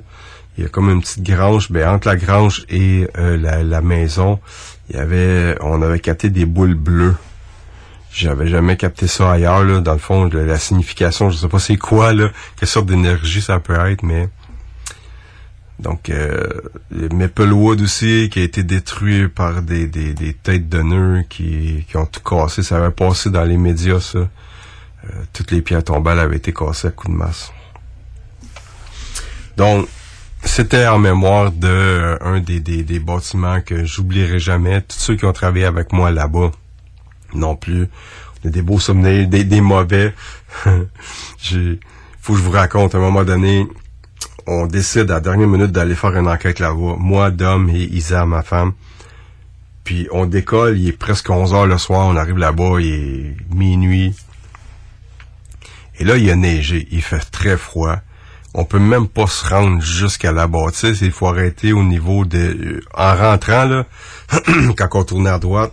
Il 0.58 0.64
y 0.64 0.66
a 0.66 0.68
comme 0.68 0.90
une 0.90 1.00
petite 1.00 1.22
grange, 1.22 1.70
ben, 1.70 1.88
entre 1.88 2.08
la 2.08 2.16
grange 2.16 2.64
et 2.68 3.06
euh, 3.18 3.36
la 3.62 3.80
maison, 3.80 4.40
il 4.90 4.96
y 4.96 4.98
avait, 4.98 5.56
on 5.60 5.80
avait 5.82 6.00
capté 6.00 6.30
des 6.30 6.46
boules 6.46 6.74
bleues. 6.74 7.14
J'avais 8.12 8.48
jamais 8.48 8.76
capté 8.76 9.06
ça 9.06 9.30
ailleurs, 9.30 9.64
là. 9.64 9.80
Dans 9.80 9.92
le 9.92 10.00
fond, 10.00 10.28
la, 10.32 10.58
signification, 10.58 11.30
je 11.30 11.36
sais 11.36 11.48
pas 11.48 11.60
c'est 11.60 11.76
quoi, 11.76 12.12
là, 12.12 12.30
quelle 12.56 12.68
sorte 12.68 12.86
d'énergie 12.86 13.40
ça 13.40 13.60
peut 13.60 13.78
être, 13.88 14.02
mais. 14.02 14.28
Donc, 15.78 16.10
euh, 16.10 16.46
Maplewood 16.90 17.80
aussi, 17.80 18.28
qui 18.30 18.40
a 18.40 18.42
été 18.42 18.64
détruit 18.64 19.28
par 19.28 19.62
des, 19.62 19.86
des, 19.86 20.12
des 20.12 20.34
têtes 20.34 20.68
de 20.68 20.82
nœuds 20.82 21.22
qui, 21.28 21.86
qui 21.88 21.96
ont 21.96 22.04
tout 22.04 22.20
cassé. 22.20 22.62
Ça 22.62 22.76
avait 22.76 22.90
passé 22.90 23.30
dans 23.30 23.44
les 23.44 23.56
médias, 23.56 24.00
ça. 24.00 24.18
Euh, 24.18 24.28
toutes 25.32 25.52
les 25.52 25.62
pierres 25.62 25.84
tombales 25.84 26.18
avaient 26.18 26.36
été 26.36 26.52
cassées 26.52 26.88
à 26.88 26.90
coups 26.90 27.14
de 27.14 27.18
masse. 27.18 27.52
Donc, 29.56 29.88
c'était 30.60 30.86
en 30.86 30.98
mémoire 30.98 31.52
de 31.52 31.68
euh, 31.68 32.18
un 32.20 32.38
des, 32.38 32.98
bâtiments 32.98 33.62
que 33.62 33.86
j'oublierai 33.86 34.38
jamais. 34.38 34.82
Tous 34.82 34.98
ceux 34.98 35.16
qui 35.16 35.24
ont 35.24 35.32
travaillé 35.32 35.64
avec 35.64 35.90
moi 35.90 36.10
là-bas 36.10 36.50
non 37.32 37.56
plus. 37.56 37.88
On 38.44 38.48
a 38.48 38.50
des 38.50 38.60
beaux 38.60 38.78
souvenirs, 38.78 39.26
des, 39.26 39.44
des 39.44 39.62
mauvais. 39.62 40.12
J'ai, 41.38 41.80
faut 42.20 42.34
que 42.34 42.38
je 42.38 42.44
vous 42.44 42.50
raconte, 42.50 42.94
à 42.94 42.98
un 42.98 43.00
moment 43.00 43.24
donné, 43.24 43.66
on 44.46 44.66
décide 44.66 45.10
à 45.10 45.14
la 45.14 45.20
dernière 45.20 45.48
minute 45.48 45.72
d'aller 45.72 45.94
faire 45.94 46.14
une 46.14 46.28
enquête 46.28 46.58
là-bas. 46.58 46.96
Moi, 46.98 47.30
Dom 47.30 47.70
et 47.70 47.84
Isa, 47.84 48.26
ma 48.26 48.42
femme. 48.42 48.74
Puis 49.84 50.08
on 50.12 50.26
décolle, 50.26 50.78
il 50.78 50.88
est 50.88 50.92
presque 50.92 51.30
11 51.30 51.54
heures 51.54 51.66
le 51.66 51.78
soir, 51.78 52.06
on 52.06 52.16
arrive 52.16 52.36
là-bas, 52.36 52.80
il 52.80 52.92
est 52.92 53.54
minuit. 53.54 54.14
Et 55.98 56.04
là, 56.04 56.18
il 56.18 56.30
a 56.30 56.36
neigé, 56.36 56.86
il 56.90 57.00
fait 57.00 57.30
très 57.30 57.56
froid. 57.56 57.96
On 58.54 58.64
peut 58.64 58.78
même 58.78 59.06
pas 59.06 59.26
se 59.26 59.46
rendre 59.46 59.80
jusqu'à 59.80 60.32
la 60.32 60.46
bâtisse, 60.46 61.00
il 61.02 61.12
faut 61.12 61.28
arrêter 61.28 61.72
au 61.72 61.84
niveau 61.84 62.24
de... 62.24 62.82
En 62.94 63.14
rentrant, 63.14 63.64
là, 63.64 63.86
quand 64.76 64.88
on 64.94 65.04
tournait 65.04 65.30
à 65.30 65.38
droite, 65.38 65.72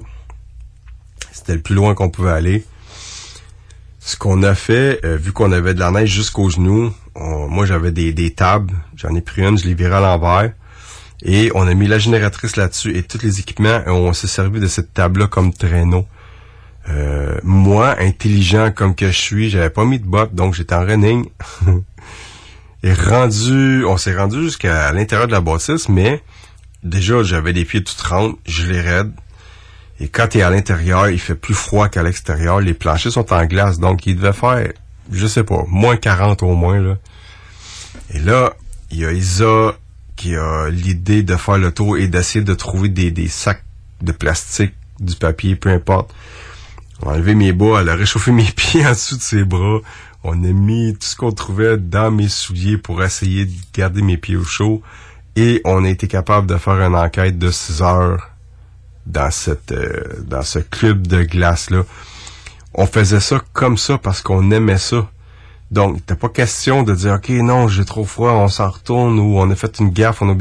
c'était 1.31 1.55
le 1.55 1.61
plus 1.61 1.75
loin 1.75 1.95
qu'on 1.95 2.09
pouvait 2.09 2.31
aller. 2.31 2.65
Ce 3.99 4.15
qu'on 4.15 4.43
a 4.43 4.53
fait, 4.53 4.99
euh, 5.03 5.17
vu 5.17 5.31
qu'on 5.31 5.51
avait 5.51 5.73
de 5.73 5.79
la 5.79 5.91
neige 5.91 6.11
jusqu'aux 6.11 6.49
genoux, 6.49 6.93
moi 7.15 7.65
j'avais 7.65 7.91
des, 7.91 8.13
des 8.13 8.31
tables, 8.31 8.73
j'en 8.95 9.15
ai 9.15 9.21
pris 9.21 9.41
une, 9.41 9.57
je 9.57 9.65
l'ai 9.65 9.73
virée 9.73 9.95
à 9.95 9.99
l'envers, 9.99 10.53
et 11.23 11.51
on 11.55 11.67
a 11.67 11.73
mis 11.73 11.87
la 11.87 11.97
génératrice 11.97 12.55
là-dessus 12.55 12.95
et 12.95 13.03
tous 13.03 13.21
les 13.23 13.39
équipements, 13.39 13.81
on 13.87 14.13
s'est 14.13 14.27
servi 14.27 14.59
de 14.59 14.67
cette 14.67 14.93
table-là 14.93 15.27
comme 15.27 15.51
traîneau. 15.51 16.05
Euh, 16.89 17.37
moi, 17.43 17.95
intelligent 17.99 18.71
comme 18.71 18.95
que 18.95 19.07
je 19.07 19.17
suis, 19.17 19.49
j'avais 19.49 19.69
pas 19.69 19.83
mis 19.83 19.99
de 19.99 20.05
bottes, 20.05 20.33
donc 20.33 20.53
j'étais 20.53 20.75
en 20.75 20.85
running. 20.85 21.25
rendu, 22.83 23.85
on 23.85 23.97
s'est 23.97 24.15
rendu 24.15 24.43
jusqu'à 24.43 24.91
l'intérieur 24.91 25.27
de 25.27 25.31
la 25.31 25.41
bâtisse, 25.41 25.89
mais 25.89 26.23
déjà 26.83 27.23
j'avais 27.23 27.53
les 27.53 27.65
pieds 27.65 27.83
tout 27.83 27.95
trempes, 27.95 28.37
je 28.45 28.65
les 28.65 28.81
raide. 28.81 29.11
Et 29.99 30.07
quand 30.07 30.27
tu 30.27 30.37
es 30.37 30.41
à 30.43 30.49
l'intérieur, 30.49 31.09
il 31.09 31.19
fait 31.19 31.35
plus 31.35 31.55
froid 31.55 31.89
qu'à 31.89 32.03
l'extérieur. 32.03 32.59
Les 32.61 32.73
planchers 32.73 33.11
sont 33.11 33.33
en 33.33 33.45
glace, 33.45 33.79
donc 33.79 34.05
il 34.05 34.15
devait 34.15 34.33
faire, 34.33 34.71
je 35.11 35.25
sais 35.25 35.43
pas, 35.43 35.63
moins 35.67 35.97
40 35.97 36.43
au 36.43 36.53
moins. 36.53 36.79
Là. 36.79 36.97
Et 38.13 38.19
là, 38.19 38.53
il 38.91 38.99
y 38.99 39.05
a 39.05 39.11
Isa 39.11 39.75
qui 40.15 40.35
a 40.35 40.69
l'idée 40.69 41.23
de 41.23 41.35
faire 41.35 41.57
le 41.57 41.71
tour 41.71 41.97
et 41.97 42.07
d'essayer 42.07 42.43
de 42.43 42.53
trouver 42.53 42.89
des, 42.89 43.11
des 43.11 43.27
sacs 43.27 43.63
de 44.01 44.11
plastique, 44.11 44.73
du 44.99 45.15
papier, 45.15 45.55
peu 45.55 45.69
importe. 45.69 46.13
On 47.01 47.09
a 47.09 47.13
enlevé 47.13 47.35
mes 47.35 47.53
bas, 47.53 47.79
elle 47.81 47.89
a 47.89 47.95
réchauffé 47.95 48.31
mes 48.33 48.43
pieds 48.43 48.85
en 48.85 48.91
dessous 48.91 49.17
de 49.17 49.21
ses 49.21 49.43
bras. 49.43 49.79
On 50.29 50.43
a 50.43 50.51
mis 50.51 50.93
tout 50.93 51.07
ce 51.07 51.15
qu'on 51.15 51.31
trouvait 51.31 51.77
dans 51.77 52.11
mes 52.11 52.27
souliers 52.27 52.77
pour 52.77 53.01
essayer 53.01 53.45
de 53.45 53.53
garder 53.73 54.01
mes 54.01 54.17
pieds 54.17 54.35
au 54.35 54.43
chaud. 54.43 54.81
Et 55.37 55.61
on 55.63 55.85
a 55.85 55.89
été 55.89 56.09
capable 56.09 56.47
de 56.47 56.57
faire 56.57 56.81
une 56.81 56.95
enquête 56.95 57.39
de 57.39 57.49
6 57.49 57.81
heures 57.81 58.29
dans 59.05 59.31
cette 59.31 59.71
euh, 59.71 60.03
dans 60.25 60.41
ce 60.41 60.59
club 60.59 61.07
de 61.07 61.23
glace 61.23 61.69
là. 61.69 61.85
On 62.73 62.85
faisait 62.85 63.21
ça 63.21 63.41
comme 63.53 63.77
ça 63.77 63.97
parce 63.97 64.21
qu'on 64.21 64.51
aimait 64.51 64.77
ça. 64.77 65.09
Donc, 65.71 66.05
t'as 66.05 66.17
pas 66.17 66.27
question 66.27 66.83
de 66.83 66.93
dire 66.93 67.13
OK, 67.13 67.29
non, 67.29 67.69
j'ai 67.69 67.85
trop 67.85 68.03
froid, 68.03 68.31
on 68.31 68.49
s'en 68.49 68.69
retourne 68.69 69.19
ou 69.19 69.39
on 69.39 69.49
a 69.49 69.55
fait 69.55 69.79
une 69.79 69.91
gaffe, 69.91 70.21
on 70.21 70.29
a. 70.29 70.35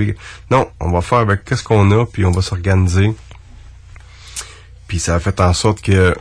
Non, 0.51 0.69
on 0.81 0.91
va 0.91 1.01
faire 1.01 1.19
avec 1.19 1.45
qu'est-ce 1.45 1.63
qu'on 1.63 1.93
a 1.93 2.05
puis 2.07 2.25
on 2.25 2.33
va 2.33 2.43
s'organiser. 2.43 3.15
Puis 4.89 4.99
ça 4.99 5.15
a 5.15 5.21
fait 5.21 5.41
en 5.41 5.53
sorte 5.53 5.81
que 5.81 6.13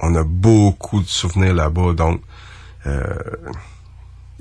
on 0.00 0.12
a 0.16 0.24
beaucoup 0.24 1.00
de 1.00 1.08
souvenirs 1.08 1.54
là-bas. 1.54 1.92
Donc, 1.92 2.20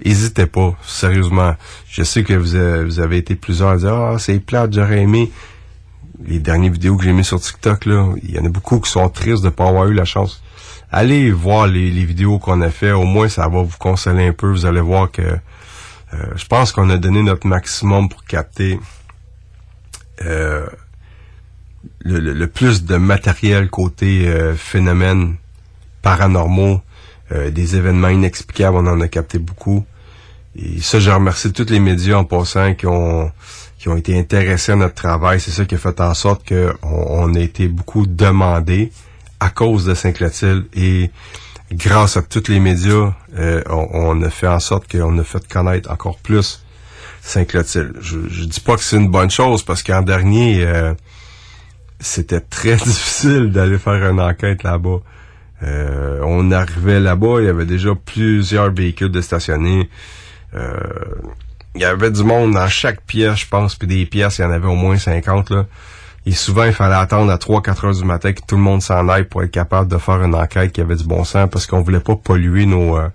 hésitez 0.04 0.46
pas, 0.46 0.76
sérieusement. 0.84 1.56
Je 1.90 2.04
sais 2.04 2.24
que 2.24 2.34
vous 2.34 2.56
avez, 2.56 2.84
vous 2.84 3.00
avez 3.00 3.18
été 3.18 3.36
plusieurs 3.36 3.70
à 3.70 3.78
dire 3.78 3.94
ah 3.94 4.16
c'est 4.20 4.40
plate, 4.40 4.74
j'aurais 4.74 5.02
aimé 5.02 5.32
les 6.26 6.40
dernières 6.40 6.72
vidéos 6.72 6.98
que 6.98 7.04
j'ai 7.04 7.14
mis 7.14 7.24
sur 7.24 7.40
TikTok, 7.40 7.86
là, 7.86 8.14
il 8.24 8.32
y 8.32 8.40
en 8.40 8.46
a 8.46 8.50
beaucoup 8.50 8.80
qui 8.80 8.90
sont 8.90 9.08
tristes 9.10 9.44
de 9.44 9.50
pas 9.50 9.68
avoir 9.68 9.88
eu 9.88 9.94
la 9.94 10.06
chance. 10.06 10.42
Allez 10.92 11.32
voir 11.32 11.68
les, 11.68 11.90
vidéos 11.90 12.38
qu'on 12.40 12.62
a 12.62 12.70
fait, 12.70 12.92
au 12.92 13.06
moins 13.06 13.30
ça 13.30 13.48
va 13.48 13.62
vous 13.62 13.78
consoler 13.78 14.28
un 14.28 14.34
peu. 14.34 14.50
Vous 14.50 14.66
allez 14.66 14.82
voir 14.82 15.10
que 15.10 15.22
euh, 15.22 16.18
je 16.36 16.46
pense 16.46 16.72
qu'on 16.72 16.90
a 16.90 16.98
donné 16.98 17.24
notre 17.24 17.48
maximum 17.48 18.10
pour 18.10 18.26
capter 18.26 18.80
euh, 20.26 20.66
le, 22.00 22.46
plus 22.48 22.84
de 22.84 22.98
matériel 22.98 23.70
côté 23.70 24.28
euh, 24.28 24.54
phénomènes 24.54 25.36
paranormaux, 26.02 26.76
euh, 26.76 26.91
des 27.32 27.76
événements 27.76 28.10
inexplicables, 28.10 28.78
on 28.78 28.88
en 28.88 29.00
a 29.02 29.08
capté 29.08 29.40
beaucoup. 29.40 29.86
Et 30.56 30.82
ça, 30.82 31.00
je 31.00 31.10
remercie 31.10 31.54
tous 31.54 31.70
les 31.70 31.80
médias 31.80 32.18
en 32.18 32.26
passant 32.26 32.74
qui 32.74 32.88
ont 32.88 33.32
qui 33.82 33.90
ont 33.90 33.98
été 33.98 34.18
intéressés 34.18 34.74
à 34.74 34.76
notre 34.76 34.94
travail. 34.94 35.40
C'est 35.40 35.50
ça 35.50 35.66
qui 35.66 35.74
a 35.74 35.78
fait 35.80 36.00
en 36.02 36.14
sorte 36.14 36.44
que 36.44 36.72
on, 36.84 37.34
a 37.34 37.40
été 37.40 37.68
beaucoup 37.68 38.06
demandé 38.06 38.92
à 39.40 39.50
cause 39.50 39.86
de 39.86 39.96
Saint-Clotilde 39.96 40.68
et 40.76 41.10
grâce 41.72 42.16
à 42.16 42.22
tous 42.22 42.48
les 42.48 42.60
médias, 42.60 43.12
euh, 43.40 43.64
on, 43.68 43.88
on 43.92 44.22
a 44.22 44.30
fait 44.30 44.48
en 44.48 44.60
sorte 44.60 44.92
qu'on 44.92 45.18
a 45.18 45.24
fait 45.24 45.48
connaître 45.48 45.90
encore 45.90 46.20
plus 46.20 46.64
Saint-Clotilde. 47.24 47.96
Je, 48.02 48.20
je 48.30 48.44
dis 48.44 48.60
pas 48.60 48.76
que 48.76 48.84
c'est 48.84 48.98
une 48.98 49.10
bonne 49.10 49.32
chose 49.32 49.64
parce 49.64 49.82
qu'en 49.82 50.04
dernier, 50.04 50.64
euh, 50.64 50.94
c'était 52.00 52.42
très 52.42 52.76
difficile 52.86 53.52
d'aller 53.52 53.80
faire 53.80 54.12
une 54.12 54.20
enquête 54.20 54.62
là-bas. 54.62 55.00
Euh, 55.64 56.20
on 56.24 56.52
arrivait 56.52 57.00
là-bas, 57.00 57.40
il 57.40 57.46
y 57.46 57.50
avait 57.50 57.66
déjà 57.66 57.92
plusieurs 57.94 58.72
véhicules 58.72 59.12
de 59.12 59.22
stationnés. 59.22 59.90
Euh, 60.56 60.76
il 61.76 61.82
y 61.82 61.86
avait 61.86 62.12
du 62.12 62.24
monde 62.24 62.54
dans 62.54 62.68
chaque 62.68 63.02
pièce, 63.02 63.40
je 63.40 63.48
pense, 63.48 63.76
puis 63.76 63.88
des 63.88 64.06
pièces, 64.06 64.40
il 64.40 64.42
y 64.42 64.46
en 64.46 64.52
avait 64.52 64.68
au 64.68 64.76
moins 64.76 64.98
50 64.98 65.52
là. 65.52 65.66
Et 66.26 66.34
souvent, 66.34 66.66
il 66.66 66.74
fallait 66.74 66.96
attendre 66.96 67.32
à 67.32 67.38
3-4 67.38 67.86
heures 67.86 67.96
du 67.96 68.04
matin 68.04 68.32
que 68.34 68.42
tout 68.46 68.56
le 68.56 68.62
monde 68.62 68.82
s'en 68.82 69.10
aille 69.10 69.24
pour 69.24 69.42
être 69.42 69.52
capable 69.52 69.90
de 69.90 69.98
faire 69.98 70.22
une 70.22 70.36
enquête 70.36 70.72
qui 70.72 70.82
avait 70.82 70.96
du 70.96 71.06
bon 71.06 71.24
sens 71.24 71.50
parce 71.52 71.66
qu'on 71.66 71.82
voulait 71.82 72.00
pas 72.00 72.16
polluer 72.16 72.68
nos, 72.68 72.96
euh, 72.96 73.10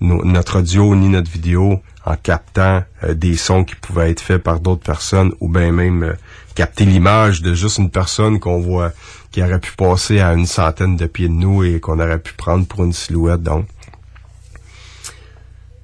notre 0.00 0.60
audio 0.60 0.94
ni 0.94 1.08
notre 1.10 1.30
vidéo 1.30 1.82
en 2.06 2.16
captant 2.16 2.82
euh, 3.04 3.12
des 3.12 3.36
sons 3.36 3.64
qui 3.64 3.74
pouvaient 3.74 4.10
être 4.10 4.20
faits 4.20 4.42
par 4.42 4.60
d'autres 4.60 4.82
personnes 4.82 5.32
ou 5.40 5.48
bien 5.50 5.72
même 5.72 6.16
capter 6.54 6.86
l'image 6.86 7.42
de 7.42 7.52
juste 7.52 7.78
une 7.78 7.90
personne 7.90 8.40
qu'on 8.40 8.60
voit 8.60 8.92
qui 9.30 9.42
aurait 9.42 9.60
pu 9.60 9.72
passer 9.76 10.20
à 10.20 10.32
une 10.32 10.46
centaine 10.46 10.96
de 10.96 11.06
pieds 11.06 11.28
de 11.28 11.34
nous 11.34 11.62
et 11.64 11.80
qu'on 11.80 12.00
aurait 12.00 12.18
pu 12.18 12.32
prendre 12.34 12.66
pour 12.66 12.84
une 12.84 12.92
silhouette. 12.92 13.42
Donc, 13.42 13.66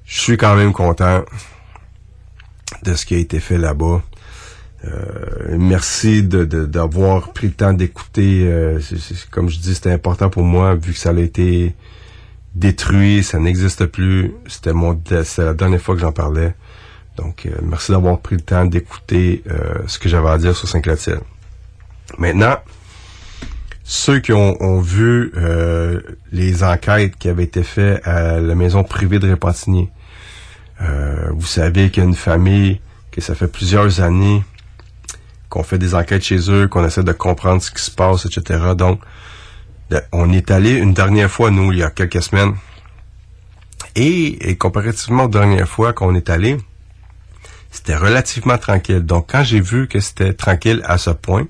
je 0.05 0.19
suis 0.19 0.37
quand 0.37 0.55
même 0.55 0.73
content 0.73 1.23
de 2.83 2.93
ce 2.93 3.05
qui 3.05 3.15
a 3.15 3.17
été 3.17 3.39
fait 3.39 3.57
là-bas. 3.57 4.01
Euh, 4.85 5.55
merci 5.57 6.21
de 6.21 6.45
de- 6.45 6.65
d'avoir 6.65 7.33
pris 7.33 7.47
le 7.47 7.53
temps 7.53 7.73
d'écouter. 7.73 8.43
euh, 8.45 8.79
comme 9.31 9.49
je 9.49 9.57
dis, 9.59 9.73
c'était 9.75 9.91
important 9.91 10.29
pour 10.29 10.43
moi 10.43 10.75
vu 10.75 10.93
que 10.93 10.99
ça 10.99 11.09
a 11.09 11.19
été 11.19 11.75
détruit, 12.53 13.23
ça 13.23 13.39
n'existe 13.39 13.85
plus. 13.87 14.31
C'était 14.47 14.73
mon, 14.73 14.99
la 15.37 15.53
dernière 15.53 15.81
fois 15.81 15.95
que 15.95 16.01
j'en 16.01 16.11
parlais. 16.11 16.53
Donc, 17.17 17.45
euh, 17.45 17.51
merci 17.63 17.91
d'avoir 17.93 18.19
pris 18.19 18.35
le 18.35 18.41
temps 18.41 18.65
d'écouter 18.65 19.41
euh, 19.49 19.79
ce 19.87 19.97
que 19.99 20.07
j'avais 20.09 20.29
à 20.29 20.37
dire 20.37 20.55
sur 20.55 20.67
Saint-Clotilde. 20.67 21.21
Maintenant, 22.19 22.57
ceux 23.87 24.19
qui 24.19 24.33
ont, 24.33 24.61
ont 24.61 24.81
vu 24.81 25.31
euh, 25.37 26.01
les 26.31 26.63
enquêtes 26.63 27.17
qui 27.17 27.29
avaient 27.29 27.43
été 27.43 27.61
faites 27.61 28.05
à 28.05 28.39
la 28.39 28.55
maison 28.55 28.83
privée 28.83 29.19
de 29.19 29.29
Repentigny, 29.29 29.89
euh, 30.81 31.29
vous 31.31 31.45
savez 31.45 31.91
qu'il 31.91 32.01
y 32.01 32.05
a 32.05 32.09
une 32.09 32.15
famille 32.15 32.81
que 33.11 33.21
ça 33.21 33.35
fait 33.35 33.47
plusieurs 33.47 34.01
années 34.01 34.43
qu'on 35.49 35.61
fait 35.61 35.77
des 35.77 35.93
enquêtes 35.93 36.23
chez 36.23 36.49
eux, 36.49 36.67
qu'on 36.67 36.83
essaie 36.83 37.03
de 37.03 37.11
comprendre 37.11 37.61
ce 37.61 37.69
qui 37.69 37.81
se 37.81 37.91
passe, 37.91 38.25
etc. 38.25 38.73
Donc, 38.75 39.01
on 40.11 40.33
est 40.33 40.49
allé 40.49 40.71
une 40.71 40.93
dernière 40.93 41.29
fois, 41.29 41.51
nous, 41.51 41.71
il 41.71 41.77
y 41.77 41.83
a 41.83 41.91
quelques 41.91 42.23
semaines. 42.23 42.55
Et, 43.95 44.49
et 44.49 44.57
comparativement 44.57 45.25
aux 45.25 45.29
dernières 45.29 45.69
fois 45.69 45.93
qu'on 45.93 46.15
est 46.15 46.31
allé, 46.31 46.57
c'était 47.69 47.95
relativement 47.95 48.57
tranquille. 48.57 49.01
Donc, 49.05 49.31
quand 49.31 49.43
j'ai 49.43 49.61
vu 49.61 49.87
que 49.87 49.99
c'était 49.99 50.33
tranquille 50.33 50.81
à 50.85 50.97
ce 50.97 51.11
point, 51.11 51.45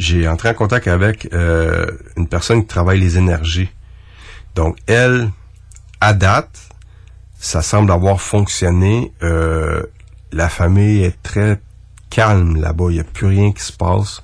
j'ai 0.00 0.26
entré 0.26 0.48
en 0.48 0.54
contact 0.54 0.88
avec 0.88 1.28
euh, 1.34 1.86
une 2.16 2.26
personne 2.26 2.62
qui 2.62 2.66
travaille 2.66 2.98
les 2.98 3.18
énergies. 3.18 3.68
Donc, 4.54 4.78
elle, 4.86 5.30
à 6.00 6.14
date, 6.14 6.58
ça 7.38 7.60
semble 7.60 7.92
avoir 7.92 8.20
fonctionné. 8.20 9.12
Euh, 9.22 9.82
la 10.32 10.48
famille 10.48 11.04
est 11.04 11.22
très 11.22 11.60
calme 12.08 12.58
là-bas. 12.60 12.86
Il 12.88 12.94
n'y 12.94 13.00
a 13.00 13.04
plus 13.04 13.26
rien 13.26 13.52
qui 13.52 13.62
se 13.62 13.72
passe. 13.72 14.22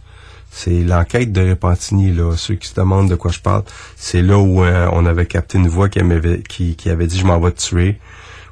C'est 0.50 0.82
l'enquête 0.82 1.30
de 1.32 1.50
Repentigny, 1.50 2.10
là. 2.12 2.34
Ceux 2.36 2.54
qui 2.54 2.68
se 2.68 2.74
demandent 2.74 3.10
de 3.10 3.14
quoi 3.14 3.30
je 3.30 3.40
parle, 3.40 3.62
c'est 3.96 4.22
là 4.22 4.38
où 4.38 4.64
euh, 4.64 4.88
on 4.92 5.04
avait 5.04 5.26
capté 5.26 5.58
une 5.58 5.68
voix 5.68 5.90
qui, 5.90 6.02
m'avait- 6.02 6.42
qui, 6.42 6.74
qui 6.76 6.88
avait 6.88 7.06
dit 7.06 7.18
«je 7.20 7.26
m'en 7.26 7.38
vais 7.38 7.52
te 7.52 7.60
tuer» 7.60 8.00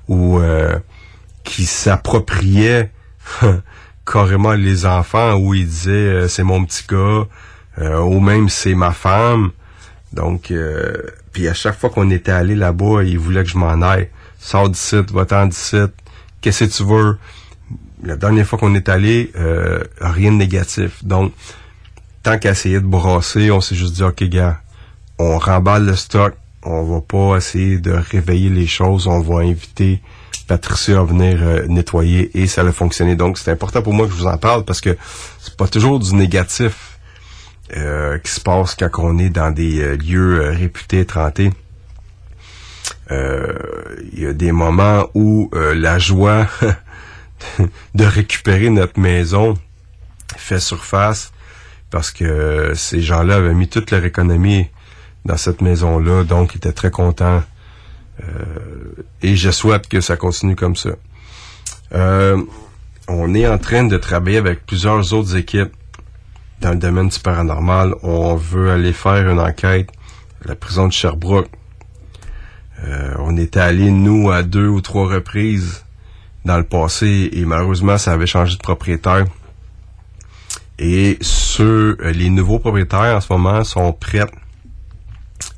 ou 0.08 0.38
euh, 0.38 0.78
qui 1.44 1.64
s'appropriait 1.64 2.90
carrément 4.06 4.52
les 4.52 4.86
enfants, 4.86 5.34
où 5.34 5.54
il 5.54 5.66
disait 5.66 5.90
euh, 5.90 6.28
c'est 6.28 6.42
mon 6.42 6.64
petit 6.64 6.84
gars» 6.88 7.26
euh, 7.78 7.98
ou 8.00 8.20
même 8.20 8.48
«c'est 8.50 8.74
ma 8.74 8.92
femme». 8.92 9.50
Donc, 10.12 10.50
euh, 10.50 10.92
puis 11.32 11.48
à 11.48 11.54
chaque 11.54 11.78
fois 11.78 11.90
qu'on 11.90 12.10
était 12.10 12.32
allé 12.32 12.54
là-bas, 12.54 13.02
il 13.02 13.18
voulait 13.18 13.42
que 13.42 13.50
je 13.50 13.58
m'en 13.58 13.82
aille. 13.82 14.08
Sors 14.38 14.68
d'ici, 14.68 14.96
va-t'en 15.12 15.46
d'ici, 15.46 15.78
qu'est-ce 16.40 16.64
que 16.64 16.70
tu 16.70 16.84
veux? 16.84 17.18
La 18.04 18.16
dernière 18.16 18.46
fois 18.46 18.58
qu'on 18.58 18.74
est 18.74 18.88
allé, 18.88 19.32
euh, 19.36 19.82
rien 20.00 20.30
de 20.30 20.36
négatif. 20.36 21.04
Donc, 21.04 21.32
tant 22.22 22.38
qu'à 22.38 22.50
essayer 22.50 22.80
de 22.80 22.86
brasser, 22.86 23.50
on 23.50 23.60
s'est 23.60 23.74
juste 23.74 23.94
dit, 23.94 24.04
OK, 24.04 24.22
gars, 24.24 24.60
on 25.18 25.38
remballe 25.38 25.86
le 25.86 25.96
stock, 25.96 26.34
on 26.62 26.84
va 26.84 27.00
pas 27.00 27.36
essayer 27.38 27.78
de 27.78 27.92
réveiller 27.92 28.50
les 28.50 28.66
choses, 28.66 29.06
on 29.06 29.20
va 29.20 29.42
inviter 29.42 30.00
Patricia 30.46 31.02
venir 31.02 31.38
euh, 31.42 31.66
nettoyer 31.66 32.30
et 32.38 32.46
ça 32.46 32.62
a 32.62 32.72
fonctionné. 32.72 33.16
Donc, 33.16 33.38
c'est 33.38 33.50
important 33.50 33.82
pour 33.82 33.94
moi 33.94 34.06
que 34.06 34.12
je 34.12 34.18
vous 34.18 34.26
en 34.26 34.38
parle 34.38 34.64
parce 34.64 34.80
que 34.80 34.96
c'est 35.40 35.56
pas 35.56 35.68
toujours 35.68 35.98
du 35.98 36.14
négatif 36.14 36.94
euh, 37.76 38.18
qui 38.18 38.30
se 38.30 38.40
passe 38.40 38.74
quand 38.74 38.90
on 38.98 39.16
est 39.16 39.30
dans 39.30 39.50
des 39.50 39.80
euh, 39.80 39.96
lieux 39.96 40.38
euh, 40.38 40.50
réputés, 40.50 41.06
trentés. 41.06 41.50
Il 43.10 44.20
y 44.20 44.26
a 44.26 44.32
des 44.32 44.52
moments 44.52 45.08
où 45.14 45.50
la 45.52 45.98
joie 45.98 46.48
de 47.94 48.04
récupérer 48.04 48.70
notre 48.70 48.98
maison 48.98 49.54
fait 50.36 50.58
surface 50.58 51.32
parce 51.90 52.10
que 52.10 52.72
ces 52.74 53.00
gens-là 53.00 53.36
avaient 53.36 53.54
mis 53.54 53.68
toute 53.68 53.90
leur 53.90 54.04
économie 54.04 54.68
dans 55.26 55.36
cette 55.36 55.60
maison-là, 55.60 56.24
donc 56.24 56.54
ils 56.54 56.56
étaient 56.56 56.72
très 56.72 56.90
contents. 56.90 57.42
Euh, 58.22 59.02
et 59.22 59.36
je 59.36 59.50
souhaite 59.50 59.88
que 59.88 60.00
ça 60.00 60.16
continue 60.16 60.56
comme 60.56 60.76
ça. 60.76 60.90
Euh, 61.92 62.40
on 63.08 63.34
est 63.34 63.46
en 63.46 63.58
train 63.58 63.84
de 63.84 63.96
travailler 63.96 64.38
avec 64.38 64.64
plusieurs 64.66 65.12
autres 65.12 65.36
équipes 65.36 65.72
dans 66.60 66.70
le 66.70 66.76
domaine 66.76 67.08
du 67.08 67.18
paranormal. 67.18 67.94
On 68.02 68.34
veut 68.34 68.70
aller 68.70 68.92
faire 68.92 69.28
une 69.28 69.40
enquête 69.40 69.90
à 70.44 70.48
la 70.48 70.54
prison 70.54 70.86
de 70.86 70.92
Sherbrooke. 70.92 71.48
Euh, 72.82 73.14
on 73.18 73.36
était 73.36 73.60
allé, 73.60 73.90
nous, 73.90 74.30
à 74.30 74.42
deux 74.42 74.68
ou 74.68 74.80
trois 74.80 75.06
reprises 75.08 75.84
dans 76.44 76.58
le 76.58 76.64
passé 76.64 77.30
et 77.32 77.44
malheureusement, 77.44 77.98
ça 77.98 78.12
avait 78.12 78.26
changé 78.26 78.56
de 78.56 78.62
propriétaire. 78.62 79.24
Et 80.78 81.18
ceux, 81.20 81.96
euh, 82.00 82.12
les 82.12 82.30
nouveaux 82.30 82.58
propriétaires 82.58 83.16
en 83.16 83.20
ce 83.20 83.32
moment 83.32 83.62
sont 83.64 83.92
prêts, 83.92 84.26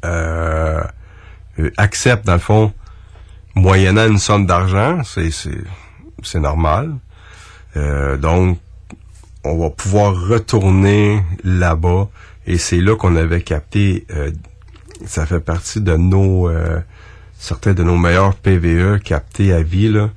euh, 0.04 0.82
euh, 1.58 1.70
acceptent 1.76 2.26
dans 2.26 2.34
le 2.34 2.38
fond, 2.38 2.72
moyennant 3.54 4.06
une 4.06 4.18
somme 4.18 4.46
d'argent, 4.46 5.00
c'est 5.04 6.40
normal. 6.40 6.94
Euh, 7.76 8.16
donc, 8.16 8.58
on 9.44 9.58
va 9.58 9.70
pouvoir 9.70 10.14
retourner 10.28 11.22
là-bas 11.44 12.08
et 12.46 12.58
c'est 12.58 12.80
là 12.80 12.96
qu'on 12.96 13.16
avait 13.16 13.42
capté. 13.42 14.06
euh, 14.10 14.30
ça 15.04 15.26
fait 15.26 15.40
partie 15.40 15.82
de 15.82 15.94
nos 15.94 16.48
euh, 16.48 16.80
certains 17.38 17.74
de 17.74 17.82
nos 17.82 17.96
meilleurs 17.96 18.34
PVE 18.34 18.98
captés 19.00 19.52
à 19.52 19.62
vie 19.62 19.90
là. 19.90 20.10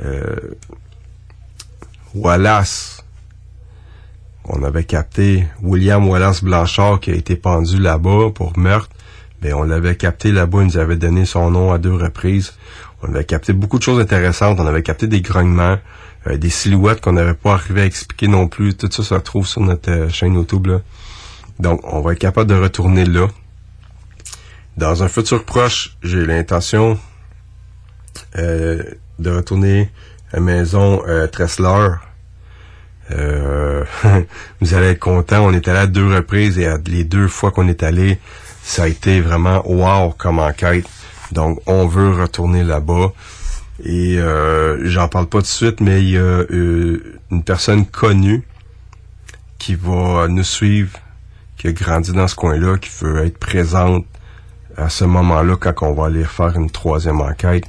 Euh, 0.00 0.36
Wallace, 2.14 3.04
on 4.44 4.62
avait 4.62 4.84
capté 4.84 5.46
William 5.62 6.06
Wallace 6.08 6.42
Blanchard 6.42 7.00
qui 7.00 7.10
a 7.10 7.14
été 7.14 7.36
pendu 7.36 7.78
là-bas 7.78 8.30
pour 8.34 8.58
meurtre. 8.58 8.90
Mais 9.42 9.52
on 9.52 9.62
l'avait 9.62 9.96
capté 9.96 10.32
là-bas, 10.32 10.62
il 10.62 10.66
nous 10.66 10.78
avait 10.78 10.96
donné 10.96 11.24
son 11.24 11.50
nom 11.50 11.72
à 11.72 11.78
deux 11.78 11.94
reprises. 11.94 12.54
On 13.02 13.14
avait 13.14 13.24
capté 13.24 13.52
beaucoup 13.52 13.78
de 13.78 13.84
choses 13.84 14.00
intéressantes. 14.00 14.58
On 14.58 14.66
avait 14.66 14.82
capté 14.82 15.06
des 15.06 15.20
grognements, 15.20 15.78
euh, 16.26 16.36
des 16.36 16.50
silhouettes 16.50 17.00
qu'on 17.00 17.12
n'avait 17.12 17.34
pas 17.34 17.52
arrivé 17.52 17.82
à 17.82 17.84
expliquer 17.84 18.26
non 18.26 18.48
plus. 18.48 18.74
Tout 18.74 18.90
ça 18.90 19.02
se 19.02 19.14
retrouve 19.14 19.46
sur 19.46 19.60
notre 19.60 19.90
euh, 19.90 20.08
chaîne 20.08 20.34
YouTube. 20.34 20.66
Là. 20.66 20.80
Donc, 21.60 21.80
on 21.84 22.00
va 22.00 22.12
être 22.12 22.18
capable 22.18 22.50
de 22.50 22.56
retourner 22.56 23.04
là. 23.04 23.28
Dans 24.76 25.02
un 25.02 25.08
futur 25.08 25.44
proche, 25.44 25.96
j'ai 26.02 26.24
l'intention 26.24 26.98
euh, 28.36 28.82
de 29.18 29.30
retourner 29.30 29.90
à 30.32 30.36
la 30.36 30.42
maison 30.42 31.02
euh, 31.08 31.26
Tressler. 31.26 31.88
Euh, 33.10 33.84
vous 34.60 34.74
allez 34.74 34.88
être 34.88 35.00
content. 35.00 35.44
On 35.44 35.52
est 35.52 35.66
allé 35.66 35.80
à 35.80 35.86
deux 35.86 36.06
reprises 36.06 36.58
et 36.58 36.66
à 36.66 36.78
les 36.86 37.02
deux 37.02 37.26
fois 37.26 37.50
qu'on 37.50 37.66
est 37.66 37.82
allé, 37.82 38.20
ça 38.68 38.82
a 38.82 38.86
été 38.86 39.22
vraiment 39.22 39.62
wow 39.64 40.10
comme 40.10 40.38
enquête. 40.38 40.84
Donc, 41.32 41.58
on 41.66 41.86
veut 41.86 42.10
retourner 42.10 42.64
là-bas. 42.64 43.12
Et 43.82 44.18
euh, 44.18 44.86
j'en 44.86 45.08
parle 45.08 45.26
pas 45.26 45.38
tout 45.38 45.44
de 45.44 45.46
suite, 45.46 45.80
mais 45.80 46.02
il 46.02 46.10
y 46.10 46.18
a 46.18 46.20
euh, 46.20 47.18
une 47.30 47.42
personne 47.42 47.86
connue 47.86 48.46
qui 49.58 49.74
va 49.74 50.28
nous 50.28 50.44
suivre, 50.44 50.98
qui 51.56 51.68
a 51.68 51.72
grandi 51.72 52.12
dans 52.12 52.28
ce 52.28 52.34
coin-là, 52.34 52.76
qui 52.76 52.90
veut 53.00 53.24
être 53.24 53.38
présente 53.38 54.04
à 54.76 54.90
ce 54.90 55.04
moment-là 55.04 55.56
quand 55.56 55.72
on 55.80 55.94
va 55.94 56.06
aller 56.06 56.24
faire 56.24 56.54
une 56.54 56.70
troisième 56.70 57.22
enquête. 57.22 57.64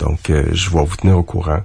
Donc, 0.00 0.30
euh, 0.30 0.46
je 0.50 0.68
vais 0.68 0.84
vous 0.84 0.96
tenir 0.96 1.16
au 1.16 1.22
courant. 1.22 1.60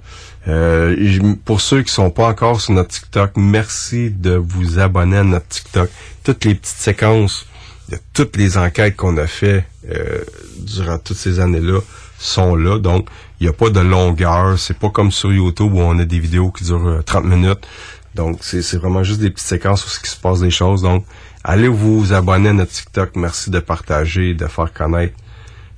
Euh, 0.46 1.34
pour 1.44 1.60
ceux 1.60 1.82
qui 1.82 1.92
sont 1.92 2.10
pas 2.10 2.28
encore 2.28 2.60
sur 2.60 2.72
notre 2.74 2.90
TikTok, 2.90 3.32
merci 3.34 4.10
de 4.10 4.36
vous 4.36 4.78
abonner 4.78 5.16
à 5.18 5.24
notre 5.24 5.48
TikTok. 5.48 5.90
Toutes 6.22 6.44
les 6.44 6.54
petites 6.54 6.78
séquences 6.78 7.49
de 7.90 7.98
toutes 8.12 8.36
les 8.36 8.56
enquêtes 8.56 8.96
qu'on 8.96 9.16
a 9.16 9.26
fait 9.26 9.64
euh, 9.90 10.22
durant 10.58 10.98
toutes 10.98 11.16
ces 11.16 11.40
années-là 11.40 11.80
sont 12.18 12.54
là. 12.54 12.78
Donc, 12.78 13.08
il 13.40 13.44
n'y 13.44 13.48
a 13.48 13.52
pas 13.52 13.70
de 13.70 13.80
longueur. 13.80 14.58
C'est 14.58 14.78
pas 14.78 14.90
comme 14.90 15.10
sur 15.10 15.32
YouTube 15.32 15.72
où 15.74 15.80
on 15.80 15.98
a 15.98 16.04
des 16.04 16.18
vidéos 16.18 16.50
qui 16.50 16.64
durent 16.64 16.86
euh, 16.86 17.02
30 17.02 17.24
minutes. 17.24 17.66
Donc, 18.14 18.38
c'est 18.42 18.76
vraiment 18.76 19.02
juste 19.04 19.20
des 19.20 19.30
petites 19.30 19.46
séquences 19.46 19.86
où 19.86 19.88
ce 19.88 20.00
qui 20.00 20.10
se 20.10 20.16
passe 20.16 20.40
des 20.40 20.50
choses. 20.50 20.82
Donc, 20.82 21.04
allez 21.44 21.68
vous 21.68 22.12
abonner 22.12 22.50
à 22.50 22.52
notre 22.52 22.72
TikTok. 22.72 23.16
Merci 23.16 23.50
de 23.50 23.60
partager, 23.60 24.34
de 24.34 24.46
faire 24.46 24.72
connaître 24.72 25.14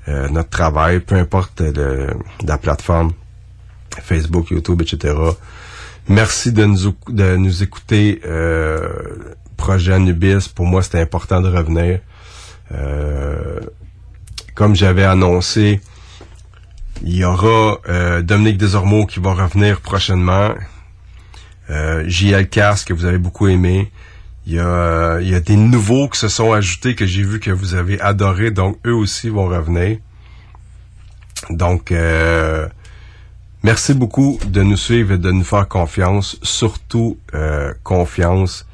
euh, 0.08 0.28
notre 0.28 0.48
travail, 0.48 1.00
peu 1.00 1.14
importe 1.14 1.60
le, 1.60 2.08
la 2.44 2.58
plateforme, 2.58 3.12
Facebook, 4.02 4.50
YouTube, 4.50 4.82
etc. 4.82 5.14
Merci 6.08 6.52
de 6.52 6.64
nous, 6.64 6.94
de 7.08 7.36
nous 7.36 7.62
écouter. 7.62 8.20
Euh, 8.24 8.88
projet 9.62 9.92
Anubis, 9.92 10.48
pour 10.48 10.66
moi, 10.66 10.82
c'était 10.82 10.98
important 10.98 11.40
de 11.40 11.48
revenir. 11.48 12.00
Euh, 12.72 13.60
comme 14.56 14.74
j'avais 14.74 15.04
annoncé, 15.04 15.80
il 17.04 17.16
y 17.16 17.24
aura 17.24 17.78
euh, 17.88 18.22
Dominique 18.22 18.58
Desormeaux 18.58 19.06
qui 19.06 19.20
va 19.20 19.34
revenir 19.34 19.80
prochainement. 19.80 20.52
Euh, 21.70 22.02
JL 22.08 22.48
que 22.48 22.92
vous 22.92 23.04
avez 23.04 23.18
beaucoup 23.18 23.46
aimé. 23.46 23.92
Il 24.46 24.54
y, 24.54 24.58
a, 24.58 25.20
il 25.20 25.28
y 25.28 25.34
a 25.36 25.40
des 25.40 25.54
nouveaux 25.54 26.08
qui 26.08 26.18
se 26.18 26.26
sont 26.26 26.52
ajoutés 26.52 26.96
que 26.96 27.06
j'ai 27.06 27.22
vu 27.22 27.38
que 27.38 27.52
vous 27.52 27.76
avez 27.76 28.00
adoré, 28.00 28.50
donc 28.50 28.78
eux 28.84 28.94
aussi 28.94 29.28
vont 29.28 29.46
revenir. 29.46 29.98
Donc, 31.50 31.92
euh, 31.92 32.66
merci 33.62 33.94
beaucoup 33.94 34.40
de 34.44 34.62
nous 34.62 34.76
suivre 34.76 35.12
et 35.12 35.18
de 35.18 35.30
nous 35.30 35.44
faire 35.44 35.68
confiance. 35.68 36.36
Surtout, 36.42 37.16
confiance, 37.84 38.66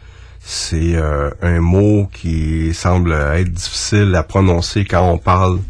c'est 0.51 0.95
euh, 0.95 1.29
un 1.43 1.61
mot 1.61 2.09
qui 2.11 2.73
semble 2.73 3.13
être 3.13 3.53
difficile 3.53 4.15
à 4.15 4.23
prononcer 4.23 4.87
quand 4.87 5.07
on 5.07 5.19
parle 5.19 5.61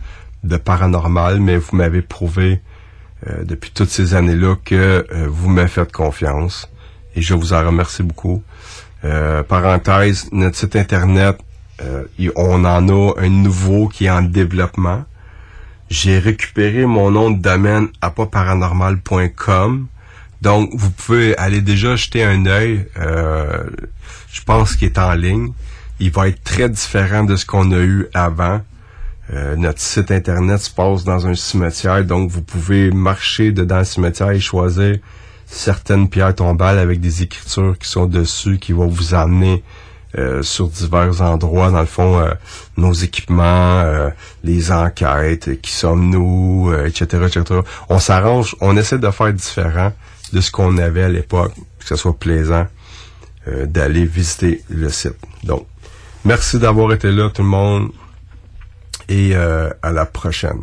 de 0.44 0.56
paranormal, 0.56 1.40
mais 1.40 1.56
vous 1.56 1.76
m'avez 1.76 2.00
prouvé 2.00 2.60
euh, 3.26 3.42
depuis 3.42 3.72
toutes 3.72 3.90
ces 3.90 4.14
années-là 4.14 4.54
que 4.64 5.04
euh, 5.12 5.26
vous 5.28 5.48
m'avez 5.48 5.66
fait 5.66 5.90
confiance 5.90 6.70
et 7.16 7.22
je 7.22 7.34
vous 7.34 7.54
en 7.54 7.66
remercie 7.66 8.04
beaucoup. 8.04 8.44
Euh, 9.04 9.42
parenthèse, 9.42 10.28
notre 10.30 10.56
site 10.56 10.76
internet, 10.76 11.36
euh, 11.82 12.04
on 12.36 12.64
en 12.64 12.88
a 12.88 13.20
un 13.20 13.28
nouveau 13.28 13.88
qui 13.88 14.04
est 14.04 14.10
en 14.10 14.22
développement. 14.22 15.04
J'ai 15.90 16.20
récupéré 16.20 16.86
mon 16.86 17.10
nom 17.10 17.32
de 17.32 17.42
domaine 17.42 17.88
à 18.00 18.12
paranormal.com. 18.12 19.88
Donc, 20.40 20.70
vous 20.72 20.90
pouvez 20.90 21.36
aller 21.36 21.60
déjà 21.60 21.96
jeter 21.96 22.22
un 22.22 22.46
œil. 22.46 22.86
Euh, 22.98 23.64
je 24.32 24.42
pense 24.42 24.76
qu'il 24.76 24.86
est 24.86 24.98
en 24.98 25.14
ligne. 25.14 25.52
Il 26.00 26.10
va 26.10 26.28
être 26.28 26.42
très 26.44 26.68
différent 26.68 27.24
de 27.24 27.36
ce 27.36 27.44
qu'on 27.44 27.72
a 27.72 27.78
eu 27.78 28.06
avant. 28.14 28.60
Euh, 29.32 29.56
notre 29.56 29.80
site 29.80 30.10
internet 30.10 30.60
se 30.60 30.70
passe 30.70 31.04
dans 31.04 31.26
un 31.26 31.34
cimetière, 31.34 32.02
donc 32.02 32.30
vous 32.30 32.40
pouvez 32.40 32.90
marcher 32.90 33.52
dedans 33.52 33.78
le 33.78 33.84
cimetière 33.84 34.30
et 34.30 34.40
choisir 34.40 34.96
certaines 35.44 36.08
pierres 36.08 36.34
tombales 36.34 36.78
avec 36.78 37.00
des 37.00 37.22
écritures 37.22 37.76
qui 37.78 37.88
sont 37.88 38.06
dessus, 38.06 38.58
qui 38.58 38.72
vont 38.72 38.86
vous 38.86 39.14
amener 39.14 39.62
euh, 40.16 40.42
sur 40.42 40.68
divers 40.68 41.20
endroits, 41.20 41.70
dans 41.70 41.80
le 41.80 41.86
fond, 41.86 42.18
euh, 42.18 42.30
nos 42.78 42.94
équipements, 42.94 43.80
euh, 43.80 44.08
les 44.42 44.72
enquêtes, 44.72 45.60
qui 45.60 45.70
sommes-nous, 45.70 46.72
etc., 46.86 47.26
etc. 47.26 47.60
On 47.90 47.98
s'arrange, 47.98 48.56
on 48.62 48.74
essaie 48.78 48.98
de 48.98 49.10
faire 49.10 49.32
différent 49.34 49.92
de 50.32 50.40
ce 50.40 50.50
qu'on 50.50 50.78
avait 50.78 51.04
à 51.04 51.08
l'époque, 51.08 51.52
que 51.78 51.86
ce 51.86 51.96
soit 51.96 52.18
plaisant 52.18 52.66
d'aller 53.46 54.04
visiter 54.04 54.62
le 54.68 54.90
site. 54.90 55.16
Donc, 55.44 55.66
merci 56.24 56.58
d'avoir 56.58 56.92
été 56.92 57.10
là, 57.10 57.30
tout 57.30 57.42
le 57.42 57.48
monde, 57.48 57.90
et 59.08 59.34
à 59.34 59.92
la 59.92 60.04
prochaine. 60.04 60.62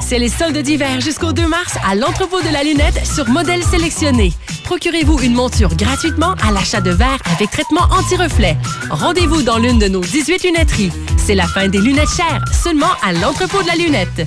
C'est 0.00 0.18
les 0.18 0.28
soldes 0.28 0.58
d'hiver 0.58 1.00
jusqu'au 1.00 1.32
2 1.32 1.46
mars 1.46 1.76
à 1.88 1.94
l'entrepôt 1.94 2.40
de 2.40 2.48
la 2.52 2.62
lunette 2.62 3.06
sur 3.06 3.28
modèle 3.28 3.62
sélectionné. 3.62 4.32
Procurez-vous 4.64 5.20
une 5.20 5.34
monture 5.34 5.74
gratuitement 5.76 6.34
à 6.42 6.50
l'achat 6.52 6.80
de 6.80 6.90
verres 6.90 7.20
avec 7.34 7.50
traitement 7.50 7.86
anti-reflet. 7.90 8.56
Rendez-vous 8.90 9.42
dans 9.42 9.58
l'une 9.58 9.78
de 9.78 9.88
nos 9.88 10.00
18 10.00 10.44
lunetteries. 10.44 10.92
C'est 11.18 11.34
la 11.34 11.46
fin 11.46 11.68
des 11.68 11.80
lunettes 11.80 12.10
chères, 12.10 12.44
seulement 12.52 12.92
à 13.02 13.12
l'entrepôt 13.12 13.62
de 13.62 13.68
la 13.68 13.76
lunette. 13.76 14.26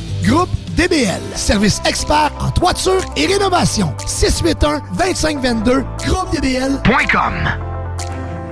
Groupe 0.23 0.49
DBL, 0.77 1.21
service 1.35 1.81
expert 1.85 2.31
en 2.39 2.51
toiture 2.51 3.01
et 3.17 3.25
rénovation. 3.25 3.93
681-2522, 4.05 5.83
groupedbl.com. 6.05 7.33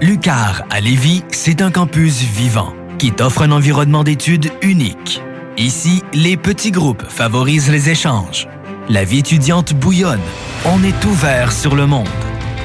Lucar 0.02 0.64
à 0.70 0.80
Lévis, 0.80 1.24
c'est 1.32 1.62
un 1.62 1.72
campus 1.72 2.22
vivant 2.22 2.74
qui 2.98 3.12
t'offre 3.12 3.44
un 3.44 3.52
environnement 3.52 4.04
d'études 4.04 4.52
unique. 4.62 5.22
Ici, 5.58 6.04
les 6.14 6.38
petits 6.38 6.72
groupes 6.72 7.04
favorisent 7.08 7.70
les 7.70 7.90
échanges. 7.90 8.48
La 8.90 9.04
vie 9.04 9.20
étudiante 9.20 9.74
bouillonne. 9.74 10.20
On 10.66 10.84
est 10.84 11.06
ouvert 11.06 11.52
sur 11.52 11.76
le 11.76 11.86
monde. 11.86 12.08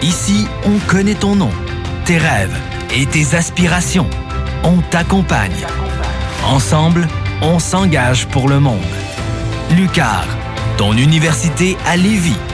Ici, 0.02 0.46
on 0.64 0.78
connaît 0.90 1.14
ton 1.14 1.36
nom, 1.36 1.50
tes 2.04 2.18
rêves 2.18 2.56
et 2.94 3.04
tes 3.06 3.36
aspirations. 3.36 4.08
On 4.62 4.80
t'accompagne. 4.90 5.66
Ensemble, 6.46 7.06
on 7.42 7.58
s'engage 7.58 8.26
pour 8.28 8.48
le 8.48 8.60
monde. 8.60 8.80
Lucar, 9.70 10.26
ton 10.76 10.92
université 10.92 11.76
à 11.86 11.96
Lévis. 11.96 12.53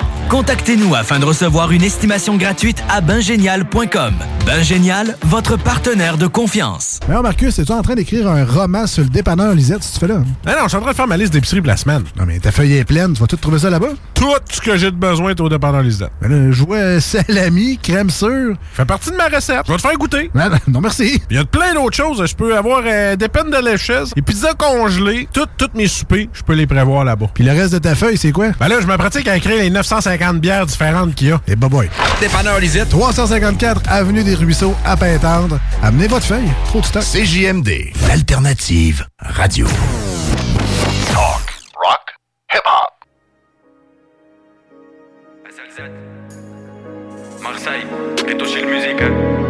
Contactez-nous 0.29 0.95
afin 0.95 1.19
de 1.19 1.25
recevoir 1.25 1.71
une 1.71 1.83
estimation 1.83 2.37
gratuite 2.37 2.81
à 2.89 3.01
bingénial.com. 3.01 4.13
Bingénial, 4.45 5.17
votre 5.25 5.57
partenaire 5.57 6.17
de 6.17 6.25
confiance. 6.27 6.99
Alors 7.07 7.21
Marcus, 7.21 7.59
es-tu 7.59 7.71
en 7.71 7.81
train 7.81 7.95
d'écrire 7.95 8.27
un 8.29 8.45
roman 8.45 8.87
sur 8.87 9.03
le 9.03 9.09
dépanneur 9.09 9.53
Lisette, 9.53 9.83
si 9.83 9.93
tu 9.93 9.99
fais 9.99 10.07
là? 10.07 10.15
Non, 10.15 10.23
non, 10.45 10.63
je 10.63 10.67
suis 10.69 10.77
en 10.77 10.81
train 10.81 10.91
de 10.91 10.95
faire 10.95 11.07
ma 11.07 11.17
liste 11.17 11.33
d'épicerie 11.33 11.59
pour 11.59 11.67
la 11.67 11.77
semaine. 11.77 12.03
Non, 12.17 12.25
mais 12.25 12.39
ta 12.39 12.51
feuille 12.51 12.77
est 12.77 12.85
pleine, 12.85 13.13
tu 13.13 13.19
vas 13.19 13.27
tout 13.27 13.35
trouver 13.35 13.59
ça 13.59 13.69
là-bas? 13.69 13.89
Tout 14.13 14.31
ce 14.51 14.61
que 14.61 14.77
j'ai 14.77 14.89
de 14.91 14.95
besoin 14.95 15.31
est 15.31 15.39
au 15.41 15.49
dépanneur 15.49 15.81
Lisette. 15.81 16.11
Ben 16.21 16.51
vois 16.51 16.99
salami, 17.01 17.77
crème 17.81 18.09
sûre. 18.09 18.55
Fait 18.73 18.85
partie 18.85 19.11
de 19.11 19.15
ma 19.15 19.27
recette. 19.27 19.61
Je 19.65 19.71
vais 19.71 19.77
te 19.77 19.81
faire 19.81 19.97
goûter. 19.97 20.31
Non, 20.33 20.49
non, 20.67 20.81
merci. 20.81 21.21
Il 21.29 21.35
y 21.35 21.39
a 21.39 21.45
plein 21.45 21.73
d'autres 21.73 21.97
choses. 21.97 22.25
Je 22.25 22.35
peux 22.35 22.55
avoir 22.57 22.81
euh, 22.85 23.15
des 23.15 23.27
peines 23.27 23.49
de 23.51 23.57
lécheuse, 23.57 24.13
des 24.15 24.21
pizzas 24.21 24.53
congelées, 24.53 25.27
toutes 25.33 25.49
toutes 25.57 25.75
mes 25.75 25.87
soupers, 25.87 26.27
je 26.33 26.41
peux 26.43 26.53
les 26.53 26.67
prévoir 26.67 27.03
là-bas. 27.03 27.27
Puis 27.33 27.43
le 27.43 27.51
reste 27.51 27.73
de 27.73 27.79
ta 27.79 27.95
feuille, 27.95 28.17
c'est 28.17 28.31
quoi? 28.31 28.49
Ben 28.59 28.67
là, 28.67 28.75
je 28.81 28.87
me 28.87 28.95
pratique 28.97 29.27
à 29.27 29.35
écrire 29.35 29.57
les 29.57 29.69
950 29.69 30.20
bières 30.33 30.65
différentes 30.65 31.15
qu'il 31.15 31.29
y 31.29 31.31
a. 31.31 31.41
Et 31.47 31.55
bye 31.55 31.69
bye. 31.69 31.89
Dépanneur 32.19 32.59
Lisette. 32.59 32.89
354 32.89 33.81
Avenue 33.89 34.23
des 34.23 34.35
Ruisseaux, 34.35 34.75
à 34.85 34.95
Pintendre. 34.95 35.59
Amenez 35.81 36.07
votre 36.07 36.25
feuille. 36.25 36.49
Trop 36.65 36.81
de 36.81 36.85
stock. 36.85 37.03
CJMD, 37.03 37.91
l'alternative 38.07 39.05
radio. 39.19 39.65
Talk, 41.11 41.41
rock, 41.75 42.05
hip-hop. 42.53 42.91
Marseille, 47.41 47.85
t'es 48.15 48.37
touché 48.37 48.61
le 48.61 48.67
musique. 48.67 49.01
Or 49.01 49.40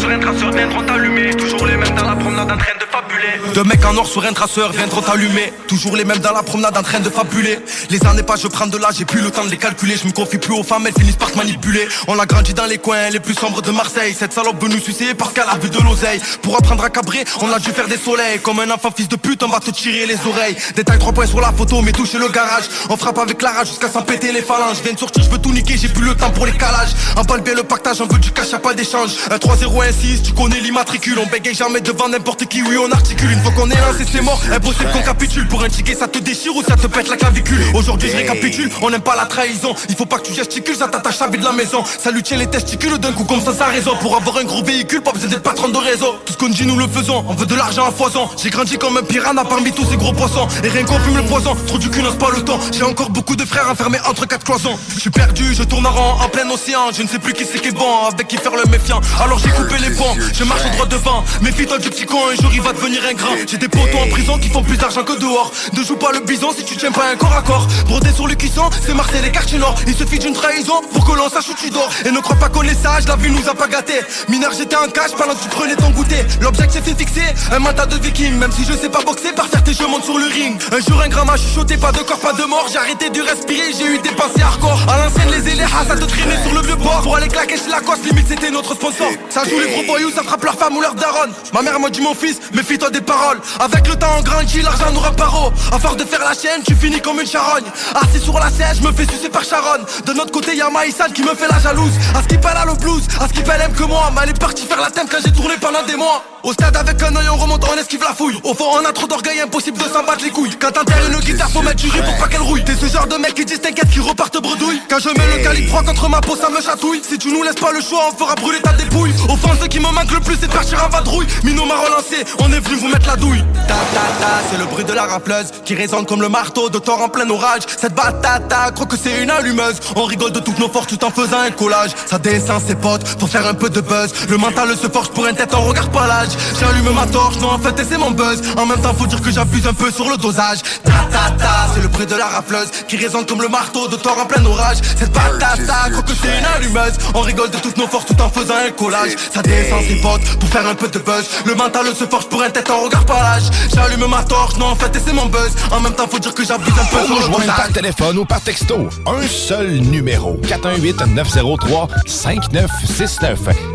sur 0.00 0.10
un 0.10 0.18
traceur, 0.18 0.50
viens 0.52 0.68
trop 0.68 0.82
t'allumer. 0.82 1.30
Toujours 1.36 1.66
les 1.66 1.76
mêmes 1.76 1.94
dans 1.94 2.08
la 2.08 2.16
promenade 2.16 2.50
en 2.50 2.56
train 2.56 2.74
de 2.80 2.86
fabuler. 2.90 3.52
Deux 3.54 3.64
mecs 3.64 3.84
en 3.84 3.96
or 3.96 4.06
sur 4.06 4.24
un 4.24 4.32
traceur, 4.32 4.72
viens 4.72 4.88
trop 4.88 5.02
t'allumer. 5.02 5.52
Toujours 5.68 5.96
les 5.96 6.04
mêmes 6.04 6.18
dans 6.18 6.32
la 6.32 6.42
promenade 6.42 6.76
en 6.76 6.82
train 6.82 7.00
de 7.00 7.10
fabuler. 7.10 7.58
Les 7.90 8.04
années 8.06 8.22
pas, 8.22 8.36
je 8.36 8.48
prends 8.48 8.66
de 8.66 8.78
l'âge, 8.78 8.94
j'ai 8.98 9.04
plus 9.04 9.20
le 9.20 9.30
temps 9.30 9.44
de 9.44 9.50
les 9.50 9.58
calculer. 9.58 9.96
Je 10.00 10.06
me 10.06 10.12
confie 10.12 10.38
plus 10.38 10.54
aux 10.54 10.62
femmes, 10.62 10.86
elles 10.86 10.94
finissent 10.94 11.16
par 11.16 11.30
te 11.30 11.36
manipuler. 11.36 11.86
On 12.08 12.18
a 12.18 12.24
grandi 12.24 12.54
dans 12.54 12.64
les 12.64 12.78
coins 12.78 13.10
les 13.10 13.20
plus 13.20 13.34
sombres 13.34 13.60
de 13.60 13.70
Marseille. 13.72 14.16
Cette 14.18 14.32
salope 14.32 14.62
veut 14.62 14.68
nous 14.68 14.80
sucer 14.80 15.14
parce 15.14 15.32
qu'elle 15.32 15.48
a 15.48 15.58
vu 15.58 15.68
de 15.68 15.78
l'oseille. 15.78 16.20
Pour 16.42 16.56
apprendre 16.56 16.84
à 16.84 16.90
cabrer, 16.90 17.24
on 17.42 17.52
a 17.52 17.58
dû 17.58 17.70
faire 17.70 17.88
des 17.88 17.98
soleils. 17.98 18.38
Comme 18.40 18.60
un 18.60 18.70
enfant 18.70 18.90
fils 18.96 19.08
de 19.08 19.16
pute, 19.16 19.42
on 19.42 19.48
va 19.48 19.60
te 19.60 19.70
tirer 19.70 20.06
les 20.06 20.18
oreilles. 20.26 20.56
Détail 20.74 20.98
3 20.98 21.12
points 21.12 21.26
sur 21.26 21.40
la 21.40 21.52
photo, 21.52 21.82
mais 21.82 21.92
touchez 21.92 22.18
le 22.18 22.28
garage. 22.28 22.64
On 22.88 22.96
frappe 22.96 23.18
avec 23.18 23.42
la 23.42 23.50
rage 23.50 23.68
jusqu'à 23.68 23.90
s'en 23.90 24.02
péter 24.02 24.32
les 24.32 24.42
phalanges. 24.42 24.78
Je 24.78 24.82
viens 24.82 24.94
de 24.94 24.98
sortir, 24.98 25.22
je 25.22 25.30
veux 25.30 25.38
tout 25.38 25.52
niquer, 25.52 25.76
j'ai 25.76 25.88
plus 25.88 26.04
le 26.04 26.14
temps 26.14 26.30
pour 26.30 26.46
les 26.46 26.52
calages. 26.52 26.94
Embalber 27.16 27.54
le 27.54 27.64
pactage, 27.64 28.00
on 28.00 28.06
veut 28.06 28.18
du 28.18 28.30
cash, 28.30 28.54
à 28.54 28.58
pas 28.58 28.72
d'échange. 28.72 29.10
3-0 29.28 29.89
tu 30.22 30.32
connais 30.32 30.60
l'immatricule. 30.60 31.18
On 31.18 31.26
bégaye 31.26 31.54
jamais 31.54 31.80
devant 31.80 32.08
n'importe 32.08 32.46
qui, 32.46 32.62
oui 32.62 32.76
on 32.78 32.90
articule. 32.92 33.30
Une 33.30 33.40
fois 33.40 33.52
qu'on 33.52 33.70
est 33.70 33.74
là 33.74 33.92
c'est, 33.96 34.08
c'est 34.08 34.22
mort, 34.22 34.40
impossible 34.52 34.90
qu'on 34.92 35.02
capitule. 35.02 35.46
Pour 35.48 35.62
un 35.62 35.68
ticket 35.68 35.94
ça 35.94 36.08
te 36.08 36.18
déchire 36.18 36.54
ou 36.54 36.62
ça 36.62 36.76
te 36.76 36.86
pète 36.86 37.08
la 37.08 37.16
clavicule. 37.16 37.60
Aujourd'hui 37.74 38.08
je 38.10 38.16
récapitule, 38.16 38.70
on 38.82 38.90
n'aime 38.90 39.00
pas 39.00 39.16
la 39.16 39.26
trahison. 39.26 39.74
Il 39.88 39.96
faut 39.96 40.06
pas 40.06 40.18
que 40.18 40.28
tu 40.28 40.34
gesticules, 40.34 40.76
ça 40.76 40.88
t'attache 40.88 41.20
à 41.22 41.28
vie 41.28 41.38
de 41.38 41.44
la 41.44 41.52
maison. 41.52 41.82
Ça 41.84 42.10
lui 42.10 42.22
tient 42.22 42.36
les 42.36 42.46
testicules 42.46 42.98
d'un 42.98 43.12
coup 43.12 43.24
comme 43.24 43.40
ça 43.40 43.52
ça 43.52 43.66
raison. 43.66 43.96
Pour 44.00 44.16
avoir 44.16 44.38
un 44.38 44.44
gros 44.44 44.62
véhicule, 44.62 45.00
pas 45.00 45.12
besoin 45.12 45.28
d'être 45.28 45.42
patron 45.42 45.68
de 45.68 45.78
réseau. 45.78 46.14
Tout 46.24 46.32
ce 46.32 46.38
qu'on 46.38 46.48
dit 46.48 46.66
nous 46.66 46.76
le 46.76 46.86
faisons, 46.86 47.24
on 47.28 47.34
veut 47.34 47.46
de 47.46 47.54
l'argent 47.54 47.86
à 47.86 47.90
foison. 47.90 48.28
J'ai 48.42 48.50
grandi 48.50 48.78
comme 48.78 48.96
un 48.96 49.02
piranha 49.02 49.44
parmi 49.44 49.72
tous 49.72 49.86
ces 49.90 49.96
gros 49.96 50.12
poissons. 50.12 50.46
Et 50.62 50.68
rien 50.68 50.84
qu'on 50.84 50.98
fume 51.00 51.16
le 51.16 51.24
poison, 51.24 51.56
trop 51.66 51.78
du 51.78 51.90
cul 51.90 52.02
n'ose 52.02 52.18
pas 52.18 52.30
le 52.34 52.42
temps 52.42 52.60
J'ai 52.72 52.84
encore 52.84 53.10
beaucoup 53.10 53.36
de 53.36 53.44
frères 53.44 53.68
enfermés 53.68 53.98
entre 54.08 54.26
quatre 54.26 54.44
cloisons. 54.44 54.78
Je 54.94 55.00
suis 55.00 55.10
perdu, 55.10 55.54
je 55.54 55.62
tourne 55.64 55.86
en 55.86 55.90
rond 55.90 56.22
en 56.22 56.28
plein 56.28 56.48
océan. 56.50 56.92
Je 56.96 57.02
ne 57.02 57.08
sais 57.08 57.18
plus 57.18 57.32
qui 57.32 57.44
c'est 57.44 57.60
qui 57.60 57.68
est 57.68 57.72
bon, 57.72 58.06
avec 58.06 58.28
qui 58.28 58.36
faire 58.36 58.54
le 58.54 58.64
méfiant. 58.70 59.00
Alors 59.20 59.38
j'ai 59.38 59.50
coupé 59.50 59.79
les 59.80 59.90
ponts, 59.90 60.14
je 60.32 60.44
marche 60.44 60.62
au 60.66 60.70
droit 60.70 60.86
devant. 60.86 61.24
Méfie-toi 61.40 61.78
du 61.78 61.90
petit 61.90 62.06
con, 62.06 62.18
un 62.30 62.40
jour 62.40 62.50
il 62.52 62.60
va 62.60 62.72
devenir 62.72 63.02
un 63.08 63.14
grand. 63.14 63.34
J'ai 63.46 63.58
des 63.58 63.68
potos 63.68 64.00
en 64.00 64.08
prison 64.08 64.38
qui 64.38 64.48
font 64.48 64.62
plus 64.62 64.76
d'argent 64.76 65.02
que 65.02 65.18
dehors. 65.18 65.50
Ne 65.72 65.82
joue 65.82 65.96
pas 65.96 66.12
le 66.12 66.20
bison 66.20 66.50
si 66.56 66.64
tu 66.64 66.76
tiens 66.76 66.92
pas 66.92 67.10
un 67.10 67.16
corps 67.16 67.32
à 67.32 67.42
corps. 67.42 67.66
Brodé 67.86 68.12
sur 68.12 68.26
le 68.26 68.34
cuisson, 68.34 68.68
c'est 68.84 68.94
Marseille 68.94 69.22
les 69.22 69.32
quartiers 69.32 69.58
nord. 69.58 69.74
Il 69.86 69.94
suffit 69.94 70.18
d'une 70.18 70.34
trahison 70.34 70.80
pour 70.92 71.04
que 71.04 71.16
l'on 71.16 71.28
sache 71.28 71.48
où 71.48 71.54
tu 71.54 71.70
dors. 71.70 71.90
Et 72.04 72.10
ne 72.10 72.20
crois 72.20 72.36
pas 72.36 72.48
qu'on 72.48 72.62
est 72.62 72.80
sage, 72.80 73.06
la 73.08 73.16
vie 73.16 73.30
nous 73.30 73.48
a 73.48 73.54
pas 73.54 73.68
gâté. 73.68 73.94
Mineur, 74.28 74.52
j'étais 74.56 74.76
en 74.76 74.88
cache 74.88 75.12
pendant 75.16 75.34
que 75.34 75.42
tu 75.42 75.48
prenais 75.48 75.76
ton 75.76 75.90
goûter. 75.90 76.24
L'objectif 76.40 76.86
est 76.86 76.98
fixé, 76.98 77.22
un 77.52 77.58
matin 77.58 77.86
de 77.86 77.96
viking. 77.96 78.34
Même 78.34 78.52
si 78.52 78.64
je 78.64 78.72
sais 78.72 78.88
pas 78.88 79.02
boxer, 79.02 79.32
par 79.32 79.48
fierté 79.48 79.72
je 79.72 79.84
monte 79.84 80.04
sur 80.04 80.18
le 80.18 80.26
ring. 80.26 80.60
Un 80.72 80.80
jour 80.80 81.00
un 81.00 81.08
grand 81.08 81.24
m'a 81.24 81.36
chuchoté, 81.36 81.76
pas 81.76 81.92
de 81.92 81.98
corps, 81.98 82.20
pas 82.20 82.32
de 82.32 82.44
mort. 82.44 82.66
J'ai 82.70 82.78
arrêté 82.78 83.10
de 83.10 83.20
respirer, 83.20 83.72
j'ai 83.76 83.86
eu 83.86 83.98
des 83.98 84.10
pensées 84.10 84.42
hardcore. 84.42 84.80
À 84.88 85.04
l'ancienne, 85.04 85.30
les 85.30 85.52
éléas, 85.52 85.68
ça 85.88 85.96
te 85.96 86.04
traînait 86.04 86.42
sur 86.42 86.54
le 86.54 86.62
vieux 86.62 86.76
port. 86.76 87.00
Pour 87.02 87.16
aller 87.16 87.28
claquer 87.28 87.56
chez 87.56 87.70
la 87.70 87.80
coste, 87.80 88.04
limite 88.04 88.26
c'était 88.28 88.50
notre 88.50 88.74
sponsor. 88.74 89.08
Ça 89.30 89.42
joue 89.44 89.58
les 89.58 89.69
gros 89.70 89.84
voyous, 89.84 90.10
ça 90.10 90.22
frappe 90.22 90.44
leur 90.44 90.54
femme 90.54 90.76
ou 90.76 90.80
leur 90.80 90.94
daronne. 90.94 91.32
Ma 91.52 91.62
mère 91.62 91.80
m'a 91.80 91.90
dit 91.90 92.00
mon 92.00 92.14
fils, 92.14 92.38
méfie-toi 92.52 92.90
des 92.90 93.00
paroles. 93.00 93.40
Avec 93.58 93.88
le 93.88 93.96
temps 93.96 94.14
on 94.18 94.22
grandit, 94.22 94.62
l'argent 94.62 94.92
nous 94.92 95.00
rend 95.00 95.12
paro. 95.12 95.52
À 95.72 95.78
force 95.78 95.96
de 95.96 96.04
faire 96.04 96.20
la 96.20 96.34
chaîne, 96.34 96.62
tu 96.66 96.74
finis 96.74 97.00
comme 97.00 97.20
une 97.20 97.26
charogne. 97.26 97.64
Assis 97.94 98.22
sur 98.22 98.38
la 98.38 98.50
scène, 98.50 98.76
je 98.76 98.86
me 98.86 98.92
fais 98.92 99.06
sucer 99.06 99.28
par 99.28 99.44
Sharon. 99.44 99.84
De 100.06 100.12
notre 100.12 100.32
côté, 100.32 100.56
y'a 100.56 100.70
Maïsan 100.70 101.10
qui 101.14 101.22
me 101.22 101.34
fait 101.34 101.48
la 101.48 101.58
jalouse. 101.58 101.92
À 102.14 102.22
ce 102.22 102.28
qu'il 102.28 102.38
a 102.44 102.64
le 102.64 102.74
blues, 102.74 103.02
à 103.20 103.28
ce 103.28 103.32
qu'il 103.32 103.48
aime 103.48 103.72
que 103.72 103.84
moi. 103.84 104.10
Mais 104.14 104.22
elle 104.24 104.30
est 104.30 104.38
partie 104.38 104.66
faire 104.66 104.80
la 104.80 104.90
thème 104.90 105.06
quand 105.10 105.18
j'ai 105.24 105.32
tourné 105.32 105.54
pendant 105.60 105.82
des 105.82 105.96
mois. 105.96 106.22
Au 106.42 106.52
stade 106.54 106.74
avec 106.74 107.02
un 107.02 107.14
oeil, 107.16 107.28
on 107.30 107.36
remonte, 107.36 107.62
on 107.70 107.78
esquive 107.78 108.00
la 108.00 108.14
fouille. 108.14 108.40
Au 108.44 108.54
fond, 108.54 108.64
on 108.72 108.84
a 108.88 108.92
trop 108.92 109.06
d'orgueil, 109.06 109.40
impossible 109.40 109.76
de 109.76 109.84
s'en 109.84 110.02
battre 110.04 110.24
les 110.24 110.30
couilles. 110.30 110.56
Quand 110.58 110.70
t'enterres 110.70 111.06
une 111.12 111.18
guitare, 111.20 111.50
faut 111.50 111.60
mettre 111.60 111.76
du 111.76 111.90
riz 111.90 112.00
pour 112.02 112.16
pas 112.16 112.28
qu'elle 112.28 112.40
rouille. 112.40 112.64
T'es 112.64 112.74
ce 112.74 112.86
genre 112.86 113.06
de 113.06 113.16
mec 113.16 113.34
qui 113.34 113.44
disent 113.44 113.60
t'inquiète, 113.60 113.90
qui 113.90 114.00
repartent 114.00 114.40
bredouille. 114.40 114.80
Quand 114.88 114.98
je 114.98 115.08
mets 115.10 115.36
le 115.36 115.42
calibre 115.42 115.68
froid 115.68 115.82
contre 115.82 116.08
ma 116.08 116.20
peau, 116.22 116.36
ça 116.36 116.48
me 116.48 116.62
chatouille. 116.62 117.02
Si 117.06 117.18
tu 117.18 117.30
nous 117.30 117.42
laisses 117.42 117.56
pas 117.56 117.72
le 117.72 117.82
choix, 117.82 118.10
on 118.10 118.16
fera 118.16 118.34
brûler 118.36 118.60
ta 118.62 118.72
dépouille. 118.72 119.12
Au 119.28 119.36
fond, 119.36 119.50
ce 119.60 119.66
qui 119.66 119.80
me 119.80 119.90
manque 119.92 120.10
le 120.12 120.20
plus, 120.20 120.36
c'est 120.40 120.46
de 120.46 120.52
partir 120.52 120.82
en 120.82 120.88
vadrouille. 120.88 121.26
Mino 121.44 121.66
m'a 121.66 121.76
relancé, 121.76 122.24
on 122.38 122.50
est 122.52 122.60
venu 122.60 122.76
vous 122.76 122.88
mettre 122.88 123.06
la 123.06 123.16
douille. 123.16 123.44
Ta 123.68 123.74
ta 123.74 124.24
ta, 124.24 124.40
c'est 124.50 124.58
le 124.58 124.64
bruit 124.64 124.84
de 124.84 124.94
la 124.94 125.04
rafleuse 125.04 125.48
qui 125.66 125.74
résonne 125.74 126.06
comme 126.06 126.22
le 126.22 126.30
marteau 126.30 126.70
de 126.70 126.78
Thor 126.78 127.02
en 127.02 127.10
plein 127.10 127.28
orage. 127.28 127.62
Cette 127.76 127.94
batata, 127.94 128.70
crois 128.74 128.86
que 128.86 128.96
c'est 128.96 129.22
une 129.22 129.30
allumeuse. 129.30 129.76
On 129.94 130.04
rigole 130.04 130.32
de 130.32 130.40
toutes 130.40 130.58
nos 130.58 130.70
forces 130.70 130.86
tout 130.86 131.04
en 131.04 131.10
faisant 131.10 131.40
un 131.40 131.50
collage. 131.50 131.90
Ça 132.06 132.18
descend 132.18 132.62
ses 132.66 132.76
potes 132.76 133.04
pour 133.18 133.28
faire 133.28 133.46
un 133.46 133.54
peu 133.54 133.68
de 133.68 133.82
buzz. 133.82 134.14
Le 134.30 134.38
mental 134.38 134.74
se 134.76 134.88
forge 134.88 135.10
pour 135.10 135.26
un 135.26 135.34
tête, 135.34 135.52
on 135.54 135.62
regarde 135.62 135.92
pas 135.92 136.06
l'âge. 136.06 136.29
J'allume 136.58 136.94
ma 136.94 137.06
torche, 137.06 137.36
non 137.40 137.52
en 137.52 137.58
fait 137.58 137.78
et 137.80 137.84
c'est 137.88 137.98
mon 137.98 138.10
buzz. 138.10 138.40
En 138.56 138.66
même 138.66 138.80
temps, 138.80 138.94
faut 138.94 139.06
dire 139.06 139.20
que 139.20 139.30
j'abuse 139.30 139.66
un 139.66 139.74
peu 139.74 139.90
sur 139.90 140.08
le 140.08 140.16
dosage. 140.16 140.58
Ta 140.84 140.92
ta 141.10 141.30
ta, 141.32 141.68
c'est 141.74 141.82
le 141.82 141.88
bruit 141.88 142.06
de 142.06 142.14
la 142.14 142.26
rafleuse 142.26 142.68
qui 142.88 142.96
résonne 142.96 143.26
comme 143.26 143.42
le 143.42 143.48
marteau 143.48 143.88
de 143.88 143.96
Thor 143.96 144.16
en 144.20 144.26
plein 144.26 144.44
orage. 144.44 144.78
Cette 144.98 145.12
batata, 145.12 145.90
crois 145.90 146.02
que 146.02 146.12
c'est 146.20 146.38
une 146.38 146.44
allumeuse. 146.56 146.94
On 147.14 147.20
rigole 147.20 147.50
de 147.50 147.58
toutes 147.58 147.76
nos 147.76 147.86
forces 147.86 148.06
tout 148.06 148.20
en 148.20 148.30
faisant 148.30 148.54
un 148.66 148.70
collage. 148.70 149.12
Ça 149.32 149.42
descend 149.42 149.82
ses 149.86 149.96
potes 149.96 150.24
pour 150.38 150.48
faire 150.48 150.66
un 150.66 150.74
peu 150.74 150.88
de 150.88 150.98
buzz. 150.98 151.24
Le 151.44 151.54
mental 151.54 151.86
se 151.94 152.04
forge 152.04 152.26
pour 152.26 152.42
un 152.42 152.50
tête, 152.50 152.70
on 152.70 152.84
regarde 152.84 153.06
pas 153.06 153.22
l'âge. 153.22 153.44
J'allume 153.74 154.06
ma 154.08 154.22
torche, 154.22 154.56
non 154.56 154.66
en 154.66 154.76
fait 154.76 154.94
et 154.96 155.00
c'est 155.04 155.12
mon 155.12 155.26
buzz. 155.26 155.52
En 155.70 155.80
même 155.80 155.94
temps, 155.94 156.06
faut 156.08 156.18
dire 156.18 156.34
que 156.34 156.44
j'abuse 156.44 156.72
un 156.80 156.84
peu 156.84 157.04
sur 157.06 157.16
le 157.16 157.28
dosage. 157.28 157.46
par 157.46 157.72
téléphone 157.72 158.18
ou 158.18 158.24
par 158.24 158.40
texto, 158.40 158.88
un 159.06 159.26
seul 159.26 159.80
numéro. 159.80 160.38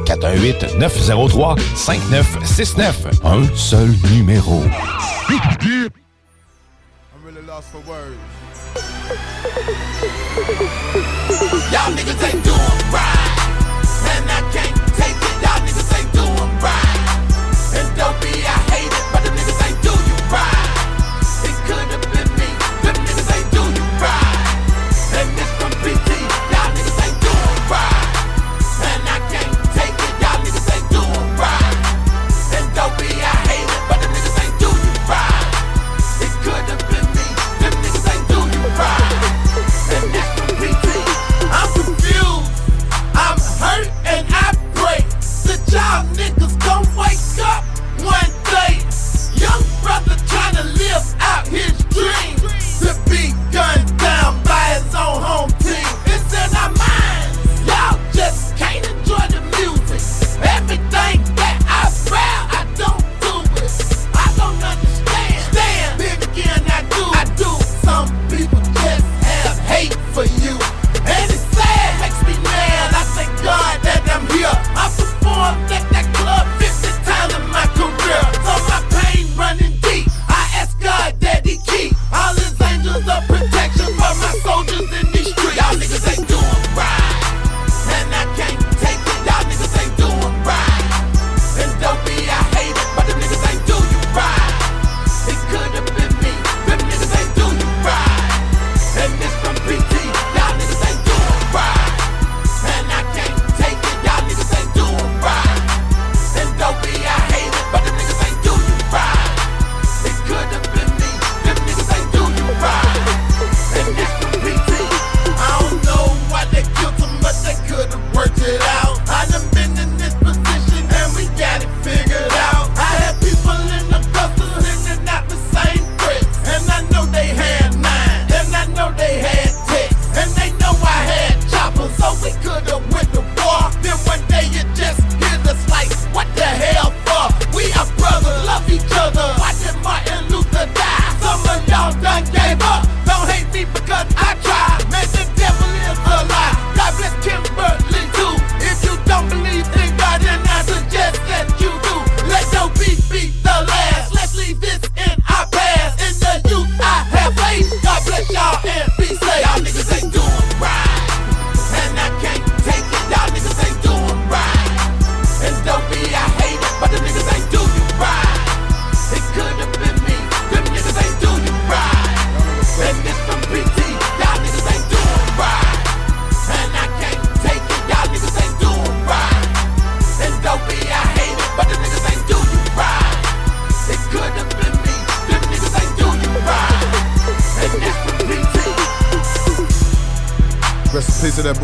418-903-5969. 0.05 2.23
418-903-5969. 2.45 3.19
Un 3.23 3.55
seul 3.55 3.89
numéro. 4.11 4.61
Y'all 11.71 11.91
niggas 11.95 12.23
ain't 12.23 12.43
doing. 12.43 13.04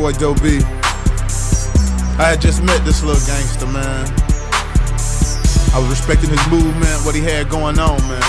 Boy 0.02 0.14
had 2.18 2.42
just 2.42 2.64
met 2.64 2.84
this 2.84 3.04
little 3.04 3.22
gangster, 3.30 3.68
man. 3.68 4.02
I 5.74 5.78
was 5.78 5.90
respecting 5.94 6.32
his 6.32 6.42
movement, 6.50 7.06
what 7.06 7.14
he 7.14 7.22
had 7.22 7.50
going 7.50 7.78
on, 7.78 8.02
man. 8.10 8.26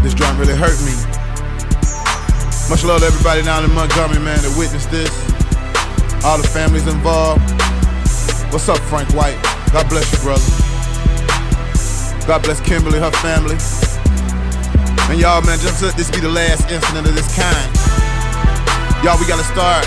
This 0.00 0.14
joint 0.16 0.38
really 0.40 0.56
hurt 0.56 0.80
me. 0.88 0.96
Much 2.72 2.80
love 2.82 3.00
to 3.00 3.06
everybody 3.12 3.42
down 3.42 3.64
in 3.64 3.72
Montgomery, 3.74 4.18
man, 4.24 4.40
that 4.40 4.56
witnessed 4.56 4.90
this. 4.90 5.12
All 6.24 6.40
the 6.40 6.48
families 6.48 6.86
involved. 6.86 7.44
What's 8.48 8.70
up, 8.70 8.78
Frank 8.88 9.12
White? 9.12 9.36
God 9.68 9.84
bless 9.92 10.08
you, 10.16 10.18
brother. 10.24 10.48
God 12.24 12.42
bless 12.42 12.60
Kimberly, 12.64 13.00
her 13.00 13.12
family. 13.20 13.60
And 15.12 15.20
y'all, 15.20 15.44
man, 15.44 15.58
just 15.60 15.82
let 15.82 15.94
this 15.94 16.10
be 16.10 16.20
the 16.20 16.32
last 16.32 16.72
incident 16.72 17.06
of 17.06 17.14
this 17.14 17.28
kind. 17.36 17.68
Y'all, 19.04 19.20
we 19.20 19.28
gotta 19.28 19.44
start 19.44 19.86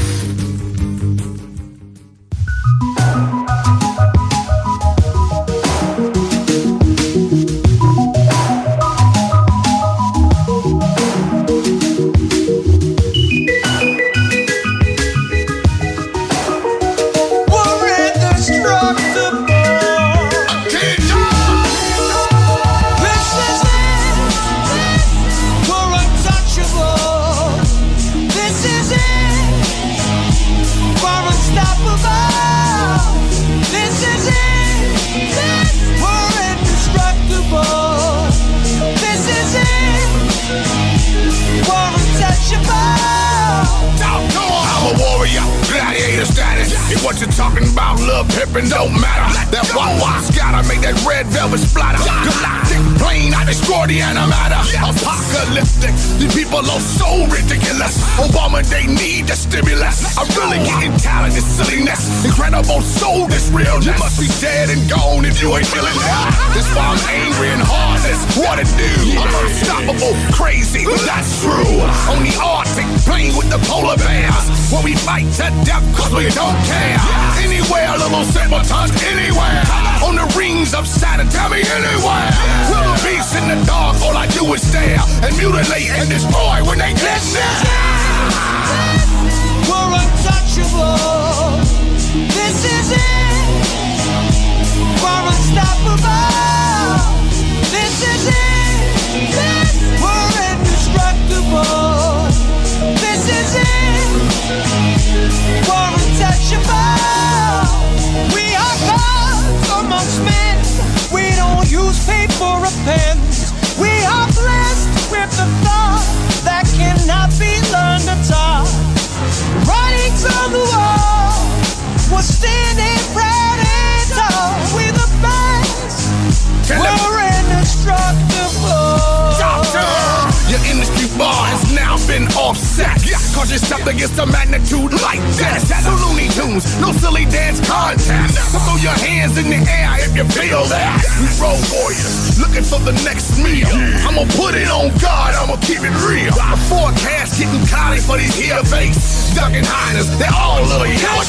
Looking 142.39 142.63
for 142.63 142.79
the 142.79 142.93
next 143.03 143.37
meal. 143.37 143.67
I'ma 144.07 144.25
put 144.35 144.55
it 144.55 144.69
on 144.69 144.89
God, 144.99 145.35
I'ma 145.35 145.55
keep 145.61 145.81
it 145.81 145.95
real. 146.03 146.33
The 146.33 146.57
forecast 146.67 147.39
getting 147.39 147.65
cloudy 147.67 147.99
for 147.99 148.17
these 148.17 148.35
here 148.35 148.63
fakes. 148.63 149.33
Ducking 149.35 149.63
hiders, 149.63 150.09
they're 150.19 150.33
all 150.33 150.61
little 150.63 150.87
yellow. 150.87 151.23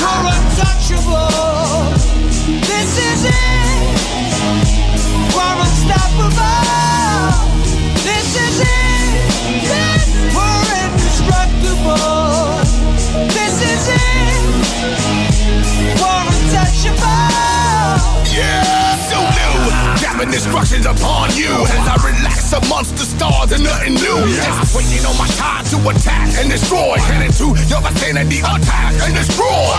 We're 0.00 0.26
untouchable. 0.34 1.94
This 2.44 2.98
is 2.98 3.24
it. 3.24 3.34
We're 5.32 5.58
unstoppable. 5.64 6.34
This 8.04 8.28
is 8.36 8.60
it. 8.60 9.14
We're 10.36 10.68
indestructible. 10.84 12.60
This 13.32 13.56
is 13.62 13.88
it. 13.88 14.42
We're 16.00 16.24
untouchable. 16.28 17.33
Yeah, 18.32 18.93
Gapping 20.00 20.32
instructions 20.32 20.86
upon 20.86 21.30
you 21.36 21.52
as 21.64 21.84
I 21.86 21.96
relax 22.02 22.52
amongst 22.52 22.96
the 22.96 23.06
stars 23.06 23.52
and 23.52 23.64
nothing 23.64 23.94
new. 23.94 24.20
Just 24.34 24.74
waiting 24.76 25.04
on 25.06 25.16
my 25.18 25.28
time 25.38 25.64
to 25.72 25.78
attack 25.88 26.28
and 26.38 26.50
destroy. 26.50 26.96
Heading 26.98 27.32
to 27.40 27.56
your 27.68 27.80
vicinity, 27.82 28.40
attack 28.40 28.94
and 29.04 29.14
destroy. 29.14 29.70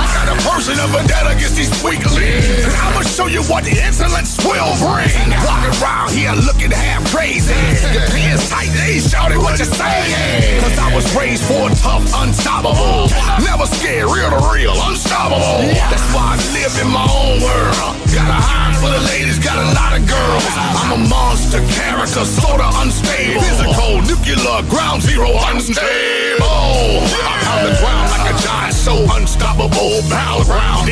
I 0.00 0.06
got 0.14 0.28
a 0.32 0.36
version 0.46 0.78
of 0.80 0.90
a 0.94 1.02
dead 1.06 1.26
against 1.28 1.56
these 1.56 1.72
weaklings. 1.82 2.46
And 2.64 2.72
I'ma 2.72 3.02
show 3.02 3.26
you 3.26 3.42
what 3.46 3.64
the 3.64 3.74
insolence 3.76 4.36
will 4.44 4.72
bring. 4.80 5.12
Walking 5.44 5.74
around 5.82 6.10
here 6.12 6.32
looking 6.34 6.70
half 6.70 7.04
crazy. 7.12 7.54
Your 7.92 8.06
pants 8.10 8.48
tight, 8.50 8.70
they 8.80 8.98
shouting 9.00 9.38
what 9.38 9.58
you 9.58 9.66
saying. 9.66 10.60
Cause 10.62 10.76
I 10.78 10.94
was 10.94 11.06
raised 11.16 11.44
for 11.44 11.68
tough, 11.82 12.06
unstoppable. 12.14 13.10
Never 13.42 13.66
scared, 13.66 14.10
real 14.10 14.30
to 14.30 14.40
real, 14.52 14.74
unstoppable. 14.88 15.66
That's 15.90 16.06
why 16.14 16.34
I 16.34 16.36
live 16.56 16.74
in 16.80 16.88
my 16.90 17.06
own 17.06 17.42
world. 17.42 17.96
Got 18.10 18.30
a 18.30 18.40
eye 18.40 18.74
for 18.80 18.90
the 18.90 19.02
ladies, 19.10 19.38
got 19.38 19.58
a 19.58 19.68
lot 19.74 19.92
of 19.98 20.06
girls. 20.06 20.44
I'm 20.78 20.92
a 20.94 21.08
monster 21.08 21.60
character, 21.74 22.24
sorta 22.24 22.70
unstable. 22.78 23.42
Physical, 23.42 24.02
nuclear, 24.06 24.62
ground 24.70 25.02
zero, 25.02 25.30
unstable. 25.50 27.02
I 27.26 27.34
pound 27.42 27.62
the 27.66 27.74
ground 27.82 28.06
like 28.14 28.26
a 28.30 28.36
giant, 28.38 28.74
so 28.74 28.94
unstoppable. 29.16 30.02
Battleground, 30.08 30.86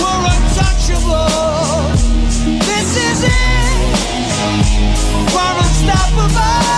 We're 0.00 0.24
untouchable. 0.36 1.32
This 2.68 2.90
is 3.08 3.24
it. 3.24 3.72
We're 5.32 5.56
unstoppable. 5.64 6.71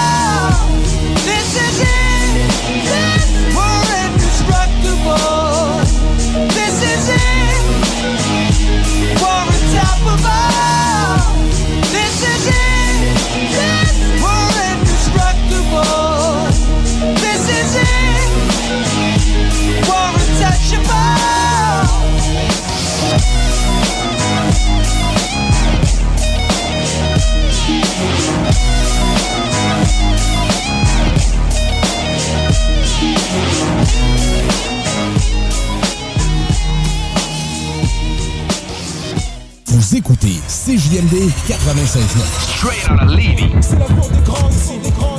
Vous 39.94 39.98
écoutez 40.00 40.40
CJMD 40.48 41.30
96.9. 41.46 42.08
Straight 42.40 42.90
out 42.90 43.02
of 43.02 43.14
Levy. 43.14 43.48
C'est 43.60 43.78
la 43.78 43.84
cour 43.84 44.10
des 44.10 44.20
grands 44.22 44.50
ici, 44.50 44.72
des 44.82 44.90
grands 44.90 45.18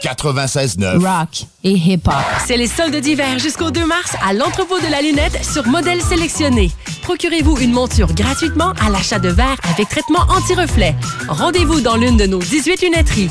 96.9. 0.00 1.04
Rock 1.04 1.46
et 1.64 1.72
hip-hop. 1.72 2.14
C'est 2.46 2.56
les 2.56 2.68
soldes 2.68 2.94
d'hiver 2.94 3.40
jusqu'au 3.40 3.72
2 3.72 3.84
mars 3.84 4.14
à 4.24 4.32
l'entrepôt 4.32 4.78
de 4.78 4.86
la 4.88 5.02
lunette 5.02 5.44
sur 5.44 5.66
modèle 5.66 6.00
sélectionné. 6.00 6.70
Procurez-vous 7.02 7.58
une 7.58 7.72
monture 7.72 8.14
gratuitement 8.14 8.72
à 8.80 8.90
l'achat 8.90 9.18
de 9.18 9.28
verre 9.28 9.56
avec 9.68 9.88
traitement 9.88 10.22
anti-reflet. 10.28 10.94
Rendez-vous 11.28 11.80
dans 11.80 11.96
l'une 11.96 12.16
de 12.16 12.26
nos 12.26 12.38
18 12.38 12.80
lunetteries. 12.82 13.30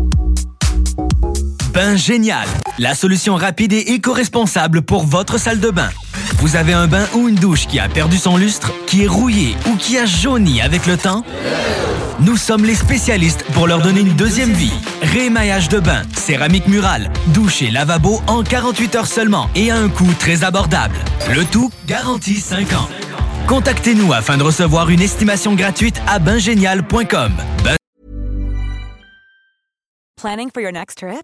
Bain 1.73 1.95
Génial, 1.95 2.47
la 2.79 2.93
solution 2.95 3.35
rapide 3.35 3.73
et 3.73 3.93
éco-responsable 3.93 4.81
pour 4.81 5.05
votre 5.05 5.37
salle 5.39 5.59
de 5.59 5.69
bain. 5.69 5.89
Vous 6.37 6.55
avez 6.55 6.73
un 6.73 6.87
bain 6.87 7.05
ou 7.13 7.29
une 7.29 7.35
douche 7.35 7.67
qui 7.67 7.79
a 7.79 7.87
perdu 7.87 8.17
son 8.17 8.35
lustre, 8.37 8.71
qui 8.87 9.03
est 9.03 9.07
rouillé 9.07 9.55
ou 9.67 9.75
qui 9.75 9.97
a 9.97 10.05
jauni 10.05 10.61
avec 10.61 10.85
le 10.85 10.97
temps? 10.97 11.23
Nous 12.19 12.35
sommes 12.37 12.65
les 12.65 12.75
spécialistes 12.75 13.43
pour 13.53 13.67
leur 13.67 13.81
donner 13.81 14.01
une 14.01 14.13
deuxième 14.15 14.51
vie. 14.51 14.73
Rémaillage 15.01 15.69
de 15.69 15.79
bain, 15.79 16.01
céramique 16.15 16.67
murale, 16.67 17.11
douche 17.27 17.61
et 17.61 17.71
lavabo 17.71 18.21
en 18.27 18.43
48 18.43 18.95
heures 18.95 19.07
seulement 19.07 19.49
et 19.55 19.71
à 19.71 19.77
un 19.77 19.89
coût 19.89 20.11
très 20.19 20.43
abordable. 20.43 20.95
Le 21.33 21.45
tout 21.45 21.71
garantie 21.87 22.35
5 22.39 22.73
ans. 22.73 22.89
Contactez-nous 23.47 24.13
afin 24.13 24.37
de 24.37 24.43
recevoir 24.43 24.89
une 24.89 25.01
estimation 25.01 25.55
gratuite 25.55 26.01
à 26.07 26.19
baingénial.com. 26.19 27.31
Bain- 27.63 27.75
Planning 30.21 30.49
for 30.53 30.61
your 30.61 30.71
next 30.71 30.99
trip? 30.99 31.23